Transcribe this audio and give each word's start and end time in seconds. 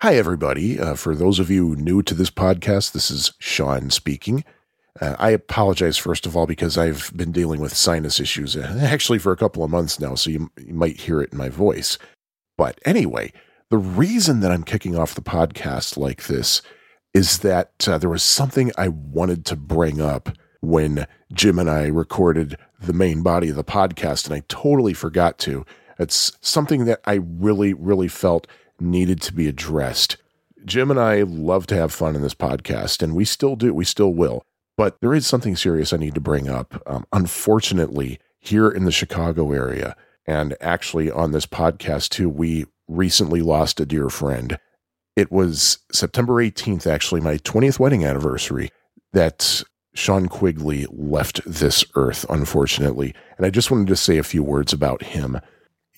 Hi, 0.00 0.14
everybody. 0.14 0.78
Uh, 0.78 0.94
for 0.94 1.16
those 1.16 1.40
of 1.40 1.50
you 1.50 1.74
new 1.74 2.04
to 2.04 2.14
this 2.14 2.30
podcast, 2.30 2.92
this 2.92 3.10
is 3.10 3.32
Sean 3.40 3.90
speaking. 3.90 4.44
Uh, 5.00 5.16
I 5.18 5.30
apologize, 5.30 5.98
first 5.98 6.24
of 6.24 6.36
all, 6.36 6.46
because 6.46 6.78
I've 6.78 7.10
been 7.16 7.32
dealing 7.32 7.60
with 7.60 7.76
sinus 7.76 8.20
issues 8.20 8.56
uh, 8.56 8.78
actually 8.80 9.18
for 9.18 9.32
a 9.32 9.36
couple 9.36 9.64
of 9.64 9.72
months 9.72 9.98
now, 9.98 10.14
so 10.14 10.30
you, 10.30 10.52
you 10.64 10.72
might 10.72 11.00
hear 11.00 11.20
it 11.20 11.32
in 11.32 11.38
my 11.38 11.48
voice. 11.48 11.98
But 12.56 12.78
anyway, 12.84 13.32
the 13.70 13.76
reason 13.76 14.38
that 14.38 14.52
I'm 14.52 14.62
kicking 14.62 14.96
off 14.96 15.16
the 15.16 15.20
podcast 15.20 15.96
like 15.96 16.28
this 16.28 16.62
is 17.12 17.40
that 17.40 17.88
uh, 17.88 17.98
there 17.98 18.08
was 18.08 18.22
something 18.22 18.70
I 18.78 18.86
wanted 18.86 19.44
to 19.46 19.56
bring 19.56 20.00
up 20.00 20.28
when 20.60 21.08
Jim 21.32 21.58
and 21.58 21.68
I 21.68 21.88
recorded 21.88 22.56
the 22.80 22.92
main 22.92 23.24
body 23.24 23.48
of 23.48 23.56
the 23.56 23.64
podcast, 23.64 24.26
and 24.26 24.34
I 24.36 24.44
totally 24.46 24.94
forgot 24.94 25.38
to. 25.38 25.66
It's 25.98 26.38
something 26.40 26.84
that 26.84 27.00
I 27.04 27.14
really, 27.14 27.72
really 27.74 28.06
felt 28.06 28.46
needed 28.80 29.20
to 29.22 29.32
be 29.32 29.48
addressed. 29.48 30.16
Jim 30.64 30.90
and 30.90 31.00
I 31.00 31.22
love 31.22 31.66
to 31.68 31.76
have 31.76 31.92
fun 31.92 32.16
in 32.16 32.22
this 32.22 32.34
podcast, 32.34 33.02
and 33.02 33.14
we 33.14 33.24
still 33.24 33.56
do. 33.56 33.72
We 33.72 33.84
still 33.84 34.12
will. 34.12 34.42
But 34.76 35.00
there 35.00 35.14
is 35.14 35.26
something 35.26 35.56
serious 35.56 35.92
I 35.92 35.96
need 35.96 36.14
to 36.14 36.20
bring 36.20 36.48
up. 36.48 36.80
Um, 36.86 37.04
unfortunately, 37.12 38.20
here 38.38 38.68
in 38.68 38.84
the 38.84 38.92
Chicago 38.92 39.52
area, 39.52 39.96
and 40.26 40.56
actually 40.60 41.10
on 41.10 41.32
this 41.32 41.46
podcast 41.46 42.10
too, 42.10 42.28
we 42.28 42.66
recently 42.86 43.42
lost 43.42 43.80
a 43.80 43.86
dear 43.86 44.08
friend. 44.08 44.58
It 45.16 45.32
was 45.32 45.78
September 45.90 46.34
18th, 46.34 46.86
actually, 46.86 47.20
my 47.20 47.38
20th 47.38 47.80
wedding 47.80 48.04
anniversary, 48.04 48.70
that 49.12 49.62
Sean 49.94 50.28
Quigley 50.28 50.86
left 50.90 51.40
this 51.44 51.84
earth, 51.96 52.24
unfortunately. 52.30 53.14
And 53.36 53.44
I 53.44 53.50
just 53.50 53.70
wanted 53.70 53.88
to 53.88 53.96
say 53.96 54.18
a 54.18 54.22
few 54.22 54.44
words 54.44 54.72
about 54.72 55.02
him. 55.02 55.40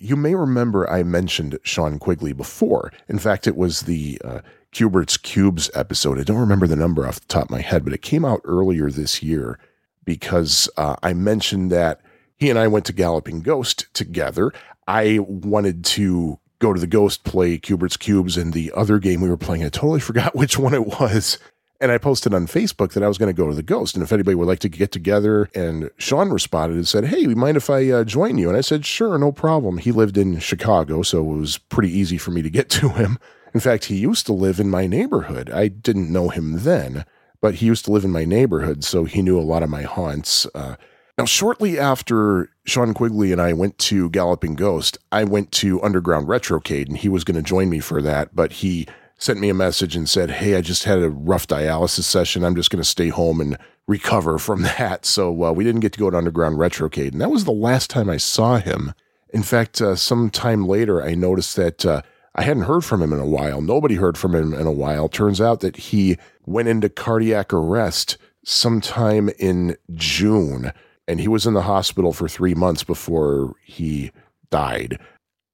You 0.03 0.17
may 0.17 0.35
remember 0.35 0.91
I 0.91 1.03
mentioned 1.03 1.59
Sean 1.63 1.99
Quigley 1.99 2.33
before. 2.33 2.91
In 3.07 3.19
fact, 3.19 3.47
it 3.47 3.55
was 3.55 3.83
the 3.83 4.19
uh, 4.25 4.41
Q*bert's 4.73 5.19
Qubes 5.19 5.69
episode. 5.75 6.19
I 6.19 6.23
don't 6.23 6.39
remember 6.39 6.67
the 6.67 6.75
number 6.75 7.07
off 7.07 7.21
the 7.21 7.27
top 7.27 7.45
of 7.45 7.51
my 7.51 7.61
head, 7.61 7.85
but 7.85 7.93
it 7.93 8.01
came 8.01 8.25
out 8.25 8.41
earlier 8.45 8.91
this 8.91 9.23
year 9.23 9.59
because 10.03 10.71
uh, 10.79 10.97
I 11.03 11.13
mentioned 11.13 11.71
that 11.73 12.01
he 12.39 12.49
and 12.49 12.59
I 12.59 12.67
went 12.67 12.87
to 12.87 12.95
Galloping 12.95 13.41
Ghost 13.41 13.93
together. 13.93 14.53
I 14.89 15.19
wanted 15.21 15.85
to 15.85 16.39
go 16.61 16.73
to 16.73 16.81
the 16.81 16.87
Ghost, 16.87 17.25
play 17.25 17.59
Q*bert's 17.59 17.99
Qubes, 17.99 18.41
and 18.41 18.55
the 18.55 18.73
other 18.75 18.99
game 18.99 19.21
we 19.21 19.29
were 19.29 19.37
playing, 19.37 19.65
I 19.65 19.69
totally 19.69 20.01
forgot 20.01 20.35
which 20.35 20.59
one 20.59 20.73
it 20.73 20.87
was. 20.87 21.39
And 21.81 21.91
I 21.91 21.97
posted 21.97 22.35
on 22.35 22.47
Facebook 22.47 22.93
that 22.93 23.03
I 23.03 23.09
was 23.09 23.17
going 23.17 23.35
to 23.35 23.37
go 23.37 23.49
to 23.49 23.55
the 23.55 23.63
Ghost, 23.63 23.95
and 23.95 24.03
if 24.03 24.13
anybody 24.13 24.35
would 24.35 24.47
like 24.47 24.59
to 24.61 24.69
get 24.69 24.93
together. 24.93 25.49
And 25.55 25.91
Sean 25.97 26.31
responded 26.31 26.77
and 26.77 26.87
said, 26.87 27.07
"Hey, 27.07 27.27
we 27.27 27.35
mind 27.35 27.57
if 27.57 27.71
I 27.71 27.89
uh, 27.91 28.05
join 28.05 28.37
you?" 28.37 28.49
And 28.49 28.57
I 28.57 28.61
said, 28.61 28.85
"Sure, 28.85 29.17
no 29.17 29.33
problem." 29.33 29.79
He 29.79 29.91
lived 29.91 30.19
in 30.19 30.39
Chicago, 30.41 31.03
so 31.03 31.21
it 31.21 31.39
was 31.39 31.57
pretty 31.57 31.91
easy 31.91 32.19
for 32.19 32.33
me 32.33 32.43
to 32.43 32.51
get 32.51 32.69
to 32.81 32.91
him. 32.91 33.19
In 33.55 33.61
fact, 33.61 33.87
he 33.87 33.97
used 33.97 34.27
to 34.27 34.33
live 34.33 34.61
in 34.61 34.71
my 34.71 34.87
neighborhood. 34.87 35.51
I 35.51 35.69
didn't 35.69 36.13
know 36.13 36.29
him 36.29 36.61
then, 36.61 37.05
but 37.41 37.57
he 37.57 37.67
used 37.67 37.87
to 37.87 37.93
live 37.93 38.05
in 38.05 38.13
my 38.13 38.25
neighborhood, 38.25 38.85
so 38.85 39.05
he 39.05 39.23
knew 39.23 39.39
a 39.39 39.43
lot 39.43 39.63
of 39.63 39.71
my 39.71 39.83
haunts. 39.83 40.47
Uh, 40.55 40.77
now, 41.19 41.25
shortly 41.25 41.79
after 41.79 42.49
Sean 42.65 42.95
Quigley 42.95 43.33
and 43.33 43.41
I 43.41 43.53
went 43.53 43.77
to 43.79 44.09
Galloping 44.11 44.55
Ghost, 44.55 44.97
I 45.13 45.25
went 45.25 45.53
to 45.53 45.83
Underground 45.83 46.29
Retrocade, 46.29 46.89
and 46.89 46.97
he 46.97 47.09
was 47.09 47.25
going 47.25 47.37
to 47.37 47.43
join 47.43 47.69
me 47.69 47.81
for 47.81 48.01
that, 48.01 48.35
but 48.35 48.53
he 48.53 48.87
sent 49.21 49.39
me 49.39 49.51
a 49.51 49.55
message 49.55 49.95
and 49.95 50.09
said, 50.09 50.31
Hey, 50.31 50.57
I 50.57 50.63
just 50.63 50.85
had 50.85 50.99
a 50.99 51.11
rough 51.11 51.47
dialysis 51.47 52.05
session. 52.05 52.43
I'm 52.43 52.57
just 52.57 52.71
going 52.71 52.83
to 52.83 52.89
stay 52.89 53.11
home 53.11 53.41
and 53.41 53.57
recover 53.87 54.39
from 54.39 54.63
that. 54.79 55.07
So 55.07 55.45
uh, 55.45 55.53
we 55.53 55.63
didn't 55.63 55.83
get 55.83 55.93
to 55.93 56.01
go 56.01 56.11
to 56.11 56.17
Underground 56.17 56.57
Retrocade. 56.57 57.13
And 57.13 57.21
that 57.21 57.31
was 57.31 57.45
the 57.45 57.53
last 57.53 57.91
time 57.91 58.11
I 58.11 58.17
saw 58.17 58.57
him. 58.57 58.95
In 59.33 59.43
fact, 59.43 59.81
uh, 59.81 59.95
some 59.95 60.31
time 60.31 60.67
later, 60.67 61.03
I 61.03 61.15
noticed 61.15 61.55
that 61.57 61.87
uh, 61.87 62.03
I 62.35 62.43
hadn't 62.43 62.65
heard 62.65 62.85
from 62.85 63.03
him 63.03 63.13
in 63.13 63.21
a 63.21 63.27
while. 63.27 63.61
Nobody 63.61 63.97
heard 63.97 64.19
from 64.19 64.35
him 64.35 64.55
in 64.55 64.67
a 64.67 64.73
while. 64.73 65.09
Turns 65.09 65.41
out 65.41 65.61
that 65.61 65.77
he 65.77 66.17
went 66.47 66.69
into 66.69 66.89
cardiac 66.89 67.53
arrest 67.53 68.17
sometime 68.45 69.31
in 69.39 69.77
June, 69.93 70.73
and 71.07 71.21
he 71.21 71.29
was 71.29 71.47
in 71.47 71.55
the 71.55 71.63
hospital 71.63 72.13
for 72.13 72.29
three 72.29 72.55
months 72.55 72.83
before 72.83 73.55
he 73.63 74.11
died. 74.51 74.99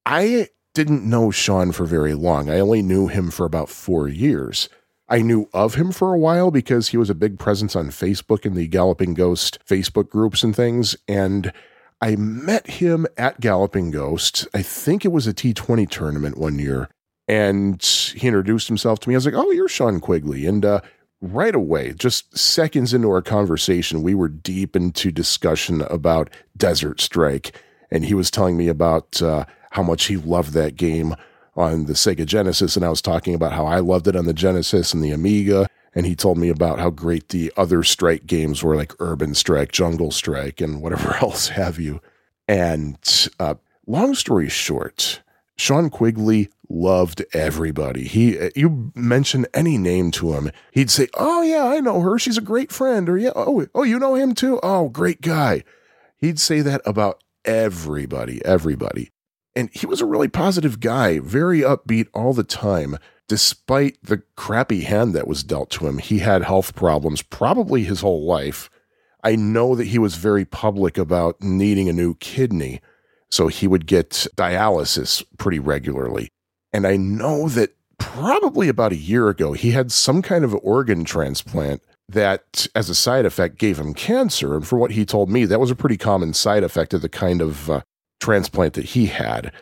I 0.07 0.49
didn't 0.77 1.09
know 1.09 1.31
Sean 1.31 1.73
for 1.73 1.87
very 1.87 2.13
long. 2.13 2.51
I 2.51 2.61
only 2.61 2.83
knew 2.83 3.07
him 3.07 3.31
for 3.31 3.47
about 3.47 3.71
four 3.71 4.09
years. 4.09 4.69
I 5.09 5.23
knew 5.23 5.49
of 5.55 5.77
him 5.77 5.91
for 5.91 6.13
a 6.13 6.19
while 6.19 6.51
because 6.51 6.89
he 6.89 6.99
was 6.99 7.09
a 7.09 7.15
big 7.15 7.39
presence 7.39 7.75
on 7.75 7.89
Facebook 7.89 8.45
in 8.45 8.55
the 8.55 8.67
Galloping 8.67 9.15
Ghost 9.15 9.59
Facebook 9.67 10.11
groups 10.11 10.43
and 10.43 10.55
things. 10.55 10.95
And 11.09 11.51
I 12.03 12.17
met 12.17 12.67
him 12.67 13.07
at 13.17 13.41
Galloping 13.41 13.91
Ghost. 13.91 14.47
I 14.53 14.61
think 14.61 15.07
it 15.07 15.13
was 15.13 15.27
a 15.27 15.33
T20 15.33 15.89
tournament 15.89 16.37
one 16.37 16.59
year. 16.59 16.91
And 17.27 17.83
he 17.83 18.29
introduced 18.29 18.69
himself 18.69 19.01
to 19.01 19.09
me. 19.09 19.15
I 19.15 19.17
was 19.17 19.25
like, 19.25 19.35
Oh, 19.35 19.51
you're 19.53 19.69
Sean 19.69 19.99
Quigley. 19.99 20.45
And 20.45 20.63
uh, 20.63 20.83
right 21.23 21.55
away, 21.55 21.95
just 21.95 22.37
seconds 22.37 22.93
into 22.93 23.09
our 23.09 23.23
conversation, 23.23 24.03
we 24.03 24.15
were 24.15 24.29
deep 24.29 24.77
into 24.77 25.11
discussion 25.11 25.81
about 25.83 26.29
Desert 26.55 27.01
Strike. 27.01 27.59
And 27.91 28.05
he 28.05 28.13
was 28.13 28.31
telling 28.31 28.59
me 28.59 28.69
about 28.69 29.23
uh, 29.23 29.47
how 29.71 29.83
much 29.83 30.07
he 30.07 30.17
loved 30.17 30.53
that 30.53 30.77
game 30.77 31.15
on 31.57 31.87
the 31.87 31.95
Sega 31.95 32.27
Genesis. 32.27 32.77
And 32.77 32.85
I 32.85 32.91
was 32.91 33.03
talking 33.03 33.35
about 33.35 33.53
how 33.53 33.67
I 33.67 33.81
loved 33.81 34.07
it 34.07 34.17
on 34.17 34.27
the 34.27 34.35
Genesis 34.35 34.93
and 34.93 35.03
the 35.03 35.11
Amiga. 35.11 35.69
And 35.95 36.05
he 36.05 36.15
told 36.15 36.37
me 36.37 36.51
about 36.51 36.79
how 36.79 36.91
great 36.91 37.31
the 37.31 37.53
other 37.57 37.83
strike 37.83 38.27
games 38.27 38.63
were, 38.63 38.77
like 38.77 38.93
Urban 39.01 39.35
Strike, 39.35 39.73
Jungle 39.73 40.11
Strike, 40.11 40.61
and 40.61 40.83
whatever 40.83 41.15
else 41.23 41.49
have 41.49 41.79
you. 41.79 42.01
And 42.47 42.99
uh, 43.41 43.55
long 43.87 44.15
story 44.15 44.51
short, 44.51 45.23
Sean 45.57 45.89
Quigley 45.89 46.51
loved 46.69 47.25
everybody. 47.33 48.05
He, 48.05 48.39
you 48.55 48.93
mention 48.95 49.47
any 49.55 49.79
name 49.79 50.11
to 50.13 50.35
him, 50.35 50.51
he'd 50.71 50.91
say, 50.91 51.09
"Oh 51.15 51.43
yeah, 51.43 51.65
I 51.65 51.81
know 51.81 52.01
her. 52.01 52.19
She's 52.19 52.39
a 52.39 52.43
great 52.43 52.71
friend." 52.71 53.09
Or 53.09 53.17
yeah, 53.17 53.33
oh, 53.35 53.67
oh, 53.75 53.83
you 53.83 53.99
know 53.99 54.15
him 54.15 54.35
too. 54.35 54.61
Oh, 54.63 54.89
great 54.91 55.23
guy. 55.23 55.65
He'd 56.19 56.39
say 56.39 56.61
that 56.61 56.83
about 56.85 57.23
everybody, 57.45 58.45
everybody. 58.45 59.11
And 59.57 59.71
he 59.73 59.87
was 59.87 60.03
a 60.03 60.07
really 60.07 60.29
positive 60.29 60.81
guy, 60.81 61.19
very 61.19 61.61
upbeat 61.61 62.09
all 62.13 62.35
the 62.35 62.45
time. 62.45 62.99
Despite 63.27 63.97
the 64.03 64.23
crappy 64.37 64.83
hand 64.83 65.15
that 65.15 65.27
was 65.27 65.43
dealt 65.43 65.71
to 65.71 65.89
him, 65.89 65.99
he 65.99 66.19
had 66.19 66.45
health 66.45 66.77
problems 66.77 67.23
probably 67.23 67.83
his 67.83 68.03
whole 68.03 68.25
life. 68.27 68.69
I 69.25 69.35
know 69.35 69.75
that 69.75 69.89
he 69.89 69.99
was 69.99 70.15
very 70.17 70.45
public 70.45 70.99
about 70.99 71.41
needing 71.41 71.89
a 71.89 71.95
new 71.95 72.15
kidney, 72.17 72.81
so 73.31 73.49
he 73.49 73.67
would 73.67 73.87
get 73.87 74.29
dialysis 74.37 75.25
pretty 75.39 75.59
regularly. 75.59 76.29
And 76.73 76.87
I 76.87 76.97
know 76.97 77.49
that 77.49 77.75
probably 77.99 78.69
about 78.69 78.93
a 78.93 78.97
year 78.97 79.29
ago, 79.31 79.55
he 79.55 79.71
had 79.71 79.91
some 79.91 80.21
kind 80.23 80.45
of 80.45 80.55
organ 80.63 81.05
transplant 81.05 81.83
that, 82.09 82.67
as 82.75 82.89
a 82.89 82.95
side 82.95 83.25
effect, 83.25 83.59
gave 83.59 83.81
him 83.81 83.95
cancer. 83.95 84.55
And 84.55 84.67
for 84.67 84.79
what 84.79 84.93
he 84.93 85.05
told 85.05 85.31
me, 85.31 85.47
that 85.47 85.59
was 85.59 85.71
a 85.71 85.77
pretty 85.77 85.97
common 85.97 86.35
side 86.35 86.63
effect 86.63 86.95
of 86.95 87.01
the 87.01 87.09
kind 87.09 87.41
of 87.41 87.71
uh, 87.71 87.81
transplant 88.21 88.75
that 88.75 88.87
he 88.87 89.07
had. 89.07 89.53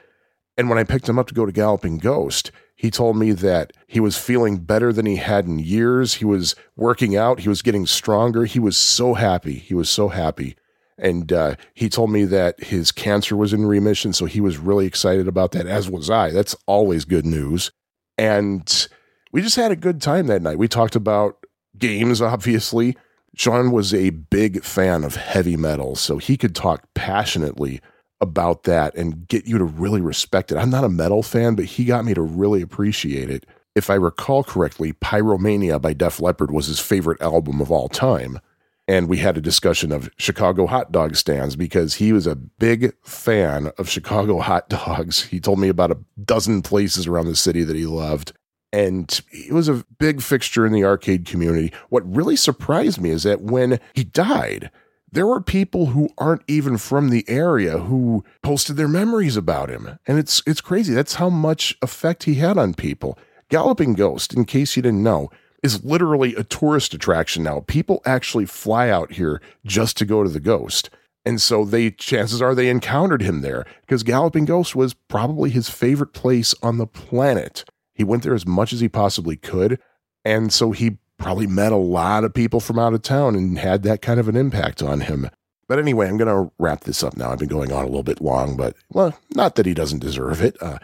And 0.57 0.69
when 0.69 0.79
I 0.79 0.85
picked 0.85 1.09
him 1.09 1.19
up 1.19 1.27
to 1.29 1.35
go 1.35 1.47
to 1.47 1.53
Galloping 1.53 1.99
Ghost, 1.99 2.51
he 2.77 2.91
told 2.91 3.17
me 3.17 3.33
that 3.33 3.73
he 3.87 4.01
was 4.01 4.17
feeling 4.17 4.59
better 4.59 4.93
than 4.93 5.07
he 5.07 5.17
had 5.17 5.47
in 5.47 5.59
years. 5.59 6.15
He 6.15 6.25
was 6.25 6.55
working 6.77 7.17
out, 7.17 7.41
he 7.41 7.49
was 7.49 7.63
getting 7.63 7.87
stronger. 7.87 8.45
He 8.45 8.59
was 8.59 8.77
so 8.77 9.15
happy. 9.15 9.55
He 9.55 9.75
was 9.75 9.89
so 9.89 10.09
happy. 10.09 10.57
And 10.97 11.33
uh, 11.33 11.57
he 11.75 11.89
told 11.89 12.11
me 12.11 12.25
that 12.25 12.63
his 12.63 12.93
cancer 12.93 13.37
was 13.37 13.53
in 13.53 13.67
remission. 13.67 14.13
So 14.13 14.27
he 14.27 14.41
was 14.41 14.59
really 14.59 14.87
excited 14.87 15.27
about 15.27 15.53
that, 15.53 15.67
as 15.67 15.91
was 15.91 16.09
I. 16.09 16.31
That's 16.31 16.55
always 16.67 17.05
good 17.05 17.27
news. 17.27 17.73
And 18.17 18.89
we 19.33 19.43
just 19.43 19.57
had 19.57 19.73
a 19.73 19.77
good 19.77 20.01
time 20.01 20.29
that 20.29 20.43
night. 20.43 20.59
We 20.59 20.69
talked 20.69 20.95
about 20.95 21.45
games, 21.77 22.21
obviously. 22.23 22.97
Sean 23.37 23.73
was 23.73 23.93
a 23.93 24.11
big 24.11 24.63
fan 24.63 25.03
of 25.03 25.17
heavy 25.17 25.57
metal, 25.57 25.97
so 25.97 26.19
he 26.19 26.37
could 26.37 26.55
talk 26.55 26.87
passionately 26.95 27.81
about 28.21 28.65
that 28.65 28.95
and 28.95 29.27
get 29.29 29.47
you 29.47 29.59
to 29.59 29.65
really 29.65 30.01
respect 30.01 30.53
it. 30.53 30.57
I'm 30.57 30.71
not 30.71 30.85
a 30.85 30.89
metal 30.89 31.23
fan, 31.23 31.55
but 31.55 31.67
he 31.67 31.85
got 31.85 32.05
me 32.05 32.15
to 32.15 32.23
really 32.23 32.63
appreciate 32.63 33.31
it. 33.31 33.47
If 33.75 33.91
I 33.91 33.95
recall 33.95 34.45
correctly, 34.45 34.93
Pyromania 34.93 35.81
by 35.81 35.95
Def 35.95 36.21
Leppard 36.21 36.51
was 36.51 36.67
his 36.67 36.79
favorite 36.79 37.21
album 37.21 37.61
of 37.61 37.71
all 37.71 37.89
time. 37.89 38.41
And 38.87 39.09
we 39.09 39.17
had 39.17 39.37
a 39.37 39.43
discussion 39.43 39.93
of 39.93 40.11
Chicago 40.19 40.67
hot 40.67 40.93
dog 40.93 41.17
stands 41.17 41.57
because 41.57 41.95
he 41.95 42.13
was 42.13 42.27
a 42.27 42.37
big 42.37 42.95
fan 43.03 43.73
of 43.79 43.89
Chicago 43.89 44.41
hot 44.41 44.69
dogs. 44.69 45.25
He 45.25 45.41
told 45.41 45.59
me 45.59 45.69
about 45.69 45.91
a 45.91 45.99
dozen 46.23 46.63
places 46.63 47.07
around 47.07 47.27
the 47.27 47.37
city 47.37 47.65
that 47.65 47.77
he 47.77 47.87
loved. 47.87 48.33
And 48.73 49.21
he 49.31 49.53
was 49.53 49.69
a 49.69 49.85
big 49.99 50.21
fixture 50.21 50.67
in 50.67 50.73
the 50.73 50.85
arcade 50.85 51.27
community. 51.27 51.73
What 51.91 52.03
really 52.13 52.37
surprised 52.37 53.01
me 53.01 53.11
is 53.11 53.23
that 53.23 53.41
when 53.41 53.79
he 53.95 54.03
died, 54.03 54.71
there 55.15 55.27
were 55.27 55.41
people 55.41 55.87
who 55.87 56.11
aren't 56.19 56.43
even 56.49 56.77
from 56.77 57.09
the 57.09 57.25
area 57.29 57.79
who 57.79 58.25
posted 58.43 58.77
their 58.77 58.89
memories 58.89 59.37
about 59.37 59.71
him. 59.71 59.99
And 60.07 60.19
it's 60.19 60.43
it's 60.47 60.61
crazy. 60.61 60.93
That's 60.93 61.15
how 61.15 61.31
much 61.31 61.77
effect 61.83 62.25
he 62.25 62.35
had 62.35 62.59
on 62.59 62.75
people. 62.75 63.19
Galloping 63.49 63.95
Ghost, 63.95 64.35
in 64.35 64.45
case 64.45 64.77
you 64.77 64.83
didn't 64.83 65.03
know, 65.03 65.31
is 65.63 65.85
literally 65.85 66.35
a 66.35 66.43
tourist 66.43 66.95
attraction 66.95 67.45
now. 67.45 67.61
People 67.61 68.03
actually 68.05 68.47
fly 68.47 68.91
out 68.91 69.13
here 69.13 69.41
just 69.65 69.97
to 69.99 70.05
go 70.05 70.25
to 70.25 70.29
the 70.29 70.41
ghost. 70.41 70.91
And 71.25 71.41
so 71.41 71.65
they 71.65 71.91
chances 71.93 72.43
are 72.43 72.55
they 72.55 72.69
encountered 72.69 73.23
him 73.23 73.41
there 73.41 73.65
because 73.83 74.03
Galloping 74.03 74.45
Ghost 74.45 74.75
was 74.75 74.95
probably 74.95 75.49
his 75.49 75.71
favorite 75.71 76.13
place 76.13 76.55
on 76.63 76.79
the 76.79 76.87
planet. 76.87 77.65
He 77.95 78.05
went 78.05 78.25
there 78.25 78.35
as 78.35 78.47
much 78.47 78.73
as 78.73 78.81
he 78.81 78.89
possibly 78.89 79.37
could. 79.37 79.79
And 80.25 80.53
so 80.53 80.73
he 80.73 80.99
probably 81.19 81.47
met 81.47 81.73
a 81.73 81.77
lot 81.77 82.25
of 82.25 82.35
people 82.35 82.61
from 82.61 82.79
out 82.79 82.95
of 82.95 83.03
town 83.03 83.35
and 83.35 83.59
had 83.59 83.83
that 83.85 84.03
kind 84.03 84.21
of 84.21 84.29
an 84.29 84.37
impact 84.37 84.83
on 84.83 85.01
him. 85.03 85.29
But 85.69 85.79
anyway, 85.79 86.09
I'm 86.09 86.19
going 86.19 86.29
to 86.47 86.53
wrap 86.59 86.81
this 86.85 87.03
up 87.03 87.17
now. 87.17 87.31
I've 87.31 87.39
been 87.39 87.49
going 87.49 87.73
on 87.73 87.85
a 87.85 87.89
little 87.89 88.03
bit 88.03 88.21
long, 88.21 88.57
but 88.57 88.77
well, 88.91 89.19
not 89.35 89.55
that 89.55 89.67
he 89.67 89.75
doesn't 89.75 90.01
deserve 90.01 90.43
it. 90.43 90.57
Uh, 90.61 90.79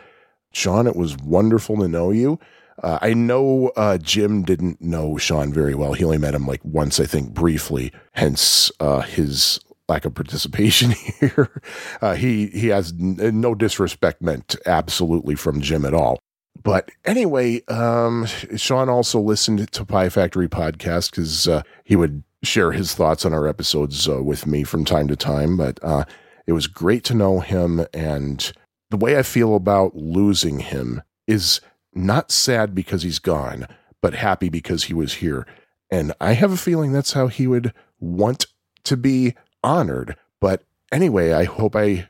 Sean, 0.53 0.87
it 0.87 0.97
was 0.97 1.17
wonderful 1.19 1.77
to 1.79 1.89
know 1.89 2.11
you. 2.11 2.39
Uh, 2.83 2.99
I 3.03 3.13
know 3.13 3.73
uh, 3.77 3.99
Jim 3.99 4.43
didn't 4.43 4.81
know 4.81 5.19
Sean 5.19 5.53
very 5.53 5.75
well. 5.75 5.93
He 5.93 6.05
only 6.05 6.17
met 6.19 6.35
him 6.35 6.47
like 6.47 6.65
once, 6.65 6.99
I 6.99 7.05
think, 7.05 7.35
briefly. 7.35 7.93
Hence 8.13 8.73
uh, 8.81 9.01
his 9.01 9.61
lack 9.87 10.07
of 10.07 10.15
participation 10.15 10.93
here. 11.21 11.61
Uh, 12.01 12.15
he 12.15 12.47
he 12.47 12.69
has 12.69 12.93
n- 12.99 13.41
no 13.41 13.55
disrespect 13.55 14.23
meant 14.23 14.57
absolutely 14.65 15.35
from 15.35 15.61
Jim 15.61 15.85
at 15.85 15.93
all. 15.93 16.19
But 16.63 16.91
anyway, 17.05 17.63
um, 17.67 18.27
Sean 18.57 18.89
also 18.89 19.21
listened 19.21 19.71
to 19.73 19.85
Pie 19.85 20.11
Factory 20.11 20.49
podcast 20.49 21.11
because 21.11 21.49
uh, 21.49 21.63
he 21.85 21.97
would 21.97 22.23
share 22.43 22.73
his 22.73 22.95
thoughts 22.95 23.25
on 23.25 23.33
our 23.33 23.47
episodes 23.47 24.09
uh, 24.09 24.23
with 24.23 24.47
me 24.47 24.65
from 24.65 24.85
time 24.85 25.09
to 25.09 25.17
time. 25.17 25.57
But 25.57 25.79
it 26.47 26.53
was 26.53 26.67
great 26.67 27.05
to 27.05 27.15
know 27.15 27.41
him, 27.41 27.87
and 27.95 28.53
the 28.91 28.97
way 28.97 29.17
I 29.17 29.23
feel 29.23 29.55
about 29.55 29.95
losing 29.95 30.59
him 30.59 31.03
is 31.27 31.61
not 31.95 32.31
sad 32.31 32.75
because 32.75 33.03
he's 33.03 33.19
gone, 33.19 33.67
but 34.01 34.15
happy 34.15 34.49
because 34.49 34.85
he 34.85 34.95
was 34.95 35.15
here. 35.15 35.47
And 35.91 36.13
I 36.21 36.33
have 36.33 36.53
a 36.53 36.57
feeling 36.57 36.93
that's 36.93 37.13
how 37.13 37.29
he 37.29 37.47
would 37.47 37.73
want 37.99 38.47
to 38.85 38.97
be 38.97 39.35
honored. 39.63 40.17
But 40.41 40.63
anyway, 40.93 41.33
I 41.33 41.45
hope 41.45 41.75
I 41.75 42.09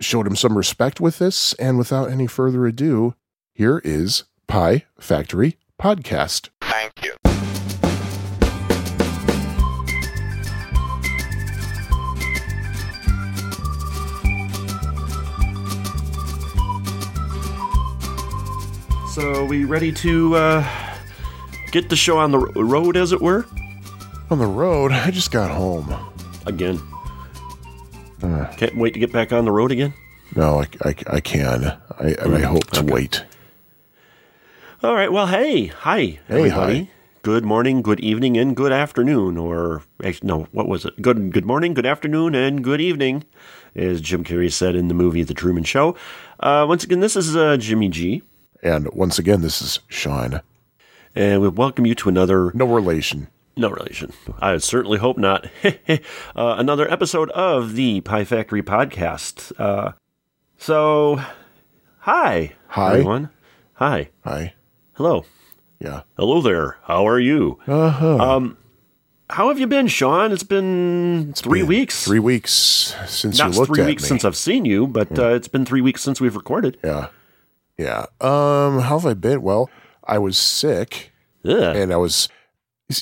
showed 0.00 0.26
him 0.26 0.36
some 0.36 0.56
respect 0.56 1.00
with 1.00 1.18
this. 1.18 1.52
And 1.54 1.78
without 1.78 2.10
any 2.10 2.26
further 2.26 2.66
ado, 2.66 3.14
here 3.54 3.80
is 3.84 4.24
Pie 4.46 4.84
Factory 4.98 5.56
Podcast. 5.80 6.48
Thank 6.60 7.04
you. 7.04 7.12
So, 19.10 19.42
are 19.42 19.44
we 19.44 19.64
ready 19.64 19.92
to 19.92 20.34
uh, 20.36 20.96
get 21.70 21.90
the 21.90 21.96
show 21.96 22.16
on 22.18 22.30
the 22.30 22.38
road, 22.38 22.96
as 22.96 23.12
it 23.12 23.20
were? 23.20 23.44
On 24.30 24.38
the 24.38 24.46
road, 24.46 24.92
I 24.92 25.10
just 25.10 25.30
got 25.30 25.50
home. 25.50 25.94
Again. 26.46 26.80
Uh, 28.22 28.46
Can't 28.56 28.76
wait 28.76 28.94
to 28.94 29.00
get 29.00 29.12
back 29.12 29.32
on 29.32 29.44
the 29.44 29.52
road 29.52 29.70
again? 29.70 29.92
No, 30.34 30.60
I, 30.60 30.68
I, 30.88 30.94
I 31.08 31.20
can. 31.20 31.64
I, 31.98 32.14
and 32.20 32.34
I 32.34 32.40
mm, 32.40 32.44
hope 32.44 32.70
to 32.70 32.80
okay. 32.80 32.92
wait. 32.92 33.24
All 34.82 34.96
right. 34.96 35.12
Well, 35.12 35.28
hey. 35.28 35.66
Hi, 35.66 36.00
hey, 36.00 36.20
everybody. 36.28 36.78
Hi. 36.78 36.90
Good 37.22 37.44
morning, 37.44 37.82
good 37.82 38.00
evening, 38.00 38.36
and 38.36 38.56
good 38.56 38.72
afternoon. 38.72 39.36
Or, 39.36 39.82
no, 40.24 40.48
what 40.50 40.66
was 40.66 40.84
it? 40.84 41.00
Good, 41.00 41.32
good 41.32 41.46
morning, 41.46 41.72
good 41.72 41.86
afternoon, 41.86 42.34
and 42.34 42.64
good 42.64 42.80
evening, 42.80 43.22
as 43.76 44.00
Jim 44.00 44.24
Carrey 44.24 44.50
said 44.52 44.74
in 44.74 44.88
the 44.88 44.94
movie 44.94 45.22
The 45.22 45.34
Truman 45.34 45.62
Show. 45.62 45.94
Uh, 46.40 46.66
once 46.68 46.82
again, 46.82 46.98
this 46.98 47.14
is 47.14 47.36
uh, 47.36 47.56
Jimmy 47.58 47.90
G. 47.90 48.22
And 48.60 48.92
once 48.92 49.20
again, 49.20 49.40
this 49.40 49.62
is 49.62 49.78
Sean. 49.86 50.40
And 51.14 51.40
we 51.40 51.48
welcome 51.48 51.86
you 51.86 51.94
to 51.94 52.08
another. 52.08 52.50
No 52.52 52.66
relation. 52.66 53.28
No 53.56 53.70
relation. 53.70 54.12
I 54.40 54.56
certainly 54.58 54.98
hope 54.98 55.16
not. 55.16 55.46
uh, 55.64 55.98
another 56.34 56.90
episode 56.90 57.30
of 57.30 57.76
the 57.76 58.00
Pie 58.00 58.24
Factory 58.24 58.64
podcast. 58.64 59.52
Uh, 59.60 59.92
so, 60.58 61.20
hi. 62.00 62.54
Hi. 62.66 62.90
Everyone. 62.94 63.30
Hi. 63.74 64.08
Hi. 64.24 64.54
Hello. 65.02 65.24
Yeah. 65.80 66.02
Hello 66.16 66.40
there. 66.40 66.78
How 66.84 67.08
are 67.08 67.18
you? 67.18 67.58
Uh-huh. 67.66 68.18
Um, 68.18 68.56
how 69.30 69.48
have 69.48 69.58
you 69.58 69.66
been, 69.66 69.88
Sean? 69.88 70.30
It's 70.30 70.44
been 70.44 71.30
it's 71.30 71.40
three 71.40 71.62
been 71.62 71.68
weeks. 71.68 72.04
Three 72.04 72.20
weeks 72.20 72.52
since 73.08 73.36
Not 73.36 73.52
you 73.52 73.58
looked 73.58 73.74
three 73.74 73.82
at 73.82 73.86
weeks 73.88 74.04
me. 74.04 74.08
since 74.10 74.24
I've 74.24 74.36
seen 74.36 74.64
you, 74.64 74.86
but 74.86 75.10
yeah. 75.10 75.24
uh, 75.24 75.28
it's 75.30 75.48
been 75.48 75.64
three 75.64 75.80
weeks 75.80 76.02
since 76.02 76.20
we've 76.20 76.36
recorded. 76.36 76.78
Yeah. 76.84 77.08
Yeah. 77.76 78.06
Um, 78.20 78.78
how 78.82 78.96
have 79.00 79.04
I 79.04 79.14
been? 79.14 79.42
Well, 79.42 79.68
I 80.04 80.18
was 80.18 80.38
sick. 80.38 81.10
Yeah. 81.42 81.72
And 81.72 81.92
I 81.92 81.96
was 81.96 82.28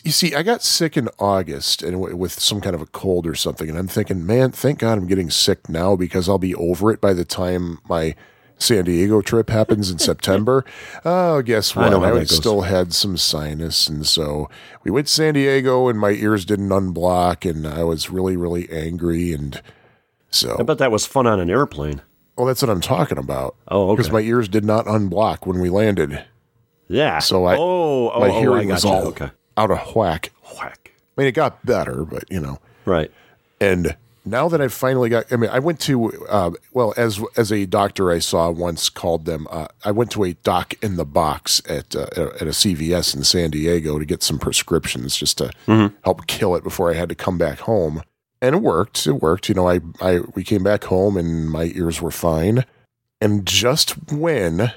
you 0.02 0.10
see, 0.10 0.34
I 0.34 0.42
got 0.42 0.62
sick 0.62 0.96
in 0.96 1.10
August 1.18 1.82
and 1.82 1.92
w- 1.92 2.16
with 2.16 2.32
some 2.32 2.62
kind 2.62 2.74
of 2.74 2.80
a 2.80 2.86
cold 2.86 3.26
or 3.26 3.34
something, 3.34 3.68
and 3.68 3.76
I'm 3.76 3.88
thinking, 3.88 4.24
man, 4.24 4.52
thank 4.52 4.78
God 4.78 4.96
I'm 4.96 5.06
getting 5.06 5.28
sick 5.28 5.68
now 5.68 5.96
because 5.96 6.30
I'll 6.30 6.38
be 6.38 6.54
over 6.54 6.90
it 6.92 7.02
by 7.02 7.12
the 7.12 7.26
time 7.26 7.80
my 7.86 8.14
San 8.60 8.84
Diego 8.84 9.20
trip 9.22 9.50
happens 9.50 9.90
in 9.90 9.98
September. 10.10 10.64
Oh, 11.04 11.42
guess 11.42 11.74
what? 11.74 11.92
I, 11.92 12.18
I 12.20 12.24
still 12.24 12.62
had 12.62 12.92
some 12.92 13.16
sinus, 13.16 13.88
and 13.88 14.06
so 14.06 14.48
we 14.84 14.90
went 14.90 15.08
to 15.08 15.12
San 15.12 15.34
Diego, 15.34 15.88
and 15.88 15.98
my 15.98 16.10
ears 16.10 16.44
didn't 16.44 16.68
unblock, 16.68 17.48
and 17.48 17.66
I 17.66 17.82
was 17.84 18.10
really, 18.10 18.36
really 18.36 18.70
angry, 18.70 19.32
and 19.32 19.60
so 20.30 20.56
I 20.58 20.62
bet 20.62 20.78
that 20.78 20.92
was 20.92 21.06
fun 21.06 21.26
on 21.26 21.40
an 21.40 21.50
airplane. 21.50 22.02
Well, 22.36 22.46
that's 22.46 22.62
what 22.62 22.70
I'm 22.70 22.80
talking 22.80 23.18
about. 23.18 23.56
Oh, 23.68 23.90
okay. 23.90 23.96
Because 23.96 24.12
my 24.12 24.20
ears 24.20 24.48
did 24.48 24.64
not 24.64 24.86
unblock 24.86 25.46
when 25.46 25.60
we 25.60 25.68
landed. 25.68 26.24
Yeah. 26.88 27.18
So 27.18 27.44
I, 27.44 27.56
oh, 27.56 28.10
oh 28.10 28.20
my 28.20 28.28
oh, 28.28 28.40
hearing 28.40 28.70
I 28.70 28.74
was 28.74 28.84
you. 28.84 28.90
all 28.90 29.06
okay. 29.08 29.30
out 29.56 29.70
of 29.70 29.94
whack. 29.94 30.32
Whack. 30.56 30.92
I 30.96 31.20
mean, 31.20 31.28
it 31.28 31.32
got 31.32 31.64
better, 31.66 32.04
but 32.04 32.24
you 32.30 32.40
know, 32.40 32.58
right. 32.84 33.10
And 33.60 33.94
now 34.24 34.48
that 34.48 34.60
I've 34.60 34.72
finally 34.72 35.08
got, 35.08 35.32
I 35.32 35.36
mean, 35.36 35.50
I 35.50 35.58
went 35.58 35.80
to, 35.80 36.26
uh, 36.26 36.50
well, 36.72 36.92
as 36.96 37.20
as 37.36 37.50
a 37.50 37.66
doctor 37.66 38.10
I 38.10 38.18
saw 38.18 38.50
once 38.50 38.90
called 38.90 39.24
them, 39.24 39.46
uh, 39.50 39.68
I 39.84 39.90
went 39.92 40.10
to 40.12 40.24
a 40.24 40.34
doc 40.34 40.74
in 40.82 40.96
the 40.96 41.06
box 41.06 41.62
at 41.68 41.96
uh, 41.96 42.06
at 42.12 42.42
a 42.42 42.52
CVS 42.52 43.14
in 43.16 43.24
San 43.24 43.50
Diego 43.50 43.98
to 43.98 44.04
get 44.04 44.22
some 44.22 44.38
prescriptions 44.38 45.16
just 45.16 45.38
to 45.38 45.50
mm-hmm. 45.66 45.94
help 46.04 46.26
kill 46.26 46.54
it 46.54 46.62
before 46.62 46.90
I 46.90 46.94
had 46.94 47.08
to 47.08 47.14
come 47.14 47.38
back 47.38 47.60
home. 47.60 48.02
And 48.42 48.54
it 48.54 48.62
worked. 48.62 49.06
It 49.06 49.12
worked. 49.12 49.48
You 49.48 49.54
know, 49.54 49.68
I, 49.68 49.80
I 50.00 50.20
we 50.34 50.44
came 50.44 50.62
back 50.62 50.84
home 50.84 51.16
and 51.16 51.50
my 51.50 51.72
ears 51.74 52.02
were 52.02 52.10
fine. 52.10 52.64
And 53.22 53.46
just 53.46 54.12
when 54.12 54.72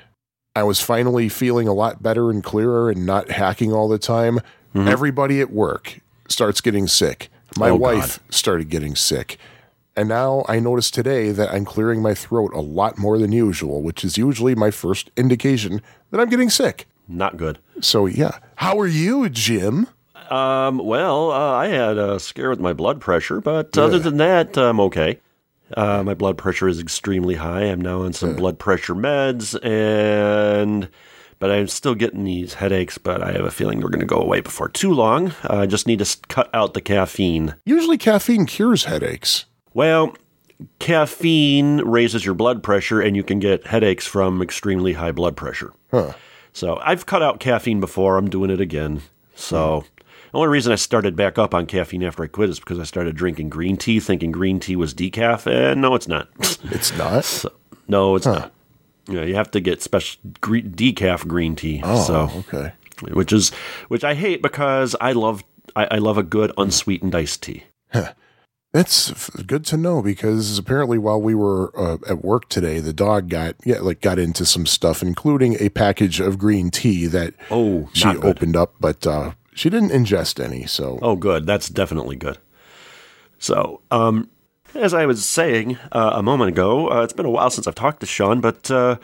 I 0.56 0.64
was 0.64 0.80
finally 0.80 1.30
feeling 1.30 1.68
a 1.68 1.74
lot 1.74 2.04
better 2.04 2.30
and 2.30 2.44
clearer 2.44 2.90
and 2.90 3.06
not 3.06 3.32
hacking 3.32 3.74
all 3.74 3.88
the 3.88 4.00
time, 4.00 4.40
mm-hmm. 4.76 4.88
everybody 4.88 5.42
at 5.42 5.52
work 5.52 6.00
starts 6.28 6.62
getting 6.62 6.88
sick. 6.88 7.30
My 7.58 7.70
oh, 7.70 7.76
wife 7.76 8.20
God. 8.20 8.34
started 8.34 8.70
getting 8.70 8.96
sick. 8.96 9.38
And 9.96 10.10
now 10.10 10.44
I 10.48 10.60
notice 10.60 10.90
today 10.90 11.32
that 11.32 11.52
I'm 11.54 11.66
clearing 11.66 12.02
my 12.02 12.16
throat 12.16 12.52
a 12.54 12.62
lot 12.62 12.98
more 12.98 13.20
than 13.20 13.32
usual, 13.32 13.82
which 13.84 14.04
is 14.04 14.18
usually 14.18 14.56
my 14.56 14.72
first 14.72 15.12
indication 15.16 15.82
that 16.10 16.20
I'm 16.20 16.30
getting 16.30 16.50
sick. 16.50 16.88
Not 17.08 17.38
good. 17.38 17.60
So, 17.80 18.08
yeah. 18.08 18.40
How 18.56 18.80
are 18.80 18.88
you, 18.88 19.30
Jim? 19.30 19.88
Um, 20.30 20.80
well, 20.80 21.32
uh, 21.32 21.52
I 21.52 21.68
had 21.68 21.98
a 21.98 22.20
scare 22.20 22.50
with 22.50 22.60
my 22.60 22.74
blood 22.74 23.02
pressure, 23.02 23.40
but 23.40 23.76
yeah. 23.76 23.84
other 23.84 24.00
than 24.00 24.18
that, 24.18 24.58
I'm 24.58 24.80
okay. 24.80 25.20
Uh, 25.76 26.04
my 26.04 26.14
blood 26.14 26.38
pressure 26.38 26.68
is 26.68 26.80
extremely 26.80 27.36
high. 27.36 27.64
I'm 27.64 27.82
now 27.82 28.04
on 28.04 28.14
some 28.14 28.36
blood 28.36 28.60
pressure 28.60 28.96
meds, 28.96 29.54
and 29.64 30.90
but 31.44 31.52
I'm 31.52 31.68
still 31.68 31.94
getting 31.94 32.24
these 32.24 32.54
headaches. 32.54 32.98
But 32.98 33.22
I 33.22 33.34
have 33.34 33.44
a 33.44 33.52
feeling 33.52 33.82
they're 33.82 33.90
going 33.90 34.00
to 34.00 34.06
go 34.06 34.22
away 34.22 34.40
before 34.40 34.70
too 34.70 34.94
long. 34.94 35.32
Uh, 35.44 35.58
I 35.58 35.66
just 35.66 35.88
need 35.88 36.00
to 36.00 36.18
cut 36.30 36.50
out 36.54 36.74
the 36.74 36.80
caffeine. 36.80 37.56
Usually, 37.66 37.98
caffeine 37.98 38.46
cures 38.46 38.86
headaches. 38.86 39.44
Well, 39.74 40.16
caffeine 40.80 41.80
raises 41.80 42.24
your 42.24 42.34
blood 42.34 42.64
pressure, 42.64 43.02
and 43.02 43.18
you 43.18 43.24
can 43.24 43.40
get 43.40 43.68
headaches 43.68 44.08
from 44.08 44.42
extremely 44.42 44.94
high 44.94 45.12
blood 45.12 45.36
pressure. 45.36 45.74
Huh. 45.92 46.14
So 46.54 46.80
I've 46.82 47.06
cut 47.06 47.22
out 47.22 47.42
caffeine 47.42 47.82
before. 47.82 48.16
I'm 48.16 48.30
doing 48.30 48.50
it 48.50 48.62
again. 48.62 49.02
So. 49.36 49.84
The 50.32 50.38
only 50.40 50.48
reason 50.50 50.72
I 50.72 50.78
started 50.78 51.16
back 51.18 51.38
up 51.38 51.54
on 51.54 51.66
caffeine 51.68 52.04
after 52.04 52.24
I 52.24 52.28
quit 52.28 52.50
is 52.50 52.60
because 52.60 52.80
I 52.80 52.86
started 52.86 53.16
drinking 53.18 53.50
green 53.50 53.76
tea, 53.76 54.00
thinking 54.00 54.32
green 54.32 54.62
tea 54.62 54.78
was 54.78 54.94
decaf, 54.94 55.46
and 55.46 55.80
no, 55.82 55.94
it's 55.94 56.08
not. 56.08 56.30
It's 56.40 56.96
not. 56.98 57.24
So, 57.26 57.52
no, 57.90 58.16
it's 58.16 58.26
Huh. 58.26 58.32
not. 58.40 58.53
Know, 59.08 59.24
you 59.24 59.36
have 59.36 59.52
to 59.52 59.60
get 59.60 59.82
special 59.82 60.20
gre- 60.40 60.58
decaf 60.60 61.28
green 61.28 61.56
tea. 61.56 61.82
Oh, 61.84 62.04
so, 62.04 62.44
okay. 62.50 62.72
which 63.12 63.34
is 63.34 63.50
which 63.90 64.04
I 64.04 64.14
hate 64.14 64.42
because 64.42 64.96
I 65.02 65.12
love 65.12 65.44
I, 65.76 65.88
I 65.92 65.98
love 65.98 66.18
a 66.18 66.24
good 66.24 66.52
unsweetened 66.58 67.14
iced 67.16 67.44
tea. 67.44 67.64
That's 68.72 69.30
good 69.46 69.66
to 69.66 69.78
know 69.78 70.02
because 70.02 70.58
apparently 70.58 70.98
while 70.98 71.22
we 71.22 71.36
were 71.36 71.72
uh, 71.80 71.98
at 72.10 72.24
work 72.26 72.50
today, 72.50 72.80
the 72.80 72.94
dog 72.94 73.30
got 73.30 73.56
yeah 73.64 73.80
like 73.80 74.02
got 74.02 74.18
into 74.18 74.46
some 74.46 74.66
stuff, 74.66 75.04
including 75.04 75.58
a 75.60 75.70
package 75.70 76.20
of 76.20 76.40
green 76.40 76.72
tea 76.72 77.06
that 77.06 77.36
Oh, 77.52 77.90
she 77.94 78.08
opened 78.08 78.56
up, 78.56 78.74
but 78.80 79.06
uh, 79.06 79.34
she 79.54 79.70
didn't 79.70 79.92
ingest 79.92 80.44
any. 80.44 80.66
So 80.66 80.98
Oh, 81.04 81.16
good. 81.16 81.46
That's 81.46 81.70
definitely 81.70 82.16
good. 82.16 82.40
So, 83.38 83.82
um, 83.92 84.30
as 84.76 84.94
I 84.94 85.06
was 85.06 85.26
saying 85.28 85.78
uh, 85.92 86.12
a 86.16 86.24
moment 86.24 86.50
ago, 86.50 86.90
uh, 86.92 87.04
it's 87.04 87.14
been 87.14 87.26
a 87.26 87.30
while 87.30 87.50
since 87.50 87.68
I've 87.68 87.76
talked 87.76 88.00
to 88.02 88.06
Sean, 88.06 88.42
but 88.42 88.70
uh, 88.72 88.98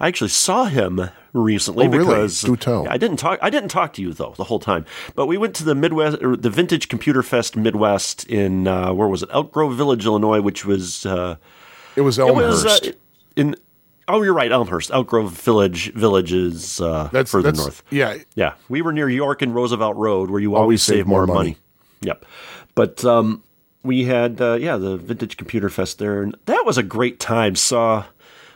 I 0.00 0.08
actually 0.08 0.30
saw 0.30 0.64
him 0.66 1.08
recently 1.32 1.86
Oh, 1.86 1.90
really? 1.90 2.04
because 2.06 2.42
Do 2.42 2.56
tell. 2.56 2.88
I 2.88 2.96
didn't 2.98 3.18
talk. 3.18 3.38
I 3.42 3.50
didn't 3.50 3.68
talk 3.70 3.92
to 3.94 4.02
you 4.02 4.12
though 4.12 4.34
the 4.36 4.44
whole 4.44 4.58
time. 4.60 4.84
But 5.14 5.26
we 5.26 5.36
went 5.36 5.54
to 5.56 5.64
the 5.64 5.74
Midwest, 5.74 6.22
or 6.22 6.36
the 6.36 6.50
Vintage 6.50 6.88
Computer 6.88 7.22
Fest 7.22 7.56
Midwest 7.56 8.24
in 8.28 8.66
uh, 8.66 8.92
where 8.92 9.08
was 9.08 9.22
it? 9.22 9.28
Elk 9.32 9.52
Grove 9.52 9.76
Village, 9.76 10.04
Illinois, 10.06 10.40
which 10.40 10.64
was 10.64 11.04
uh, 11.06 11.36
it 11.94 12.00
was 12.02 12.18
it 12.18 12.22
was 12.34 12.64
uh, 12.64 12.68
Elmhurst. 12.68 12.92
in 13.36 13.56
Oh, 14.08 14.22
you're 14.22 14.34
right, 14.34 14.52
Elmhurst, 14.52 14.92
Elk 14.92 15.08
Grove 15.08 15.32
Village. 15.32 15.92
villages 15.94 16.80
uh, 16.80 17.08
That's 17.12 17.28
further 17.30 17.50
that's, 17.50 17.58
north. 17.58 17.82
Yeah, 17.90 18.18
Yeah, 18.36 18.54
we 18.68 18.80
were 18.80 18.92
near 18.92 19.08
York 19.08 19.42
and 19.42 19.52
Roosevelt 19.52 19.96
Road, 19.96 20.30
where 20.30 20.40
you 20.40 20.54
always, 20.54 20.62
Always 20.62 20.82
save, 20.84 20.96
save 20.98 21.06
more, 21.08 21.26
more 21.26 21.34
money. 21.36 21.48
money. 21.50 21.58
Yep, 22.02 22.24
but 22.76 23.04
um, 23.04 23.42
we 23.86 24.04
had 24.04 24.40
uh, 24.40 24.54
yeah 24.54 24.76
the 24.76 24.96
Vintage 24.96 25.36
Computer 25.36 25.70
Fest 25.70 25.98
there, 25.98 26.22
and 26.22 26.36
that 26.46 26.64
was 26.66 26.76
a 26.76 26.82
great 26.82 27.20
time. 27.20 27.54
Saw 27.54 28.04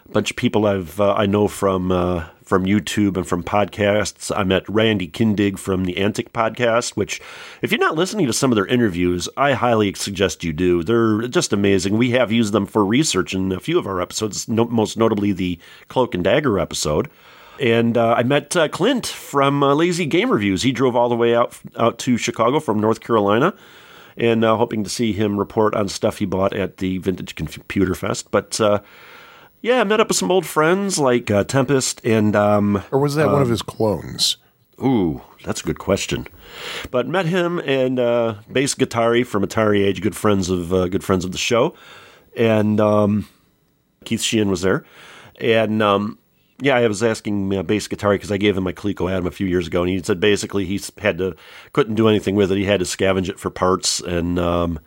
a 0.06 0.12
bunch 0.12 0.30
of 0.30 0.36
people 0.36 0.66
I've 0.66 1.00
uh, 1.00 1.14
I 1.14 1.26
know 1.26 1.48
from 1.48 1.92
uh, 1.92 2.26
from 2.50 2.64
YouTube 2.64 3.16
and 3.16 3.26
from 3.26 3.44
podcasts. 3.44 4.36
I 4.36 4.42
met 4.42 4.68
Randy 4.68 5.06
Kindig 5.06 5.56
from 5.56 5.84
the 5.84 5.96
Antic 5.98 6.32
podcast, 6.32 6.96
which 6.96 7.20
if 7.62 7.70
you're 7.70 7.78
not 7.78 7.94
listening 7.94 8.26
to 8.26 8.32
some 8.32 8.50
of 8.50 8.56
their 8.56 8.66
interviews, 8.66 9.28
I 9.36 9.52
highly 9.52 9.94
suggest 9.94 10.42
you 10.42 10.52
do. 10.52 10.82
They're 10.82 11.28
just 11.28 11.52
amazing. 11.52 11.96
We 11.96 12.10
have 12.10 12.32
used 12.32 12.52
them 12.52 12.66
for 12.66 12.84
research 12.84 13.34
in 13.34 13.52
a 13.52 13.60
few 13.60 13.78
of 13.78 13.86
our 13.86 14.00
episodes, 14.00 14.48
no, 14.48 14.64
most 14.64 14.96
notably 14.96 15.30
the 15.30 15.60
Cloak 15.86 16.12
and 16.12 16.24
Dagger 16.24 16.58
episode. 16.58 17.08
And 17.60 17.96
uh, 17.96 18.14
I 18.14 18.24
met 18.24 18.56
uh, 18.56 18.66
Clint 18.66 19.06
from 19.06 19.62
uh, 19.62 19.74
Lazy 19.74 20.06
Game 20.06 20.30
Reviews. 20.30 20.62
He 20.62 20.72
drove 20.72 20.96
all 20.96 21.08
the 21.08 21.14
way 21.14 21.36
out 21.36 21.56
out 21.76 22.00
to 22.00 22.16
Chicago 22.16 22.58
from 22.58 22.80
North 22.80 22.98
Carolina, 22.98 23.54
and 24.20 24.44
uh, 24.44 24.56
hoping 24.56 24.84
to 24.84 24.90
see 24.90 25.12
him 25.12 25.38
report 25.38 25.74
on 25.74 25.88
stuff 25.88 26.18
he 26.18 26.26
bought 26.26 26.52
at 26.52 26.76
the 26.76 26.98
Vintage 26.98 27.34
Computer 27.34 27.94
Fest. 27.94 28.30
But 28.30 28.60
uh, 28.60 28.80
yeah, 29.62 29.80
I 29.80 29.84
met 29.84 29.98
up 29.98 30.08
with 30.08 30.18
some 30.18 30.30
old 30.30 30.46
friends 30.46 30.98
like 30.98 31.30
uh, 31.30 31.44
Tempest 31.44 32.04
and 32.04 32.36
um, 32.36 32.84
or 32.92 33.00
was 33.00 33.14
that 33.14 33.30
one 33.30 33.42
of 33.42 33.48
his 33.48 33.62
clones? 33.62 34.36
Ooh, 34.82 35.22
that's 35.44 35.62
a 35.62 35.64
good 35.64 35.78
question. 35.78 36.26
But 36.90 37.08
met 37.08 37.26
him 37.26 37.58
and 37.60 37.98
uh, 37.98 38.36
Bass 38.50 38.74
Guitari 38.74 39.26
from 39.26 39.44
Atari 39.44 39.84
Age, 39.84 40.02
good 40.02 40.16
friends 40.16 40.50
of 40.50 40.72
uh, 40.72 40.88
good 40.88 41.02
friends 41.02 41.24
of 41.24 41.32
the 41.32 41.38
show, 41.38 41.74
and 42.36 42.78
um, 42.78 43.26
Keith 44.04 44.22
Sheehan 44.22 44.50
was 44.50 44.62
there, 44.62 44.84
and 45.40 45.82
um, 45.82 46.18
yeah, 46.60 46.76
I 46.76 46.86
was 46.86 47.02
asking 47.02 47.54
uh, 47.56 47.62
Bass 47.62 47.88
guitar 47.88 48.12
because 48.12 48.30
I 48.32 48.36
gave 48.36 48.56
him 48.56 48.64
my 48.64 48.72
Coleco 48.72 49.10
Adam 49.10 49.26
a 49.26 49.30
few 49.30 49.46
years 49.46 49.66
ago, 49.66 49.82
and 49.82 49.90
he 49.90 50.02
said 50.02 50.20
basically 50.20 50.64
he 50.66 50.80
had 50.98 51.18
to 51.18 51.36
couldn't 51.72 51.94
do 51.94 52.08
anything 52.08 52.34
with 52.34 52.52
it. 52.52 52.58
He 52.58 52.64
had 52.64 52.80
to 52.80 52.86
scavenge 52.86 53.28
it 53.28 53.38
for 53.38 53.50
parts 53.50 54.00
and. 54.00 54.38
Um, 54.38 54.80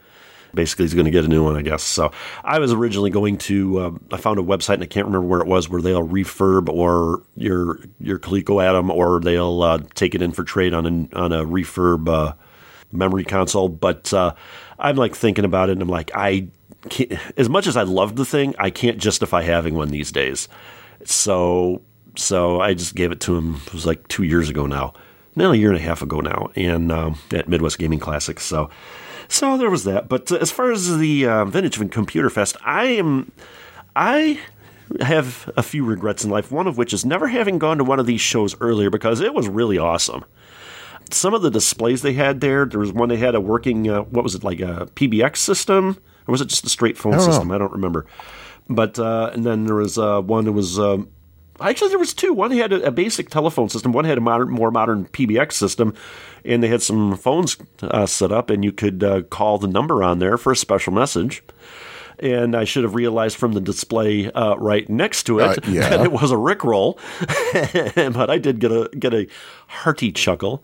basically 0.54 0.86
he's 0.86 0.94
going 0.94 1.06
to 1.06 1.12
get 1.12 1.26
a 1.26 1.28
new 1.28 1.44
one, 1.44 1.56
I 1.56 1.62
guess. 1.62 1.84
So 1.84 2.12
I 2.44 2.60
was 2.60 2.72
originally 2.72 3.10
going 3.10 3.38
to. 3.40 3.82
Um, 3.82 4.06
I 4.12 4.18
found 4.18 4.40
a 4.40 4.44
website 4.44 4.76
and 4.76 4.84
I 4.84 4.88
can't 4.88 5.08
remember 5.08 5.28
where 5.28 5.42
it 5.42 5.48
was, 5.48 5.68
where 5.68 5.82
they'll 5.82 6.08
refurb 6.08 6.70
or 6.70 7.24
your 7.36 7.80
your 8.00 8.20
Coleco 8.20 8.64
Adam 8.64 8.92
or 8.92 9.20
they'll 9.20 9.64
uh, 9.64 9.80
take 9.96 10.16
it 10.16 10.22
in 10.22 10.32
for 10.32 10.44
trade 10.44 10.74
on 10.74 10.86
a 10.86 11.18
on 11.18 11.32
a 11.32 11.44
refurb 11.44 12.08
uh, 12.08 12.34
memory 12.92 13.24
console. 13.24 13.70
But 13.70 14.14
uh, 14.14 14.36
I'm 14.80 14.96
like 14.96 15.16
thinking 15.16 15.46
about 15.46 15.70
it, 15.70 15.74
and 15.74 15.82
I'm 15.82 15.90
like, 15.90 16.12
I 16.14 16.50
can't, 16.90 17.14
as 17.38 17.50
much 17.50 17.68
as 17.68 17.78
I 17.78 17.84
love 17.84 18.16
the 18.16 18.26
thing, 18.26 18.56
I 18.60 18.70
can't 18.70 18.98
justify 18.98 19.44
having 19.44 19.74
one 19.74 19.90
these 19.90 20.12
days. 20.12 20.48
So 21.06 21.82
so 22.16 22.62
I 22.62 22.74
just 22.74 22.96
gave 22.96 23.12
it 23.12 23.20
to 23.22 23.36
him. 23.36 23.56
It 23.68 23.74
was 23.74 23.86
like 23.86 24.08
two 24.08 24.24
years 24.24 24.50
ago 24.50 24.66
now. 24.66 24.94
Now 25.36 25.52
a 25.52 25.56
year 25.56 25.70
and 25.70 25.78
a 25.78 25.82
half 25.82 26.02
ago 26.02 26.20
now, 26.20 26.52
and 26.56 26.92
um, 26.92 27.18
at 27.32 27.50
Midwest 27.50 27.80
Gaming 27.80 28.00
Classics. 28.00 28.44
So, 28.44 28.70
so 29.28 29.58
there 29.58 29.72
was 29.72 29.84
that. 29.86 30.08
But 30.08 30.32
as 30.32 30.52
far 30.52 30.72
as 30.72 30.98
the 30.98 31.26
uh, 31.26 31.46
Vintage 31.46 31.80
and 31.80 31.92
Computer 31.92 32.30
Fest, 32.30 32.56
I 32.64 32.86
am, 32.86 33.32
I 33.96 34.40
have 35.02 35.52
a 35.58 35.64
few 35.64 35.84
regrets 35.86 36.24
in 36.24 36.30
life. 36.30 36.52
One 36.52 36.68
of 36.68 36.78
which 36.78 36.94
is 36.94 37.04
never 37.04 37.28
having 37.28 37.58
gone 37.58 37.80
to 37.80 37.84
one 37.84 38.00
of 38.00 38.06
these 38.06 38.22
shows 38.22 38.56
earlier 38.62 38.92
because 38.92 39.22
it 39.22 39.34
was 39.34 39.48
really 39.48 39.80
awesome. 39.80 40.24
Some 41.10 41.34
of 41.34 41.42
the 41.42 41.50
displays 41.50 42.04
they 42.04 42.14
had 42.14 42.40
there, 42.40 42.66
there 42.66 42.80
was 42.80 42.94
one 42.94 43.10
they 43.10 43.18
had 43.18 43.34
a 43.34 43.42
working, 43.42 43.90
uh, 43.90 44.02
what 44.02 44.24
was 44.24 44.36
it 44.36 44.44
like 44.44 44.60
a 44.60 44.88
PBX 44.96 45.38
system, 45.38 45.98
or 46.28 46.32
was 46.32 46.42
it 46.42 46.48
just 46.48 46.66
a 46.66 46.70
straight 46.70 46.98
phone 46.98 47.14
know. 47.14 47.20
system? 47.20 47.50
I 47.50 47.58
don't 47.58 47.72
remember. 47.72 48.06
But 48.70 48.98
uh, 49.00 49.32
and 49.34 49.46
then 49.46 49.66
there 49.66 49.76
was 49.76 49.98
uh, 49.98 50.22
one 50.22 50.46
that 50.46 50.52
was. 50.54 50.80
Um, 50.80 51.10
Actually, 51.62 51.90
there 51.90 52.00
was 52.00 52.16
two. 52.16 52.34
One 52.34 52.50
had 52.52 52.74
a, 52.74 52.88
a 52.88 52.92
basic 52.92 53.30
telephone 53.30 53.70
system. 53.70 53.92
One 53.92 54.06
had 54.06 54.18
a 54.18 54.22
modern, 54.22 54.50
more 54.50 54.72
modern 54.72 55.06
PBX 55.06 55.52
system, 55.54 55.94
and 56.44 56.64
they 56.64 56.68
had 56.68 56.82
some 56.82 57.16
phones 57.16 57.58
uh, 57.84 58.08
set 58.08 58.32
up, 58.32 58.50
and 58.50 58.66
you 58.66 58.72
could 58.72 59.04
uh, 59.04 59.22
call 59.22 59.60
the 59.60 59.68
number 59.68 60.04
on 60.04 60.18
there 60.18 60.38
for 60.38 60.52
a 60.52 60.56
special 60.56 60.92
message. 60.92 61.44
And 62.20 62.56
I 62.56 62.64
should 62.64 62.84
have 62.84 62.96
realized 62.96 63.38
from 63.38 63.54
the 63.54 63.62
display 63.62 64.32
uh, 64.32 64.56
right 64.56 64.90
next 64.90 65.24
to 65.24 65.40
it 65.40 65.60
Uh, 65.60 65.62
yeah. 65.72 65.90
that 65.90 66.02
it 66.02 66.12
was 66.12 66.32
a 66.32 66.36
Rickroll, 66.36 66.98
but 68.14 68.30
I 68.32 68.40
did 68.40 68.60
get 68.60 68.72
a 68.72 68.90
get 68.98 69.14
a 69.14 69.28
hearty 69.68 70.12
chuckle. 70.12 70.64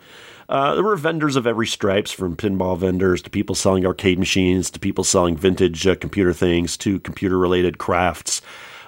Uh, 0.50 0.75
there 0.75 0.84
were 0.84 0.98
vendors 0.98 1.38
of 1.38 1.48
every 1.48 1.68
stripes, 1.68 2.12
from 2.12 2.36
pinball 2.36 2.77
vendors 2.77 3.22
to 3.22 3.29
people 3.29 3.56
selling 3.56 3.86
arcade 3.86 4.20
machines 4.20 4.70
to 4.72 4.79
people 4.79 5.06
selling 5.06 5.38
vintage 5.38 5.88
uh, 5.88 5.96
computer 5.96 6.34
things 6.34 6.75
to 6.75 7.00
computer 7.00 7.38
related 7.38 7.77
crafts 7.77 8.41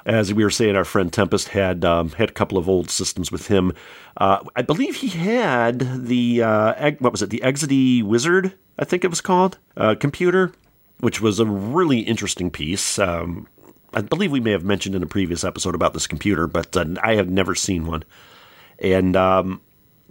as 0.06 0.34
we 0.34 0.44
were 0.44 0.50
saying, 0.50 0.76
our 0.76 0.86
friend 0.86 1.12
Tempest 1.12 1.50
had 1.50 1.86
um, 1.86 2.10
had 2.12 2.30
a 2.30 2.34
couple 2.34 2.58
of 2.58 2.68
old 2.68 2.90
systems 2.90 3.32
with 3.32 3.48
him. 3.48 3.74
Uh, 4.18 4.40
I 4.56 4.62
believe 4.62 4.96
he 4.96 5.10
had 5.10 5.80
the 6.08 6.44
uh, 6.44 6.92
what 7.00 7.12
was 7.12 7.22
it, 7.22 7.30
the 7.30 7.42
Exidy 7.44 8.04
Wizard, 8.04 8.54
I 8.80 8.86
think 8.86 9.04
it 9.04 9.10
was 9.10 9.22
called, 9.22 9.58
uh, 9.78 9.96
computer, 10.00 10.54
which 11.00 11.22
was 11.22 11.40
a 11.40 11.46
really 11.46 12.00
interesting 12.00 12.50
piece. 12.50 12.98
Um, 12.98 13.48
I 13.94 14.02
believe 14.02 14.32
we 14.32 14.40
may 14.40 14.52
have 14.52 14.64
mentioned 14.64 14.96
in 14.96 15.04
a 15.04 15.08
previous 15.08 15.44
episode 15.44 15.76
about 15.76 15.94
this 15.94 16.08
computer, 16.08 16.48
but 16.48 16.76
uh, 16.76 16.86
I 17.04 17.16
have 17.16 17.30
never 17.30 17.56
seen 17.56 17.86
one. 17.86 18.04
And 18.80 19.16
um, 19.16 19.62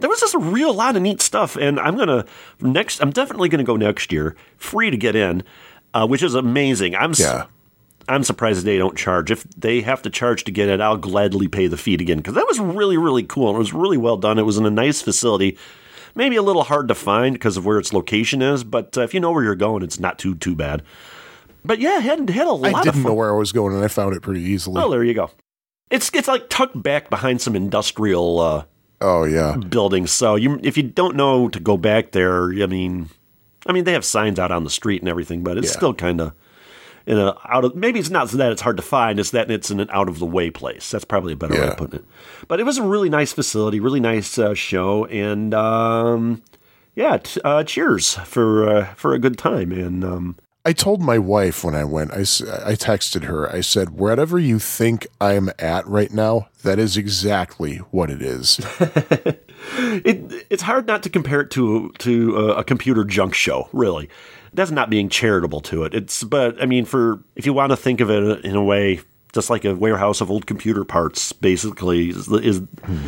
there 0.01 0.09
was 0.09 0.19
just 0.19 0.35
a 0.35 0.39
real 0.39 0.73
lot 0.73 0.95
of 0.95 1.01
neat 1.01 1.21
stuff. 1.21 1.55
And 1.55 1.79
I'm 1.79 1.95
gonna 1.95 2.25
next. 2.59 2.99
I'm 2.99 3.11
definitely 3.11 3.49
gonna 3.49 3.63
go 3.63 3.77
next 3.77 4.11
year, 4.11 4.35
free 4.57 4.89
to 4.91 4.97
get 4.97 5.15
in, 5.15 5.43
uh, 5.93 6.05
which 6.07 6.23
is 6.23 6.35
amazing. 6.35 6.95
I'm 6.95 7.13
Yeah. 7.17 7.45
I'm 8.09 8.23
surprised 8.23 8.65
they 8.65 8.77
don't 8.77 8.97
charge. 8.97 9.31
If 9.31 9.43
they 9.55 9.81
have 9.81 10.01
to 10.01 10.09
charge 10.09 10.43
to 10.45 10.51
get 10.51 10.67
it, 10.67 10.81
I'll 10.81 10.97
gladly 10.97 11.47
pay 11.47 11.67
the 11.67 11.77
fee 11.77 11.93
again 11.93 12.17
because 12.17 12.33
that 12.33 12.47
was 12.47 12.59
really, 12.59 12.97
really 12.97 13.23
cool. 13.23 13.49
And 13.49 13.55
it 13.55 13.59
was 13.59 13.73
really 13.73 13.97
well 13.97 14.17
done. 14.17 14.37
It 14.39 14.45
was 14.45 14.57
in 14.57 14.65
a 14.65 14.71
nice 14.71 15.01
facility. 15.01 15.57
Maybe 16.13 16.35
a 16.35 16.41
little 16.41 16.63
hard 16.63 16.87
to 16.89 16.95
find 16.95 17.33
because 17.33 17.55
of 17.55 17.65
where 17.65 17.77
its 17.79 17.93
location 17.93 18.41
is, 18.41 18.65
but 18.65 18.97
uh, 18.97 19.01
if 19.01 19.13
you 19.13 19.19
know 19.21 19.31
where 19.31 19.43
you're 19.43 19.55
going, 19.55 19.81
it's 19.81 19.99
not 19.99 20.19
too 20.19 20.35
too 20.35 20.55
bad. 20.55 20.81
But 21.63 21.79
yeah, 21.79 21.99
had 21.99 22.29
had 22.29 22.47
a 22.47 22.51
lot 22.51 22.73
of 22.73 22.75
I 22.75 22.83
didn't 22.83 23.03
know 23.03 23.13
where 23.13 23.33
I 23.33 23.37
was 23.37 23.51
going, 23.51 23.75
and 23.75 23.83
I 23.83 23.87
found 23.87 24.15
it 24.15 24.21
pretty 24.21 24.41
easily. 24.41 24.81
Oh, 24.81 24.89
there 24.89 25.03
you 25.03 25.13
go. 25.13 25.29
It's 25.89 26.09
it's 26.13 26.27
like 26.27 26.49
tucked 26.49 26.81
back 26.81 27.09
behind 27.09 27.39
some 27.39 27.55
industrial 27.55 28.39
uh, 28.39 28.63
Oh 29.01 29.23
yeah, 29.23 29.55
buildings. 29.57 30.11
So 30.11 30.35
you, 30.35 30.59
if 30.63 30.77
you 30.77 30.83
don't 30.83 31.15
know 31.15 31.49
to 31.49 31.59
go 31.59 31.75
back 31.77 32.11
there, 32.11 32.51
I 32.61 32.67
mean, 32.67 33.09
I 33.65 33.71
mean 33.71 33.83
they 33.83 33.93
have 33.93 34.05
signs 34.05 34.37
out 34.39 34.51
on 34.51 34.63
the 34.63 34.69
street 34.69 35.01
and 35.01 35.09
everything, 35.09 35.43
but 35.43 35.57
it's 35.57 35.67
Yeah. 35.69 35.73
still 35.77 35.93
kind 35.93 36.21
of 36.21 36.33
in 37.07 37.17
a 37.17 37.35
out 37.49 37.65
of 37.65 37.75
maybe 37.75 37.99
it's 37.99 38.11
not 38.11 38.29
that 38.29 38.51
it's 38.51 38.61
hard 38.61 38.77
to 38.77 38.83
find, 38.83 39.19
it's 39.19 39.31
that 39.31 39.49
it's 39.49 39.71
in 39.71 39.79
an 39.79 39.89
out 39.91 40.07
of 40.07 40.19
the 40.19 40.25
way 40.25 40.51
place. 40.51 40.91
That's 40.91 41.03
probably 41.05 41.33
a 41.33 41.35
better 41.35 41.55
way 41.59 41.67
of 41.67 41.77
putting 41.77 41.99
it. 42.01 42.05
But 42.47 42.59
it 42.59 42.63
was 42.63 42.77
a 42.77 42.83
really 42.83 43.09
nice 43.09 43.33
facility, 43.33 43.79
really 43.79 43.99
nice 43.99 44.37
uh, 44.37 44.53
show, 44.53 45.05
and 45.05 45.53
um, 45.55 46.43
yeah, 46.95 47.17
t- 47.17 47.41
uh, 47.43 47.63
cheers 47.63 48.13
for 48.25 48.69
uh, 48.69 48.93
for 48.93 49.13
a 49.15 49.19
good 49.19 49.37
time. 49.39 49.71
And 49.71 50.03
um, 50.03 50.35
I 50.63 50.73
told 50.73 51.01
my 51.01 51.17
wife 51.17 51.63
when 51.63 51.73
I 51.73 51.83
went. 51.83 52.11
I, 52.11 52.19
I 52.19 52.75
texted 52.75 53.23
her. 53.23 53.51
I 53.51 53.61
said, 53.61 53.97
"Wherever 53.97 54.37
you 54.37 54.59
think 54.59 55.07
I'm 55.19 55.49
at 55.57 55.87
right 55.87 56.11
now, 56.11 56.49
that 56.63 56.77
is 56.77 56.97
exactly 56.97 57.77
what 57.77 58.11
it 58.11 58.21
is." 58.21 58.59
it 58.79 60.45
it's 60.51 60.61
hard 60.61 60.85
not 60.85 61.01
to 61.03 61.09
compare 61.09 61.41
it 61.41 61.49
to 61.51 61.91
to 61.99 62.37
a, 62.37 62.57
a 62.57 62.63
computer 62.63 63.03
junk 63.03 63.33
show. 63.33 63.69
Really, 63.73 64.07
that's 64.53 64.69
not 64.69 64.91
being 64.91 65.09
charitable 65.09 65.61
to 65.61 65.83
it. 65.83 65.95
It's 65.95 66.23
but 66.23 66.61
I 66.61 66.67
mean, 66.67 66.85
for 66.85 67.23
if 67.35 67.47
you 67.47 67.53
want 67.53 67.71
to 67.71 67.77
think 67.77 67.99
of 67.99 68.11
it 68.11 68.23
uh, 68.23 68.47
in 68.47 68.55
a 68.55 68.63
way, 68.63 69.01
just 69.33 69.49
like 69.49 69.65
a 69.65 69.73
warehouse 69.73 70.21
of 70.21 70.29
old 70.29 70.45
computer 70.45 70.83
parts, 70.85 71.33
basically 71.33 72.09
is 72.09 72.31
is, 72.31 72.59
hmm. 72.83 73.07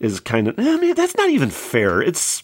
is 0.00 0.18
kind 0.20 0.48
of. 0.48 0.58
I 0.58 0.76
mean, 0.78 0.94
that's 0.94 1.16
not 1.16 1.28
even 1.28 1.50
fair. 1.50 2.00
It's 2.00 2.42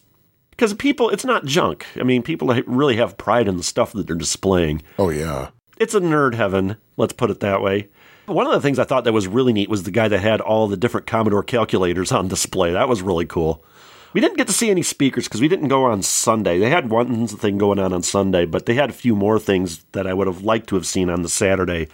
because 0.63 0.75
people. 0.75 1.11
It's 1.11 1.25
not 1.25 1.45
junk. 1.45 1.85
I 1.97 2.05
mean, 2.05 2.23
people 2.23 2.47
really 2.67 2.95
have 2.95 3.19
pride 3.19 3.49
in 3.49 3.57
the 3.57 3.65
stuff 3.65 3.91
that 3.93 4.07
they're 4.07 4.15
displaying 4.15 4.83
oh 4.97 5.11
yeah, 5.11 5.49
it's 5.77 5.93
a 5.93 6.01
nerd 6.01 6.35
heaven, 6.35 6.77
let's 6.97 7.13
put 7.13 7.31
it 7.33 7.41
that 7.41 7.61
way. 7.61 7.89
One 8.27 8.47
of 8.47 8.53
the 8.53 8.61
things 8.61 8.79
I 8.79 8.85
thought 8.85 9.03
that 9.03 9.13
was 9.13 9.27
really 9.27 9.53
neat 9.53 9.69
was 9.69 9.83
the 9.83 9.91
guy 9.91 10.07
that 10.07 10.21
had 10.21 10.41
all 10.41 10.69
the 10.69 10.77
different 10.77 11.09
Commodore 11.09 11.43
calculators 11.43 12.13
on 12.13 12.29
display. 12.29 12.73
That 12.73 12.89
was 12.89 13.03
really 13.03 13.27
cool. 13.27 13.65
We 14.13 14.21
didn't 14.21 14.37
get 14.37 14.47
to 14.47 14.53
see 14.53 14.71
any 14.71 14.85
speakers 14.85 15.27
because 15.27 15.41
we 15.41 15.49
didn't 15.49 15.67
go 15.67 15.85
on 15.85 16.03
Sunday. 16.03 16.61
They 16.61 16.71
had 16.71 16.91
one 16.91 17.27
thing 17.27 17.59
going 17.59 17.81
on 17.81 17.93
on 17.93 18.05
Sunday, 18.05 18.47
but 18.47 18.67
they 18.67 18.75
had 18.75 18.91
a 18.91 18.93
few 18.93 19.17
more 19.17 19.41
things 19.41 19.83
that 19.91 20.07
I 20.07 20.15
would 20.15 20.29
have 20.29 20.45
liked 20.45 20.69
to 20.69 20.77
have 20.77 20.87
seen 20.87 21.11
on 21.11 21.23
the 21.23 21.29
Saturday. 21.29 21.89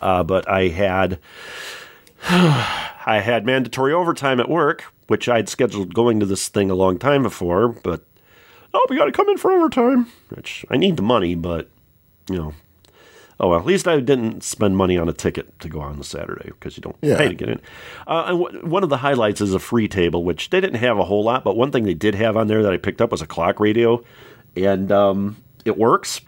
Uh, 0.00 0.24
but 0.24 0.48
I 0.48 0.68
had 0.68 1.18
I 2.30 3.20
had 3.22 3.44
mandatory 3.44 3.92
overtime 3.92 4.40
at 4.40 4.48
work, 4.48 4.84
which 5.08 5.28
I'd 5.28 5.50
scheduled 5.50 5.92
going 5.92 6.20
to 6.20 6.26
this 6.26 6.48
thing 6.48 6.70
a 6.70 6.74
long 6.74 6.98
time 6.98 7.22
before. 7.22 7.68
But 7.68 8.06
oh, 8.74 8.86
we 8.90 8.96
got 8.96 9.04
to 9.06 9.12
come 9.12 9.28
in 9.30 9.38
for 9.38 9.52
overtime, 9.52 10.06
which 10.30 10.64
I 10.70 10.76
need 10.76 10.96
the 10.96 11.02
money, 11.02 11.34
but 11.34 11.68
you 12.28 12.36
know, 12.36 12.54
Oh 13.40 13.48
well, 13.48 13.58
at 13.58 13.66
least 13.66 13.88
I 13.88 13.98
didn't 13.98 14.44
spend 14.44 14.76
money 14.76 14.96
on 14.96 15.08
a 15.08 15.12
ticket 15.12 15.58
to 15.58 15.68
go 15.68 15.80
on 15.80 15.98
the 15.98 16.04
Saturday 16.04 16.44
because 16.50 16.76
you 16.76 16.82
don't 16.82 16.94
Yeah. 17.02 17.16
pay 17.18 17.28
to 17.28 17.34
get 17.34 17.48
in. 17.48 17.60
Uh, 18.06 18.24
and 18.28 18.40
w- 18.40 18.66
one 18.66 18.84
of 18.84 18.90
the 18.90 18.98
highlights 18.98 19.40
is 19.40 19.52
a 19.54 19.58
free 19.58 19.88
table, 19.88 20.22
which 20.22 20.50
they 20.50 20.60
didn't 20.60 20.76
have 20.78 20.98
a 20.98 21.04
whole 21.04 21.24
lot, 21.24 21.42
but 21.42 21.56
one 21.56 21.72
thing 21.72 21.82
they 21.84 21.94
did 21.94 22.14
have 22.14 22.36
on 22.36 22.46
there 22.46 22.62
that 22.62 22.72
I 22.72 22.76
picked 22.76 23.00
up 23.00 23.10
was 23.10 23.20
a 23.22 23.26
clock 23.26 23.58
radio, 23.58 24.04
and 24.56 24.92
um, 24.92 25.36
it 25.64 25.76
works. 25.76 26.20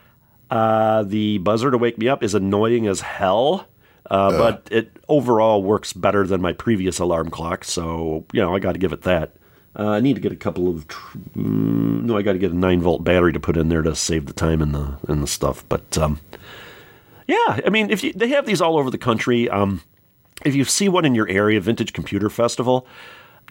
Uh, 0.50 1.04
the 1.04 1.38
buzzer 1.38 1.70
to 1.70 1.78
wake 1.78 1.96
me 1.96 2.08
up 2.08 2.24
is 2.24 2.34
annoying 2.34 2.88
as 2.88 3.00
hell. 3.02 3.68
Uh, 4.10 4.30
but 4.38 4.68
it 4.70 4.90
overall 5.08 5.62
works 5.62 5.92
better 5.92 6.26
than 6.26 6.40
my 6.40 6.52
previous 6.52 6.98
alarm 7.00 7.28
clock, 7.30 7.64
so 7.64 8.24
you 8.32 8.40
know 8.40 8.54
I 8.54 8.58
got 8.60 8.72
to 8.72 8.78
give 8.78 8.92
it 8.92 9.02
that. 9.02 9.32
Uh, 9.78 9.90
I 9.90 10.00
need 10.00 10.14
to 10.14 10.20
get 10.20 10.32
a 10.32 10.36
couple 10.36 10.68
of 10.68 10.88
tr- 10.88 11.18
mm, 11.36 12.02
no, 12.02 12.16
I 12.16 12.22
got 12.22 12.32
to 12.32 12.38
get 12.38 12.50
a 12.50 12.56
nine 12.56 12.80
volt 12.80 13.04
battery 13.04 13.32
to 13.32 13.40
put 13.40 13.56
in 13.56 13.68
there 13.68 13.82
to 13.82 13.94
save 13.94 14.26
the 14.26 14.32
time 14.32 14.62
and 14.62 14.74
the 14.74 14.98
and 15.06 15.22
the 15.22 15.26
stuff. 15.26 15.64
But 15.68 15.98
um, 15.98 16.18
yeah, 17.26 17.60
I 17.64 17.68
mean, 17.70 17.90
if 17.90 18.02
you, 18.02 18.12
they 18.12 18.28
have 18.28 18.46
these 18.46 18.60
all 18.60 18.78
over 18.78 18.90
the 18.90 18.98
country, 18.98 19.50
um, 19.50 19.82
if 20.44 20.54
you 20.54 20.64
see 20.64 20.88
one 20.88 21.04
in 21.04 21.14
your 21.14 21.28
area, 21.28 21.60
Vintage 21.60 21.92
Computer 21.92 22.30
Festival, 22.30 22.86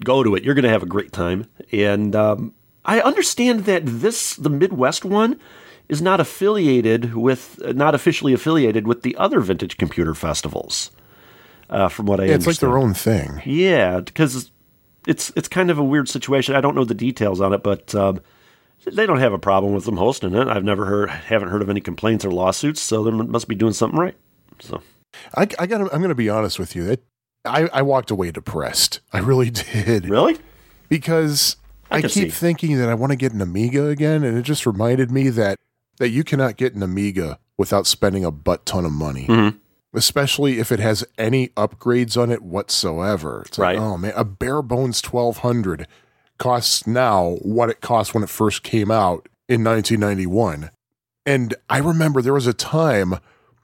go 0.04 0.24
to 0.24 0.36
it. 0.36 0.44
You're 0.44 0.56
going 0.56 0.64
to 0.64 0.70
have 0.70 0.84
a 0.84 0.88
great 0.88 1.12
time. 1.12 1.48
And 1.72 2.16
um, 2.16 2.54
I 2.86 3.02
understand 3.02 3.66
that 3.66 3.84
this 3.86 4.36
the 4.36 4.50
Midwest 4.50 5.06
one 5.06 5.40
is 5.90 6.02
not 6.02 6.20
affiliated 6.20 7.14
with, 7.14 7.62
not 7.76 7.94
officially 7.94 8.34
affiliated 8.34 8.88
with 8.88 9.04
the 9.04 9.16
other 9.18 9.40
Vintage 9.42 9.78
Computer 9.78 10.16
festivals. 10.16 10.92
Uh, 11.68 11.90
from 11.90 12.06
what 12.06 12.20
I 12.20 12.26
Yeah, 12.26 12.36
it's 12.36 12.46
like 12.46 12.60
their 12.60 12.78
own 12.78 12.94
thing. 12.94 13.42
Yeah, 13.44 14.00
because 14.00 14.52
it's 15.08 15.32
it's 15.36 15.48
kind 15.48 15.70
of 15.70 15.78
a 15.78 15.84
weird 15.84 16.10
situation. 16.10 16.56
I 16.56 16.62
don't 16.62 16.76
know 16.76 16.86
the 16.86 16.94
details 16.94 17.42
on 17.42 17.54
it, 17.54 17.64
but 17.64 17.94
um, 17.96 18.22
they 18.86 19.06
don't 19.06 19.20
have 19.20 19.34
a 19.34 19.40
problem 19.40 19.74
with 19.74 19.86
them 19.86 19.98
hosting 19.98 20.34
it. 20.36 20.48
I've 20.48 20.64
never 20.64 20.86
heard, 20.86 21.10
haven't 21.10 21.50
heard 21.50 21.62
of 21.62 21.70
any 21.70 21.82
complaints 21.82 22.24
or 22.26 22.32
lawsuits, 22.32 22.82
so 22.82 23.04
they 23.04 23.12
must 23.12 23.48
be 23.48 23.56
doing 23.56 23.74
something 23.74 24.00
right. 24.00 24.16
So 24.60 24.82
I, 25.36 25.48
I 25.60 25.66
got. 25.68 25.82
I'm 25.82 26.00
going 26.00 26.10
to 26.10 26.16
be 26.16 26.30
honest 26.30 26.60
with 26.60 26.76
you. 26.76 26.84
That 26.86 27.02
I, 27.46 27.70
I 27.74 27.82
walked 27.82 28.12
away 28.12 28.32
depressed. 28.32 29.00
I 29.14 29.20
really 29.20 29.50
did 29.52 30.08
really, 30.10 30.38
because 30.90 31.58
I 31.92 31.98
I, 31.98 32.02
keep 32.02 32.12
see. 32.12 32.30
thinking 32.30 32.78
that 32.78 32.90
I 32.90 32.94
want 32.94 33.12
to 33.12 33.16
get 33.16 33.34
an 33.34 33.42
Amiga 33.42 33.88
again, 33.88 34.24
and 34.24 34.38
it 34.38 34.44
just 34.44 34.66
reminded 34.66 35.12
me 35.12 35.30
that 35.30 35.60
that 35.98 36.10
you 36.10 36.24
cannot 36.24 36.58
get 36.58 36.74
an 36.76 36.84
Amiga 36.84 37.40
without 37.58 37.88
spending 37.88 38.26
a 38.26 38.32
butt 38.32 38.66
ton 38.66 38.84
of 38.86 38.92
money. 38.92 39.28
Mhm. 39.28 39.58
Especially 39.96 40.60
if 40.60 40.72
it 40.72 40.80
has 40.80 41.04
any 41.18 41.50
upgrades 41.50 42.22
on 42.22 42.32
it 42.32 42.42
whatsoever. 42.42 43.44
It's 43.46 43.58
like, 43.58 43.78
Right. 43.78 43.80
oh 43.80 43.98
man, 43.98 44.14
a 44.16 44.24
bare 44.26 44.62
bones 44.62 45.02
1200 45.04 45.88
costs 46.38 46.86
now 46.86 47.38
what 47.42 47.70
it 47.70 47.80
cost 47.82 48.14
when 48.14 48.24
it 48.24 48.30
first 48.30 48.62
came 48.64 48.92
out 48.92 49.28
in 49.48 49.64
1991. 49.64 50.70
And 51.26 51.56
I 51.70 51.78
remember 51.80 52.22
there 52.22 52.34
was 52.34 52.48
a 52.48 52.54
time 52.54 53.16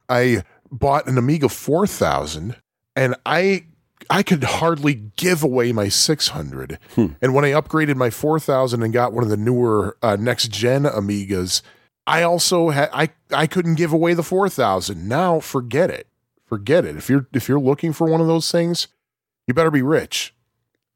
I 0.09 0.43
bought 0.71 1.07
an 1.07 1.17
Amiga 1.17 1.49
4000 1.49 2.55
and 2.95 3.15
I 3.25 3.65
I 4.09 4.23
could 4.23 4.43
hardly 4.43 4.95
give 5.15 5.43
away 5.43 5.71
my 5.71 5.87
600. 5.87 6.79
And 6.97 7.33
when 7.33 7.45
I 7.45 7.51
upgraded 7.51 7.95
my 7.95 8.09
4000 8.09 8.81
and 8.83 8.91
got 8.91 9.13
one 9.13 9.23
of 9.23 9.29
the 9.29 9.37
newer 9.37 9.95
uh, 10.01 10.17
next 10.19 10.51
gen 10.51 10.83
Amigas, 10.83 11.61
I 12.07 12.23
also 12.23 12.69
had 12.69 12.89
I 12.93 13.09
I 13.31 13.47
couldn't 13.47 13.75
give 13.75 13.93
away 13.93 14.13
the 14.13 14.23
4000. 14.23 15.07
Now 15.07 15.39
forget 15.39 15.89
it. 15.89 16.07
Forget 16.51 16.83
it. 16.83 16.97
If 16.97 17.09
you're 17.09 17.27
if 17.31 17.47
you're 17.47 17.61
looking 17.61 17.93
for 17.93 18.07
one 18.07 18.19
of 18.19 18.27
those 18.27 18.51
things, 18.51 18.89
you 19.47 19.53
better 19.53 19.71
be 19.71 19.81
rich. 19.81 20.33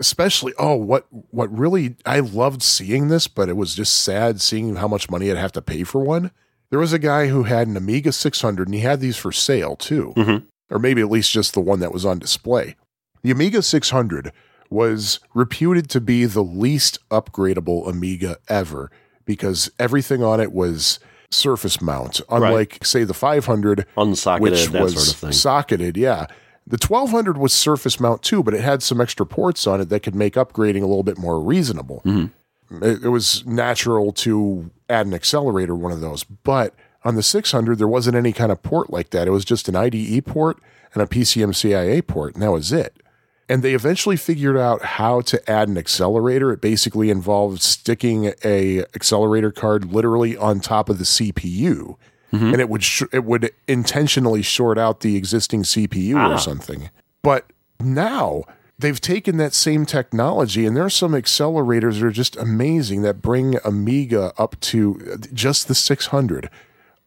Especially 0.02 0.52
oh 0.60 0.76
what 0.76 1.08
what 1.32 1.50
really 1.58 1.96
I 2.06 2.20
loved 2.20 2.62
seeing 2.62 3.08
this, 3.08 3.30
but 3.30 3.48
it 3.48 3.56
was 3.56 3.74
just 3.74 4.04
sad 4.04 4.42
seeing 4.42 4.76
how 4.76 4.90
much 4.90 5.10
money 5.10 5.32
I'd 5.32 5.38
have 5.38 5.54
to 5.54 5.62
pay 5.62 5.86
for 5.86 6.04
one. 6.04 6.32
There 6.72 6.80
was 6.80 6.92
a 6.92 7.00
guy 7.00 7.28
who 7.28 7.44
had 7.44 7.70
an 7.70 7.78
Amiga 7.78 8.12
600 8.12 8.68
and 8.68 8.76
he 8.76 8.82
had 8.82 9.00
these 9.00 9.16
for 9.16 9.32
sale 9.32 9.78
too. 9.78 10.12
Mhm. 10.18 10.44
Or 10.70 10.78
maybe 10.78 11.00
at 11.00 11.10
least 11.10 11.32
just 11.32 11.54
the 11.54 11.62
one 11.62 11.80
that 11.80 11.94
was 11.94 12.06
on 12.06 12.20
display. 12.20 12.76
The 13.24 13.32
Amiga 13.32 13.62
600 13.62 14.34
was 14.70 15.22
reputed 15.34 15.90
to 15.92 16.02
be 16.02 16.26
the 16.26 16.44
least 16.44 17.00
upgradable 17.10 17.88
Amiga 17.88 18.40
ever 18.50 18.92
because 19.24 19.72
everything 19.80 20.22
on 20.22 20.42
it 20.42 20.52
was 20.52 21.00
surface 21.32 21.82
mount, 21.82 22.22
unlike, 22.30 22.84
say, 22.86 23.04
the 23.04 23.14
500, 23.14 23.86
unsocketed 23.98 24.42
which 24.42 24.68
that 24.68 24.82
was 24.82 24.94
sort 24.94 25.08
of 25.08 25.16
thing. 25.16 25.32
socketed. 25.32 25.98
Yeah. 25.98 26.28
The 26.68 26.78
1200 26.78 27.38
was 27.38 27.54
surface 27.54 28.00
mount 28.00 28.24
too, 28.24 28.42
but 28.42 28.54
it 28.54 28.62
had 28.62 28.82
some 28.82 29.00
extra 29.00 29.26
ports 29.26 29.68
on 29.68 29.82
it 29.82 29.90
that 29.90 30.02
could 30.02 30.16
make 30.16 30.34
upgrading 30.34 30.82
a 30.82 30.88
little 30.88 31.04
bit 31.04 31.18
more 31.18 31.40
reasonable. 31.40 32.02
Mm-hmm. 32.06 32.84
It, 32.84 33.04
it 33.04 33.10
was 33.10 33.46
natural 33.46 34.12
to 34.14 34.72
add 34.90 35.06
an 35.06 35.14
accelerator, 35.14 35.76
one 35.76 35.92
of 35.92 36.02
those. 36.02 36.24
But 36.24 36.74
on 37.04 37.16
the 37.16 37.24
600, 37.24 37.78
there 37.78 37.88
wasn't 37.88 38.16
any 38.16 38.34
kind 38.34 38.52
of 38.52 38.64
port 38.64 38.90
like 38.90 39.12
that. 39.12 39.28
It 39.28 39.32
was 39.32 39.46
just 39.46 39.70
an 39.70 39.76
IDE 39.76 40.26
port 40.26 40.58
and 40.94 41.04
a 41.04 41.06
PCM-CIA 41.06 42.02
port, 42.02 42.34
and 42.34 42.42
that 42.42 42.52
was 42.52 42.72
it. 42.72 43.00
And 43.48 43.62
they 43.62 43.74
eventually 43.76 44.18
figured 44.18 44.58
out 44.58 44.82
how 44.82 45.22
to 45.22 45.50
add 45.52 45.68
an 45.70 45.78
accelerator. 45.78 46.52
It 46.52 46.62
basically 46.62 47.12
involved 47.12 47.62
sticking 47.62 48.34
a 48.44 48.80
accelerator 48.96 49.52
card 49.52 49.92
literally 49.94 50.36
on 50.36 50.60
top 50.60 50.90
of 50.90 50.98
the 50.98 51.04
CPU, 51.06 51.96
and 52.32 52.60
it 52.60 52.68
would 52.70 52.84
sh- 52.84 53.04
it 53.14 53.24
would 53.24 53.52
intentionally 53.68 54.42
short 54.42 54.78
out 54.78 55.00
the 55.02 55.16
existing 55.16 55.62
CPU 55.64 56.16
Ah. 56.18 56.34
or 56.34 56.38
something. 56.40 56.90
But 57.24 57.46
now 57.80 58.44
they've 58.80 59.00
taken 59.00 59.38
that 59.38 59.54
same 59.54 59.86
technology, 59.86 60.66
and 60.66 60.76
there 60.76 60.84
are 60.84 60.90
some 60.90 61.14
accelerators 61.14 62.00
that 62.00 62.04
are 62.08 62.12
just 62.12 62.36
amazing 62.36 63.04
that 63.04 63.22
bring 63.22 63.58
Amiga 63.64 64.34
up 64.38 64.60
to 64.62 65.18
just 65.34 65.68
the 65.70 65.76
600 65.76 66.50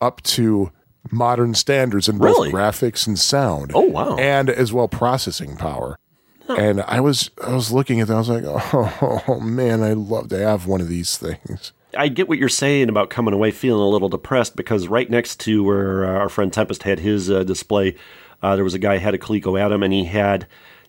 up 0.01 0.23
to 0.23 0.71
modern 1.11 1.53
standards 1.55 2.09
in 2.09 2.17
both 2.19 2.29
Really? 2.37 2.53
graphics 2.53 3.07
and 3.07 3.19
sound 3.19 3.73
Oh, 3.75 3.81
wow. 3.83 4.17
and 4.17 4.49
as 4.49 4.73
well 4.73 4.89
processing 4.89 5.57
power. 5.57 5.99
And 6.57 6.83
I 6.83 7.01
was 7.01 7.31
I 7.43 7.55
was 7.55 7.73
looking 7.73 8.01
at 8.01 8.09
that. 8.09 8.15
I 8.15 8.19
was 8.19 8.29
like, 8.29 8.45
oh, 8.47 9.41
man, 9.41 9.83
I'd 9.83 9.97
love 9.97 10.29
to 10.31 10.39
have 10.39 10.67
one 10.67 10.81
of 10.81 10.89
these 10.89 11.17
things. 11.17 11.73
I 11.97 12.09
get 12.09 12.29
what 12.29 12.39
you're 12.39 12.49
saying 12.49 12.89
about 12.89 13.11
coming 13.11 13.35
away 13.35 13.51
feeling 13.51 13.83
a 13.83 13.89
little 13.89 14.09
depressed 14.09 14.57
because 14.57 14.89
right 14.89 15.09
next 15.09 15.41
to 15.41 15.65
where 15.65 16.05
uh, 16.05 16.19
our 16.19 16.29
friend 16.29 16.53
Tempest 16.53 16.83
had 16.83 17.01
his 17.01 17.31
uh, 17.31 17.45
display, 17.45 17.97
uh, 18.43 18.55
there 18.55 18.65
was 18.65 18.75
a 18.75 18.79
guy 18.79 18.99
who 18.99 19.05
had 19.05 19.15
a 19.15 19.19
Coleco 19.19 19.59
Adam 19.61 19.83
and 19.83 19.93
he 19.93 20.05
had 20.05 20.47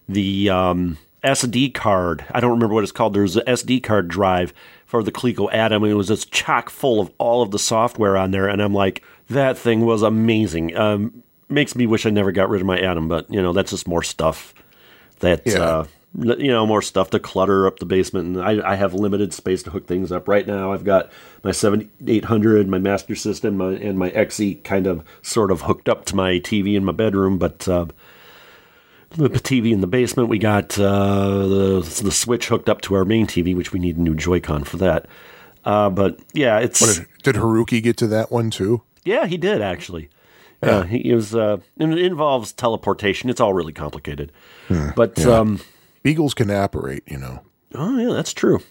the 0.09 0.49
um, 0.49 0.97
SD 1.23 1.73
card. 1.73 2.25
I 2.31 2.41
don't 2.41 2.51
remember 2.51 2.75
what 2.75 2.83
it's 2.83 2.91
called. 2.91 3.13
There's 3.13 3.37
an 3.37 3.45
SD 3.45 3.81
card 3.81 4.09
drive 4.09 4.53
for 4.85 5.01
the 5.01 5.11
Coleco 5.11 5.51
Adam 5.53 5.83
and 5.83 5.91
it 5.91 5.95
was 5.95 6.09
just 6.09 6.31
chock 6.33 6.69
full 6.69 6.99
of 6.99 7.11
all 7.17 7.41
of 7.41 7.51
the 7.51 7.59
software 7.59 8.17
on 8.17 8.31
there. 8.31 8.47
And 8.47 8.61
I'm 8.61 8.73
like, 8.73 9.01
that 9.29 9.57
thing 9.57 9.85
was 9.85 10.01
amazing. 10.01 10.75
Um, 10.75 11.23
makes 11.47 11.75
me 11.75 11.87
wish 11.87 12.05
I 12.05 12.09
never 12.09 12.31
got 12.31 12.49
rid 12.49 12.61
of 12.61 12.67
my 12.67 12.79
Adam, 12.79 13.07
but 13.07 13.31
you 13.31 13.41
know 13.41 13.53
that's 13.53 13.71
just 13.71 13.87
more 13.87 14.03
stuff 14.03 14.53
that 15.19 15.41
Yeah. 15.45 15.59
uh, 15.61 15.85
you 16.17 16.47
know 16.47 16.65
more 16.65 16.81
stuff 16.81 17.11
to 17.11 17.19
clutter 17.19 17.67
up 17.67 17.77
the 17.79 17.85
basement 17.85 18.27
and 18.35 18.41
I, 18.43 18.71
I 18.71 18.75
have 18.75 18.93
limited 18.95 19.31
space 19.33 19.61
to 19.63 19.69
hook 19.69 19.85
things 19.85 20.11
up 20.11 20.27
right 20.27 20.45
now 20.47 20.73
i've 20.73 20.83
got 20.83 21.11
my 21.43 21.51
7800 21.51 22.67
my 22.67 22.79
master 22.79 23.13
system 23.13 23.57
my, 23.57 23.73
and 23.73 23.99
my 23.99 24.09
xe 24.09 24.63
kind 24.63 24.87
of 24.87 25.03
sort 25.21 25.51
of 25.51 25.61
hooked 25.61 25.87
up 25.87 26.05
to 26.05 26.15
my 26.15 26.39
tv 26.39 26.73
in 26.75 26.83
my 26.83 26.93
bedroom 26.93 27.37
but 27.37 27.67
uh, 27.67 27.85
the 29.11 29.29
tv 29.29 29.71
in 29.71 29.81
the 29.81 29.87
basement 29.87 30.29
we 30.29 30.39
got 30.39 30.79
uh, 30.79 31.47
the, 31.47 32.01
the 32.03 32.11
switch 32.11 32.47
hooked 32.47 32.69
up 32.69 32.81
to 32.81 32.95
our 32.95 33.05
main 33.05 33.27
tv 33.27 33.55
which 33.55 33.71
we 33.71 33.79
need 33.79 33.97
a 33.97 34.01
new 34.01 34.15
joy-con 34.15 34.63
for 34.63 34.77
that 34.77 35.05
uh, 35.65 35.89
but 35.91 36.19
yeah 36.33 36.57
it's 36.57 36.97
Did, 36.97 37.05
did 37.23 37.35
Haruki 37.35 37.83
get 37.83 37.97
to 37.97 38.07
that 38.07 38.31
one 38.31 38.49
too? 38.49 38.81
yeah, 39.05 39.25
he 39.27 39.37
did 39.37 39.61
actually. 39.61 40.09
Yeah, 40.61 40.85
he 40.85 41.13
was. 41.13 41.33
Uh, 41.33 41.57
and 41.77 41.93
it 41.93 42.05
involves 42.05 42.51
teleportation. 42.51 43.29
It's 43.29 43.39
all 43.39 43.53
really 43.53 43.73
complicated. 43.73 44.31
but 44.95 45.25
um, 45.25 45.59
Beagles 46.03 46.33
can 46.33 46.49
apparate, 46.49 47.03
you 47.07 47.17
know. 47.17 47.41
oh 47.75 47.97
yeah, 47.97 48.13
that's 48.13 48.33
true. 48.33 48.61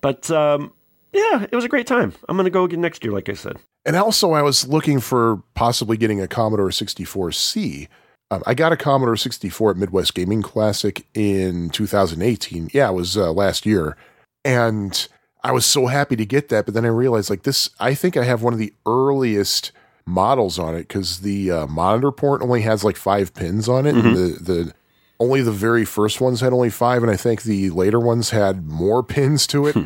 But 0.00 0.30
um, 0.30 0.72
yeah, 1.12 1.44
it 1.50 1.54
was 1.54 1.64
a 1.64 1.68
great 1.68 1.86
time. 1.86 2.12
I'm 2.28 2.36
gonna 2.36 2.50
go 2.50 2.64
again 2.64 2.80
next 2.80 3.02
year, 3.02 3.12
like 3.12 3.28
I 3.28 3.34
said. 3.34 3.56
And 3.84 3.96
also, 3.96 4.32
I 4.32 4.42
was 4.42 4.68
looking 4.68 5.00
for 5.00 5.42
possibly 5.54 5.96
getting 5.96 6.20
a 6.20 6.28
Commodore 6.28 6.68
64C. 6.68 7.88
Um, 8.30 8.42
I 8.46 8.52
got 8.54 8.72
a 8.72 8.76
Commodore 8.76 9.16
64 9.16 9.70
at 9.70 9.76
Midwest 9.78 10.14
Gaming 10.14 10.42
Classic 10.42 11.06
in 11.14 11.70
2018. 11.70 12.70
Yeah, 12.74 12.90
it 12.90 12.92
was 12.92 13.16
uh, 13.16 13.32
last 13.32 13.64
year. 13.64 13.96
And 14.44 15.08
I 15.42 15.52
was 15.52 15.64
so 15.64 15.86
happy 15.86 16.16
to 16.16 16.26
get 16.26 16.50
that. 16.50 16.66
But 16.66 16.74
then 16.74 16.84
I 16.84 16.88
realized, 16.88 17.30
like, 17.30 17.44
this, 17.44 17.70
I 17.80 17.94
think 17.94 18.18
I 18.18 18.24
have 18.24 18.42
one 18.42 18.52
of 18.52 18.58
the 18.58 18.74
earliest 18.84 19.72
models 20.08 20.58
on 20.58 20.74
it 20.74 20.88
because 20.88 21.20
the 21.20 21.50
uh, 21.50 21.66
monitor 21.66 22.10
port 22.10 22.42
only 22.42 22.62
has 22.62 22.82
like 22.82 22.96
five 22.96 23.34
pins 23.34 23.68
on 23.68 23.86
it. 23.86 23.94
And 23.94 24.16
the, 24.16 24.38
the, 24.40 24.74
only 25.20 25.42
the 25.42 25.52
very 25.52 25.84
first 25.84 26.20
ones 26.20 26.40
had 26.40 26.52
only 26.52 26.70
five. 26.70 27.02
And 27.02 27.10
I 27.10 27.16
think 27.16 27.42
the 27.42 27.70
later 27.70 28.00
ones 28.00 28.30
had 28.30 28.66
more 28.66 29.02
pins 29.02 29.46
to 29.48 29.66
it. 29.66 29.76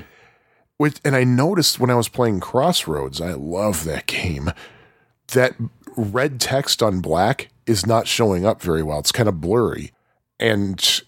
Which, 0.79 1.01
and 1.05 1.15
I 1.15 1.25
noticed 1.25 1.79
when 1.79 1.91
I 1.91 1.95
was 1.95 2.09
playing 2.09 2.41
Crossroads, 2.41 3.21
I 3.21 3.33
love 3.35 3.85
that 3.85 4.07
game, 4.07 4.51
that 5.29 5.55
red 5.97 6.41
text 6.41 6.83
on 6.83 7.01
black 7.01 7.51
is 7.67 7.87
not 7.87 8.09
showing 8.09 8.45
up 8.45 8.61
very 8.61 8.83
well. 8.83 8.99
It's 8.99 9.13
kind 9.13 9.29
of 9.29 9.41
blurry. 9.41 9.93
And 10.41 11.03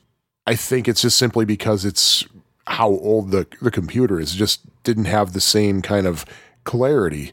I 0.46 0.54
think 0.54 0.86
it's 0.86 1.02
just 1.02 1.16
simply 1.16 1.44
because 1.44 1.84
it's 1.84 2.24
how 2.66 2.88
old 2.88 3.30
the, 3.30 3.46
the 3.60 3.70
computer 3.70 4.20
is, 4.20 4.34
It 4.34 4.38
just 4.38 4.60
didn't 4.84 5.06
have 5.06 5.32
the 5.32 5.40
same 5.40 5.82
kind 5.82 6.06
of 6.06 6.24
clarity. 6.64 7.32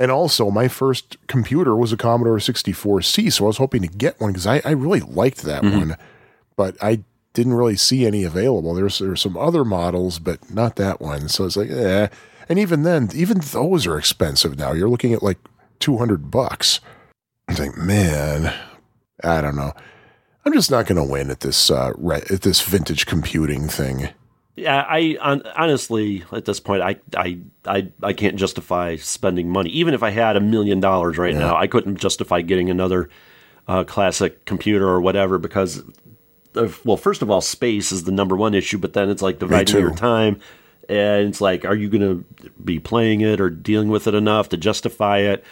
And 0.00 0.10
also, 0.10 0.50
my 0.50 0.66
first 0.66 1.18
computer 1.26 1.76
was 1.76 1.92
a 1.92 1.96
Commodore 1.96 2.38
64C, 2.38 3.30
so 3.30 3.44
I 3.44 3.46
was 3.48 3.58
hoping 3.58 3.82
to 3.82 3.88
get 3.88 4.18
one 4.18 4.32
because 4.32 4.46
I, 4.46 4.62
I 4.64 4.70
really 4.70 5.00
liked 5.00 5.42
that 5.42 5.62
one. 5.62 5.96
But 6.56 6.76
I 6.82 7.04
didn't 7.34 7.52
really 7.54 7.76
see 7.76 8.06
any 8.06 8.24
available. 8.24 8.74
There's 8.74 8.98
there 8.98 9.10
were 9.10 9.16
some 9.16 9.36
other 9.36 9.64
models, 9.64 10.18
but 10.18 10.52
not 10.52 10.76
that 10.76 11.02
one. 11.02 11.28
So 11.28 11.44
it's 11.44 11.56
like, 11.56 11.70
eh. 11.70 12.08
And 12.48 12.58
even 12.58 12.82
then, 12.82 13.10
even 13.14 13.40
those 13.40 13.86
are 13.86 13.98
expensive 13.98 14.58
now. 14.58 14.72
You're 14.72 14.88
looking 14.88 15.12
at 15.12 15.22
like 15.22 15.38
200 15.80 16.30
bucks. 16.30 16.80
I 17.46 17.54
think, 17.54 17.76
man. 17.76 18.54
I 19.22 19.40
don't 19.42 19.56
know. 19.56 19.74
I'm 20.44 20.54
just 20.54 20.70
not 20.70 20.86
going 20.86 20.96
to 20.96 21.04
win 21.04 21.30
at 21.30 21.40
this 21.40 21.70
uh, 21.70 21.92
re- 21.98 22.24
at 22.30 22.40
this 22.40 22.62
vintage 22.62 23.04
computing 23.04 23.68
thing. 23.68 24.08
Yeah, 24.60 24.84
I 24.86 25.16
on, 25.20 25.42
honestly 25.56 26.22
at 26.32 26.44
this 26.44 26.60
point 26.60 26.82
I, 26.82 26.96
I 27.16 27.38
I 27.64 27.88
I 28.02 28.12
can't 28.12 28.36
justify 28.36 28.96
spending 28.96 29.48
money. 29.48 29.70
Even 29.70 29.94
if 29.94 30.02
I 30.02 30.10
had 30.10 30.36
a 30.36 30.40
million 30.40 30.80
dollars 30.80 31.16
right 31.16 31.34
now, 31.34 31.56
I 31.56 31.66
couldn't 31.66 31.96
justify 31.96 32.42
getting 32.42 32.68
another 32.68 33.08
uh, 33.66 33.84
classic 33.84 34.44
computer 34.44 34.86
or 34.86 35.00
whatever 35.00 35.38
because 35.38 35.82
of, 36.54 36.84
well, 36.84 36.96
first 36.96 37.22
of 37.22 37.30
all, 37.30 37.40
space 37.40 37.90
is 37.90 38.04
the 38.04 38.12
number 38.12 38.36
one 38.36 38.54
issue, 38.54 38.76
but 38.78 38.92
then 38.92 39.08
it's 39.08 39.22
like 39.22 39.38
dividing 39.38 39.78
your 39.80 39.94
time 39.94 40.40
and 40.90 41.28
it's 41.28 41.40
like 41.40 41.64
are 41.64 41.76
you 41.76 41.88
going 41.88 42.02
to 42.02 42.50
be 42.62 42.78
playing 42.78 43.20
it 43.22 43.40
or 43.40 43.48
dealing 43.48 43.88
with 43.88 44.06
it 44.06 44.14
enough 44.14 44.50
to 44.50 44.56
justify 44.56 45.18
it? 45.18 45.44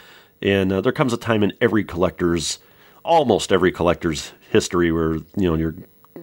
And 0.42 0.72
uh, 0.72 0.80
there 0.82 0.92
comes 0.92 1.12
a 1.12 1.16
time 1.16 1.42
in 1.42 1.52
every 1.60 1.84
collector's 1.84 2.58
almost 3.04 3.52
every 3.52 3.72
collector's 3.72 4.32
history 4.50 4.92
where 4.92 5.14
you 5.14 5.24
know 5.36 5.54
you're 5.54 5.76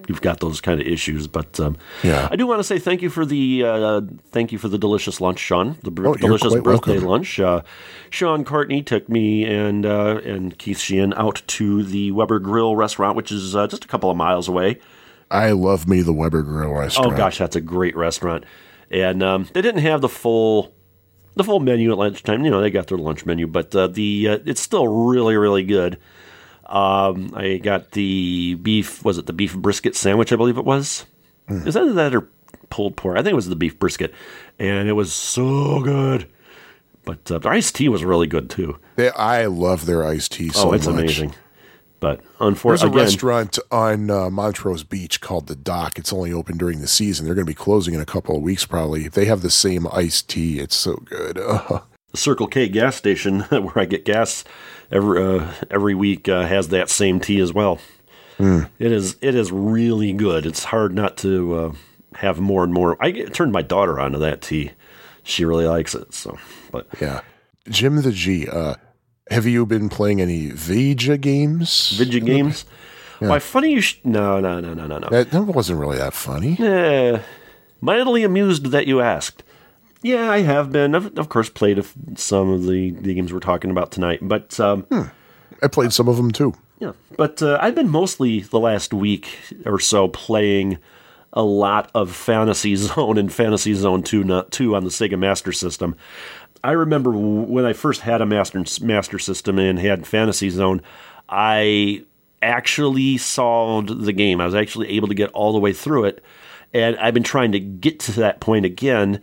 you've 0.08 0.22
got 0.22 0.40
those 0.40 0.62
kind 0.62 0.80
of 0.82 0.88
issues. 0.88 1.28
But 1.28 1.60
um, 1.60 1.78
Yeah. 2.04 2.28
I 2.32 2.36
do 2.36 2.46
want 2.48 2.60
to 2.60 2.64
say 2.64 2.80
thank 2.80 3.02
you 3.02 3.10
for 3.10 3.26
the 3.26 3.64
uh, 3.66 4.02
thank 4.32 4.52
you 4.52 4.58
for 4.58 4.68
the 4.68 4.78
delicious 4.78 5.20
lunch, 5.22 5.40
Sean. 5.40 5.78
The 5.84 5.92
br- 5.92 6.08
Oh, 6.08 6.16
delicious 6.16 6.54
birthday 6.56 6.94
welcome. 6.94 7.04
lunch. 7.10 7.40
Uh, 7.40 7.62
Sean 8.10 8.44
Courtney 8.46 8.82
took 8.84 9.10
me 9.10 9.46
and 9.46 9.86
uh, 9.86 10.20
and 10.24 10.58
Keith 10.58 10.80
Sheehan 10.80 11.14
out 11.16 11.42
to 11.48 11.84
the 11.84 12.12
Weber 12.12 12.40
Grill 12.40 12.76
restaurant, 12.76 13.16
which 13.16 13.32
is 13.32 13.56
uh, 13.56 13.68
just 13.68 13.86
a 13.86 13.88
couple 13.88 14.10
of 14.10 14.18
miles 14.18 14.48
away. 14.48 14.80
I 15.32 15.52
love 15.52 15.88
me 15.88 16.02
the 16.02 16.14
Weber 16.14 16.44
Grill 16.44 16.72
restaurant. 16.74 17.14
Oh 17.14 17.18
gosh, 17.18 17.38
that's 17.40 17.56
a 17.56 17.62
great 17.62 17.96
restaurant. 17.96 18.44
And 18.92 19.24
um, 19.24 19.48
they 19.54 19.62
didn't 19.62 19.82
have 19.82 20.02
the 20.02 20.10
full 20.10 20.72
the 21.36 21.44
full 21.44 21.60
menu 21.60 21.92
at 21.92 21.98
lunchtime. 21.98 22.46
You 22.46 22.52
know, 22.52 22.62
they 22.62 22.70
got 22.70 22.88
their 22.88 22.98
lunch 22.98 23.26
menu, 23.26 23.48
but 23.48 23.76
uh, 23.76 23.88
the 23.88 24.28
uh, 24.30 24.38
it's 24.46 24.62
still 24.62 24.88
really 24.88 25.36
really 25.36 25.64
good. 25.64 25.98
Um, 26.66 27.32
I 27.36 27.58
got 27.58 27.92
the 27.92 28.56
beef. 28.56 29.04
Was 29.04 29.18
it 29.18 29.26
the 29.26 29.34
beef 29.34 29.56
brisket 29.56 29.96
sandwich? 29.96 30.32
I 30.32 30.36
believe 30.36 30.58
it 30.58 30.66
was. 30.66 31.06
Hmm. 31.48 31.68
Is 31.68 31.76
that 31.76 31.86
that 31.96 32.16
or 32.16 32.28
pulled 32.70 32.98
pork? 32.98 33.18
I 33.18 33.22
think 33.22 33.34
it 33.34 33.36
was 33.36 33.48
the 33.48 33.56
beef 33.56 33.78
brisket, 33.78 34.14
and 34.58 34.90
it 34.90 34.94
was 34.94 35.14
so 35.14 35.82
good. 35.82 36.28
But 37.04 37.32
uh, 37.32 37.38
the 37.38 37.50
iced 37.50 37.76
tea 37.76 37.88
was 37.88 38.04
really 38.04 38.28
good 38.28 38.50
too. 38.50 38.80
They, 38.96 39.12
I 39.12 39.46
love 39.46 39.86
their 39.86 40.04
iced 40.04 40.34
tea 40.34 40.50
so 40.50 40.70
oh, 40.70 40.74
it's 40.74 40.88
much. 40.88 40.96
amazing. 40.96 41.36
But 42.00 42.22
unfortunately, 42.40 42.98
There's 42.98 43.10
a 43.10 43.14
restaurant 43.14 43.60
on 43.72 44.12
uh, 44.12 44.30
Montrose 44.30 44.84
Beach 44.84 45.22
called 45.22 45.48
the 45.48 45.56
Dock. 45.56 45.98
It's 45.98 46.12
only 46.12 46.32
open 46.34 46.58
during 46.58 46.82
the 46.82 46.88
season. 46.88 47.26
They're 47.26 47.36
going 47.36 47.48
to 47.48 47.50
be 47.50 47.56
closing 47.56 47.94
in 47.94 48.02
a 48.02 48.06
couple 48.06 48.36
of 48.36 48.42
weeks, 48.42 48.66
probably. 48.66 49.06
If 49.06 49.14
they 49.14 49.26
have 49.26 49.42
the 49.42 49.50
same 49.50 49.88
iced 49.92 50.30
tea. 50.30 50.60
It's 50.60 50.76
so 50.76 50.96
good. 50.98 51.38
The 51.38 51.84
Circle 52.16 52.48
K 52.48 52.68
gas 52.68 52.96
station 52.96 53.40
where 53.50 53.80
I 53.80 53.86
get 53.86 54.06
gas 54.06 54.44
every 54.92 55.24
uh, 55.24 55.52
every 55.72 55.96
week 55.96 56.28
uh, 56.30 56.46
has 56.46 56.70
that 56.70 56.90
same 56.90 57.20
tea 57.20 57.40
as 57.40 57.54
well. 57.54 57.80
It 58.38 58.92
is 58.92 59.16
it 59.22 59.34
is 59.36 59.52
really 59.52 60.12
good. 60.12 60.46
It's 60.46 60.66
hard 60.66 60.94
not 60.94 61.16
to 61.18 61.56
uh, 61.56 61.74
have 62.16 62.40
more 62.40 62.64
and 62.64 62.74
more. 62.74 62.98
I 63.00 63.12
get, 63.12 63.34
turned 63.34 63.52
my 63.54 63.62
daughter 63.62 64.00
onto 64.00 64.20
that 64.20 64.42
tea. 64.42 64.72
She 65.24 65.46
really 65.46 65.66
likes 65.66 65.96
it. 65.96 66.14
So, 66.14 66.38
but 66.72 66.88
Yeah. 67.02 67.22
Jim 67.70 68.02
the 68.02 68.12
G, 68.12 68.48
uh, 68.48 68.76
have 69.32 69.46
you 69.46 69.66
been 69.66 69.90
playing 69.90 70.22
any 70.22 70.50
Vija 70.52 71.20
games? 71.20 71.98
Vija 71.98 72.24
games. 72.24 72.66
Why 73.20 73.40
funny 73.40 73.72
you? 73.72 73.82
Sh- 73.82 74.00
no, 74.04 74.40
no, 74.42 74.60
no, 74.60 74.74
no, 74.74 74.86
no, 74.86 75.00
no. 75.00 75.10
That, 75.10 75.32
that 75.32 75.42
wasn't 75.44 75.80
really 75.80 75.98
that 75.98 76.14
funny. 76.14 76.58
Eh, 76.60 77.20
mildly 77.82 78.24
amused 78.24 78.66
that 78.68 78.86
you 78.86 79.00
asked. 79.02 79.42
Yeah, 80.06 80.30
I 80.30 80.42
have 80.42 80.72
been. 80.72 80.94
I've, 80.94 81.18
of 81.18 81.30
course, 81.30 81.50
played 81.50 81.80
f- 81.80 81.96
some 82.14 82.52
of 82.52 82.68
the, 82.68 82.92
the 82.92 83.16
games 83.16 83.34
we're 83.34 83.40
talking 83.40 83.72
about 83.72 83.92
tonight, 83.92 84.20
but 84.22 84.60
um, 84.60 84.86
I 85.64 85.68
played 85.68 85.94
some 85.94 86.08
of 86.08 86.16
them 86.18 86.30
too. 86.30 86.54
Yeah, 86.78 86.92
but 87.18 87.42
uh, 87.42 87.58
I've 87.60 87.74
been 87.74 87.90
mostly 87.90 88.42
the 88.42 88.60
last 88.60 88.94
week 88.94 89.36
or 89.66 89.80
so 89.80 90.08
playing 90.08 90.78
a 91.34 91.42
lot 91.42 91.90
of 91.96 92.16
Fantasy 92.16 92.76
Zone 92.76 93.18
and 93.18 93.34
Fantasy 93.34 93.74
Zone 93.74 94.04
2, 94.04 94.24
not 94.24 94.52
2 94.52 94.76
on 94.76 94.84
the 94.84 94.92
Sega 94.92 95.18
Master 95.18 95.52
System. 95.52 95.96
I 96.64 96.74
remember 96.74 97.10
when 97.10 97.66
I 97.66 97.74
first 97.74 98.02
had 98.02 98.22
a 98.22 98.28
Master 98.28 98.64
Master 98.86 99.18
System 99.18 99.58
and 99.58 99.80
had 99.80 100.06
Fantasy 100.06 100.52
Zone, 100.52 100.84
I 101.30 102.06
actually 102.44 103.18
solved 103.18 104.06
the 104.06 104.14
game. 104.14 104.40
I 104.40 104.46
was 104.46 104.54
actually 104.54 104.90
able 104.90 105.08
to 105.08 105.16
get 105.16 105.32
all 105.32 105.52
the 105.52 105.60
way 105.60 105.74
through 105.74 106.06
it, 106.06 106.24
and 106.76 106.96
I've 106.98 107.16
been 107.16 107.24
trying 107.24 107.54
to 107.54 107.60
get 107.60 108.00
to 108.02 108.12
that 108.20 108.40
point 108.40 108.66
again. 108.66 109.20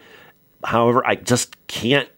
However, 0.65 1.07
I 1.07 1.17
just 1.17 1.67
can't 1.67 2.09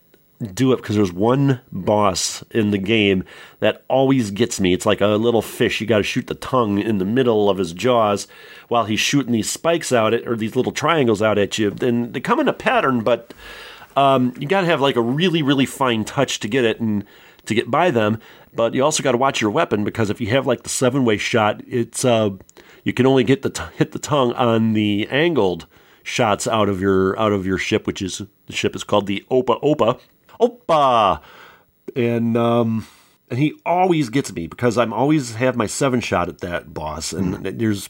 do 0.53 0.73
it 0.73 0.77
because 0.77 0.97
there's 0.97 1.13
one 1.13 1.61
boss 1.73 2.43
in 2.51 2.71
the 2.71 2.79
game 2.79 3.25
that 3.61 3.85
always 3.89 4.31
gets 4.31 4.61
me. 4.61 4.73
It's 4.73 4.87
like 4.87 5.01
a 5.01 5.07
little 5.07 5.43
fish. 5.43 5.81
You 5.81 5.87
got 5.87 5.99
to 5.99 6.03
shoot 6.03 6.27
the 6.27 6.35
tongue 6.35 6.79
in 6.79 6.99
the 6.99 7.05
middle 7.05 7.49
of 7.49 7.59
his 7.59 7.73
jaws 7.73 8.27
while 8.69 8.85
he's 8.85 9.01
shooting 9.01 9.33
these 9.33 9.51
spikes 9.51 9.93
out 9.93 10.13
at 10.13 10.27
or 10.27 10.37
these 10.37 10.57
little 10.57 10.73
triangles 10.73 11.23
out 11.23 11.39
at 11.39 11.59
you. 11.59 11.75
And 11.81 12.13
they 12.13 12.21
come 12.21 12.41
in 12.41 12.49
a 12.49 12.53
pattern, 12.53 13.03
but 13.03 13.33
um, 13.97 14.35
you 14.39 14.47
got 14.49 14.63
to 14.63 14.67
have 14.67 14.81
like 14.81 14.97
a 14.97 15.01
really 15.01 15.43
really 15.43 15.67
fine 15.67 16.05
touch 16.05 16.41
to 16.41 16.49
get 16.49 16.65
it 16.65 16.81
and 16.81 17.05
to 17.47 17.55
get 17.55 17.71
by 17.71 17.91
them. 17.91 18.19
But 18.53 18.75
you 18.75 18.85
also 18.85 19.03
got 19.03 19.13
to 19.13 19.19
watch 19.19 19.41
your 19.41 19.51
weapon 19.51 19.85
because 19.85 20.11
if 20.11 20.21
you 20.21 20.29
have 20.29 20.47
like 20.47 20.63
the 20.63 20.69
seven 20.69 21.05
way 21.05 21.17
shot, 21.17 21.63
it's 21.67 22.05
uh, 22.05 22.31
you 22.83 22.93
can 22.93 23.07
only 23.07 23.25
get 23.25 23.43
the 23.43 23.51
t- 23.51 23.63
hit 23.77 23.93
the 23.93 23.99
tongue 23.99 24.33
on 24.33 24.73
the 24.73 25.09
angled 25.11 25.67
shots 26.05 26.47
out 26.47 26.69
of 26.69 26.81
your 26.81 27.19
out 27.19 27.33
of 27.33 27.45
your 27.45 27.59
ship, 27.59 27.89
which 27.89 28.01
is 28.01 28.23
the 28.47 28.53
ship 28.53 28.77
is 28.77 28.85
called 28.85 29.09
the 29.09 29.25
Opa 29.31 29.61
Opa 29.61 29.99
Opa, 30.41 31.21
and 31.97 32.37
um, 32.37 32.87
and 33.31 33.41
he 33.41 33.55
always 33.67 34.11
gets 34.11 34.33
me 34.33 34.47
because 34.47 34.79
I'm 34.79 34.93
always 34.93 35.35
have 35.35 35.57
my 35.57 35.67
seven 35.67 36.01
shot 36.01 36.29
at 36.29 36.39
that 36.39 36.73
boss, 36.73 37.13
and 37.13 37.45
there's 37.45 37.89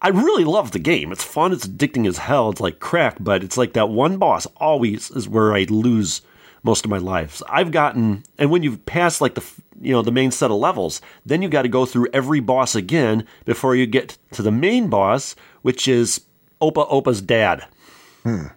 I 0.00 0.08
really 0.08 0.44
love 0.44 0.70
the 0.70 0.78
game. 0.78 1.12
It's 1.12 1.24
fun. 1.24 1.52
It's 1.52 1.66
addicting 1.66 2.06
as 2.06 2.18
hell. 2.18 2.50
It's 2.50 2.60
like 2.60 2.80
crack, 2.80 3.16
but 3.20 3.44
it's 3.44 3.58
like 3.58 3.74
that 3.74 3.90
one 3.90 4.16
boss 4.16 4.46
always 4.56 5.10
is 5.10 5.28
where 5.28 5.52
I 5.52 5.66
lose 5.68 6.22
most 6.62 6.84
of 6.84 6.90
my 6.90 6.98
lives. 6.98 7.36
So 7.36 7.46
I've 7.48 7.70
gotten, 7.70 8.22
and 8.38 8.50
when 8.50 8.62
you've 8.62 8.86
passed 8.86 9.20
like 9.20 9.34
the 9.34 9.44
you 9.80 9.92
know 9.92 10.02
the 10.02 10.12
main 10.12 10.30
set 10.30 10.50
of 10.50 10.58
levels, 10.58 11.00
then 11.26 11.42
you 11.42 11.48
got 11.48 11.62
to 11.62 11.68
go 11.68 11.86
through 11.86 12.08
every 12.12 12.40
boss 12.40 12.74
again 12.74 13.26
before 13.44 13.74
you 13.74 13.86
get 13.86 14.18
to 14.32 14.42
the 14.42 14.52
main 14.52 14.88
boss, 14.88 15.34
which 15.62 15.88
is 15.88 16.20
Opa 16.60 16.86
Opa's 16.90 17.20
dad. 17.20 17.64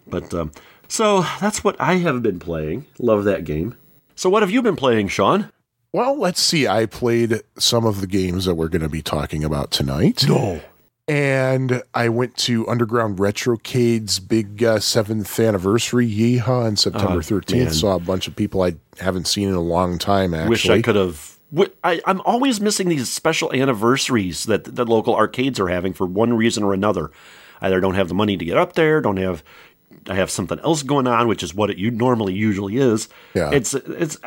But 0.06 0.32
um, 0.34 0.52
so 0.88 1.22
that's 1.40 1.64
what 1.64 1.80
I 1.80 1.94
have 1.94 2.22
been 2.22 2.38
playing. 2.38 2.86
Love 2.98 3.24
that 3.24 3.44
game. 3.44 3.76
So 4.14 4.28
what 4.30 4.42
have 4.42 4.50
you 4.50 4.62
been 4.62 4.76
playing, 4.76 5.08
Sean? 5.08 5.50
Well, 5.92 6.18
let's 6.18 6.40
see. 6.40 6.66
I 6.66 6.86
played 6.86 7.42
some 7.58 7.84
of 7.86 8.00
the 8.00 8.06
games 8.06 8.44
that 8.46 8.56
we're 8.56 8.68
going 8.68 8.82
to 8.82 8.88
be 8.88 9.02
talking 9.02 9.44
about 9.44 9.70
tonight. 9.70 10.24
No. 10.28 10.60
And 11.06 11.82
I 11.92 12.08
went 12.08 12.36
to 12.38 12.66
Underground 12.68 13.18
Retrocade's 13.18 14.18
big 14.20 14.62
uh, 14.64 14.80
seventh 14.80 15.38
anniversary 15.38 16.08
yeehaw 16.10 16.64
on 16.66 16.76
September 16.76 17.16
Oh, 17.18 17.20
13th. 17.20 17.52
man. 17.64 17.70
Saw 17.72 17.94
a 17.96 18.00
bunch 18.00 18.26
of 18.26 18.34
people 18.34 18.62
I 18.62 18.74
haven't 18.98 19.26
seen 19.26 19.48
in 19.48 19.54
a 19.54 19.60
long 19.60 19.98
time, 19.98 20.32
actually. 20.34 20.48
Wish 20.50 20.68
I 20.68 20.80
could 20.82 20.96
have. 20.96 21.38
I, 21.84 22.00
I'm 22.06 22.20
always 22.22 22.60
missing 22.60 22.88
these 22.88 23.08
special 23.08 23.52
anniversaries 23.52 24.44
that 24.44 24.64
the 24.76 24.84
local 24.84 25.14
arcades 25.14 25.60
are 25.60 25.68
having 25.68 25.92
for 25.92 26.06
one 26.06 26.32
reason 26.34 26.64
or 26.64 26.72
another. 26.74 27.10
Either 27.60 27.80
don't 27.80 27.94
have 27.94 28.08
the 28.08 28.14
money 28.14 28.36
to 28.36 28.44
get 28.44 28.56
up 28.56 28.74
there, 28.74 29.00
don't 29.00 29.16
have. 29.16 29.42
I 30.08 30.14
have 30.14 30.30
something 30.30 30.58
else 30.60 30.82
going 30.82 31.06
on, 31.06 31.28
which 31.28 31.42
is 31.42 31.54
what 31.54 31.70
it 31.70 31.78
you 31.78 31.90
normally 31.90 32.34
usually 32.34 32.76
is. 32.76 33.08
Yeah. 33.34 33.50
It's 33.52 33.74
it's. 33.74 34.18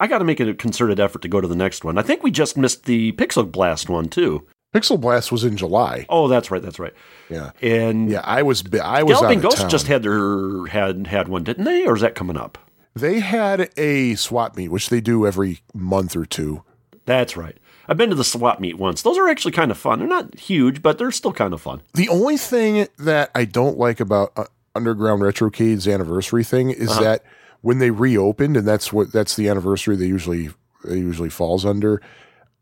I 0.00 0.06
got 0.06 0.18
to 0.18 0.24
make 0.24 0.40
a 0.40 0.54
concerted 0.54 1.00
effort 1.00 1.22
to 1.22 1.28
go 1.28 1.40
to 1.40 1.48
the 1.48 1.56
next 1.56 1.84
one. 1.84 1.98
I 1.98 2.02
think 2.02 2.22
we 2.22 2.30
just 2.30 2.56
missed 2.56 2.84
the 2.84 3.12
Pixel 3.12 3.50
Blast 3.50 3.88
one 3.88 4.08
too. 4.08 4.46
Pixel 4.74 5.00
Blast 5.00 5.32
was 5.32 5.44
in 5.44 5.56
July. 5.56 6.04
Oh, 6.08 6.28
that's 6.28 6.50
right, 6.50 6.60
that's 6.62 6.78
right. 6.78 6.92
Yeah. 7.30 7.52
And 7.62 8.10
Yeah, 8.10 8.20
I 8.22 8.42
was 8.42 8.62
I 8.82 9.02
was 9.02 9.18
Galloping 9.18 9.40
Ghost 9.40 9.58
town. 9.58 9.70
just 9.70 9.86
had 9.86 10.02
their 10.02 10.66
had 10.66 11.06
had 11.06 11.28
one, 11.28 11.42
didn't 11.44 11.64
they? 11.64 11.86
Or 11.86 11.94
is 11.96 12.02
that 12.02 12.14
coming 12.14 12.36
up? 12.36 12.58
They 12.94 13.20
had 13.20 13.70
a 13.76 14.14
swap 14.16 14.56
meet, 14.56 14.68
which 14.68 14.88
they 14.90 15.00
do 15.00 15.26
every 15.26 15.60
month 15.74 16.16
or 16.16 16.26
two. 16.26 16.64
That's 17.06 17.36
right. 17.36 17.56
I've 17.88 17.96
been 17.96 18.10
to 18.10 18.16
the 18.16 18.24
swap 18.24 18.60
meet 18.60 18.78
once. 18.78 19.02
Those 19.02 19.16
are 19.18 19.28
actually 19.28 19.52
kind 19.52 19.70
of 19.70 19.78
fun. 19.78 19.98
They're 19.98 20.08
not 20.08 20.38
huge, 20.38 20.82
but 20.82 20.98
they're 20.98 21.10
still 21.10 21.32
kind 21.32 21.54
of 21.54 21.60
fun. 21.62 21.80
The 21.94 22.08
only 22.10 22.36
thing 22.36 22.86
that 22.98 23.30
I 23.34 23.44
don't 23.46 23.78
like 23.78 23.98
about 24.00 24.32
uh, 24.36 24.44
Underground 24.74 25.22
Retrocade's 25.22 25.88
anniversary 25.88 26.44
thing 26.44 26.70
is 26.70 26.90
Uh-huh. 26.90 27.02
that 27.02 27.24
when 27.62 27.78
they 27.78 27.90
reopened, 27.90 28.56
and 28.56 28.68
that's 28.68 28.92
what 28.92 29.12
that's 29.12 29.34
the 29.36 29.48
anniversary 29.48 29.96
they 29.96 30.06
usually 30.06 30.50
they 30.84 30.98
usually 30.98 31.30
falls 31.30 31.64
under. 31.64 32.00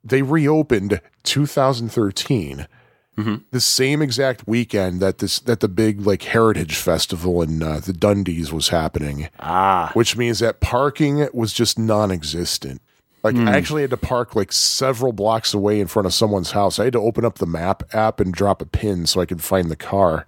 They 0.05 0.23
reopened 0.23 1.01
2013, 1.25 2.67
Mm-hmm. 3.19 3.37
the 3.51 3.61
same 3.61 4.03
exact 4.03 4.47
weekend 4.47 5.01
that 5.01 5.19
this 5.19 5.41
that 5.41 5.61
the 5.61 5.69
big 5.69 6.07
like 6.07 6.23
Heritage 6.23 6.77
Festival 6.77 7.41
in 7.41 7.63
uh, 7.63 7.81
the 7.81 7.95
Dundees 7.95 8.53
was 8.53 8.69
happening, 8.69 9.29
Ah, 9.41 9.91
which 9.95 10.19
means 10.19 10.41
that 10.41 10.61
parking 10.61 11.27
was 11.33 11.55
just 11.55 11.79
non-existent. 11.79 12.83
Like 13.27 13.37
Hmm. 13.37 13.49
I 13.49 13.57
actually 13.57 13.83
had 13.83 13.91
to 13.91 13.97
park 13.97 14.35
like 14.37 14.53
several 14.53 15.13
blocks 15.13 15.53
away 15.55 15.81
in 15.81 15.87
front 15.87 16.07
of 16.07 16.15
someone's 16.15 16.53
house. 16.53 16.79
I 16.79 16.85
had 16.85 16.93
to 16.95 17.01
open 17.01 17.25
up 17.25 17.39
the 17.39 17.47
map 17.47 17.83
app 17.93 18.21
and 18.21 18.33
drop 18.33 18.63
a 18.63 18.67
pin 18.67 19.07
so 19.07 19.21
I 19.21 19.27
could 19.27 19.43
find 19.43 19.71
the 19.71 19.77
car. 19.77 20.27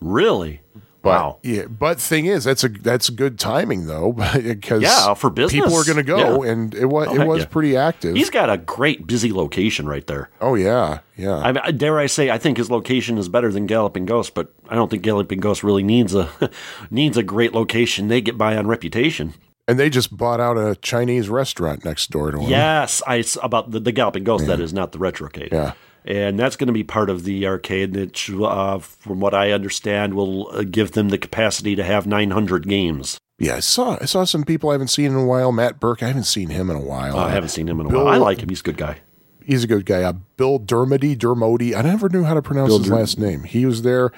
really? 0.00 0.60
But, 1.02 1.08
Wow. 1.10 1.38
Yeah, 1.42 1.64
but 1.66 2.00
thing 2.00 2.26
is, 2.26 2.44
that's 2.44 2.62
a 2.62 2.68
that's 2.68 3.10
good 3.10 3.36
timing 3.36 3.86
though, 3.86 4.12
because 4.42 4.82
Yeah, 4.82 5.14
for 5.14 5.30
business. 5.30 5.52
people 5.64 5.74
are 5.76 5.82
going 5.84 5.96
to 5.96 6.04
go, 6.04 6.44
Yeah. 6.44 6.52
and 6.52 6.72
it 6.76 6.86
was 6.86 7.08
Oh, 7.10 7.20
it 7.20 7.26
was 7.26 7.40
yeah. 7.40 7.46
pretty 7.46 7.76
active. 7.76 8.14
He's 8.14 8.30
got 8.30 8.48
a 8.48 8.56
great 8.56 9.04
busy 9.08 9.32
location 9.32 9.86
right 9.88 10.06
there. 10.06 10.30
oh 10.40 10.54
yeah, 10.54 11.00
yeah. 11.16 11.42
I 11.44 11.72
dare 11.72 11.98
I 11.98 12.06
say, 12.06 12.30
I 12.30 12.38
think 12.38 12.56
his 12.56 12.70
location 12.70 13.18
is 13.18 13.28
better 13.28 13.50
than 13.50 13.66
Galloping 13.66 14.06
Ghost, 14.06 14.32
but 14.34 14.52
I 14.68 14.76
don't 14.76 14.90
think 14.92 15.02
Galloping 15.02 15.40
Ghost 15.40 15.64
really 15.64 15.82
needs 15.82 16.14
a 16.14 16.28
needs 16.92 17.16
a 17.16 17.24
great 17.24 17.52
location. 17.52 18.06
They 18.06 18.20
get 18.20 18.38
by 18.38 18.56
on 18.56 18.68
reputation. 18.68 19.34
And 19.68 19.78
they 19.78 19.88
just 19.90 20.16
bought 20.16 20.40
out 20.40 20.56
a 20.58 20.76
Chinese 20.76 21.28
restaurant 21.28 21.84
next 21.84 22.10
door 22.10 22.30
to 22.30 22.38
him. 22.40 22.50
Yes, 22.50 23.02
I 23.06 23.24
about 23.42 23.70
the, 23.70 23.80
the 23.80 23.92
Galloping 23.92 24.24
Ghost. 24.24 24.46
That 24.46 24.60
is 24.60 24.72
not 24.72 24.92
the 24.92 24.98
Retrocade. 24.98 25.52
Yeah. 25.52 25.72
and 26.04 26.38
that's 26.38 26.56
going 26.56 26.66
to 26.66 26.72
be 26.72 26.82
part 26.84 27.08
of 27.10 27.24
the 27.24 27.46
arcade. 27.46 27.92
That, 27.94 28.28
uh, 28.42 28.78
from 28.78 29.20
what 29.20 29.34
I 29.34 29.52
understand, 29.52 30.14
will 30.14 30.48
uh, 30.50 30.62
give 30.64 30.92
them 30.92 31.10
the 31.10 31.18
capacity 31.18 31.76
to 31.76 31.84
have 31.84 32.06
900 32.06 32.66
games. 32.68 33.18
yeah. 33.38 33.56
I 33.56 33.60
saw 33.60 33.98
I 34.00 34.04
saw 34.06 34.24
some 34.24 34.44
people 34.44 34.70
I 34.70 34.72
haven't 34.74 34.88
seen 34.88 35.06
in 35.12 35.16
a 35.16 35.24
while. 35.26 35.52
Matt 35.52 35.78
Burke, 35.80 36.02
I 36.02 36.08
haven't 36.08 36.24
seen 36.24 36.48
him 36.50 36.68
in 36.70 36.76
a 36.76 36.80
while. 36.80 37.16
I 37.18 37.30
haven't 37.30 37.50
seen 37.50 37.68
him 37.68 37.78
in 37.80 37.86
a 37.86 37.88
Bill- 37.88 38.04
while. 38.04 38.14
I 38.14 38.16
like 38.18 38.40
him. 38.40 38.48
He's 38.48 38.60
a 38.60 38.64
good 38.64 38.76
guy. 38.76 38.98
He's 39.44 39.64
a 39.64 39.66
good 39.66 39.86
guy. 39.86 40.02
Uh, 40.04 40.12
Bill 40.36 40.60
Dermody, 40.60 41.16
Dermody. 41.16 41.74
I 41.76 41.82
never 41.82 42.08
knew 42.08 42.22
how 42.24 42.34
to 42.34 42.42
pronounce 42.42 42.76
his 42.76 42.88
last 42.88 43.18
name. 43.18 43.42
He 43.44 43.66
was 43.66 43.82
there 43.82 44.12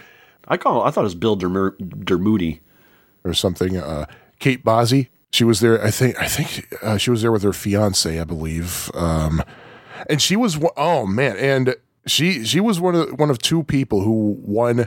I 0.46 0.58
call. 0.58 0.82
I 0.82 0.90
thought 0.90 1.00
it 1.00 1.04
was 1.04 1.14
Bill 1.14 1.36
Dermer- 1.36 1.76
Dermoody. 1.78 2.60
or 3.24 3.32
something. 3.32 3.78
Uh, 3.78 4.04
Kate 4.38 4.62
Bozzi, 4.62 5.08
she 5.34 5.42
was 5.42 5.58
there. 5.58 5.82
I 5.82 5.90
think. 5.90 6.20
I 6.20 6.28
think 6.28 6.72
uh, 6.80 6.96
she 6.96 7.10
was 7.10 7.22
there 7.22 7.32
with 7.32 7.42
her 7.42 7.52
fiance, 7.52 8.20
I 8.20 8.22
believe. 8.22 8.88
Um, 8.94 9.42
and 10.08 10.22
she 10.22 10.36
was. 10.36 10.58
oh 10.76 11.06
man, 11.06 11.36
and 11.36 11.74
she 12.06 12.44
she 12.44 12.60
was 12.60 12.78
one 12.78 12.94
of 12.94 13.18
one 13.18 13.30
of 13.30 13.38
two 13.38 13.64
people 13.64 14.02
who 14.02 14.36
won 14.40 14.86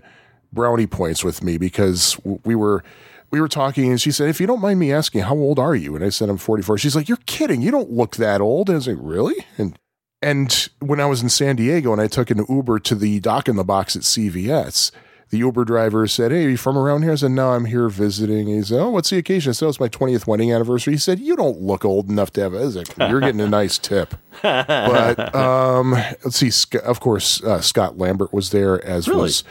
brownie 0.53 0.87
points 0.87 1.21
with 1.21 1.43
me 1.43 1.57
because 1.57 2.17
we 2.45 2.55
were. 2.55 2.83
We 3.29 3.41
were 3.41 3.49
talking, 3.49 3.89
and 3.89 3.99
she 3.99 4.11
said, 4.11 4.29
"If 4.29 4.39
you 4.39 4.47
don't 4.47 4.61
mind 4.61 4.79
me 4.79 4.93
asking, 4.93 5.23
how 5.23 5.35
old 5.35 5.59
are 5.59 5.75
you?" 5.75 5.97
And 5.97 6.05
I 6.05 6.07
said, 6.07 6.29
"I'm 6.29 6.37
44." 6.37 6.77
She's 6.77 6.95
like, 6.95 7.09
"You're 7.09 7.17
kidding! 7.25 7.61
You 7.61 7.71
don't 7.71 7.91
look 7.91 8.15
that 8.15 8.39
old." 8.39 8.69
And 8.69 8.75
I 8.75 8.77
was 8.77 8.87
like, 8.87 8.95
"Really?" 9.01 9.45
And 9.57 9.77
and 10.21 10.69
when 10.79 11.01
I 11.01 11.07
was 11.07 11.21
in 11.21 11.27
San 11.27 11.57
Diego 11.57 11.91
and 11.91 12.01
I 12.01 12.07
took 12.07 12.31
an 12.31 12.45
Uber 12.47 12.79
to 12.79 12.95
the 12.95 13.19
dock 13.19 13.49
in 13.49 13.57
the 13.57 13.65
box 13.65 13.97
at 13.97 14.03
CVS, 14.03 14.91
the 15.29 15.37
Uber 15.39 15.65
driver 15.65 16.07
said, 16.07 16.31
Hey, 16.31 16.45
are 16.45 16.49
you 16.49 16.57
from 16.57 16.77
around 16.77 17.03
here? 17.03 17.11
I 17.11 17.15
said, 17.15 17.31
No, 17.31 17.51
I'm 17.51 17.65
here 17.65 17.89
visiting. 17.89 18.47
He 18.47 18.61
said, 18.63 18.79
Oh, 18.79 18.89
what's 18.89 19.09
the 19.09 19.17
occasion? 19.17 19.49
I 19.49 19.53
said, 19.53 19.65
oh, 19.65 19.69
It's 19.69 19.79
my 19.79 19.89
20th 19.89 20.25
wedding 20.27 20.51
anniversary. 20.51 20.93
He 20.93 20.97
said, 20.99 21.19
You 21.19 21.35
don't 21.35 21.61
look 21.61 21.83
old 21.85 22.09
enough 22.09 22.31
to 22.33 22.41
have 22.41 22.53
a. 22.53 22.65
Like, 22.65 22.97
You're 22.97 23.19
getting 23.21 23.41
a 23.41 23.47
nice 23.47 23.77
tip. 23.77 24.15
But 24.41 25.35
um, 25.35 25.91
let's 25.91 26.37
see. 26.37 26.51
Of 26.79 26.99
course, 26.99 27.43
uh, 27.43 27.61
Scott 27.61 27.97
Lambert 27.97 28.33
was 28.33 28.51
there, 28.51 28.83
as 28.85 29.07
Really? 29.07 29.21
was. 29.23 29.43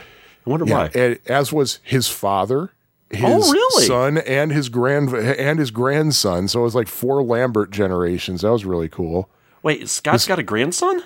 I 0.45 0.49
wonder 0.49 0.65
Yeah, 0.65 0.83
why. 0.83 0.91
and 0.95 1.19
as 1.27 1.51
was 1.51 1.79
his 1.83 2.07
father, 2.07 2.71
his 3.11 3.23
Oh, 3.25 3.51
really? 3.51 3.85
son, 3.85 4.17
and 4.19 4.51
his 4.51 4.69
grand 4.69 5.13
and 5.13 5.59
his 5.59 5.71
grandson. 5.71 6.47
So 6.47 6.61
it 6.61 6.63
was 6.63 6.75
like 6.75 6.87
four 6.87 7.21
Lambert 7.23 7.69
generations. 7.71 8.41
That 8.41 8.51
was 8.51 8.65
really 8.65 8.89
cool. 8.89 9.29
Wait, 9.63 9.87
Scott's 9.89 10.25
got 10.25 10.39
a 10.39 10.43
grandson? 10.43 11.03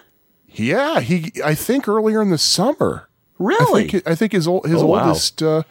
Yeah, 0.48 1.00
he. 1.00 1.32
I 1.44 1.56
think 1.56 1.88
earlier 1.88 2.22
in 2.22 2.30
the 2.30 2.38
summer. 2.38 3.08
Really? 3.42 3.86
I 3.86 3.88
think, 3.88 4.08
I 4.08 4.16
think 4.16 4.32
his 4.32 4.48
old, 4.48 4.66
his 4.66 4.82
Oh, 4.82 4.86
wow. 4.88 5.08
oldest. 5.08 5.42
Uh, 5.42 5.64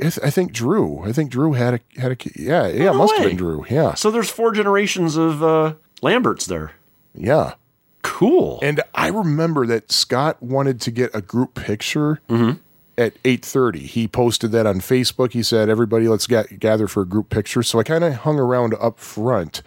I 0.00 0.30
think 0.30 0.52
Drew. 0.52 1.00
I 1.04 1.12
think 1.12 1.30
Drew 1.30 1.54
had 1.54 1.74
a 1.74 2.00
had 2.00 2.12
a. 2.12 2.16
Yeah, 2.36 2.66
yeah, 2.68 2.68
it 2.68 2.78
no 2.92 2.94
must 2.94 3.14
have 3.16 3.26
been 3.26 3.36
Drew. 3.36 3.64
Yeah, 3.68 3.94
so 3.94 4.10
there's 4.10 4.30
four 4.30 4.52
generations 4.52 5.16
of 5.16 5.42
uh, 5.42 5.74
Lamberts 6.02 6.46
there. 6.46 6.72
yeah. 7.14 7.54
Cool. 8.02 8.58
And 8.62 8.80
I 8.94 9.08
remember 9.08 9.66
that 9.66 9.90
Scott 9.92 10.40
wanted 10.42 10.80
to 10.82 10.90
get 10.92 11.10
a 11.14 11.20
group 11.20 11.54
picture 11.54 12.20
Mm-hmm. 12.28 12.58
at 12.96 13.12
eight 13.24 13.44
thirty. 13.44 13.80
He 13.80 14.06
posted 14.08 14.52
that 14.52 14.66
on 14.66 14.80
Facebook. 14.80 15.32
He 15.32 15.42
said, 15.42 15.68
"Everybody, 15.68 16.06
let's 16.08 16.26
get, 16.28 16.58
gather 16.60 16.86
for 16.86 17.02
a 17.02 17.06
group 17.06 17.28
picture." 17.28 17.62
So 17.64 17.78
I 17.80 17.82
kind 17.82 18.04
of 18.04 18.14
hung 18.14 18.38
around 18.38 18.74
up 18.80 18.98
front 19.00 19.62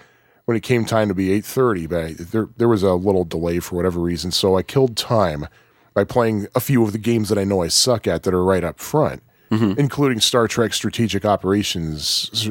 when 0.46 0.56
it 0.58 0.64
came 0.64 0.86
time 0.86 1.10
to 1.10 1.14
be 1.14 1.32
eight 1.32 1.46
thirty. 1.46 1.88
But 1.88 2.04
I, 2.04 2.14
there 2.14 2.48
there 2.58 2.70
was 2.70 2.84
a 2.84 2.94
little 2.94 3.26
delay 3.26 3.60
for 3.60 3.76
whatever 3.76 4.00
reason, 4.00 4.32
so 4.32 4.58
I 4.58 4.64
killed 4.64 4.96
time 4.96 5.48
by 5.94 6.04
playing 6.04 6.48
a 6.56 6.60
few 6.60 6.84
of 6.84 6.92
the 6.92 6.98
games 6.98 7.30
that 7.30 7.38
I 7.38 7.44
know 7.44 7.62
I 7.62 7.68
suck 7.68 8.08
at 8.08 8.24
that 8.24 8.34
are 8.34 8.44
right 8.44 8.64
up 8.64 8.80
front, 8.80 9.22
Mm-hmm. 9.52 9.78
including 9.80 10.22
Star 10.22 10.48
Trek 10.48 10.74
Strategic 10.74 11.26
Operations. 11.26 12.30
S- 12.34 12.50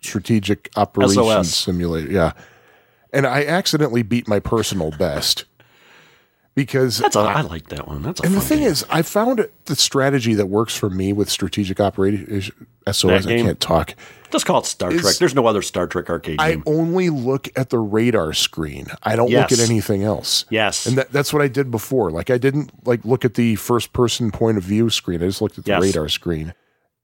Strategic 0.00 0.70
Operations 0.76 1.16
SOS. 1.16 1.54
Simulator. 1.54 2.10
Yeah. 2.10 2.32
And 3.12 3.26
I 3.26 3.44
accidentally 3.44 4.02
beat 4.02 4.26
my 4.26 4.40
personal 4.40 4.90
best 4.90 5.44
because 6.54 6.98
That's 6.98 7.16
a, 7.16 7.20
I 7.20 7.40
like 7.42 7.68
that 7.68 7.88
one. 7.88 8.02
That's 8.02 8.20
a 8.20 8.24
and 8.24 8.34
the 8.34 8.40
thing 8.40 8.58
game. 8.60 8.68
is, 8.68 8.84
I 8.90 9.02
found 9.02 9.46
the 9.64 9.76
strategy 9.76 10.34
that 10.34 10.46
works 10.46 10.76
for 10.76 10.90
me 10.90 11.12
with 11.12 11.30
strategic 11.30 11.80
operating 11.80 12.40
SOS. 12.90 13.26
I 13.26 13.36
can't 13.38 13.60
talk. 13.60 13.94
Just 14.30 14.46
call 14.46 14.60
it 14.60 14.66
Star 14.66 14.90
Trek. 14.90 15.16
There's 15.16 15.34
no 15.34 15.46
other 15.46 15.60
Star 15.62 15.86
Trek 15.86 16.08
arcade 16.08 16.40
I 16.40 16.52
game. 16.52 16.62
only 16.66 17.10
look 17.10 17.48
at 17.56 17.68
the 17.70 17.78
radar 17.78 18.32
screen. 18.32 18.86
I 19.02 19.14
don't 19.16 19.30
look 19.30 19.52
at 19.52 19.60
anything 19.60 20.02
else. 20.04 20.46
Yes. 20.50 20.86
And 20.86 20.96
that, 20.98 21.12
that's 21.12 21.32
what 21.32 21.42
I 21.42 21.48
did 21.48 21.70
before. 21.70 22.10
Like 22.10 22.30
I 22.30 22.38
didn't 22.38 22.86
like 22.86 23.04
look 23.04 23.24
at 23.26 23.34
the 23.34 23.56
first 23.56 23.92
person 23.92 24.30
point 24.30 24.56
of 24.58 24.62
view 24.64 24.88
screen. 24.90 25.22
I 25.22 25.26
just 25.26 25.42
looked 25.42 25.58
at 25.58 25.64
the 25.64 25.72
Yes. 25.72 25.82
radar 25.82 26.08
screen. 26.08 26.54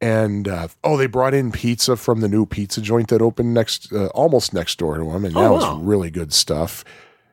And 0.00 0.46
uh, 0.46 0.68
oh, 0.84 0.96
they 0.96 1.06
brought 1.06 1.34
in 1.34 1.50
pizza 1.52 1.96
from 1.96 2.20
the 2.20 2.28
new 2.28 2.46
pizza 2.46 2.80
joint 2.80 3.08
that 3.08 3.20
opened 3.20 3.52
next, 3.52 3.92
uh, 3.92 4.06
almost 4.14 4.54
next 4.54 4.78
door 4.78 4.96
to 4.96 5.04
them, 5.04 5.24
and 5.24 5.34
that 5.34 5.40
Oh, 5.40 5.54
was 5.54 5.82
really 5.82 6.08
good 6.10 6.32
stuff. 6.32 6.84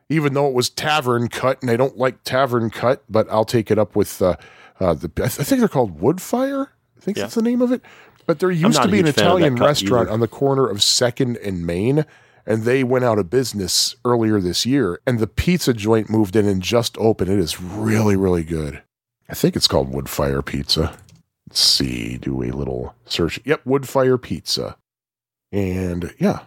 Even 0.08 0.34
though 0.34 0.46
it 0.46 0.54
was 0.54 0.70
tavern 0.70 1.28
cut, 1.28 1.60
and 1.62 1.70
I 1.70 1.76
don't 1.76 1.96
like 1.98 2.22
tavern 2.22 2.70
cut, 2.70 3.02
but 3.08 3.26
I'll 3.30 3.44
take 3.44 3.70
it 3.70 3.78
up 3.78 3.96
with 3.96 4.22
uh, 4.22 4.36
uh, 4.78 4.94
the. 4.94 5.10
I 5.16 5.26
th- 5.28 5.40
I 5.40 5.42
think 5.44 5.58
they're 5.60 5.68
called 5.68 6.00
Woodfire. 6.00 6.68
I 6.96 7.00
think 7.00 7.16
Yeah. 7.16 7.24
that's 7.24 7.34
the 7.34 7.42
name 7.42 7.60
of 7.62 7.72
it. 7.72 7.82
But 8.26 8.38
there 8.40 8.50
used 8.50 8.80
to 8.82 8.88
be 8.88 8.98
an 9.00 9.06
huge 9.06 9.14
fan 9.16 9.26
of 9.26 9.38
that 9.40 9.46
Italian 9.46 9.54
restaurant 9.56 10.06
either. 10.08 10.12
on 10.12 10.20
the 10.20 10.28
corner 10.28 10.68
of 10.68 10.82
Second 10.82 11.36
and 11.38 11.64
Main, 11.66 12.04
and 12.44 12.62
they 12.64 12.82
went 12.84 13.04
out 13.04 13.18
of 13.18 13.30
business 13.30 13.94
earlier 14.04 14.40
this 14.40 14.64
year. 14.66 15.00
And 15.06 15.18
the 15.18 15.26
pizza 15.26 15.72
joint 15.72 16.08
moved 16.10 16.34
in 16.36 16.46
and 16.46 16.60
just 16.62 16.96
opened. 16.98 17.30
It 17.30 17.38
is 17.38 17.60
really, 17.60 18.16
really 18.16 18.44
good. 18.44 18.82
I 19.28 19.34
think 19.34 19.54
it's 19.56 19.68
called 19.68 19.92
Woodfire 19.92 20.44
Pizza. 20.44 20.96
Let's 21.48 21.60
see, 21.60 22.16
do 22.18 22.42
a 22.42 22.50
little 22.50 22.94
search. 23.06 23.38
Yep, 23.44 23.64
Woodfire 23.64 24.20
Pizza. 24.20 24.76
And 25.52 26.12
yeah, 26.18 26.40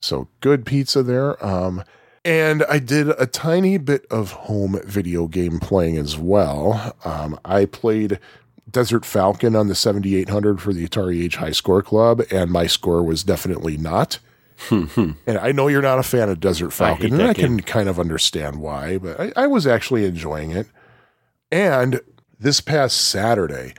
so 0.00 0.28
good 0.40 0.64
pizza 0.66 1.02
there. 1.02 1.42
Um, 1.44 1.82
and 2.24 2.64
I 2.64 2.78
did 2.78 3.08
a 3.10 3.26
tiny 3.26 3.76
bit 3.76 4.06
of 4.10 4.32
home 4.32 4.80
video 4.84 5.26
game 5.26 5.60
playing 5.60 5.98
as 5.98 6.16
well. 6.16 6.96
Um, 7.04 7.38
I 7.44 7.66
played 7.66 8.18
Desert 8.70 9.04
Falcon 9.04 9.54
on 9.54 9.68
the 9.68 9.74
7800 9.74 10.60
for 10.60 10.72
the 10.72 10.86
Atari 10.88 11.22
Age 11.22 11.36
High 11.36 11.52
Score 11.52 11.82
Club, 11.82 12.22
and 12.30 12.50
my 12.50 12.66
score 12.66 13.02
was 13.02 13.22
definitely 13.22 13.76
not. 13.76 14.18
and 14.70 15.16
I 15.26 15.52
know 15.52 15.68
you're 15.68 15.82
not 15.82 15.98
a 15.98 16.04
fan 16.04 16.28
of 16.30 16.40
Desert 16.40 16.70
Falcon, 16.70 17.10
hate 17.10 17.20
and 17.20 17.22
I 17.28 17.34
can 17.34 17.60
kind 17.60 17.88
of 17.88 17.98
understand 17.98 18.60
why, 18.60 18.98
but 18.98 19.20
I, 19.20 19.32
I 19.36 19.46
was 19.46 19.66
actually 19.66 20.04
enjoying 20.04 20.52
it. 20.52 20.66
And 21.50 22.00
this 22.38 22.60
past 22.60 22.96
Saturday, 22.96 23.74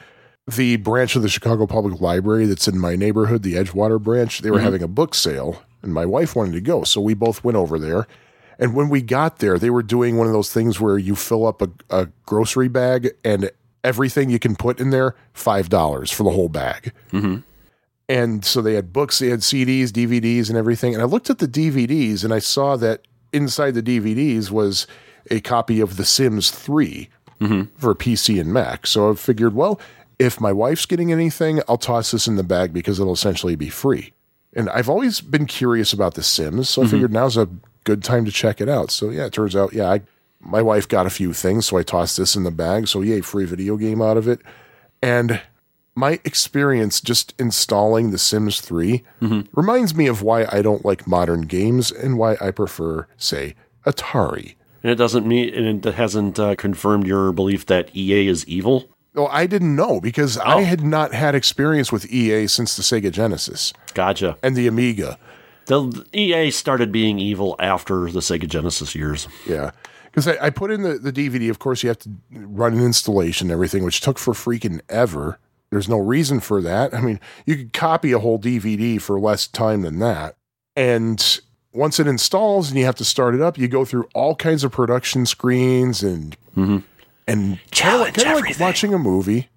the 0.47 0.75
branch 0.75 1.15
of 1.15 1.21
the 1.23 1.29
Chicago 1.29 1.65
Public 1.65 1.99
Library 2.01 2.45
that's 2.45 2.67
in 2.67 2.77
my 2.77 2.95
neighborhood, 2.95 3.41
the 3.41 3.55
Edgewater 3.55 4.01
branch, 4.01 4.39
they 4.39 4.51
were 4.51 4.59
having 4.59 4.83
a 4.83 4.87
book 4.87 5.15
sale, 5.15 5.63
and 5.81 5.93
my 5.93 6.05
wife 6.05 6.35
wanted 6.35 6.53
to 6.53 6.61
go. 6.61 6.83
So 6.83 7.01
we 7.01 7.13
both 7.13 7.43
went 7.43 7.57
over 7.57 7.79
there. 7.79 8.05
And 8.59 8.75
when 8.75 8.89
we 8.89 9.01
got 9.01 9.39
there, 9.39 9.57
they 9.57 9.69
were 9.69 9.83
doing 9.83 10.17
one 10.17 10.27
of 10.27 10.33
those 10.33 10.51
things 10.51 10.79
where 10.79 10.97
you 10.97 11.15
fill 11.15 11.45
up 11.45 11.61
a, 11.61 11.69
a 11.89 12.07
grocery 12.25 12.67
bag 12.67 13.11
and 13.23 13.51
everything 13.83 14.29
you 14.29 14.39
can 14.39 14.55
put 14.55 14.79
in 14.79 14.89
there, 14.89 15.15
$5 15.35 16.13
for 16.13 16.23
the 16.23 16.31
whole 16.31 16.49
bag. 16.49 16.91
Mm-hmm. 17.11 17.37
And 18.07 18.45
so 18.45 18.61
they 18.61 18.73
had 18.73 18.93
books, 18.93 19.19
they 19.19 19.29
had 19.29 19.39
CDs, 19.39 19.89
DVDs, 19.89 20.49
and 20.49 20.57
everything. 20.57 20.93
And 20.93 21.01
I 21.01 21.05
looked 21.05 21.29
at 21.29 21.39
the 21.39 21.47
DVDs 21.47 22.23
and 22.23 22.33
I 22.33 22.39
saw 22.39 22.75
that 22.77 23.01
inside 23.33 23.71
the 23.71 23.83
DVDs 23.83 24.51
was 24.51 24.87
a 25.31 25.39
copy 25.41 25.79
of 25.79 25.97
The 25.97 26.05
Sims 26.05 26.51
3 26.51 27.09
mm-hmm. 27.41 27.63
for 27.79 27.95
PC 27.95 28.39
and 28.39 28.53
Mac. 28.53 28.85
So 28.85 29.11
I 29.11 29.15
figured, 29.15 29.55
well, 29.55 29.79
if 30.19 30.39
my 30.39 30.51
wife's 30.51 30.85
getting 30.85 31.11
anything, 31.11 31.61
I'll 31.67 31.77
toss 31.77 32.11
this 32.11 32.27
in 32.27 32.35
the 32.35 32.43
bag 32.43 32.73
because 32.73 32.99
it'll 32.99 33.13
essentially 33.13 33.55
be 33.55 33.69
free. 33.69 34.13
And 34.53 34.69
I've 34.69 34.87
always 34.87 35.19
been 35.19 35.45
curious 35.45 35.91
about 35.91 36.13
The 36.13 36.23
Sims, 36.23 36.69
so 36.69 36.81
I 36.81 36.85
mm-hmm. 36.85 36.91
figured 36.91 37.13
now's 37.13 37.37
a 37.37 37.49
good 37.85 38.03
time 38.03 38.25
to 38.25 38.31
check 38.31 38.59
it 38.59 38.67
out. 38.67 38.91
So 38.91 39.09
yeah, 39.09 39.25
it 39.27 39.31
turns 39.33 39.55
out, 39.55 39.71
yeah, 39.73 39.89
I, 39.89 40.01
my 40.41 40.61
wife 40.61 40.87
got 40.87 41.05
a 41.05 41.09
few 41.09 41.31
things, 41.33 41.65
so 41.67 41.77
I 41.77 41.83
tossed 41.83 42.17
this 42.17 42.35
in 42.35 42.43
the 42.43 42.51
bag. 42.51 42.87
So 42.89 43.01
yay, 43.01 43.21
free 43.21 43.45
video 43.45 43.77
game 43.77 44.01
out 44.01 44.17
of 44.17 44.27
it. 44.27 44.41
And 45.01 45.41
my 45.95 46.19
experience 46.25 46.99
just 46.99 47.33
installing 47.39 48.11
The 48.11 48.17
Sims 48.17 48.59
3 48.59 49.01
reminds 49.53 49.95
me 49.95 50.07
of 50.07 50.21
why 50.21 50.45
I 50.51 50.61
don't 50.61 50.83
like 50.83 51.07
modern 51.07 51.41
games 51.43 51.89
and 51.91 52.17
why 52.17 52.35
I 52.41 52.51
prefer, 52.51 53.07
say, 53.17 53.55
Atari. 53.85 54.55
and 54.83 54.91
it 54.91 54.95
doesn't 54.95 55.25
mean, 55.25 55.53
and 55.53 55.85
it 55.85 55.93
hasn't 55.95 56.37
uh, 56.39 56.55
confirmed 56.55 57.07
your 57.07 57.31
belief 57.31 57.65
that 57.67 57.95
EA 57.95 58.27
is 58.27 58.45
evil. 58.47 58.89
Well, 59.13 59.29
I 59.31 59.47
didn't 59.47 59.75
know 59.77 60.01
because 60.01 60.37
I 60.39 60.61
had 60.61 60.83
not 60.83 61.13
had 61.13 61.35
experience 61.35 61.89
with 61.91 62.11
EA 62.11 62.47
since 62.47 62.75
the 62.75 62.83
Sega 62.83 63.09
Genesis 63.11 63.71
Gotcha. 63.93 64.37
and 64.43 64.57
the 64.57 64.67
Amiga. 64.67 65.17
The 65.67 66.05
EA 66.13 66.51
started 66.51 66.91
being 66.91 67.19
evil 67.19 67.55
after 67.59 68.09
the 68.11 68.19
Sega 68.19 68.47
Genesis 68.47 68.95
years. 68.95 69.27
Yeah. 69.47 69.71
Because 70.05 70.27
I, 70.27 70.45
I 70.45 70.49
put 70.49 70.71
in 70.71 70.83
the, 70.83 70.97
the 70.97 71.11
DVD, 71.11 71.49
of 71.49 71.59
course, 71.59 71.83
you 71.83 71.89
have 71.89 71.99
to 71.99 72.09
run 72.31 72.73
an 72.73 72.83
installation 72.83 73.47
and 73.47 73.51
everything, 73.53 73.83
which 73.83 73.99
took 74.01 74.17
for 74.17 74.33
freaking 74.33 74.79
ever. 74.89 75.39
There's 75.71 75.89
no 75.89 75.97
reason 75.97 76.39
for 76.39 76.61
that. 76.61 76.93
I 76.93 77.01
mean, 77.01 77.19
you 77.45 77.57
could 77.57 77.73
copy 77.73 78.11
a 78.13 78.19
whole 78.19 78.39
DVD 78.39 79.01
for 79.01 79.19
less 79.19 79.47
time 79.47 79.81
than 79.81 79.99
that. 79.99 80.37
And 80.75 81.39
once 81.73 81.99
it 81.99 82.07
installs 82.07 82.69
and 82.69 82.79
you 82.79 82.85
have 82.85 82.95
to 82.95 83.03
start 83.05 83.35
it 83.35 83.41
up, 83.41 83.57
you 83.57 83.67
go 83.67 83.83
through 83.83 84.07
all 84.13 84.35
kinds 84.35 84.63
of 84.63 84.71
production 84.71 85.25
screens 85.25 86.01
and 86.03 86.37
Mm-hmm. 86.55 86.77
and 87.27 87.59
Challenge 87.71 88.15
kind 88.15 88.37
of 88.39 88.45
like 88.45 88.57
watching 88.59 88.93
a 88.93 88.97
movie. 88.97 89.49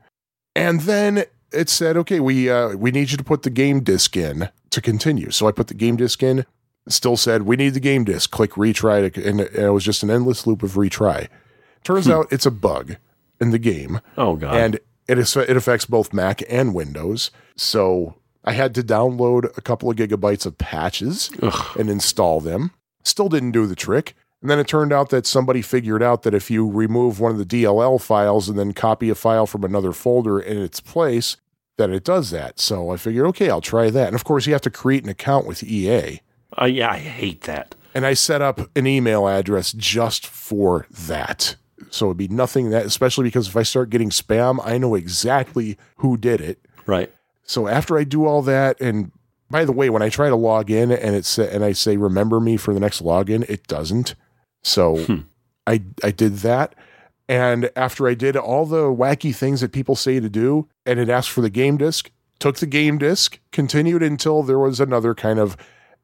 And 0.57 0.81
then 0.81 1.23
it 1.53 1.69
said, 1.69 1.97
"Okay, 1.97 2.19
we 2.19 2.51
uh, 2.51 2.71
we 2.77 2.91
need 2.91 3.13
you 3.13 3.17
to 3.17 3.23
put 3.23 3.43
the 3.45 3.51
game 3.51 3.81
disc 3.85 4.17
in 4.17 4.49
to 4.71 4.81
continue." 4.81 5.31
So 5.31 5.47
I 5.49 5.53
put 5.53 5.67
the 5.69 5.75
game 5.75 5.97
disc 5.97 6.23
in. 6.23 6.45
Still 6.89 7.17
said, 7.17 7.43
"We 7.43 7.57
need 7.57 7.75
the 7.75 7.81
game 7.81 8.05
disc. 8.05 8.31
Click 8.31 8.53
retry, 8.53 9.13
to, 9.13 9.29
and 9.29 9.41
it 9.41 9.71
was 9.73 9.85
just 9.85 10.03
an 10.03 10.11
endless 10.11 10.47
loop 10.47 10.63
of 10.63 10.73
retry. 10.75 11.29
Turns 11.85 12.07
Hmm. 12.07 12.13
out 12.13 12.29
it's 12.31 12.47
a 12.47 12.51
bug 12.51 12.97
in 13.41 13.51
the 13.51 13.59
game, 13.59 14.01
Oh 14.17 14.37
god. 14.37 14.55
and 14.57 14.81
it 15.07 15.19
is 15.19 15.37
it 15.37 15.57
affects 15.57 15.85
both 15.85 16.13
Mac 16.13 16.43
and 16.49 16.75
Windows. 16.75 17.31
So 17.57 18.15
I 18.45 18.53
had 18.53 18.75
to 18.77 18.83
download 18.83 19.57
a 19.57 19.61
couple 19.61 19.91
of 19.91 19.97
gigabytes 19.97 20.47
of 20.47 20.57
patches 20.59 21.31
Ugh. 21.43 21.77
and 21.79 21.91
install 21.91 22.41
them. 22.41 22.71
Still 23.05 23.29
didn't 23.29 23.53
do 23.53 23.67
the 23.67 23.77
trick. 23.77 24.15
And 24.41 24.49
then 24.51 24.59
it 24.61 24.69
turned 24.69 24.93
out 24.93 25.11
that 25.11 25.27
somebody 25.27 25.63
figured 25.63 26.03
out 26.03 26.23
that 26.23 26.33
if 26.35 26.51
you 26.51 26.67
remove 26.69 27.19
one 27.21 27.33
of 27.33 27.39
the 27.39 27.45
DLL 27.45 27.99
files 27.99 28.49
and 28.49 28.57
then 28.59 28.73
copy 28.73 29.11
a 29.11 29.15
file 29.17 29.47
from 29.47 29.65
another 29.65 29.93
folder 29.93 30.39
in 30.39 30.57
its 30.59 30.79
place, 30.81 31.37
that 31.79 31.91
it 31.91 32.05
does 32.05 32.31
that. 32.31 32.61
So 32.61 32.91
I 32.91 32.97
figured, 32.97 33.27
okay, 33.29 33.49
I'll 33.51 33.61
try 33.63 33.89
that. 33.91 34.07
And 34.09 34.15
of 34.15 34.25
course, 34.25 34.47
you 34.47 34.53
have 34.53 34.63
to 34.63 34.71
create 34.71 35.03
an 35.05 35.09
account 35.09 35.47
with 35.47 35.63
EA. 35.63 36.21
Uh, 36.61 36.67
yeah, 36.67 36.91
I 36.91 36.99
hate 36.99 37.43
that. 37.43 37.75
And 37.95 38.05
I 38.05 38.15
set 38.15 38.43
up 38.43 38.61
an 38.77 38.87
email 38.87 39.27
address 39.27 39.73
just 39.73 40.27
for 40.27 40.87
that. 40.91 41.57
So 41.91 42.07
it'd 42.07 42.17
be 42.19 42.29
nothing 42.29 42.71
that, 42.71 42.85
especially 42.85 43.25
because 43.25 43.49
if 43.49 43.57
I 43.57 43.63
start 43.63 43.91
getting 43.91 44.11
spam, 44.11 44.59
I 44.63 44.77
know 44.77 44.95
exactly 44.95 45.79
who 45.97 46.17
did 46.17 46.41
it. 46.41 46.59
Right. 46.87 47.13
So 47.45 47.67
after 47.67 47.97
I 47.97 48.05
do 48.05 48.27
all 48.27 48.43
that, 48.43 48.79
and 48.81 49.11
by 49.51 49.65
the 49.65 49.73
way, 49.73 49.89
when 49.89 50.03
I 50.03 50.11
try 50.11 50.29
to 50.29 50.37
log 50.37 50.71
in 50.71 50.91
and 50.91 51.15
it's 51.17 51.39
and 51.39 51.65
I 51.65 51.73
say 51.73 51.97
remember 51.97 52.41
me 52.41 52.57
for 52.59 52.75
the 52.75 52.81
next 52.81 53.03
login, 53.03 53.49
it 53.49 53.67
doesn't. 53.67 54.15
So 54.63 54.97
Hmm. 55.05 55.21
I 55.67 55.83
I 56.05 56.11
did 56.11 56.39
that, 56.39 56.75
and 57.29 57.71
after 57.77 58.09
I 58.09 58.15
did 58.15 58.37
all 58.37 58.65
the 58.67 58.85
wacky 58.85 59.35
things 59.35 59.61
that 59.61 59.73
people 59.73 59.97
say 59.97 60.19
to 60.21 60.29
do, 60.29 60.69
and 60.87 60.99
it 60.99 61.09
asked 61.09 61.31
for 61.31 61.41
the 61.43 61.51
game 61.51 61.77
disc, 61.77 62.11
took 62.39 62.57
the 62.59 62.67
game 62.67 62.99
disc, 62.99 63.39
continued 63.53 64.03
until 64.03 64.43
there 64.43 64.59
was 64.59 64.81
another 64.81 65.15
kind 65.15 65.39
of 65.39 65.57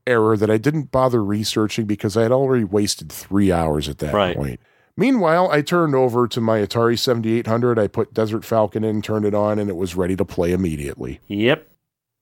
error 0.06 0.36
that 0.36 0.50
I 0.50 0.58
didn't 0.58 0.90
bother 0.90 1.24
researching 1.24 1.86
because 1.86 2.16
I 2.16 2.22
had 2.22 2.32
already 2.32 2.64
wasted 2.64 3.10
three 3.10 3.50
hours 3.50 3.88
at 3.88 3.98
that 3.98 4.12
Right. 4.12 4.36
point. 4.36 4.60
Meanwhile, 4.96 5.50
I 5.50 5.62
turned 5.62 5.94
over 5.94 6.28
to 6.28 6.40
my 6.40 6.58
Atari 6.60 6.98
7800. 6.98 7.78
I 7.78 7.86
put 7.88 8.14
Desert 8.14 8.44
Falcon 8.44 8.84
in, 8.84 9.00
turned 9.02 9.24
it 9.24 9.34
on, 9.34 9.58
and 9.58 9.68
it 9.70 9.76
was 9.76 9.96
ready 9.96 10.14
to 10.16 10.24
play 10.24 10.52
immediately. 10.52 11.20
Yep. 11.28 11.66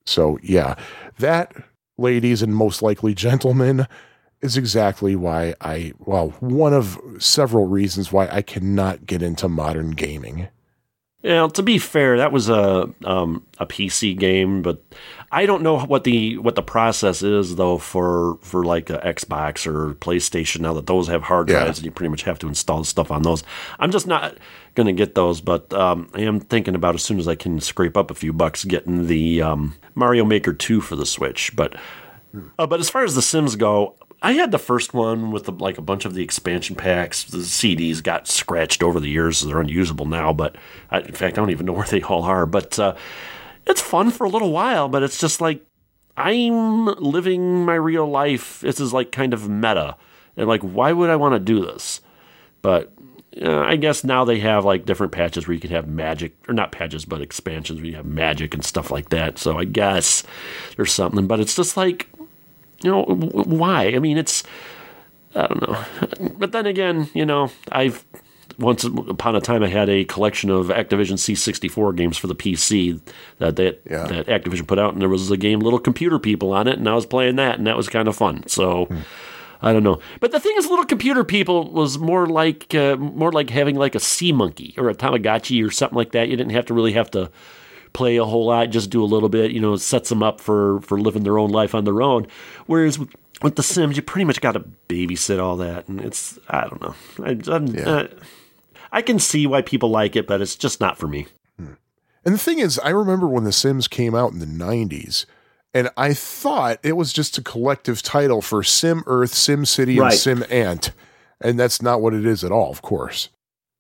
So, 0.07 0.39
yeah, 0.43 0.77
that, 1.19 1.53
ladies 1.99 2.41
and 2.41 2.55
most 2.55 2.81
likely 2.83 3.15
gentlemen, 3.15 3.87
is 4.43 4.57
exactly 4.57 5.15
why 5.17 5.55
I, 5.61 5.93
well, 6.01 6.31
one 6.41 6.73
of 6.75 6.99
several 7.19 7.67
reasons 7.69 8.11
why 8.13 8.29
I 8.31 8.43
cannot 8.43 9.07
get 9.07 9.23
into 9.23 9.49
modern 9.49 9.91
gaming. 9.93 10.49
Yeah, 11.23 11.47
to 11.55 11.63
be 11.63 11.79
fair, 11.79 12.17
that 12.19 12.33
was 12.33 12.49
a 12.49 12.93
um, 13.05 13.47
a 13.59 13.65
PC 13.65 14.19
game, 14.19 14.61
but 14.61 14.83
I 15.31 15.47
don't 15.47 15.63
know 15.63 15.79
what 15.79 16.03
the 16.03 16.37
what 16.39 16.57
the 16.57 16.65
process 16.65 17.23
is 17.23 17.55
though 17.55 17.79
for 17.79 18.39
for 18.43 18.65
like 18.65 18.91
a 18.91 18.99
Xbox 18.99 19.65
or 19.65 19.95
PlayStation. 19.95 20.63
Now 20.63 20.73
that 20.75 20.89
those 20.89 21.07
have 21.07 21.23
hard 21.23 21.49
Yeah. 21.49 21.61
drives, 21.61 21.79
and 21.79 21.85
you 21.85 21.93
pretty 21.93 22.11
much 22.11 22.25
have 22.25 22.41
to 22.41 22.49
install 22.49 22.83
stuff 22.83 23.13
on 23.13 23.23
those. 23.23 23.45
I'm 23.79 23.93
just 23.93 24.09
not 24.09 24.37
going 24.75 24.89
to 24.89 24.93
get 24.93 25.15
those, 25.15 25.41
but 25.41 25.73
um, 25.73 26.11
I 26.13 26.23
am 26.23 26.41
thinking 26.41 26.75
about 26.75 26.97
as 26.97 27.05
soon 27.05 27.21
as 27.21 27.29
I 27.29 27.37
can 27.37 27.61
scrape 27.61 27.97
up 27.97 28.11
a 28.11 28.15
few 28.15 28.33
bucks, 28.33 28.65
getting 28.65 29.07
the 29.07 29.43
um, 29.43 29.75
Mario 29.95 30.25
Maker 30.25 30.53
Two 30.53 30.81
for 30.81 30.97
the 30.97 31.07
Switch. 31.07 31.55
But 31.55 31.77
uh, 32.59 32.67
but 32.67 32.81
as 32.81 32.91
far 32.91 33.05
as 33.05 33.15
the 33.15 33.23
Sims 33.23 33.55
go, 33.55 33.95
I 34.23 34.33
had 34.33 34.53
the 34.53 34.59
first 34.59 34.95
one 34.95 35.33
with 35.33 35.45
the, 35.45 35.53
like 35.53 35.79
a 35.79 35.83
bunch 35.83 36.05
of 36.05 36.15
the 36.15 36.23
expansion 36.23 36.77
packs. 36.77 37.25
The 37.25 37.39
CDs 37.39 38.03
got 38.03 38.29
scratched 38.29 38.83
over 38.83 39.01
the 39.01 39.09
years, 39.09 39.41
they're 39.41 39.61
unusable 39.61 40.07
now. 40.07 40.33
But 40.33 40.57
I, 40.91 41.01
in 41.01 41.13
fact, 41.13 41.37
I 41.37 41.43
don't 41.43 41.51
even 41.51 41.67
know 41.67 41.73
where 41.75 41.87
they 41.87 42.03
all 42.03 42.23
are. 42.23 42.47
But 42.47 42.79
uh, 42.79 42.95
it's 43.67 43.81
fun 43.81 44.11
for 44.11 44.25
a 44.25 44.31
little 44.31 44.53
while. 44.53 44.89
But 44.89 45.03
it's 45.03 45.19
just 45.19 45.41
like 45.41 45.65
I'm 46.17 46.87
living 46.87 47.65
my 47.65 47.75
real 47.75 48.07
life. 48.07 48.61
This 48.61 48.81
is 48.81 48.93
like 48.93 49.13
kind 49.13 49.33
of 49.35 49.49
meta, 49.49 49.97
and 50.37 50.49
like, 50.49 50.63
why 50.63 50.93
would 50.93 51.11
I 51.11 51.17
want 51.17 51.35
to 51.35 51.41
do 51.41 51.65
this? 51.65 52.01
But 52.61 52.93
uh, 53.41 53.61
I 53.61 53.77
guess 53.77 54.05
now 54.05 54.25
they 54.25 54.39
have 54.41 54.65
like 54.65 54.85
different 54.85 55.13
patches 55.13 55.49
where 55.49 55.55
you 55.55 55.61
can 55.61 55.71
have 55.71 55.89
magic, 55.89 56.37
or 56.49 56.55
not 56.55 56.71
patches, 56.71 57.05
but 57.05 57.23
expansions 57.23 57.81
where 57.81 57.89
you 57.89 57.97
have 57.97 58.07
magic 58.07 58.53
and 58.53 58.65
stuff 58.65 58.91
like 58.91 59.09
that. 59.09 59.39
So 59.39 59.59
I 59.59 59.65
guess 59.65 60.23
there's 60.77 60.93
something, 60.93 61.27
but 61.27 61.41
it's 61.41 61.57
just 61.57 61.77
like, 61.77 62.09
you 62.83 62.91
know, 62.91 63.05
why? 63.05 63.87
I 63.95 63.99
mean, 63.99 64.19
it's, 64.19 64.43
I 65.35 65.47
don't 65.47 65.69
know. 65.69 66.29
But 66.39 66.53
then 66.53 66.67
again, 66.67 67.09
you 67.15 67.25
know, 67.27 67.51
I've 67.71 68.05
once 68.59 68.85
upon 68.85 69.35
a 69.35 69.41
time 69.41 69.63
I 69.63 69.69
had 69.69 69.89
a 69.89 70.05
collection 70.05 70.51
of 70.51 70.67
Activision 70.67 71.15
C64 71.15 71.97
games 71.97 72.19
for 72.19 72.27
the 72.27 72.35
PC 72.35 73.01
that 73.39 73.57
that, 73.57 73.81
Yeah. 73.91 74.05
that 74.07 74.27
Activision 74.27 74.67
put 74.67 74.79
out, 74.79 74.93
and 74.93 75.01
there 75.01 75.09
was 75.09 75.31
a 75.31 75.37
game 75.39 75.61
Little 75.61 75.79
Computer 75.79 76.19
People 76.19 76.53
on 76.53 76.69
it, 76.69 76.79
and 76.79 76.89
I 76.89 76.95
was 76.95 77.07
playing 77.07 77.37
that, 77.37 77.57
and 77.59 77.67
that 77.67 77.77
was 77.77 77.89
kind 77.89 78.09
of 78.09 78.17
fun. 78.17 78.47
So. 78.47 78.89
I 79.65 79.73
don't 79.73 79.85
know, 79.85 80.01
but 80.19 80.33
the 80.33 80.41
thing 80.41 80.55
is, 80.59 80.67
Little 80.69 80.85
Computer 80.85 81.23
People 81.23 81.71
was 81.71 81.97
more 81.97 82.27
like 82.27 82.75
uh, 82.75 82.97
more 82.97 83.31
like 83.31 83.49
having 83.49 83.77
like 83.77 83.95
a 83.95 84.01
sea 84.01 84.33
monkey 84.33 84.75
or 84.77 84.89
a 84.91 84.95
Tamagotchi 84.95 85.65
or 85.65 85.71
something 85.71 85.97
like 85.97 86.11
that. 86.11 86.29
You 86.29 86.37
didn't 86.37 86.51
have 86.51 86.67
to 86.67 86.75
really 86.75 86.95
have 86.95 87.13
to 87.13 87.31
play 87.93 88.17
a 88.17 88.25
whole 88.25 88.47
lot, 88.47 88.71
just 88.71 88.91
do 88.91 89.03
a 89.03 89.07
little 89.07 89.29
bit. 89.29 89.51
You 89.53 89.61
know, 89.61 89.77
sets 89.77 90.09
them 90.09 90.23
up 90.23 90.41
for 90.41 90.81
for 90.83 91.01
living 91.01 91.23
their 91.25 91.39
own 91.39 91.51
life 91.51 91.75
on 91.75 91.85
their 91.85 92.03
own. 92.03 92.27
Whereas 92.67 92.99
with, 92.99 93.11
with 93.43 93.57
the 93.57 93.63
Sims, 93.63 93.97
you 93.97 94.03
pretty 94.03 94.25
much 94.25 94.41
got 94.41 94.53
to 94.53 94.65
babysit 94.89 95.41
all 95.43 95.57
that, 95.57 95.89
and 95.89 96.01
it's 96.01 96.39
I 96.49 96.63
don't 96.69 96.81
know. 96.81 96.95
I, 97.25 97.55
I'm, 97.55 97.67
Yeah. 97.69 97.89
uh, 97.91 98.07
I 98.93 99.01
can 99.03 99.19
see 99.19 99.47
why 99.47 99.63
people 99.63 99.89
like 99.91 100.17
it, 100.17 100.27
but 100.27 100.41
it's 100.43 100.55
just 100.57 100.81
not 100.81 100.99
for 100.99 101.09
me. 101.09 101.27
And 102.25 102.35
the 102.35 102.39
thing 102.39 102.61
is, 102.61 102.79
I 102.79 102.91
remember 102.91 103.27
when 103.27 103.43
The 103.43 103.51
Sims 103.53 103.89
came 103.89 104.15
out 104.15 104.31
in 104.33 104.39
the 104.39 104.47
90s, 104.47 105.25
and 105.75 105.91
I 105.97 106.15
thought 106.15 106.79
it 106.85 106.93
was 106.97 107.13
just 107.13 107.37
a 107.37 107.43
collective 107.43 108.01
title 108.01 108.41
for 108.41 108.63
Sim 108.63 109.03
Earth, 109.07 109.35
Sim 109.35 109.65
City, 109.65 109.95
and 109.95 110.03
Right. 110.03 110.13
Sim 110.13 110.45
Ant. 110.49 110.93
And 111.41 111.59
that's 111.59 111.83
not 111.83 112.01
what 112.01 112.15
it 112.15 112.25
is 112.25 112.45
at 112.45 112.53
all, 112.53 112.71
of 112.71 112.81
course. 112.81 113.29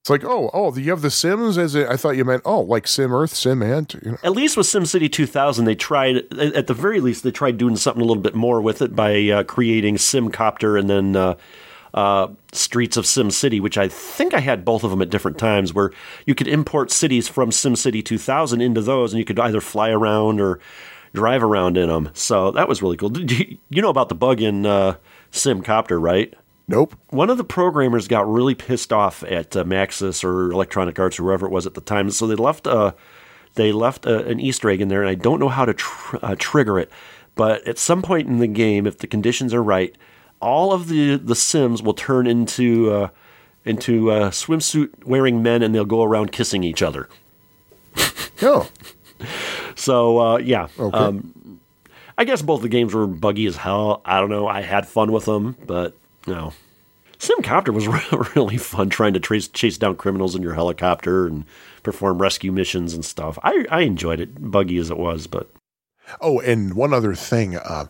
It's 0.03 0.11
like, 0.11 0.25
oh, 0.25 0.51
oh, 0.53 0.77
you 0.77 0.91
have 0.91 1.01
The 1.01 1.13
Sims 1.13 1.57
as 1.57 1.77
I 1.77 1.97
thought 1.97 2.17
you 2.17 2.25
meant, 2.25 2.43
oh, 2.45 2.63
like 2.63 2.89
Sim 2.89 3.15
Earth, 3.15 3.33
Sim 3.33 3.63
Ant. 3.63 3.95
You 4.03 4.11
know? 4.11 4.19
At 4.25 4.33
least 4.33 4.57
with 4.57 4.67
SimCity 4.67 5.11
2000, 5.13 5.65
they 5.65 5.77
tried, 5.77 6.17
at 6.41 6.67
the 6.67 6.75
very 6.75 7.01
least, 7.01 7.23
they 7.23 7.31
tried 7.31 7.57
doing 7.57 7.77
something 7.77 8.03
a 8.03 8.05
little 8.05 8.21
bit 8.21 8.35
more 8.35 8.61
with 8.61 8.83
it 8.83 8.97
by 8.97 9.29
uh, 9.29 9.45
creating 9.45 9.99
SimCopter 9.99 10.77
and 10.77 10.91
then 10.91 11.15
uh, 11.15 11.37
uh, 11.95 12.27
Streets 12.51 12.97
of 12.97 13.05
SimCity, 13.05 13.61
which 13.61 13.79
I 13.79 13.87
think 13.87 14.35
I 14.35 14.41
had 14.41 14.65
both 14.65 14.83
of 14.83 14.91
them 14.91 15.03
at 15.03 15.11
different 15.11 15.39
times, 15.39 15.73
where 15.73 15.93
you 16.27 16.35
could 16.35 16.49
import 16.49 16.91
cities 16.91 17.29
from 17.29 17.51
SimCity 17.51 18.05
2000 18.05 18.61
into 18.61 18.81
those, 18.81 19.13
and 19.13 19.21
you 19.21 19.25
could 19.25 19.39
either 19.39 19.61
fly 19.61 19.91
around 19.91 20.41
or 20.41 20.59
drive 21.15 21.45
around 21.45 21.77
in 21.77 21.89
them. 21.89 22.11
So 22.13 22.51
that 22.51 22.69
was 22.69 22.83
really 22.83 22.97
cool. 22.97 23.17
You, 23.17 23.57
you 23.71 23.81
know 23.81 23.91
about 23.91 24.09
the 24.09 24.17
bug 24.17 24.41
in 24.41 24.67
uh, 24.67 24.97
SimCopter, 25.31 26.03
right? 26.03 26.35
Nope. 26.69 26.95
one 27.11 27.29
of 27.29 27.37
the 27.39 27.45
programmers 27.45 28.09
got 28.09 28.31
really 28.31 28.55
pissed 28.55 28.93
off 28.93 29.23
at 29.25 29.57
uh, 29.57 29.65
Maxis 29.65 30.23
or 30.25 30.51
Electronic 30.53 30.99
Arts 30.99 31.19
or 31.19 31.25
whoever 31.25 31.47
it 31.47 31.53
was 31.53 31.67
at 31.67 31.75
the 31.75 31.81
time, 31.81 32.11
so 32.11 32.27
they 32.27 32.35
left 32.37 32.67
uh, 32.67 32.93
they 33.55 33.73
left 33.73 34.07
uh, 34.07 34.25
an 34.25 34.41
Easter 34.41 34.71
egg 34.71 34.81
in 34.81 34.89
there, 34.89 35.03
and 35.03 35.11
I 35.11 35.15
don't 35.15 35.39
know 35.41 35.49
how 35.51 35.65
to 35.65 35.75
tr- 35.75 36.17
uh, 36.23 36.35
trigger 36.39 36.79
it, 36.79 36.91
but 37.35 37.67
at 37.67 37.79
some 37.79 38.01
point 38.01 38.29
in 38.29 38.39
the 38.39 38.47
game, 38.47 38.87
if 38.87 38.99
the 38.99 39.07
conditions 39.07 39.53
are 39.53 39.63
right, 39.63 39.95
all 40.41 40.73
of 40.73 40.89
the 40.89 41.17
the 41.17 41.35
Sims 41.35 41.83
will 41.83 41.95
turn 41.95 42.27
into 42.27 42.91
uh, 42.93 43.09
into 43.65 44.11
uh, 44.11 44.31
swimsuit 44.31 45.05
wearing 45.05 45.43
men, 45.43 45.63
and 45.63 45.75
they'll 45.75 45.85
go 45.85 46.03
around 46.03 46.33
kissing 46.33 46.63
each 46.65 46.83
other. 46.83 47.09
No. 48.41 48.67
So 49.75 50.19
uh, 50.19 50.37
yeah, 50.39 50.69
Okay. 50.79 50.97
um, 50.99 51.61
I 52.19 52.25
guess 52.25 52.43
both 52.43 52.63
the 52.63 52.69
games 52.69 52.93
were 52.93 53.07
buggy 53.07 53.47
as 53.47 53.57
hell. 53.57 54.03
I 54.05 54.21
don't 54.21 54.31
know. 54.31 54.47
I 54.47 54.61
had 54.63 54.87
fun 54.87 55.13
with 55.13 55.25
them, 55.25 55.57
but 55.67 55.97
no. 56.27 56.53
Simcopter 57.19 57.73
was 57.73 57.87
really 58.37 58.57
fun 58.57 58.91
trying 58.91 59.13
to 59.13 59.21
trace, 59.21 59.47
chase 59.49 59.79
down 59.79 59.97
criminals 59.97 60.35
in 60.35 60.43
your 60.43 60.55
helicopter 60.55 61.27
and 61.27 61.45
perform 61.83 62.21
rescue 62.21 62.51
missions 62.51 62.95
and 62.95 63.05
stuff. 63.05 63.39
I, 63.45 63.65
I 63.71 63.81
enjoyed 63.83 64.19
it, 64.19 64.51
buggy 64.51 64.77
as 64.79 64.91
it 64.91 64.99
was, 64.99 65.29
but 65.29 65.49
Oh, 66.21 66.41
and 66.41 66.75
one 66.75 66.93
other 66.93 67.15
thing. 67.15 67.59
Um, 67.65 67.89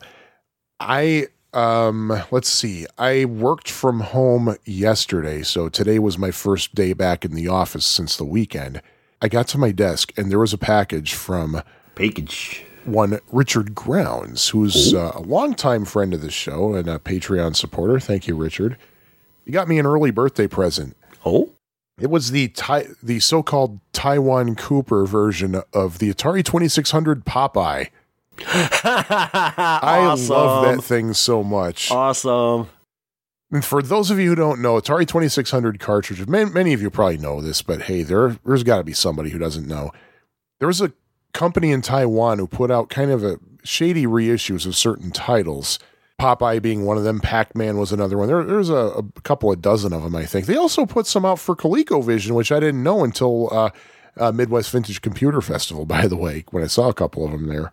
I 0.80 1.28
um, 1.53 2.22
let's 2.30 2.49
see. 2.49 2.87
I 2.99 3.26
worked 3.26 3.70
from 3.70 4.01
home 4.01 4.57
yesterday, 4.64 5.43
so 5.43 5.68
today 5.68 5.99
was 5.99 6.16
my 6.18 6.30
first 6.30 6.74
day 6.74 6.93
back 6.93 7.24
in 7.24 7.35
the 7.35 7.49
office 7.49 7.85
since 7.85 8.16
the 8.16 8.24
weekend. 8.24 8.80
I 9.20 9.28
got 9.28 9.49
to 9.49 9.59
my 9.59 9.70
desk, 9.70 10.12
and 10.16 10.30
there 10.30 10.39
was 10.39 10.53
a 10.53 10.59
package 10.59 11.14
from 11.14 11.62
package. 11.95 12.64
One 12.85 13.20
Richard 13.30 13.74
Grounds, 13.74 14.49
who's 14.51 14.93
uh, 14.95 15.12
a 15.14 15.20
longtime 15.20 15.85
friend 15.85 16.12
of 16.14 16.20
the 16.22 16.30
show 16.30 16.74
and 16.74 16.89
a 16.89 16.99
Patreon 16.99 17.57
supporter. 17.57 17.99
Thank 18.01 18.26
you, 18.26 18.35
Richard. 18.37 18.76
He 19.45 19.51
got 19.53 19.68
me 19.68 19.78
an 19.78 19.87
early 19.87 20.11
birthday 20.11 20.47
present. 20.47 20.97
Oh, 21.24 21.51
It 22.01 22.11
was 22.11 22.30
the 22.30 22.49
tai- 22.49 22.89
the 23.03 23.20
so-called 23.20 23.80
Taiwan 23.93 24.55
Cooper 24.57 25.05
version 25.07 25.62
of 25.72 25.99
the 25.99 26.12
Atari 26.12 26.45
2600 26.45 27.24
Popeye. 27.24 27.89
I 28.47 29.99
awesome. 30.11 30.28
love 30.35 30.64
that 30.76 30.83
thing 30.85 31.12
so 31.12 31.43
much. 31.43 31.91
Awesome. 31.91 32.68
And 33.51 33.64
for 33.64 33.83
those 33.83 34.11
of 34.11 34.18
you 34.18 34.30
who 34.30 34.35
don't 34.35 34.62
know, 34.62 34.80
Atari 34.80 35.07
2600 35.07 35.78
cartridges, 35.78 36.26
many, 36.26 36.51
many 36.51 36.72
of 36.72 36.80
you 36.80 36.89
probably 36.91 37.18
know 37.18 37.41
this, 37.43 37.61
but 37.61 37.83
hey, 37.83 38.03
there, 38.03 38.39
there's 38.47 38.62
got 38.62 38.78
to 38.78 38.85
be 38.85 38.95
somebody 38.95 39.30
who 39.30 39.39
doesn't 39.39 39.68
know. 39.68 39.93
There 40.59 40.68
was 40.68 40.80
a 40.80 40.93
company 41.33 41.70
in 41.70 41.83
Taiwan 41.83 42.39
who 42.39 42.47
put 42.47 42.70
out 42.70 42.89
kind 42.91 43.11
of 43.11 43.24
a 43.24 43.39
shady 43.64 44.07
reissues 44.07 44.66
of 44.66 44.76
certain 44.76 45.11
titles. 45.11 45.78
Popeye 46.20 46.62
being 46.62 46.85
one 46.85 46.97
of 46.97 47.05
them, 47.05 47.20
Pac 47.20 47.57
Man 47.57 47.78
was 47.78 47.93
another 47.93 48.16
one. 48.16 48.28
There, 48.28 48.45
there's 48.45 48.70
a, 48.70 48.74
a, 48.74 49.03
couple 49.22 49.51
of 49.51 49.61
dozen 49.61 49.93
of 49.93 50.03
them, 50.03 50.14
I 50.14 50.24
think. 50.24 50.47
They 50.47 50.57
also 50.57 50.87
put 50.87 51.07
some 51.07 51.24
out 51.24 51.41
for 51.41 51.57
ColecoVision, 51.57 52.30
which 52.33 52.53
I 52.53 52.61
didn't 52.61 52.83
know 52.83 53.03
until 53.03 53.53
uh, 53.53 53.70
uh, 54.16 54.30
Midwest 54.30 54.70
Vintage 54.70 55.01
Computer 55.01 55.41
Festival, 55.41 55.85
by 55.87 56.07
the 56.07 56.16
way, 56.16 56.45
when 56.51 56.62
I 56.62 56.68
saw 56.68 56.89
a 56.89 56.95
couple 56.95 57.24
of 57.24 57.33
them 57.33 57.49
there. 57.49 57.72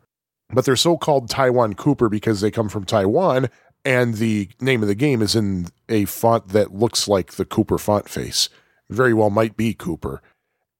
But 0.51 0.65
they're 0.65 0.75
so 0.75 0.97
called 0.97 1.29
Taiwan 1.29 1.75
Cooper 1.75 2.09
because 2.09 2.41
they 2.41 2.49
come 2.49 2.69
from 2.69 2.85
Taiwan, 2.85 3.49
and 3.85 4.15
the 4.15 4.49
name 4.59 4.81
of 4.81 4.87
the 4.87 4.95
game 4.95 5.21
is 5.21 5.35
in 5.35 5.67
a 5.87 6.05
font 6.05 6.47
that 6.49 6.73
looks 6.73 7.07
like 7.07 7.33
the 7.33 7.45
Cooper 7.45 7.77
font 7.77 8.09
face. 8.09 8.49
Very 8.89 9.13
well 9.13 9.29
might 9.29 9.55
be 9.55 9.75
Cooper. 9.75 10.23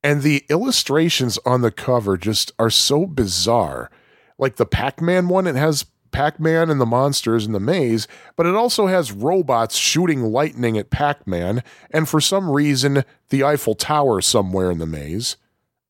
And 0.04 0.22
the 0.22 0.46
illustrations 0.50 1.38
on 1.46 1.62
the 1.62 1.72
cover 1.72 2.18
just 2.18 2.52
are 2.58 2.70
so 2.70 3.06
bizarre. 3.06 3.90
Like 4.38 4.56
the 4.56 4.66
Pac 4.66 5.02
Man 5.02 5.28
one, 5.28 5.46
it 5.48 5.56
has 5.56 5.86
Pac 6.12 6.40
Man 6.40 6.70
and 6.70 6.80
the 6.80 6.86
monsters 6.86 7.46
in 7.46 7.52
the 7.52 7.60
maze, 7.60 8.08
but 8.36 8.46
it 8.46 8.56
also 8.56 8.88
has 8.88 9.12
robots 9.12 9.76
shooting 9.76 10.24
lightning 10.24 10.78
at 10.78 10.90
Pac 10.90 11.28
Man, 11.28 11.64
and 11.92 12.08
for 12.08 12.22
some 12.22 12.50
reason, 12.50 13.04
the 13.30 13.44
Eiffel 13.44 13.76
Tower 13.76 14.22
somewhere 14.22 14.72
in 14.72 14.80
the 14.80 14.86
maze. 14.88 15.36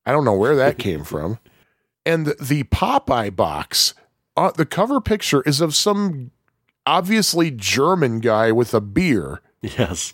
I 0.06 0.12
don't 0.12 0.26
know 0.26 0.36
where 0.36 0.56
that 0.56 0.78
came 0.80 1.04
from. 1.04 1.40
And 2.06 2.28
the 2.28 2.64
Popeye 2.64 3.36
box, 3.36 3.94
uh, 4.36 4.52
the 4.52 4.66
cover 4.66 5.00
picture 5.00 5.42
is 5.44 5.62
of 5.62 5.76
some 5.76 6.32
obviously 6.86 7.52
German 7.52 8.20
guy 8.20 8.52
with 8.52 8.74
a 8.74 8.82
beer. 8.82 9.42
Yes. 9.62 10.14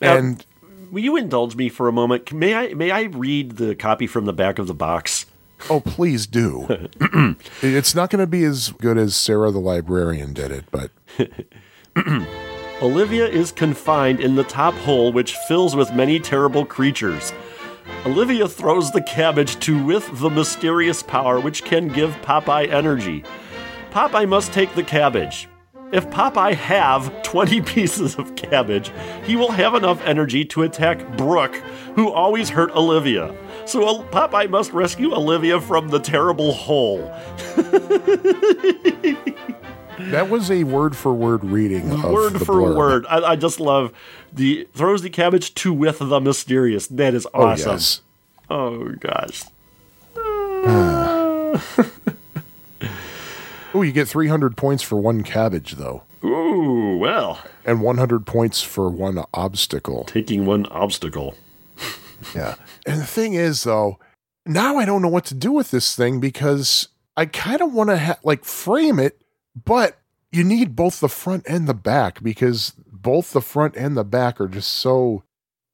Now, 0.00 0.16
And 0.16 0.46
will 0.92 1.00
you 1.00 1.16
indulge 1.16 1.56
me 1.56 1.68
for 1.68 1.88
a 1.88 1.92
moment? 1.92 2.32
May 2.32 2.54
I 2.54 2.74
may 2.74 2.92
I 2.92 3.02
read 3.02 3.56
the 3.56 3.74
copy 3.74 4.06
from 4.06 4.26
the 4.26 4.32
back 4.32 4.60
of 4.60 4.68
the 4.68 4.74
box? 4.74 5.26
oh, 5.70 5.80
please 5.80 6.26
do. 6.26 6.66
it's 7.62 7.94
not 7.94 8.10
going 8.10 8.20
to 8.20 8.26
be 8.26 8.44
as 8.44 8.70
good 8.78 8.98
as 8.98 9.14
Sarah 9.14 9.50
the 9.50 9.60
librarian 9.60 10.32
did 10.32 10.50
it, 10.50 10.64
but 10.70 10.90
Olivia 12.82 13.26
is 13.28 13.52
confined 13.52 14.20
in 14.20 14.34
the 14.34 14.44
top 14.44 14.74
hole, 14.74 15.12
which 15.12 15.36
fills 15.48 15.76
with 15.76 15.92
many 15.92 16.18
terrible 16.18 16.64
creatures. 16.64 17.32
Olivia 18.06 18.48
throws 18.48 18.90
the 18.90 19.02
cabbage 19.02 19.58
to 19.60 19.84
with 19.84 20.18
the 20.18 20.30
mysterious 20.30 21.02
power 21.02 21.38
which 21.38 21.64
can 21.64 21.88
give 21.88 22.10
Popeye 22.22 22.68
energy. 22.72 23.22
Popeye 23.90 24.28
must 24.28 24.52
take 24.52 24.74
the 24.74 24.82
cabbage. 24.82 25.48
If 25.92 26.08
Popeye 26.08 26.54
have 26.54 27.22
20 27.22 27.60
pieces 27.66 28.16
of 28.16 28.34
cabbage, 28.34 28.90
he 29.24 29.36
will 29.36 29.52
have 29.52 29.74
enough 29.74 30.00
energy 30.04 30.44
to 30.46 30.62
attack 30.62 31.16
Brooke, 31.18 31.54
who 31.94 32.10
always 32.10 32.48
hurt 32.48 32.70
Olivia. 32.70 33.34
So 33.66 34.02
Popeye 34.04 34.48
must 34.48 34.72
rescue 34.72 35.14
Olivia 35.14 35.60
from 35.60 35.88
the 35.88 36.00
terrible 36.00 36.52
hole. 36.52 36.98
that 39.98 40.28
was 40.30 40.50
a 40.50 40.64
word 40.64 40.96
for 40.96 41.12
word 41.12 41.44
reading 41.44 41.90
of 41.92 42.04
word 42.04 42.38
for 42.38 42.56
blurb. 42.56 42.76
word. 42.76 43.06
I, 43.08 43.32
I 43.32 43.36
just 43.36 43.60
love 43.60 43.92
the 44.32 44.66
throws 44.74 45.02
the 45.02 45.10
cabbage 45.10 45.54
to 45.54 45.72
with 45.72 45.98
the 45.98 46.20
mysterious. 46.20 46.86
That 46.88 47.14
is 47.14 47.26
awesome. 47.34 47.40
Oh, 47.40 47.44
awesome. 47.44 47.72
yes. 47.72 48.00
Oh 48.50 48.88
gosh. 48.98 49.44
Ah. 50.64 51.88
Oh, 53.74 53.82
you 53.82 53.92
get 53.92 54.08
300 54.08 54.56
points 54.56 54.82
for 54.82 54.96
one 54.96 55.22
cabbage, 55.22 55.72
though, 55.72 56.02
Ooh, 56.24 56.96
well, 56.98 57.40
and 57.64 57.80
100 57.80 58.26
points 58.26 58.62
for 58.62 58.90
one 58.90 59.22
obstacle. 59.34 60.04
taking 60.04 60.46
one 60.46 60.66
obstacle. 60.66 61.34
Yeah. 62.36 62.54
And 62.86 63.00
the 63.00 63.06
thing 63.06 63.34
is, 63.34 63.64
though, 63.64 63.98
now 64.46 64.76
I 64.76 64.84
don't 64.84 65.02
know 65.02 65.08
what 65.08 65.24
to 65.26 65.34
do 65.34 65.50
with 65.50 65.72
this 65.72 65.96
thing 65.96 66.20
because 66.20 66.86
I 67.16 67.26
kind 67.26 67.60
of 67.60 67.72
want 67.72 67.90
to 67.90 67.98
ha- 67.98 68.18
like 68.22 68.44
frame 68.44 69.00
it, 69.00 69.20
but 69.64 69.98
you 70.30 70.44
need 70.44 70.76
both 70.76 71.00
the 71.00 71.08
front 71.08 71.44
and 71.48 71.66
the 71.66 71.74
back 71.74 72.22
because 72.22 72.74
both 72.92 73.32
the 73.32 73.40
front 73.40 73.74
and 73.76 73.96
the 73.96 74.04
back 74.04 74.40
are 74.40 74.46
just 74.46 74.72
so. 74.72 75.24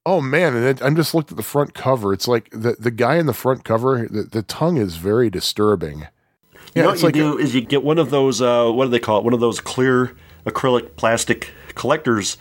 Oh 0.06 0.22
man! 0.22 0.56
And 0.56 0.64
it, 0.64 0.82
I'm 0.82 0.96
just 0.96 1.14
looked 1.14 1.30
at 1.30 1.36
the 1.36 1.42
front 1.42 1.74
cover. 1.74 2.14
It's 2.14 2.26
like 2.26 2.48
the 2.50 2.76
the 2.78 2.90
guy 2.90 3.16
in 3.16 3.26
the 3.26 3.34
front 3.34 3.62
cover. 3.64 4.08
The, 4.10 4.22
the 4.22 4.42
tongue 4.42 4.78
is 4.78 4.96
very 4.96 5.28
disturbing. 5.28 6.06
You 6.78 6.82
know 6.84 6.88
what 6.90 6.98
you 7.00 7.04
like 7.06 7.14
do 7.14 7.38
is 7.38 7.54
you 7.54 7.60
get 7.60 7.82
one 7.82 7.98
of 7.98 8.10
those 8.10 8.40
uh, 8.42 8.70
what 8.70 8.84
do 8.86 8.90
they 8.90 8.98
call 8.98 9.18
it? 9.18 9.24
One 9.24 9.34
of 9.34 9.40
those 9.40 9.60
clear 9.60 10.14
acrylic 10.46 10.96
plastic 10.96 11.50
collectors 11.74 12.36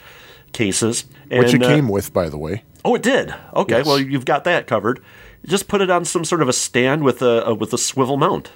cases. 0.54 1.06
And, 1.30 1.44
which 1.44 1.54
it 1.54 1.62
uh, 1.64 1.68
came 1.68 1.90
with, 1.90 2.14
by 2.14 2.30
the 2.30 2.38
way. 2.38 2.64
Oh, 2.86 2.96
it 2.96 3.04
did. 3.04 3.34
Okay, 3.54 3.78
Yes. 3.78 3.86
well 3.86 4.00
you've 4.00 4.26
got 4.26 4.44
that 4.46 4.66
covered. 4.68 5.02
Just 5.46 5.68
put 5.68 5.82
it 5.82 5.90
on 5.90 6.06
some 6.06 6.24
sort 6.26 6.42
of 6.42 6.48
a 6.50 6.54
stand 6.54 7.04
with 7.04 7.22
a, 7.22 7.44
a 7.46 7.54
with 7.54 7.74
a 7.74 7.78
swivel 7.78 8.18
mount. 8.18 8.50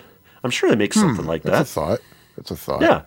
I'm 0.43 0.51
sure 0.51 0.69
they 0.69 0.75
make 0.75 0.93
something 0.93 1.25
like 1.25 1.43
Hmm, 1.43 1.49
That's 1.49 1.73
that. 1.73 1.81
a 1.81 1.85
thought. 1.85 1.99
That's 2.37 2.51
a 2.51 2.55
thought. 2.55 2.81
Yeah, 2.81 3.01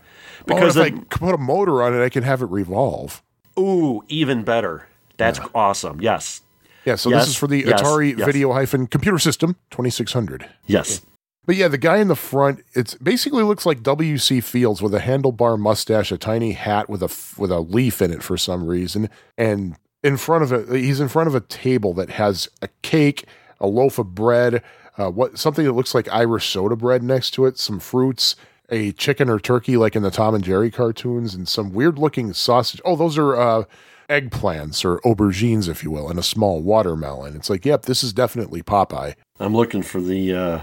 Because 0.47 0.75
because 0.75 0.77
if 0.77 0.83
I 0.83 0.91
then, 0.91 1.05
put 1.07 1.35
a 1.35 1.39
motor 1.39 1.83
on 1.83 1.95
it, 1.95 2.05
I 2.05 2.09
can 2.09 2.23
have 2.23 2.43
it 2.43 2.47
revolve. 2.51 3.23
ooh, 3.59 4.03
even 4.09 4.45
better. 4.45 4.87
That's 5.17 5.41
awesome. 5.55 6.01
Yes, 6.01 6.43
Yeah. 6.85 6.97
So 6.97 7.09
Yes, 7.11 7.23
this 7.23 7.29
is 7.31 7.37
for 7.37 7.47
the 7.47 7.65
yes, 7.67 7.81
Atari. 7.83 8.15
Video 8.17 8.53
Hyphen 8.53 8.87
Computer 8.87 9.19
System 9.19 9.57
2600. 9.71 10.47
yes. 10.67 11.01
But 11.47 11.57
yeah, 11.57 11.69
the 11.69 11.79
guy 11.79 11.99
in 11.99 12.09
the 12.09 12.17
front, 12.17 12.65
it's 12.73 12.95
basically 12.95 13.43
looks 13.43 13.67
like 13.67 13.83
W.C. 13.83 14.41
Fields 14.41 14.81
with 14.81 14.95
a 14.95 15.01
handlebar 15.01 15.59
mustache, 15.59 16.11
a 16.11 16.19
tiny 16.19 16.53
hat 16.53 16.89
with 16.89 17.03
a 17.03 17.41
with 17.41 17.51
a 17.51 17.61
leaf 17.61 18.01
in 18.01 18.11
it 18.11 18.23
for 18.23 18.37
some 18.37 18.67
reason, 18.67 19.11
and 19.37 19.77
in 20.03 20.17
front 20.19 20.45
of 20.45 20.53
it, 20.53 20.69
he's 20.71 21.01
in 21.01 21.09
front 21.09 21.29
of 21.29 21.35
a 21.35 21.41
table 21.41 21.95
that 21.95 22.11
has 22.11 22.49
a 22.63 22.69
cake, 22.83 23.25
a 23.59 23.67
loaf 23.67 23.99
of 23.99 24.15
bread, 24.15 24.63
uh, 24.99 25.11
what 25.11 25.39
something 25.39 25.65
that 25.65 25.73
looks 25.73 25.95
like 25.95 26.09
Irish 26.13 26.49
soda 26.49 26.77
bread 26.77 27.03
next 27.03 27.33
to 27.33 27.47
it, 27.47 27.59
some 27.59 27.81
fruits, 27.81 28.37
a 28.69 28.93
chicken 28.93 29.29
or 29.29 29.41
turkey 29.41 29.77
like 29.77 29.97
in 29.97 30.03
the 30.03 30.11
Tom 30.11 30.35
and 30.35 30.45
Jerry 30.45 30.71
cartoons, 30.71 31.35
and 31.35 31.49
some 31.49 31.73
weird 31.73 31.99
looking 31.99 32.33
sausage. 32.33 32.81
Oh, 32.85 32.97
those 32.97 33.17
are 33.17 33.35
uh, 33.35 33.65
eggplants 34.09 34.85
or 34.85 35.01
aubergines, 35.01 35.69
if 35.69 35.83
you 35.83 35.91
will, 35.91 36.09
and 36.09 36.19
a 36.19 36.23
small 36.23 36.63
watermelon. 36.63 37.35
It's 37.35 37.51
like, 37.51 37.65
yep, 37.65 37.83
this 37.83 38.05
is 38.05 38.13
definitely 38.13 38.63
Popeye. 38.63 39.15
I'm 39.41 39.55
looking 39.55 39.83
for 39.83 40.01
the 40.01 40.35
uh, 40.35 40.61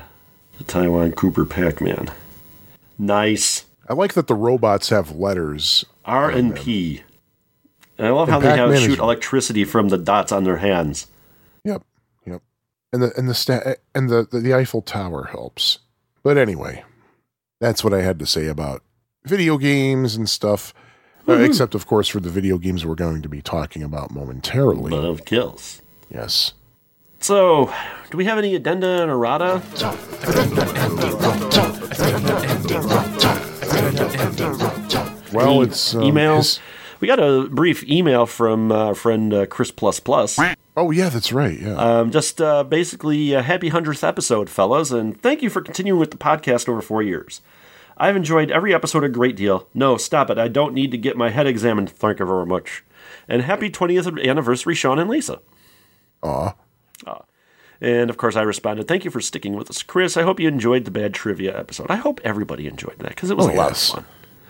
the 0.65 0.71
Taiwan 0.71 1.11
Cooper 1.13 1.45
Pac-Man. 1.45 2.09
Nice 2.97 3.65
I 3.89 3.93
like 3.93 4.13
that 4.13 4.27
the 4.27 4.35
robots 4.35 4.89
have 4.89 5.11
letters 5.11 5.83
R 6.05 6.29
and 6.29 6.55
P. 6.55 7.01
And 7.97 8.07
I 8.07 8.09
love 8.11 8.29
how 8.29 8.37
And 8.37 8.45
they 8.45 8.49
have 8.49 8.57
Pac-Man 8.57 8.77
is- 8.77 8.83
shoot 8.83 8.99
electricity 8.99 9.63
from 9.65 9.89
the 9.89 9.97
dots 9.97 10.31
on 10.31 10.43
their 10.43 10.57
hands. 10.57 11.07
Yep, 11.63 11.83
yep. 12.25 12.41
And 12.93 13.03
the 13.03 13.11
and 13.17 13.27
the 13.29 13.33
sta- 13.33 13.75
and 13.93 14.09
the, 14.09 14.27
the 14.31 14.39
the 14.39 14.53
Eiffel 14.53 14.81
Tower 14.81 15.25
helps. 15.25 15.79
But 16.23 16.37
anyway, 16.37 16.83
that's 17.59 17.83
what 17.83 17.93
I 17.93 18.01
had 18.01 18.17
to 18.19 18.25
say 18.25 18.47
about 18.47 18.81
video 19.25 19.57
games 19.57 20.15
and 20.15 20.29
stuff. 20.29 20.73
Uh, 21.27 21.33
except, 21.33 21.75
of 21.75 21.85
course, 21.85 22.07
for 22.07 22.19
the 22.19 22.31
video 22.31 22.57
games 22.57 22.83
we're 22.85 22.95
going 22.95 23.21
to 23.21 23.29
be 23.29 23.41
talking 23.43 23.83
about 23.83 24.09
momentarily. 24.11 24.91
Love 24.91 25.23
kills. 25.25 25.81
yes. 26.09 26.53
So, 27.21 27.71
do 28.09 28.17
we 28.17 28.25
have 28.25 28.37
any 28.39 28.55
addenda 28.55 29.03
and 29.03 29.11
errata? 29.11 29.61
Well, 35.31 35.61
it's 35.61 35.95
um, 35.95 36.01
emails. 36.01 36.59
We 36.99 37.07
got 37.07 37.19
a 37.19 37.47
brief 37.49 37.83
email 37.87 38.25
from 38.25 38.71
uh, 38.71 38.87
our 38.87 38.95
friend 38.95 39.33
uh, 39.33 39.45
Chris 39.45 39.71
Plus 39.71 39.99
Plus. 39.99 40.37
oh 40.75 40.91
yeah, 40.91 41.09
that's 41.09 41.31
right. 41.31 41.59
Yeah. 41.59 41.75
Um, 41.75 42.11
just 42.11 42.41
uh, 42.41 42.63
basically, 42.63 43.35
uh, 43.35 43.41
happy 43.43 43.69
100th 43.69 44.05
episode, 44.05 44.49
fellas, 44.49 44.91
and 44.91 45.19
thank 45.21 45.41
you 45.41 45.49
for 45.49 45.61
continuing 45.61 45.99
with 45.99 46.11
the 46.11 46.17
podcast 46.17 46.67
over 46.67 46.81
four 46.81 47.01
years. 47.03 47.41
I've 47.97 48.15
enjoyed 48.15 48.49
every 48.49 48.73
episode 48.73 49.03
a 49.03 49.09
great 49.09 49.35
deal. 49.35 49.67
No, 49.75 49.95
stop 49.97 50.31
it. 50.31 50.39
I 50.39 50.47
don't 50.47 50.73
need 50.73 50.89
to 50.91 50.97
get 50.97 51.17
my 51.17 51.29
head 51.29 51.45
examined. 51.45 51.91
Thank 51.91 52.19
you 52.19 52.25
very 52.25 52.47
much. 52.47 52.83
And 53.27 53.43
happy 53.43 53.69
20th 53.69 54.27
anniversary, 54.27 54.73
Sean 54.73 54.97
and 54.97 55.09
Lisa. 55.09 55.39
Aw. 56.23 56.55
And 57.83 58.09
of 58.11 58.17
course, 58.17 58.35
I 58.35 58.43
responded, 58.43 58.87
Thank 58.87 59.05
you 59.05 59.11
for 59.11 59.21
sticking 59.21 59.55
with 59.55 59.69
us, 59.69 59.81
Chris. 59.81 60.15
I 60.17 60.21
hope 60.23 60.39
you 60.39 60.47
enjoyed 60.47 60.85
the 60.85 60.91
bad 60.91 61.13
trivia 61.13 61.57
episode. 61.57 61.87
I 61.89 61.95
hope 61.95 62.21
everybody 62.23 62.67
enjoyed 62.67 62.99
that 62.99 63.09
because 63.09 63.31
it 63.31 63.37
was 63.37 63.47
Oh, 63.47 63.51
a 63.51 63.55
lot 63.55 63.69
yes. 63.69 63.89
of 63.89 63.95
fun. 63.95 64.05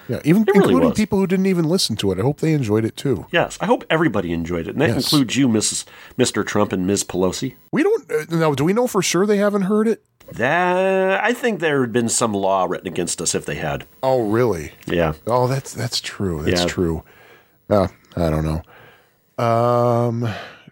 Yeah, 0.09 0.19
even 0.25 0.43
really 0.43 0.57
including 0.57 0.89
was. 0.89 0.97
people 0.97 1.19
who 1.19 1.27
didn't 1.27 1.45
even 1.45 1.63
listen 1.69 1.95
to 1.97 2.11
it. 2.11 2.19
I 2.19 2.23
hope 2.23 2.41
they 2.41 2.51
enjoyed 2.51 2.83
it 2.83 2.97
too. 2.97 3.27
Yes, 3.31 3.57
I 3.61 3.67
hope 3.67 3.85
everybody 3.89 4.33
enjoyed 4.33 4.67
it. 4.67 4.71
And 4.71 4.81
that 4.81 4.89
Yes. 4.89 5.03
includes 5.03 5.37
you, 5.37 5.47
Mrs. 5.47 5.85
Mr. 6.17 6.45
Trump 6.45 6.73
and 6.73 6.85
Ms. 6.85 7.05
Pelosi. 7.05 7.55
We 7.71 7.83
don't 7.83 8.11
uh, 8.11 8.25
now. 8.35 8.53
Do 8.53 8.65
we 8.65 8.73
know 8.73 8.87
for 8.87 9.01
sure 9.01 9.25
they 9.25 9.37
haven't 9.37 9.63
heard 9.63 9.87
it? 9.87 10.03
That 10.33 11.23
I 11.23 11.31
think 11.33 11.59
there 11.61 11.79
had 11.81 11.93
been 11.93 12.09
some 12.09 12.33
law 12.33 12.65
written 12.65 12.87
against 12.87 13.21
us 13.21 13.33
if 13.33 13.45
they 13.45 13.55
had. 13.55 13.85
Oh, 14.03 14.27
really? 14.29 14.71
Yeah. 14.85 15.13
Oh, 15.27 15.47
that's 15.47 15.73
that's 15.73 16.01
true. 16.01 16.41
That's 16.43 16.61
Yeah. 16.61 16.67
true. 16.67 17.03
Uh, 17.69 17.87
I 18.17 18.29
don't 18.29 18.43
know. 18.43 18.61
Um, 19.43 20.27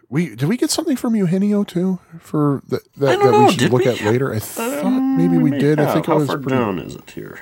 We 0.09 0.35
did 0.35 0.43
we 0.49 0.57
get 0.57 0.71
something 0.71 0.95
from 0.95 1.15
Eugenio 1.15 1.63
too 1.63 1.99
for 2.19 2.61
that 2.69 2.83
that, 2.95 3.19
that 3.19 3.31
know, 3.31 3.45
we 3.45 3.51
should 3.51 3.71
look 3.71 3.83
we? 3.85 3.91
at 3.91 4.01
later? 4.01 4.33
I 4.33 4.39
thought 4.39 4.99
maybe 4.99 5.37
we 5.37 5.51
did. 5.51 5.79
I 5.79 5.93
think 5.93 6.07
it 6.07 6.11
how 6.11 6.17
was 6.17 6.27
far 6.27 6.37
pretty. 6.37 6.57
down 6.57 6.79
is 6.79 6.95
it 6.95 7.09
here? 7.11 7.39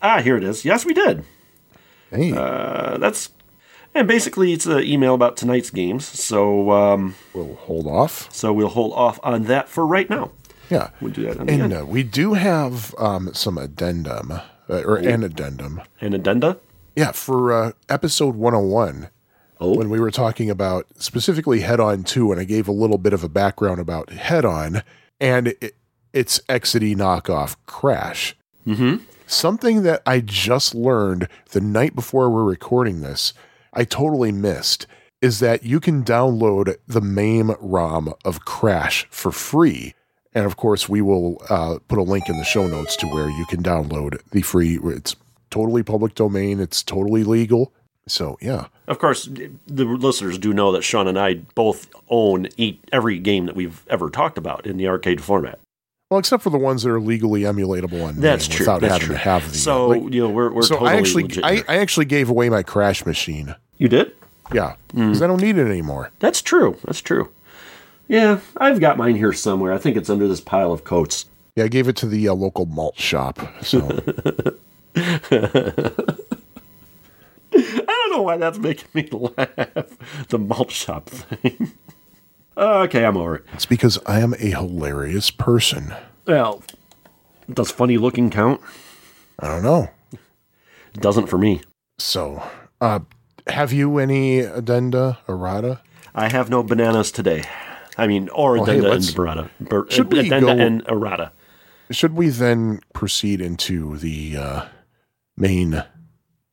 Ah, 0.00 0.20
here 0.20 0.36
it 0.36 0.44
is. 0.44 0.64
Yes, 0.64 0.84
we 0.84 0.94
did. 0.94 1.24
Hey, 2.10 2.32
Uh, 2.32 2.96
that's 2.98 3.30
and 3.94 4.06
basically 4.06 4.52
it's 4.52 4.66
an 4.66 4.82
email 4.84 5.14
about 5.14 5.36
tonight's 5.36 5.70
games. 5.70 6.04
So 6.06 6.70
um, 6.70 7.16
we'll 7.32 7.54
hold 7.56 7.86
off. 7.88 8.32
so 8.32 8.52
we'll 8.52 8.68
hold 8.68 8.92
off 8.92 9.18
on 9.24 9.44
that 9.44 9.68
for 9.68 9.84
right 9.86 10.08
now. 10.08 10.30
Yeah, 10.70 10.90
We'll 11.00 11.12
do 11.12 11.22
that 11.24 11.44
the 11.44 11.52
and 11.52 11.72
uh, 11.74 11.84
we 11.86 12.02
do 12.04 12.34
have 12.34 12.94
um, 12.98 13.34
some 13.34 13.58
addendum 13.58 14.30
uh, 14.32 14.40
or 14.68 14.96
an 14.96 15.22
addendum. 15.22 15.82
An 16.00 16.14
addenda. 16.14 16.58
Yeah, 16.96 17.12
for 17.12 17.52
uh, 17.52 17.72
episode 17.88 18.34
101, 18.36 19.10
Oh. 19.60 19.76
when 19.76 19.88
we 19.88 20.00
were 20.00 20.10
talking 20.10 20.50
about 20.50 20.86
specifically 20.96 21.60
Head 21.60 21.80
On 21.80 22.02
2, 22.02 22.32
and 22.32 22.40
I 22.40 22.44
gave 22.44 22.68
a 22.68 22.72
little 22.72 22.98
bit 22.98 23.12
of 23.12 23.22
a 23.24 23.28
background 23.28 23.80
about 23.80 24.10
Head 24.10 24.44
On 24.44 24.82
and 25.20 25.48
it, 25.60 25.76
its 26.12 26.40
Exidy 26.48 26.94
knockoff 26.94 27.56
Crash. 27.66 28.36
Mm-hmm. 28.66 29.04
Something 29.26 29.82
that 29.82 30.02
I 30.06 30.20
just 30.20 30.74
learned 30.74 31.28
the 31.50 31.60
night 31.60 31.94
before 31.94 32.30
we're 32.30 32.44
recording 32.44 33.00
this, 33.00 33.32
I 33.72 33.84
totally 33.84 34.32
missed, 34.32 34.86
is 35.20 35.40
that 35.40 35.62
you 35.62 35.80
can 35.80 36.04
download 36.04 36.76
the 36.86 37.00
MAME 37.00 37.56
ROM 37.58 38.12
of 38.24 38.44
Crash 38.44 39.06
for 39.10 39.32
free. 39.32 39.94
And 40.34 40.44
of 40.44 40.56
course, 40.56 40.88
we 40.88 41.00
will 41.00 41.40
uh, 41.48 41.78
put 41.88 41.98
a 41.98 42.02
link 42.02 42.28
in 42.28 42.36
the 42.36 42.44
show 42.44 42.66
notes 42.66 42.96
to 42.96 43.06
where 43.06 43.30
you 43.30 43.46
can 43.46 43.62
download 43.62 44.20
the 44.32 44.42
free. 44.42 44.78
It's 44.82 45.16
totally 45.50 45.82
public 45.82 46.14
domain. 46.14 46.60
It's 46.60 46.82
totally 46.82 47.24
legal. 47.24 47.72
So 48.06 48.36
yeah, 48.40 48.66
Of 48.86 48.98
course, 48.98 49.24
the 49.24 49.84
listeners 49.84 50.36
do 50.38 50.52
know 50.52 50.72
that 50.72 50.82
Sean 50.82 51.08
and 51.08 51.18
I 51.18 51.34
both 51.54 51.88
own 52.10 52.48
eat 52.56 52.82
every 52.92 53.18
game 53.18 53.46
that 53.46 53.56
we've 53.56 53.82
ever 53.88 54.10
talked 54.10 54.36
about 54.38 54.66
in 54.66 54.76
the 54.76 54.88
arcade 54.88 55.22
format. 55.22 55.58
well, 56.10 56.20
except 56.20 56.42
for 56.42 56.50
the 56.50 56.58
ones 56.58 56.82
that 56.82 56.90
are 56.90 57.00
legally 57.00 57.40
emulatable 57.42 58.04
on 58.06 58.20
That's 58.20 58.46
true. 58.46 58.64
without 58.64 58.82
That's 58.82 58.92
having 58.92 59.06
true. 59.06 59.14
to 59.16 59.20
have 59.20 59.50
the. 59.50 59.56
So 59.56 59.88
like- 59.88 60.12
you 60.12 60.20
know 60.22 60.28
we're 60.28 60.52
we're 60.52 60.62
so 60.62 60.74
totally 60.74 60.90
I 60.90 60.96
actually, 60.98 61.42
I. 61.42 61.64
I 61.66 61.76
actually 61.78 62.04
gave 62.06 62.28
away 62.28 62.50
my 62.50 62.62
Crash 62.62 63.06
machine. 63.06 63.54
you 63.78 63.88
did. 63.88 64.12
Yeah, 64.52 64.74
because 64.88 65.22
I 65.22 65.26
don't 65.26 65.40
need 65.40 65.56
it 65.56 65.66
anymore. 65.66 66.10
That's 66.18 66.42
true. 66.42 66.76
That's 66.84 67.00
true. 67.00 67.30
Yeah, 68.08 68.40
I've 68.58 68.78
got 68.80 68.98
mine 68.98 69.16
here 69.16 69.32
somewhere. 69.32 69.72
I 69.72 69.78
think 69.78 69.96
it's 69.96 70.10
under 70.10 70.28
this 70.28 70.42
pile 70.42 70.70
of 70.72 70.84
coats. 70.84 71.24
Yeah, 71.56 71.64
I 71.64 71.68
gave 71.68 71.88
it 71.88 71.96
to 71.96 72.06
the 72.06 72.28
uh, 72.28 72.34
local 72.34 72.66
malt 72.66 72.98
shop. 72.98 73.38
So 73.62 73.80
I 77.56 77.84
don't 77.86 78.12
know 78.12 78.22
why 78.22 78.36
that's 78.36 78.58
making 78.58 78.88
me 78.94 79.08
laugh. 79.12 80.26
The 80.28 80.38
malt 80.38 80.70
shop 80.70 81.08
thing. 81.08 81.72
okay, 82.56 83.04
I'm 83.04 83.16
over 83.16 83.36
it. 83.36 83.44
it's 83.52 83.66
because 83.66 83.98
I 84.06 84.20
am 84.20 84.34
a 84.34 84.50
hilarious 84.50 85.30
person. 85.30 85.94
Well, 86.26 86.62
does 87.52 87.70
funny 87.70 87.98
looking 87.98 88.30
count? 88.30 88.60
I 89.38 89.48
don't 89.48 89.62
know. 89.62 89.90
It 90.12 91.00
doesn't 91.00 91.26
for 91.26 91.38
me. 91.38 91.62
So, 91.98 92.42
uh, 92.80 93.00
have 93.46 93.72
you 93.72 93.98
any 93.98 94.40
addenda 94.40 95.18
errata? 95.28 95.80
I 96.14 96.28
have 96.30 96.48
no 96.50 96.62
bananas 96.62 97.10
today. 97.10 97.42
I 97.98 98.06
mean, 98.06 98.28
or 98.30 98.54
Well, 98.54 98.62
addenda 98.64 98.88
let's- 98.88 99.08
and 99.10 99.18
errata. 99.18 99.50
Ber- 99.60 99.86
should 99.90 100.12
we 100.12 100.20
addenda 100.20 100.54
go- 100.54 100.60
and 100.62 100.82
errata. 100.88 101.32
Should 101.90 102.14
we 102.14 102.28
then 102.30 102.80
proceed 102.94 103.40
into 103.40 103.98
the 103.98 104.36
uh, 104.38 104.64
main 105.36 105.84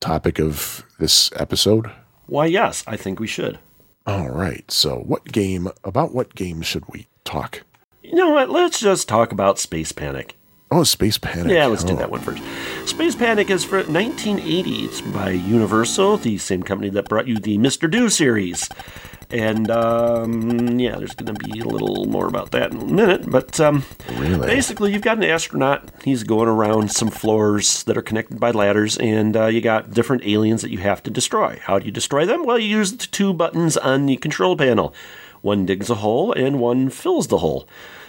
topic 0.02 0.40
of 0.40 0.84
this 1.00 1.32
episode? 1.38 1.90
Why, 2.26 2.48
yes, 2.48 2.84
I 2.86 2.98
think 2.98 3.20
we 3.20 3.28
should. 3.28 3.60
All 4.06 4.30
right. 4.30 4.70
So, 4.70 4.98
what 4.98 5.26
game? 5.26 5.70
About 5.84 6.14
what 6.14 6.36
game 6.36 6.62
should 6.62 6.84
we 6.90 7.08
talk? 7.24 7.64
You 8.04 8.16
know 8.16 8.32
what? 8.32 8.50
Let's 8.50 8.80
just 8.80 9.08
talk 9.08 9.32
about 9.32 9.60
Space 9.60 9.92
Panic. 9.94 10.36
Oh, 10.72 10.84
Space 10.84 11.18
Panic. 11.18 11.52
Yeah, 11.52 11.66
let's 11.68 11.84
do 11.84 11.94
Oh, 11.94 11.98
that 11.98 12.10
one 12.12 12.22
first. 12.22 12.42
Space 12.86 13.14
Panic 13.16 13.50
is 13.50 13.64
for 13.64 13.78
1980. 13.84 14.86
It's 14.86 15.02
by 15.02 15.32
Universal, 15.32 16.18
the 16.18 16.38
same 16.38 16.64
company 16.64 16.90
that 16.92 17.10
brought 17.10 17.28
you 17.28 17.38
the 17.40 17.58
Mr. 17.58 17.90
Do 17.92 18.10
series. 18.10 18.70
And 19.34 19.72
um, 19.72 20.78
yeah, 20.80 20.98
there's 20.98 21.16
going 21.16 21.34
to 21.34 21.46
be 21.48 21.60
a 21.62 21.66
little 21.66 22.06
more 22.06 22.28
about 22.28 22.52
that 22.52 22.72
in 22.72 22.82
a 22.82 22.86
minute. 22.86 23.30
But 23.30 23.60
um, 23.60 23.84
Really? 24.18 24.48
basically, 24.48 24.92
you've 24.92 25.02
got 25.02 25.18
an 25.18 25.24
astronaut. 25.24 25.90
He's 26.04 26.24
going 26.24 26.50
around 26.50 26.92
some 26.92 27.10
floors 27.10 27.84
that 27.84 27.98
are 27.98 28.02
connected 28.02 28.40
by 28.40 28.52
ladders, 28.52 28.98
and 28.98 29.38
uh, 29.38 29.46
you 29.46 29.62
got 29.62 29.92
different 29.92 30.26
aliens 30.26 30.62
that 30.64 30.72
you 30.72 30.80
have 30.80 31.02
to 31.04 31.10
destroy. 31.12 31.60
How 31.64 31.80
do 31.80 31.86
you 31.86 31.92
destroy 31.92 32.26
them? 32.26 32.46
Well, 32.46 32.60
you 32.60 32.68
use 32.78 32.92
the 32.92 33.08
two 33.08 33.34
buttons 33.34 33.78
on 33.78 34.06
the 34.06 34.18
control 34.18 34.58
panel. 34.58 34.94
One 35.42 35.66
digs 35.66 35.90
a 35.90 35.96
hole, 35.96 36.34
and 36.34 36.60
one 36.60 36.90
fills 36.90 37.28
the 37.28 37.38
hole. 37.40 37.68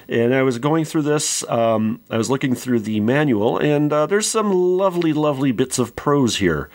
And 0.09 0.35
I 0.35 0.43
was 0.43 0.59
going 0.59 0.85
through 0.85 1.03
this, 1.03 1.49
um, 1.49 2.01
I 2.11 2.19
was 2.19 2.29
looking 2.29 2.55
through 2.57 2.81
the 2.81 2.99
manual, 3.01 3.57
and 3.59 3.93
uh, 3.93 4.07
there's 4.07 4.27
some 4.27 4.53
lovely, 4.53 5.13
lovely 5.13 5.53
bits 5.53 5.79
of 5.79 5.95
prose 5.95 6.39
here. 6.39 6.69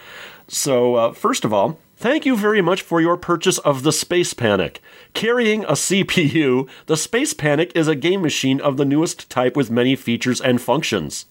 So, 0.48 0.96
uh, 0.96 1.12
first 1.12 1.44
of 1.44 1.54
all, 1.54 1.78
thank 1.98 2.26
you 2.26 2.38
very 2.38 2.62
much 2.62 2.82
for 2.82 3.02
your 3.02 3.18
purchase 3.18 3.58
of 3.60 3.84
the 3.84 3.92
Space 3.92 4.34
Panic. 4.34 4.82
Carrying 5.14 5.64
a 5.66 5.74
CPU, 5.74 6.70
the 6.86 6.98
Space 6.98 7.34
Panic 7.34 7.72
is 7.76 7.88
a 7.88 7.96
game 7.96 8.22
machine 8.22 8.62
of 8.62 8.78
the 8.78 8.86
newest 8.86 9.30
type 9.30 9.56
with 9.56 9.70
many 9.70 9.96
features 9.96 10.40
and 10.40 10.62
functions. 10.62 11.26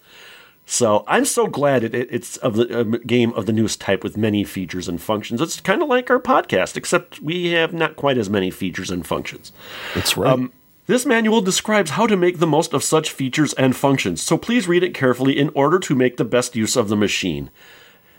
So 0.68 1.04
I'm 1.06 1.24
so 1.24 1.46
glad 1.46 1.84
it, 1.84 1.94
it, 1.94 2.08
it's 2.10 2.36
of 2.38 2.56
the 2.56 2.80
um, 2.80 2.92
game 3.06 3.32
of 3.34 3.46
the 3.46 3.52
newest 3.52 3.80
type 3.80 4.02
with 4.02 4.16
many 4.16 4.42
features 4.42 4.88
and 4.88 5.00
functions. 5.00 5.40
It's 5.40 5.60
kind 5.60 5.80
of 5.80 5.88
like 5.88 6.10
our 6.10 6.18
podcast, 6.18 6.76
except 6.76 7.22
we 7.22 7.52
have 7.52 7.72
not 7.72 7.94
quite 7.94 8.18
as 8.18 8.28
many 8.28 8.50
features 8.50 8.90
and 8.90 9.06
functions. 9.06 9.52
That's 9.94 10.16
right. 10.16 10.32
Um, 10.32 10.52
This 10.86 11.06
manual 11.06 11.40
describes 11.40 11.92
how 11.92 12.08
to 12.08 12.16
make 12.16 12.38
the 12.38 12.46
most 12.48 12.72
of 12.72 12.82
such 12.82 13.10
features 13.10 13.52
and 13.54 13.76
functions, 13.76 14.22
so 14.22 14.36
please 14.36 14.66
read 14.66 14.82
it 14.82 14.94
carefully 14.94 15.38
in 15.38 15.50
order 15.54 15.78
to 15.78 15.94
make 15.94 16.16
the 16.16 16.24
best 16.24 16.56
use 16.56 16.74
of 16.74 16.88
the 16.88 16.96
machine. 16.96 17.50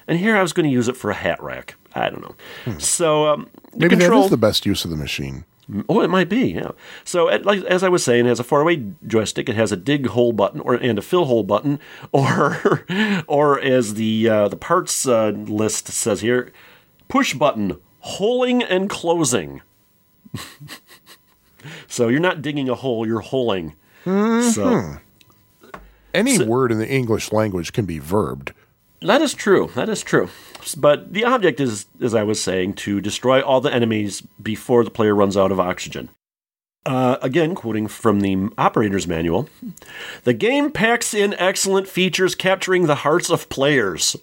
And 0.07 0.19
here 0.19 0.37
I 0.37 0.41
was 0.41 0.53
going 0.53 0.65
to 0.65 0.73
use 0.73 0.87
it 0.87 0.95
for 0.95 1.11
a 1.11 1.15
hat 1.15 1.41
rack. 1.43 1.75
I 1.99 2.09
don't 2.09 2.21
know. 2.21 2.77
So 2.77 3.27
um, 3.27 3.49
Hmm. 3.77 3.79
Maybe 3.79 3.95
control, 3.97 4.21
that 4.21 4.25
is 4.25 4.31
the 4.31 4.37
best 4.37 4.65
use 4.65 4.85
of 4.85 4.91
the 4.91 4.97
machine. 4.97 5.45
Oh, 5.89 6.01
it 6.01 6.09
might 6.09 6.29
be, 6.29 6.53
yeah. 6.53 6.71
So, 7.03 7.27
it, 7.27 7.45
like 7.45 7.61
as 7.65 7.83
I 7.83 7.89
was 7.89 8.03
saying, 8.03 8.25
it 8.25 8.29
has 8.29 8.39
a 8.39 8.43
four-way 8.43 8.85
joystick. 9.05 9.49
It 9.49 9.55
has 9.55 9.71
a 9.71 9.77
dig 9.77 10.07
hole 10.07 10.31
button 10.31 10.61
or 10.61 10.75
and 10.75 10.97
a 10.97 11.01
fill 11.01 11.25
hole 11.25 11.43
button, 11.43 11.79
or 12.11 12.85
or 13.27 13.59
as 13.59 13.95
the 13.95 14.29
uh, 14.29 14.47
the 14.47 14.55
parts 14.55 15.05
uh, 15.07 15.29
list 15.29 15.89
says 15.89 16.21
here, 16.21 16.51
push 17.07 17.33
button, 17.33 17.77
holing 17.99 18.63
and 18.63 18.89
closing. 18.89 19.61
so 21.87 22.07
you're 22.07 22.19
not 22.19 22.41
digging 22.41 22.69
a 22.69 22.75
hole, 22.75 23.05
you're 23.05 23.19
holing. 23.19 23.75
So 24.05 24.97
Any 26.13 26.41
word 26.45 26.71
in 26.71 26.79
the 26.79 26.89
English 26.89 27.33
language 27.33 27.73
can 27.73 27.85
be 27.85 27.99
verbed. 27.99 28.53
That 29.01 29.21
is 29.21 29.33
true. 29.33 29.69
That 29.75 29.89
is 29.89 30.01
true. 30.01 30.29
But 30.75 31.13
the 31.13 31.23
object 31.23 31.59
is, 31.59 31.85
as 32.01 32.13
I 32.13 32.23
was 32.23 32.41
saying, 32.41 32.73
to 32.75 33.01
destroy 33.01 33.41
all 33.41 33.61
the 33.61 33.73
enemies 33.73 34.21
before 34.41 34.83
the 34.83 34.91
player 34.91 35.15
runs 35.15 35.37
out 35.37 35.51
of 35.51 35.59
oxygen. 35.59 36.09
Uh, 36.85 37.17
again, 37.21 37.53
quoting 37.53 37.87
from 37.87 38.21
the 38.21 38.49
operator's 38.57 39.07
manual 39.07 39.49
The 40.23 40.33
game 40.33 40.71
packs 40.71 41.13
in 41.13 41.33
excellent 41.33 41.87
features 41.87 42.33
capturing 42.33 42.85
the 42.85 42.95
hearts 42.95 43.29
of 43.29 43.49
players. 43.49 44.15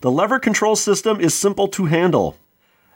The 0.00 0.10
lever 0.10 0.38
control 0.38 0.76
system 0.76 1.20
is 1.20 1.34
simple 1.34 1.66
to 1.68 1.86
handle. 1.86 2.36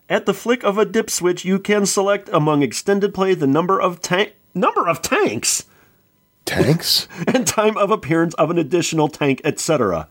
At 0.08 0.26
the 0.26 0.34
flick 0.34 0.62
of 0.62 0.78
a 0.78 0.84
dip 0.84 1.10
switch, 1.10 1.44
you 1.44 1.58
can 1.58 1.84
select 1.84 2.28
among 2.32 2.62
extended 2.62 3.12
play 3.12 3.34
the 3.34 3.46
number 3.46 3.80
of 3.80 4.00
tank 4.00 4.34
number 4.54 4.86
of 4.86 5.00
tanks 5.00 5.64
Tanks? 6.44 7.08
and 7.26 7.46
time 7.46 7.76
of 7.76 7.90
appearance 7.90 8.34
of 8.34 8.50
an 8.50 8.58
additional 8.58 9.08
tank, 9.08 9.40
etc. 9.44 10.08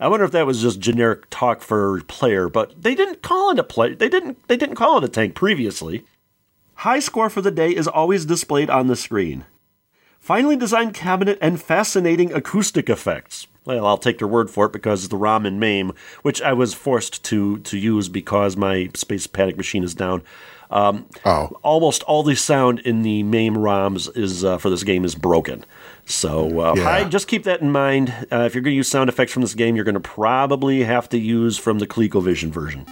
I 0.00 0.08
wonder 0.08 0.24
if 0.24 0.32
that 0.32 0.46
was 0.46 0.60
just 0.60 0.80
generic 0.80 1.28
talk 1.30 1.62
for 1.62 2.00
player, 2.02 2.48
but 2.48 2.80
they 2.82 2.94
didn't 2.94 3.22
call 3.22 3.50
it 3.50 3.58
a 3.58 3.64
play. 3.64 3.94
They 3.94 4.08
didn't. 4.08 4.46
They 4.48 4.56
didn't 4.56 4.76
call 4.76 4.98
it 4.98 5.04
a 5.04 5.08
tank 5.08 5.34
previously. 5.34 6.04
High 6.78 6.98
score 6.98 7.30
for 7.30 7.40
the 7.40 7.50
day 7.52 7.70
is 7.70 7.86
always 7.86 8.24
displayed 8.24 8.68
on 8.68 8.88
the 8.88 8.96
screen. 8.96 9.44
Finely 10.18 10.56
designed 10.56 10.94
cabinet 10.94 11.38
and 11.40 11.62
fascinating 11.62 12.32
acoustic 12.32 12.88
effects. 12.88 13.46
Well, 13.66 13.86
I'll 13.86 13.98
take 13.98 14.18
their 14.18 14.28
word 14.28 14.50
for 14.50 14.66
it 14.66 14.72
because 14.72 15.08
the 15.08 15.16
ROM 15.16 15.46
and 15.46 15.60
MAME, 15.60 15.92
which 16.22 16.42
I 16.42 16.52
was 16.52 16.74
forced 16.74 17.22
to 17.26 17.58
to 17.58 17.78
use 17.78 18.08
because 18.08 18.56
my 18.56 18.90
Space 18.94 19.26
Panic 19.26 19.56
machine 19.56 19.84
is 19.84 19.94
down. 19.94 20.22
Um, 20.70 21.06
Oh. 21.24 21.50
almost 21.62 22.02
all 22.04 22.22
the 22.22 22.34
sound 22.34 22.80
in 22.80 23.02
the 23.02 23.22
MAME 23.22 23.56
ROMs 23.56 24.14
is 24.16 24.44
uh, 24.44 24.58
for 24.58 24.70
this 24.70 24.82
game 24.82 25.04
is 25.04 25.14
broken. 25.14 25.64
So 26.06 26.60
uh, 26.60 26.74
Yeah. 26.76 26.88
I 26.88 27.04
just 27.04 27.28
keep 27.28 27.44
that 27.44 27.60
in 27.60 27.70
mind. 27.70 28.12
Uh, 28.30 28.40
if 28.40 28.54
you're 28.54 28.62
going 28.62 28.72
to 28.72 28.76
use 28.76 28.88
sound 28.88 29.08
effects 29.08 29.32
from 29.32 29.42
this 29.42 29.54
game, 29.54 29.74
you're 29.76 29.84
going 29.84 29.94
to 29.94 30.00
probably 30.00 30.82
have 30.84 31.08
to 31.10 31.18
use 31.18 31.56
from 31.58 31.78
the 31.78 31.86
ColecoVision 31.86 32.50
version. 32.50 32.86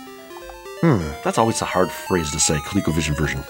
That's 0.82 1.38
always 1.38 1.62
a 1.62 1.64
hard 1.66 1.90
phrase 1.90 2.32
to 2.32 2.40
say, 2.40 2.54
ColecoVision 2.56 3.16
version. 3.16 3.44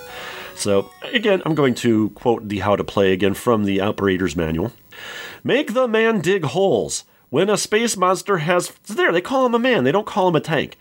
So 0.54 0.90
again, 1.12 1.40
I'm 1.46 1.54
going 1.54 1.74
to 1.76 2.10
quote 2.10 2.46
the 2.48 2.58
how 2.58 2.76
to 2.76 2.84
play 2.84 3.12
again 3.12 3.32
from 3.34 3.64
the 3.64 3.80
operator's 3.80 4.36
manual. 4.36 4.72
Make 5.42 5.72
the 5.72 5.88
man 5.88 6.20
dig 6.20 6.44
holes. 6.44 7.04
When 7.30 7.48
a 7.48 7.56
space 7.56 7.96
monster 7.96 8.38
has 8.38 8.68
there, 8.86 9.10
they 9.12 9.22
call 9.22 9.46
him 9.46 9.54
a 9.54 9.58
man. 9.58 9.84
They 9.84 9.92
don't 9.92 10.06
call 10.06 10.28
him 10.28 10.36
a 10.36 10.40
tank. 10.40 10.76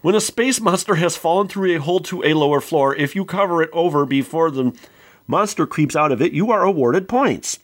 When 0.00 0.14
a 0.14 0.20
space 0.20 0.58
monster 0.58 0.94
has 0.94 1.16
fallen 1.18 1.48
through 1.48 1.76
a 1.76 1.80
hole 1.80 2.00
to 2.00 2.24
a 2.24 2.32
lower 2.32 2.62
floor, 2.62 2.96
if 2.96 3.14
you 3.14 3.26
cover 3.26 3.60
it 3.62 3.68
over 3.74 4.06
before 4.06 4.50
the 4.50 4.72
monster 5.26 5.66
creeps 5.66 5.94
out 5.94 6.10
of 6.12 6.22
it, 6.22 6.32
you 6.32 6.50
are 6.50 6.62
awarded 6.62 7.06
points. 7.06 7.58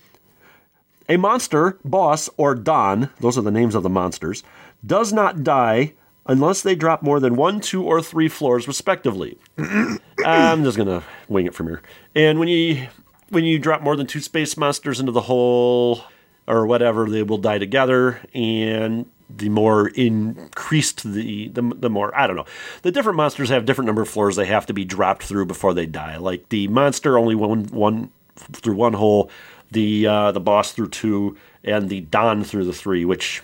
A 1.09 1.17
monster, 1.17 1.79
boss, 1.85 2.29
or 2.37 2.55
Don, 2.55 3.11
those 3.21 3.39
are 3.39 3.43
the 3.43 3.51
names 3.51 3.75
of 3.75 3.83
the 3.83 3.89
monsters, 3.89 4.43
does 4.85 5.13
not 5.13 5.45
die 5.45 5.93
unless 6.27 6.63
they 6.63 6.75
drop 6.75 7.03
more 7.03 7.21
than 7.21 7.37
one, 7.37 7.61
two, 7.61 7.85
or 7.85 8.03
three 8.03 8.29
floors 8.29 8.67
respectively. 8.67 9.39
I'm 10.25 10.65
just 10.65 10.77
gonna 10.77 11.05
wing 11.29 11.47
it 11.47 11.55
from 11.55 11.69
here. 11.69 11.83
And 12.15 12.39
when 12.39 12.49
you 12.49 12.89
when 13.29 13.45
you 13.45 13.59
drop 13.59 13.83
more 13.83 13.97
than 13.97 14.07
two 14.07 14.21
space 14.21 14.57
monsters 14.57 15.01
into 15.01 15.13
the 15.13 15.23
hole 15.23 16.03
or 16.47 16.67
whatever, 16.67 17.09
they 17.09 17.23
will 17.23 17.39
die 17.39 17.59
together. 17.59 18.21
And 18.35 19.07
the 19.29 19.49
more 19.49 19.89
increased 19.89 21.03
the, 21.03 21.49
the 21.49 21.63
the 21.63 21.91
more 21.91 22.17
I 22.19 22.27
don't 22.27 22.37
know. 22.37 22.47
The 22.83 22.93
different 22.93 23.17
monsters 23.17 23.49
have 23.49 23.65
different 23.65 23.87
number 23.87 24.03
of 24.03 24.09
floors 24.09 24.37
they 24.37 24.47
have 24.47 24.67
to 24.67 24.73
be 24.73 24.85
dropped 24.85 25.23
through 25.25 25.47
before 25.47 25.75
they 25.75 25.87
die. 25.87 26.17
Like 26.17 26.49
the 26.49 26.69
monster 26.69 27.19
only 27.19 27.35
one 27.35 27.65
one 27.67 28.11
through 28.37 28.75
one 28.75 28.93
hole, 28.93 29.31
the 29.71 30.07
uh, 30.07 30.33
the 30.33 30.41
boss 30.41 30.73
through 30.73 30.89
two, 30.91 31.37
and 31.65 31.89
the 31.89 32.01
Don 32.03 32.45
through 32.45 32.65
the 32.65 32.73
three. 32.73 33.05
Which, 33.05 33.43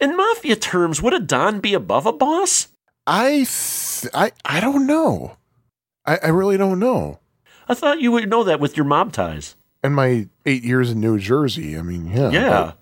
in 0.00 0.16
mafia 0.16 0.56
terms, 0.56 1.02
would 1.02 1.14
a 1.14 1.20
Don 1.20 1.60
be 1.60 1.74
above 1.74 2.06
a 2.06 2.12
boss? 2.12 2.68
I 3.06 3.46
th- 3.46 4.12
I 4.14 4.32
I 4.44 4.60
don't 4.60 4.86
know. 4.86 5.36
I, 6.06 6.18
I 6.22 6.28
really 6.28 6.56
don't 6.56 6.78
know. 6.78 7.18
I 7.68 7.74
thought 7.74 8.00
you 8.00 8.12
would 8.12 8.28
know 8.28 8.44
that 8.44 8.60
with 8.60 8.76
your 8.76 8.84
mob 8.86 9.12
ties. 9.12 9.56
And 9.82 9.94
my 9.94 10.28
eight 10.46 10.64
years 10.64 10.90
in 10.90 11.00
New 11.00 11.18
Jersey, 11.18 11.76
I 11.78 11.82
mean, 11.82 12.06
yeah, 12.06 12.30
Yeah. 12.30 12.72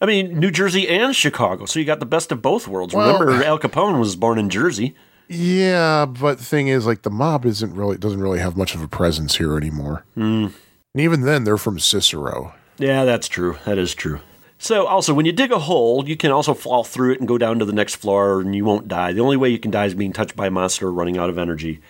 I 0.00 0.06
mean, 0.06 0.38
New 0.38 0.50
Jersey 0.50 0.88
and 0.88 1.14
Chicago. 1.14 1.66
So 1.66 1.78
you 1.78 1.84
got 1.84 1.98
the 2.00 2.06
best 2.06 2.30
of 2.30 2.40
both 2.40 2.68
worlds. 2.68 2.94
Remember, 2.94 3.30
Al 3.44 3.58
Capone 3.58 3.98
was 3.98 4.16
born 4.16 4.38
in 4.38 4.48
Jersey. 4.48 4.94
Yeah, 5.28 6.06
but 6.06 6.38
the 6.38 6.44
thing 6.44 6.68
is, 6.68 6.86
like, 6.86 7.02
the 7.02 7.10
mob 7.10 7.44
isn't 7.44 7.74
really 7.74 7.98
doesn't 7.98 8.20
really 8.20 8.38
have 8.38 8.56
much 8.56 8.74
of 8.74 8.82
a 8.82 8.88
presence 8.88 9.36
here 9.36 9.56
anymore. 9.58 10.04
Mm. 10.16 10.52
And 10.98 11.04
even 11.04 11.20
then, 11.20 11.44
they're 11.44 11.56
from 11.56 11.78
Cicero. 11.78 12.56
Yeah, 12.76 13.04
that's 13.04 13.28
true. 13.28 13.56
That 13.64 13.78
is 13.78 13.94
true. 13.94 14.18
So, 14.58 14.88
also, 14.88 15.14
when 15.14 15.26
you 15.26 15.30
dig 15.30 15.52
a 15.52 15.60
hole, 15.60 16.08
you 16.08 16.16
can 16.16 16.32
also 16.32 16.54
fall 16.54 16.82
through 16.82 17.12
it 17.12 17.20
and 17.20 17.28
go 17.28 17.38
down 17.38 17.60
to 17.60 17.64
the 17.64 17.72
next 17.72 17.94
floor, 17.94 18.40
and 18.40 18.52
you 18.52 18.64
won't 18.64 18.88
die. 18.88 19.12
The 19.12 19.20
only 19.20 19.36
way 19.36 19.48
you 19.48 19.60
can 19.60 19.70
die 19.70 19.84
is 19.84 19.94
being 19.94 20.12
touched 20.12 20.34
by 20.34 20.48
a 20.48 20.50
monster 20.50 20.88
or 20.88 20.92
running 20.92 21.16
out 21.16 21.30
of 21.30 21.38
energy. 21.38 21.80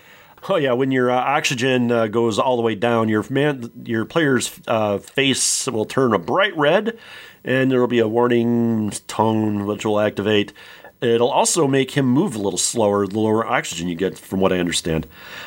Oh 0.50 0.56
yeah, 0.56 0.72
when 0.72 0.90
your 0.90 1.11
uh, 1.11 1.16
oxygen 1.16 1.90
uh, 1.90 2.09
goes 2.09 2.38
all 2.38 2.56
the 2.56 2.62
way 2.62 2.74
down, 2.74 3.09
your 3.09 3.24
man, 3.30 3.72
your 3.82 4.04
player's 4.04 4.61
uh, 4.66 4.98
face 4.98 5.66
will 5.66 5.86
turn 5.86 6.12
a 6.12 6.18
bright 6.18 6.54
red, 6.54 6.98
and 7.44 7.70
there 7.70 7.80
will 7.80 7.86
be 7.86 8.00
a 8.00 8.06
warning 8.06 8.90
tone 9.06 9.64
which 9.64 9.86
will 9.86 10.00
activate. 10.00 10.52
It'll 11.01 11.30
also 11.30 11.68
make 11.68 11.92
him 11.92 12.07
move 12.07 12.34
a 12.34 12.40
little 12.40 12.59
slower 12.59 13.07
the 13.07 13.20
lower 13.20 13.46
oxygen 13.46 13.88
you 13.88 13.94
get, 13.94 14.18
from 14.18 14.40
what 14.40 14.53
I 14.53 14.59
understand. 14.59 15.07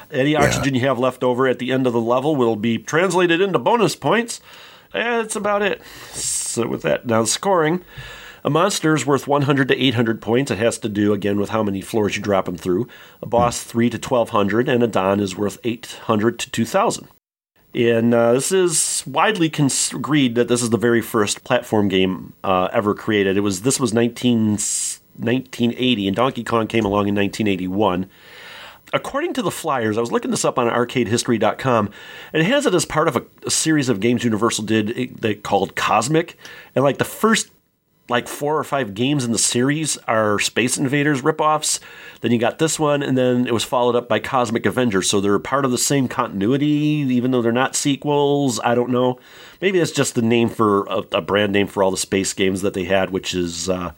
Any 0.10 0.36
oxygen 0.36 0.76
you 0.76 0.82
have 0.82 0.98
left 0.98 1.24
over 1.24 1.48
at 1.48 1.60
the 1.60 1.72
end 1.72 1.86
of 1.88 1.94
the 1.94 2.02
level 2.02 2.36
will 2.36 2.56
be 2.56 2.78
translated 2.78 3.42
into 3.42 3.60
bonus 3.60 3.96
points. 3.96 4.40
That's 4.94 5.36
about 5.36 5.62
it. 5.62 5.82
So 6.12 6.68
with 6.68 6.84
that, 6.84 7.06
now 7.06 7.26
scoring. 7.26 7.84
A 8.44 8.50
monster 8.50 8.96
is 8.96 9.06
worth 9.06 9.28
100 9.28 9.68
to 9.68 9.80
800 9.80 10.22
points. 10.22 10.50
It 10.52 10.58
has 10.58 10.80
to 10.80 10.90
do 10.90 11.14
again 11.14 11.40
with 11.40 11.50
how 11.50 11.64
many 11.64 11.82
floors 11.82 12.16
you 12.16 12.24
drop 12.24 12.46
them 12.46 12.58
through. 12.58 12.88
A 13.22 13.28
boss 13.28 13.64
3 13.64 13.90
to 13.92 13.98
1200, 13.98 14.68
and 14.68 14.82
a 14.82 14.88
Don 14.88 15.20
is 15.20 15.38
worth 15.38 15.60
800 15.64 16.40
to 16.40 16.50
2000. 16.50 17.08
And 17.74 18.14
uh, 18.14 18.34
this 18.34 18.52
is 18.52 19.04
widely 19.06 19.50
cons- 19.50 19.94
agreed 19.94 20.36
that 20.36 20.48
this 20.48 20.62
is 20.62 20.72
the 20.72 20.78
very 20.78 21.02
first 21.02 21.44
platform 21.44 21.88
game 21.88 22.34
uh, 22.44 22.68
ever 22.74 22.94
created. 22.94 23.38
It 23.38 23.42
was 23.42 23.62
this 23.62 23.80
was 23.80 23.94
19, 23.94 24.58
1980, 25.18 26.08
and 26.08 26.16
Donkey 26.16 26.44
Kong 26.44 26.68
came 26.68 26.86
along 26.86 27.08
in 27.08 27.16
1981 27.16 28.10
according 28.94 29.34
to 29.34 29.42
the 29.42 29.52
flyers, 29.52 29.98
I 29.98 30.02
was 30.02 30.12
looking 30.12 30.32
this 30.32 30.46
up 30.46 30.60
on 30.60 30.68
arcadehistory.com, 30.68 31.90
and 32.34 32.42
it 32.42 32.46
has 32.46 32.66
it 32.66 32.74
as 32.74 32.86
part 32.86 33.08
of 33.08 33.16
a, 33.16 33.24
a 33.46 33.52
series 33.52 33.90
of 33.90 34.00
games 34.00 34.24
Universal 34.24 34.66
did 34.66 34.98
eh, 34.98 35.08
they 35.18 35.36
called 35.36 35.76
Cosmic, 35.76 36.38
and 36.76 36.84
like 36.84 36.98
the 36.98 37.06
first 37.06 37.50
like 38.10 38.28
four 38.28 38.58
or 38.58 38.64
five 38.66 38.94
games 38.94 39.24
in 39.24 39.32
the 39.32 39.38
series 39.38 39.96
are 40.00 40.38
Space 40.38 40.78
Invaders 40.78 41.22
ripoffs. 41.22 41.80
Then 42.20 42.32
you 42.32 42.40
got 42.40 42.60
this 42.60 42.78
one, 42.78 43.02
and 43.02 43.18
then 43.18 43.48
it 43.48 43.54
was 43.54 43.64
followed 43.64 43.96
up 43.96 44.10
by 44.10 44.20
Cosmic 44.20 44.66
Avengers. 44.66 45.10
So 45.10 45.22
they're 45.22 45.40
part 45.40 45.64
of 45.64 45.72
the 45.72 45.78
same 45.78 46.10
continuity, 46.10 46.68
even 46.68 47.32
though 47.32 47.42
they're 47.42 47.54
not 47.54 47.76
sequels. 47.76 48.60
I 48.66 48.76
don't 48.76 48.90
know. 48.90 49.18
Maybe 49.62 49.80
that's 49.80 49.92
just 49.92 50.16
the 50.16 50.22
name 50.22 50.50
for 50.50 50.84
a, 50.88 51.04
a 51.14 51.22
brand 51.22 51.54
name 51.54 51.68
for 51.68 51.84
all 51.84 51.92
the 51.92 51.96
space 51.96 52.34
games 52.34 52.62
that 52.64 52.74
they 52.74 52.84
had, 52.84 53.12
which 53.12 53.34
is, 53.34 53.70
uh, 53.70 53.94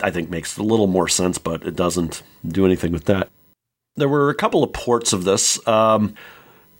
I 0.00 0.10
think, 0.10 0.30
makes 0.30 0.56
a 0.56 0.62
little 0.62 0.86
more 0.86 1.08
sense, 1.08 1.38
but 1.38 1.64
it 1.64 1.76
doesn't 1.76 2.22
do 2.46 2.64
anything 2.66 2.92
with 2.92 3.04
that. 3.04 3.28
There 3.96 4.08
were 4.08 4.28
a 4.30 4.34
couple 4.34 4.62
of 4.64 4.72
ports 4.72 5.12
of 5.12 5.24
this. 5.24 5.64
Um, 5.68 6.14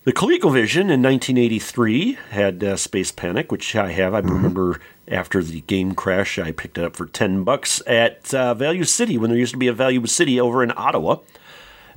the 0.03 0.13
ColecoVision 0.13 0.91
in 0.91 1.01
1983 1.01 2.17
had 2.31 2.63
uh, 2.63 2.75
Space 2.77 3.11
Panic, 3.11 3.51
which 3.51 3.75
I 3.75 3.91
have. 3.91 4.13
I 4.13 4.19
remember 4.19 4.79
after 5.07 5.41
the 5.43 5.61
game 5.61 5.95
crash, 5.95 6.37
I 6.37 6.51
picked 6.51 6.77
it 6.77 6.83
up 6.83 6.95
for 6.95 7.05
10 7.05 7.43
bucks 7.43 7.81
at 7.87 8.33
uh, 8.33 8.53
Value 8.53 8.83
City 8.83 9.17
when 9.17 9.29
there 9.29 9.39
used 9.39 9.53
to 9.53 9.57
be 9.57 9.67
a 9.67 9.73
Value 9.73 10.05
City 10.05 10.39
over 10.39 10.61
in 10.63 10.71
Ottawa. 10.75 11.17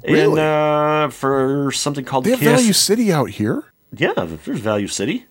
And 0.04 0.12
Really? 0.14 0.40
uh, 0.40 1.08
for 1.10 1.72
something 1.72 2.04
called 2.04 2.24
They 2.24 2.30
have 2.30 2.38
Value 2.40 2.72
City 2.72 3.12
out 3.12 3.30
here. 3.30 3.64
Yeah, 3.92 4.12
there's 4.16 4.60
Value 4.60 4.86
City. 4.86 5.26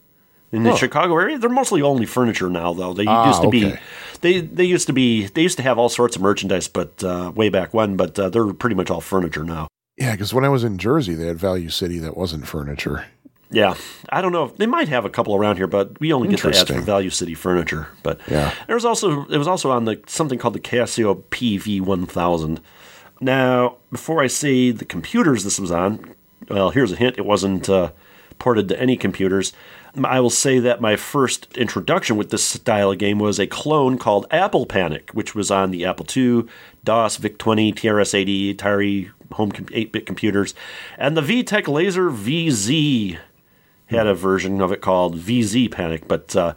In 0.52 0.64
the. 0.64 0.76
Chicago 0.76 1.18
area, 1.18 1.38
they're 1.38 1.50
mostly 1.50 1.82
only 1.82 2.06
furniture 2.06 2.50
now. 2.50 2.74
Though 2.74 2.94
they 2.94 3.06
Ah, 3.06 3.28
used 3.28 3.42
to 3.42 3.50
be, 3.50 3.76
they 4.22 4.40
they 4.40 4.64
used 4.64 4.88
to 4.88 4.94
be, 4.94 5.28
they 5.28 5.42
used 5.42 5.58
to 5.58 5.64
have 5.64 5.78
all 5.78 5.90
sorts 5.90 6.16
of 6.16 6.22
merchandise, 6.22 6.68
but 6.70 7.04
uh, 7.04 7.32
way 7.36 7.50
back 7.50 7.74
when. 7.74 7.98
But 7.98 8.18
uh, 8.18 8.30
they're 8.30 8.54
pretty 8.54 8.76
much 8.76 8.90
all 8.90 9.02
furniture 9.02 9.44
now. 9.44 9.68
Yeah, 9.98 10.12
because 10.12 10.34
when 10.34 10.46
I 10.46 10.50
was 10.50 10.64
in 10.64 10.78
Jersey, 10.78 11.16
they 11.16 11.26
had 11.28 11.38
Value 11.38 11.70
City 11.70 12.00
that 12.00 12.16
wasn't 12.16 12.48
furniture. 12.48 13.06
Yeah, 13.50 13.76
I 14.10 14.22
don't 14.22 14.32
know. 14.34 14.44
if 14.46 14.58
They 14.58 14.66
might 14.68 14.90
have 14.90 15.06
a 15.06 15.10
couple 15.10 15.34
around 15.36 15.56
here, 15.58 15.68
but 15.68 16.00
we 16.00 16.12
only 16.14 16.28
get 16.28 16.42
the 16.42 16.50
ads 16.50 16.64
for 16.70 16.82
Value 16.82 17.10
City 17.10 17.34
furniture. 17.34 17.88
But 18.04 18.20
Yeah. 18.30 18.54
there 18.68 18.76
was 18.76 18.86
also 18.86 19.26
it 19.26 19.38
was 19.38 19.48
also 19.48 19.72
on 19.72 19.86
the 19.86 20.00
something 20.08 20.38
called 20.40 20.54
the 20.54 20.60
Casio 20.60 21.24
PV 21.32 21.82
one 21.82 22.06
thousand. 22.06 22.62
Now, 23.20 23.78
before 23.92 24.22
I 24.22 24.28
say 24.28 24.72
the 24.72 24.86
computers 24.86 25.44
this 25.44 25.60
was 25.60 25.72
on, 25.72 26.14
well, 26.50 26.70
here's 26.70 26.92
a 26.92 26.96
hint: 26.96 27.18
it 27.18 27.26
wasn't 27.26 27.68
uh, 27.70 27.92
ported 28.40 28.68
to 28.70 28.80
any 28.80 28.98
computers. 28.98 29.54
I 30.04 30.20
will 30.20 30.30
say 30.30 30.60
that 30.60 30.82
my 30.82 30.96
first 30.96 31.56
introduction 31.58 32.18
with 32.18 32.30
this 32.30 32.44
style 32.44 32.92
of 32.92 33.00
game 33.00 33.20
was 33.20 33.40
a 33.40 33.48
clone 33.48 33.98
called 33.98 34.28
Apple 34.30 34.66
Panic, 34.66 35.10
which 35.12 35.34
was 35.34 35.50
on 35.50 35.72
the 35.72 35.86
Apple 35.86 36.06
II, 36.16 36.46
DOS, 36.84 37.18
VIC-20, 37.18 37.74
TRS-80, 37.74 38.56
Atari 38.56 39.12
home 39.32 39.52
8-bit 39.52 40.06
computers, 40.06 40.54
and 40.98 41.18
the 41.18 41.22
VTech 41.22 41.68
Laser 41.68 42.10
VZ 42.10 43.18
had 43.88 44.08
a 44.08 44.14
version 44.14 44.62
of 44.62 44.72
it 44.72 44.82
called 44.82 45.18
VZ 45.18 45.72
Panic, 45.72 46.08
but 46.08 46.36
uh, 46.36 46.54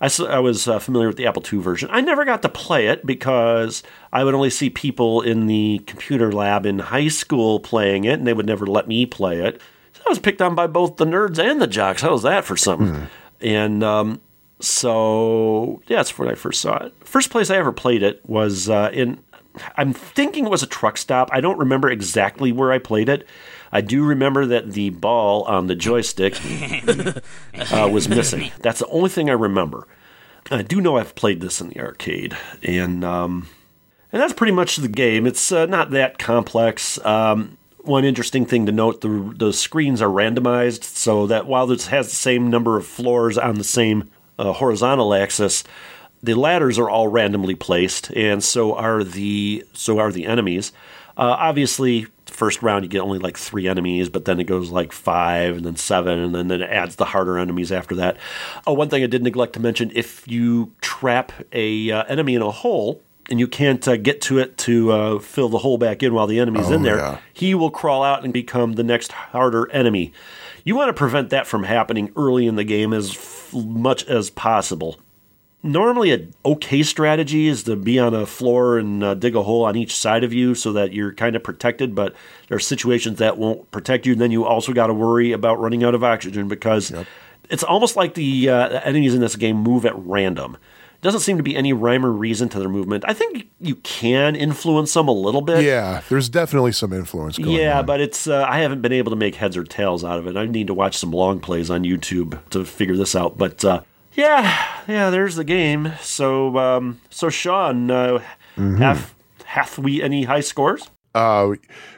I, 0.00 0.10
I 0.28 0.38
was 0.38 0.66
uh, 0.66 0.78
familiar 0.78 1.08
with 1.08 1.16
the 1.16 1.26
Apple 1.26 1.42
II 1.50 1.58
version. 1.60 1.88
I 1.92 2.00
never 2.00 2.24
got 2.24 2.42
to 2.42 2.48
play 2.48 2.86
it 2.86 3.04
because 3.04 3.82
I 4.12 4.24
would 4.24 4.34
only 4.34 4.50
see 4.50 4.70
people 4.70 5.20
in 5.20 5.46
the 5.46 5.82
computer 5.86 6.32
lab 6.32 6.64
in 6.64 6.78
high 6.78 7.08
school 7.08 7.60
playing 7.60 8.04
it, 8.04 8.18
and 8.18 8.26
they 8.26 8.32
would 8.32 8.46
never 8.46 8.66
let 8.66 8.88
me 8.88 9.04
play 9.04 9.40
it. 9.40 9.60
I 10.06 10.08
was 10.08 10.18
picked 10.18 10.42
on 10.42 10.54
by 10.54 10.66
both 10.66 10.96
the 10.96 11.04
nerds 11.04 11.38
and 11.38 11.60
the 11.60 11.66
jocks. 11.66 12.02
How 12.02 12.12
was 12.12 12.22
that 12.22 12.44
for 12.44 12.56
something? 12.56 13.08
And 13.40 13.82
um, 13.82 14.20
so, 14.60 15.82
yeah, 15.86 15.96
that's 15.96 16.18
when 16.18 16.28
I 16.28 16.34
first 16.34 16.60
saw 16.60 16.76
it. 16.84 16.94
First 17.04 17.30
place 17.30 17.50
I 17.50 17.56
ever 17.56 17.72
played 17.72 18.02
it 18.02 18.20
was 18.28 18.68
uh, 18.68 18.90
in, 18.92 19.22
I'm 19.76 19.92
thinking 19.92 20.46
it 20.46 20.50
was 20.50 20.62
a 20.62 20.66
truck 20.66 20.98
stop. 20.98 21.30
I 21.32 21.40
don't 21.40 21.58
remember 21.58 21.90
exactly 21.90 22.52
where 22.52 22.72
I 22.72 22.78
played 22.78 23.08
it. 23.08 23.26
I 23.72 23.80
do 23.80 24.04
remember 24.04 24.46
that 24.46 24.72
the 24.72 24.90
ball 24.90 25.44
on 25.44 25.66
the 25.66 25.76
joystick 25.76 26.38
uh, 27.72 27.88
was 27.90 28.08
missing. 28.08 28.50
That's 28.60 28.80
the 28.80 28.88
only 28.88 29.10
thing 29.10 29.30
I 29.30 29.34
remember. 29.34 29.86
I 30.50 30.62
do 30.62 30.80
know 30.80 30.96
I've 30.96 31.14
played 31.14 31.40
this 31.40 31.60
in 31.60 31.68
the 31.68 31.80
arcade, 31.80 32.36
and 32.62 33.04
um, 33.04 33.48
and 34.12 34.20
that's 34.20 34.32
pretty 34.32 34.52
much 34.52 34.76
the 34.76 34.88
game. 34.88 35.26
It's 35.26 35.52
uh, 35.52 35.66
not 35.66 35.90
that 35.90 36.18
complex. 36.18 36.98
Um, 37.04 37.56
one 37.84 38.04
interesting 38.04 38.46
thing 38.46 38.66
to 38.66 38.72
note: 38.72 39.00
the 39.00 39.32
the 39.36 39.52
screens 39.52 40.02
are 40.02 40.08
randomized, 40.08 40.84
so 40.84 41.26
that 41.26 41.46
while 41.46 41.66
this 41.66 41.88
has 41.88 42.10
the 42.10 42.16
same 42.16 42.50
number 42.50 42.76
of 42.76 42.86
floors 42.86 43.38
on 43.38 43.56
the 43.56 43.64
same 43.64 44.10
uh, 44.38 44.52
horizontal 44.52 45.14
axis, 45.14 45.64
the 46.22 46.34
ladders 46.34 46.78
are 46.78 46.90
all 46.90 47.08
randomly 47.08 47.54
placed, 47.54 48.10
and 48.12 48.42
so 48.42 48.74
are 48.74 49.04
the 49.04 49.64
so 49.72 49.98
are 49.98 50.12
the 50.12 50.26
enemies. 50.26 50.72
Uh, 51.16 51.36
obviously, 51.38 52.06
first 52.26 52.62
round 52.62 52.84
you 52.84 52.88
get 52.88 53.00
only 53.00 53.18
like 53.18 53.36
three 53.36 53.68
enemies, 53.68 54.08
but 54.08 54.24
then 54.24 54.40
it 54.40 54.44
goes 54.44 54.70
like 54.70 54.92
five, 54.92 55.56
and 55.56 55.66
then 55.66 55.76
seven, 55.76 56.18
and 56.18 56.34
then, 56.34 56.48
then 56.48 56.62
it 56.62 56.70
adds 56.70 56.96
the 56.96 57.04
harder 57.04 57.38
enemies 57.38 57.72
after 57.72 57.94
that. 57.96 58.16
Oh, 58.66 58.72
one 58.72 58.88
thing 58.88 59.02
I 59.02 59.06
did 59.06 59.22
neglect 59.22 59.54
to 59.54 59.60
mention: 59.60 59.90
if 59.94 60.26
you 60.26 60.72
trap 60.80 61.32
a 61.52 61.90
uh, 61.90 62.04
enemy 62.04 62.34
in 62.34 62.42
a 62.42 62.50
hole 62.50 63.02
and 63.30 63.38
you 63.40 63.46
can't 63.48 63.86
uh, 63.86 63.96
get 63.96 64.20
to 64.22 64.38
it 64.38 64.58
to 64.58 64.92
uh, 64.92 65.18
fill 65.20 65.48
the 65.48 65.58
hole 65.58 65.78
back 65.78 66.02
in 66.02 66.12
while 66.12 66.26
the 66.26 66.38
enemy's 66.40 66.68
in 66.70 66.80
Oh, 66.80 66.84
there, 66.84 66.96
yeah. 66.98 67.18
he 67.32 67.54
will 67.54 67.70
crawl 67.70 68.02
out 68.02 68.24
and 68.24 68.32
become 68.32 68.72
the 68.74 68.82
next 68.84 69.12
harder 69.12 69.70
enemy. 69.72 70.12
You 70.64 70.74
want 70.76 70.88
to 70.88 70.92
prevent 70.92 71.30
that 71.30 71.46
from 71.46 71.62
happening 71.62 72.12
early 72.16 72.46
in 72.46 72.56
the 72.56 72.64
game 72.64 72.92
as 72.92 73.10
f- 73.12 73.54
much 73.54 74.04
as 74.06 74.28
possible. 74.30 74.98
normally 75.62 76.10
an 76.10 76.32
okay 76.44 76.82
strategy 76.82 77.46
is 77.46 77.64
to 77.64 77.76
be 77.76 77.98
on 77.98 78.14
a 78.14 78.24
floor 78.26 78.78
and 78.78 79.04
uh, 79.04 79.14
dig 79.14 79.36
a 79.36 79.42
hole 79.42 79.64
on 79.64 79.76
each 79.76 79.94
side 79.94 80.24
of 80.24 80.32
you 80.32 80.54
so 80.54 80.72
that 80.72 80.92
you're 80.94 81.12
kind 81.12 81.36
of 81.36 81.42
protected 81.42 81.94
but 81.94 82.14
there 82.48 82.56
are 82.56 82.60
situations 82.60 83.18
that 83.18 83.36
won't 83.36 83.70
protect 83.70 84.06
you 84.06 84.12
and 84.12 84.20
then 84.22 84.30
you 84.30 84.44
also 84.44 84.72
got 84.72 84.86
to 84.86 84.94
worry 84.94 85.32
about 85.32 85.60
running 85.60 85.84
out 85.84 85.94
of 85.94 86.02
oxygen 86.02 86.48
because 86.48 86.90
yep. 86.90 87.06
it's 87.50 87.62
almost 87.62 87.94
like 87.94 88.14
the 88.14 88.48
uh, 88.48 88.80
enemies 88.84 89.14
in 89.14 89.20
this 89.20 89.36
game 89.36 89.56
move 89.56 89.84
at 89.84 89.94
random 89.96 90.56
doesn't 91.00 91.20
seem 91.20 91.36
to 91.36 91.42
be 91.42 91.56
any 91.56 91.72
rhyme 91.72 92.04
or 92.04 92.12
reason 92.12 92.48
to 92.50 92.58
their 92.58 92.68
movement. 92.68 93.04
I 93.06 93.14
think 93.14 93.48
you 93.60 93.76
can 93.76 94.36
influence 94.36 94.92
them 94.92 95.08
a 95.08 95.12
little 95.12 95.40
bit. 95.40 95.64
Yeah, 95.64 96.02
there's 96.08 96.28
definitely 96.28 96.72
some 96.72 96.92
influence 96.92 97.38
going 97.38 97.50
yeah, 97.50 97.78
on. 97.78 97.86
but 97.86 98.00
it's 98.00 98.26
uh, 98.26 98.44
I 98.48 98.60
haven't 98.60 98.82
been 98.82 98.92
able 98.92 99.10
to 99.10 99.16
make 99.16 99.36
heads 99.36 99.56
or 99.56 99.64
tails 99.64 100.04
out 100.04 100.18
of 100.18 100.26
it. 100.26 100.36
I 100.36 100.46
need 100.46 100.66
to 100.66 100.74
watch 100.74 100.98
some 100.98 101.10
long 101.10 101.40
plays 101.40 101.70
on 101.70 101.84
YouTube 101.84 102.38
to 102.50 102.64
figure 102.64 102.96
this 102.96 103.16
out. 103.16 103.38
But 103.38 103.64
uh, 103.64 103.82
yeah, 104.14 104.66
yeah, 104.86 105.10
there's 105.10 105.36
the 105.36 105.44
game. 105.44 105.92
So, 106.00 106.58
um, 106.58 107.00
so 107.08 107.30
Sean, 107.30 107.90
uh, 107.90 108.22
mm-hmm. 108.56 108.76
have 108.76 109.14
hath 109.44 109.78
we 109.78 110.02
any 110.02 110.24
high 110.24 110.40
scores? 110.40 110.90
Uh, 111.14 111.54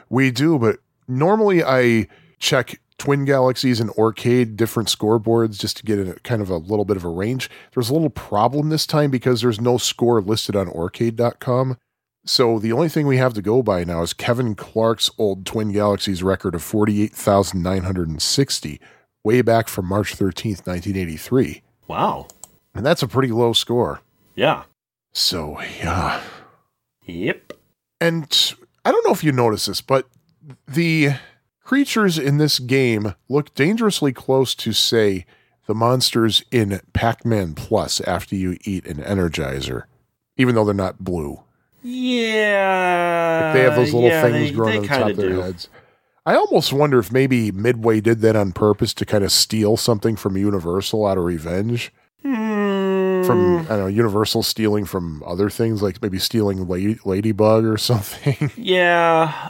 we 0.09 0.31
do, 0.31 0.57
but 0.57 0.79
normally 1.07 1.63
I 1.63 2.07
check 2.39 2.79
Twin 3.03 3.25
Galaxies 3.25 3.81
and 3.81 3.89
Aurcade 3.91 4.55
different 4.55 4.87
scoreboards 4.87 5.59
just 5.59 5.75
to 5.75 5.83
get 5.83 5.99
a 5.99 6.17
kind 6.21 6.41
of 6.41 6.49
a 6.49 6.55
little 6.55 6.85
bit 6.85 6.95
of 6.95 7.03
a 7.03 7.09
range. 7.09 7.49
There's 7.73 7.89
a 7.89 7.93
little 7.93 8.09
problem 8.09 8.69
this 8.69 8.87
time 8.87 9.11
because 9.11 9.41
there's 9.41 9.59
no 9.59 9.77
score 9.77 10.21
listed 10.21 10.55
on 10.55 10.67
Aurcade.com. 10.67 11.77
So 12.25 12.59
the 12.59 12.71
only 12.71 12.87
thing 12.87 13.05
we 13.05 13.17
have 13.17 13.33
to 13.33 13.41
go 13.41 13.61
by 13.61 13.83
now 13.83 14.03
is 14.03 14.13
Kevin 14.13 14.55
Clark's 14.55 15.11
old 15.17 15.45
Twin 15.45 15.73
Galaxies 15.73 16.23
record 16.23 16.55
of 16.55 16.63
48,960 16.63 18.79
way 19.25 19.41
back 19.41 19.67
from 19.67 19.85
March 19.85 20.15
13th, 20.15 20.65
1983. 20.65 21.61
Wow. 21.89 22.27
And 22.73 22.85
that's 22.85 23.03
a 23.03 23.07
pretty 23.09 23.33
low 23.33 23.51
score. 23.51 23.99
Yeah. 24.33 24.63
So, 25.11 25.59
yeah. 25.59 26.21
Yep. 27.05 27.51
And 27.99 28.55
I 28.85 28.93
don't 28.93 29.05
know 29.05 29.11
if 29.11 29.25
you 29.25 29.33
notice 29.33 29.65
this, 29.65 29.81
but 29.81 30.07
the 30.65 31.15
creatures 31.63 32.17
in 32.17 32.37
this 32.37 32.59
game 32.59 33.15
look 33.29 33.53
dangerously 33.55 34.13
close 34.13 34.53
to, 34.55 34.73
say, 34.73 35.25
the 35.65 35.73
monsters 35.73 36.43
in 36.51 36.81
Pac 36.93 37.25
Man 37.25 37.55
Plus 37.55 38.01
after 38.01 38.35
you 38.35 38.57
eat 38.63 38.85
an 38.85 38.97
Energizer, 38.97 39.83
even 40.37 40.55
though 40.55 40.65
they're 40.65 40.73
not 40.73 40.99
blue. 40.99 41.41
Yeah. 41.81 43.45
Like 43.45 43.53
they 43.53 43.61
have 43.61 43.75
those 43.75 43.93
little 43.93 44.09
yeah, 44.09 44.21
things 44.23 44.49
they, 44.49 44.55
growing 44.55 44.71
they 44.71 44.77
on 44.77 44.81
the 44.83 44.87
top 44.87 45.09
of 45.11 45.17
their 45.17 45.29
do. 45.29 45.41
heads. 45.41 45.69
I 46.25 46.35
almost 46.35 46.71
wonder 46.71 46.99
if 46.99 47.11
maybe 47.11 47.51
Midway 47.51 47.99
did 47.99 48.21
that 48.21 48.35
on 48.35 48.53
purpose 48.53 48.93
to 48.95 49.05
kind 49.05 49.25
of 49.25 49.31
steal 49.31 49.75
something 49.75 50.15
from 50.15 50.37
Universal 50.37 51.05
out 51.05 51.17
of 51.17 51.25
revenge. 51.25 51.91
Mm. 52.23 53.25
From 53.25 53.59
I 53.59 53.63
don't 53.63 53.79
know 53.79 53.87
Universal 53.87 54.43
stealing 54.43 54.85
from 54.85 55.21
other 55.25 55.49
things 55.49 55.81
like 55.81 56.01
maybe 56.01 56.19
stealing 56.19 56.65
Lady, 56.67 56.97
Ladybug 57.03 57.65
or 57.65 57.77
something. 57.77 58.51
Yeah, 58.55 59.49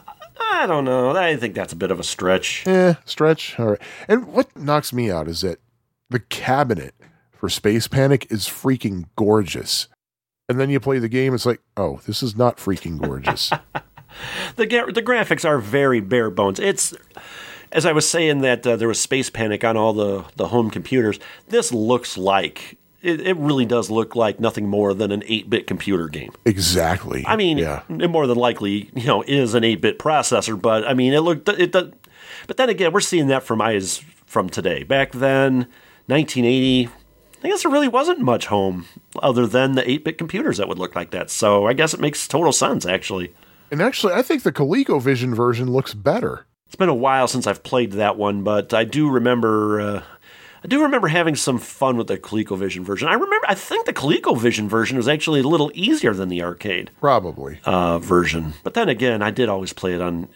I 0.64 0.66
don't 0.66 0.86
know. 0.86 1.09
I 1.09 1.36
think 1.36 1.55
that's 1.55 1.74
a 1.74 1.76
bit 1.76 1.91
of 1.91 1.99
a 1.99 2.05
stretch. 2.05 2.64
Yeah, 2.66 2.95
stretch. 3.03 3.59
All 3.59 3.72
right. 3.72 3.82
And 4.07 4.28
what 4.28 4.55
knocks 4.57 4.93
me 4.93 5.11
out 5.11 5.28
is 5.28 5.41
that 5.41 5.59
the 6.09 6.20
cabinet 6.20 6.95
for 7.34 7.49
Space 7.49 7.89
Panic 7.89 8.32
is 8.32 8.45
freaking 8.45 9.07
gorgeous. 9.18 9.89
And 10.47 10.57
then 10.57 10.70
you 10.70 10.80
play 10.80 10.99
the 10.99 11.09
game, 11.09 11.34
it's 11.34 11.45
like, 11.45 11.59
oh, 11.76 11.99
this 12.07 12.24
is 12.24 12.38
not 12.38 12.59
freaking 12.59 12.97
gorgeous. 12.97 13.49
the 14.55 14.66
the 14.66 15.03
graphics 15.03 15.43
are 15.43 15.59
very 15.59 15.99
bare 15.99 16.30
bones. 16.30 16.61
It's 16.61 16.93
as 17.74 17.86
I 17.86 17.91
was 17.91 18.09
saying 18.09 18.39
that 18.39 18.66
uh, 18.66 18.78
there 18.78 18.88
was 18.88 19.01
space 19.01 19.30
panic 19.30 19.66
on 19.66 19.76
all 19.76 19.91
the 19.91 20.24
the 20.38 20.47
home 20.47 20.70
computers. 20.70 21.20
This 21.49 21.74
looks 21.74 22.18
like 22.18 22.78
it, 23.04 23.22
it 23.22 23.38
really 23.38 23.66
does 23.66 23.89
look 23.91 24.16
like 24.16 24.39
nothing 24.39 24.68
more 24.68 24.93
than 24.93 25.12
an 25.12 25.22
8-bit 25.22 25.68
computer 25.68 26.08
game. 26.08 26.32
Exactly. 26.45 27.24
I 27.28 27.36
mean, 27.36 27.58
yeah. 27.58 27.84
it 27.89 28.10
more 28.10 28.26
than 28.26 28.38
likely, 28.38 28.89
you 28.95 29.06
know, 29.06 29.22
is 29.24 29.54
an 29.54 29.64
8-bit 29.64 29.99
processor, 29.99 30.60
but 30.60 30.88
I 30.88 30.93
mean, 30.93 31.14
it 31.14 31.20
looked 31.20 31.49
it 31.49 31.72
does 31.72 31.91
but 32.47 32.58
then 32.58 32.70
again, 32.70 32.91
we're 32.91 33.01
seeing 33.01 33.28
that 33.28 33.43
from 33.43 33.62
eyes 33.62 34.04
from 34.26 34.49
today. 34.49 34.84
Back 34.84 35.12
then, 35.12 35.68
1980, 36.08 36.89
I 37.43 37.47
guess 37.47 37.64
there 37.64 37.72
really 37.72 37.88
wasn't 37.88 38.20
much 38.20 38.47
home 38.47 38.86
other 39.22 39.45
than 39.45 39.74
the 39.74 39.89
8 39.89 40.04
bit 40.04 40.18
computers 40.18 40.58
that 40.58 40.68
would 40.68 40.80
look 40.80 40.95
like 40.95 41.12
that. 41.12 41.30
So 41.30 41.68
I 41.68 41.74
guess 41.74 41.93
it 41.93 41.99
makes 41.99 42.28
total 42.28 42.51
sense, 42.51 42.86
actually. 42.86 43.34
And 43.72 43.82
actually, 43.82 44.14
I 44.14 44.22
think 44.22 44.43
the 44.43 44.51
ColecoVision 44.51 45.36
version 45.36 45.72
looks 45.72 45.93
better. 45.93 46.45
It's 46.68 46.76
been 46.76 46.89
a 46.89 46.95
while 46.95 47.28
since 47.28 47.47
I've 47.47 47.64
played 47.64 47.93
that 47.93 48.18
one, 48.18 48.43
but 48.43 48.74
I 48.74 48.84
do 48.84 49.10
remember. 49.10 49.82
Uh, 49.82 50.04
I 50.64 50.68
do 50.68 50.82
remember 50.82 51.09
having 51.09 51.36
some 51.36 51.57
fun 51.57 51.97
with 51.97 52.07
the 52.07 52.18
ColecoVision 52.18 52.84
version. 52.84 53.09
I 53.09 53.14
remember, 53.14 53.45
I 53.49 53.55
think 53.55 53.86
the 53.86 53.93
ColecoVision 53.93 54.68
version 54.70 54.95
was 54.95 55.09
actually 55.09 55.41
a 55.41 55.47
little 55.47 55.72
easier 55.74 56.14
than 56.14 56.30
the 56.30 56.41
arcade 56.41 56.89
probably 57.01 57.59
uh, 57.66 57.99
version. 57.99 58.53
But 58.64 58.74
then 58.74 58.88
again, 58.88 59.22
I 59.22 59.32
did 59.32 59.49
always 59.49 59.74
play 59.74 59.93
it 59.93 60.01
on 60.01 60.30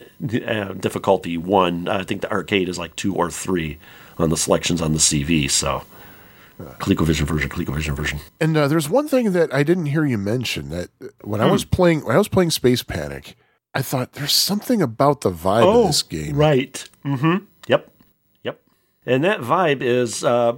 uh, 0.46 0.74
difficulty 0.74 1.38
one. 1.38 1.88
I 1.88 2.04
think 2.04 2.22
the 2.22 2.32
arcade 2.32 2.68
is 2.68 2.78
like 2.78 2.96
two 2.98 3.16
or 3.16 3.32
three 3.32 3.78
on 4.18 4.30
the 4.30 4.38
selections 4.38 4.82
on 4.82 4.92
the 4.92 5.00
CV. 5.00 5.50
So 5.50 5.84
ColecoVision 6.60 7.26
version, 7.26 7.50
ColecoVision 7.50 7.96
version. 7.96 8.20
And 8.42 8.58
uh, 8.58 8.68
there's 8.68 8.90
one 8.90 9.08
thing 9.08 9.32
that 9.32 9.54
I 9.54 9.64
didn't 9.64 9.88
hear 9.88 10.06
you 10.06 10.18
mention 10.18 10.70
that 10.70 10.90
when 11.22 11.40
hmm. 11.40 11.48
I 11.48 11.52
was 11.52 11.64
playing 11.64 12.04
when 12.04 12.16
I 12.16 12.20
was 12.20 12.28
playing 12.28 12.52
Space 12.52 12.84
Panic, 12.84 13.38
I 13.74 13.82
thought 13.82 14.14
there's 14.14 14.34
something 14.34 14.82
about 14.82 15.22
the 15.22 15.32
vibe 15.32 15.64
oh, 15.64 15.82
of 15.82 15.88
this 15.88 16.04
game. 16.04 16.36
Right. 16.36 16.90
Mm-hmm. 17.06 17.46
And 19.08 19.24
that 19.24 19.40
vibe 19.40 19.82
is 19.82 20.24
uh, 20.24 20.58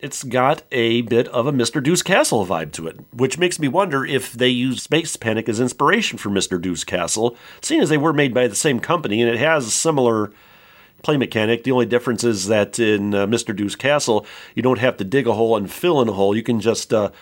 it's 0.00 0.24
got 0.24 0.64
a 0.72 1.02
bit 1.02 1.28
of 1.28 1.46
a 1.46 1.52
Mr. 1.52 1.82
Do's 1.82 2.02
Castle 2.02 2.44
vibe 2.44 2.72
to 2.72 2.88
it, 2.88 2.98
which 3.12 3.38
makes 3.38 3.60
me 3.60 3.68
wonder 3.68 4.04
if 4.04 4.32
they 4.32 4.48
used 4.48 4.80
Space 4.80 5.16
Panic 5.16 5.48
as 5.48 5.60
inspiration 5.60 6.18
for 6.18 6.28
Mr. 6.28 6.60
Do's 6.60 6.82
Castle, 6.82 7.36
seeing 7.60 7.80
as 7.80 7.88
they 7.88 7.96
were 7.96 8.12
made 8.12 8.34
by 8.34 8.48
the 8.48 8.56
same 8.56 8.80
company 8.80 9.22
and 9.22 9.30
it 9.30 9.38
has 9.38 9.64
a 9.64 9.70
similar 9.70 10.32
play 11.04 11.16
mechanic. 11.16 11.62
The 11.62 11.70
only 11.70 11.86
difference 11.86 12.24
is 12.24 12.48
that 12.48 12.80
in 12.80 13.14
uh, 13.14 13.26
Mr. 13.28 13.54
Do's 13.54 13.76
Castle, 13.76 14.26
you 14.56 14.62
don't 14.62 14.80
have 14.80 14.96
to 14.96 15.04
dig 15.04 15.28
a 15.28 15.32
hole 15.32 15.56
and 15.56 15.70
fill 15.70 16.02
in 16.02 16.08
a 16.08 16.12
hole. 16.12 16.36
You 16.36 16.42
can 16.42 16.58
just 16.58 16.92
uh, 16.92 17.12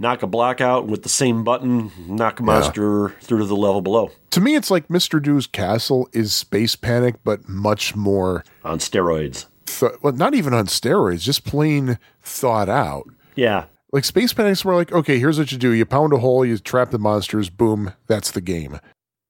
knock 0.00 0.24
a 0.24 0.26
block 0.26 0.60
out 0.60 0.88
with 0.88 1.04
the 1.04 1.08
same 1.08 1.44
button, 1.44 1.92
knock 2.08 2.40
a 2.40 2.42
monster 2.42 3.10
yeah. 3.10 3.20
through 3.20 3.38
to 3.38 3.46
the 3.46 3.54
level 3.54 3.80
below. 3.80 4.10
To 4.30 4.40
me, 4.40 4.56
it's 4.56 4.72
like 4.72 4.88
Mr. 4.88 5.22
Do's 5.22 5.46
Castle 5.46 6.08
is 6.12 6.32
Space 6.32 6.74
Panic, 6.74 7.16
but 7.22 7.48
much 7.48 7.94
more 7.94 8.44
on 8.64 8.80
steroids. 8.80 9.46
Th- 9.78 9.92
well, 10.02 10.12
not 10.12 10.34
even 10.34 10.54
on 10.54 10.66
steroids, 10.66 11.20
just 11.20 11.44
plain 11.44 11.98
thought 12.22 12.68
out. 12.68 13.04
Yeah. 13.36 13.64
Like 13.92 14.04
Space 14.04 14.32
Panic's 14.32 14.64
were 14.64 14.74
like, 14.74 14.92
okay, 14.92 15.18
here's 15.18 15.38
what 15.38 15.52
you 15.52 15.58
do. 15.58 15.72
You 15.72 15.84
pound 15.84 16.12
a 16.12 16.18
hole, 16.18 16.44
you 16.44 16.58
trap 16.58 16.90
the 16.90 16.98
monsters, 16.98 17.50
boom, 17.50 17.92
that's 18.06 18.30
the 18.30 18.40
game. 18.40 18.78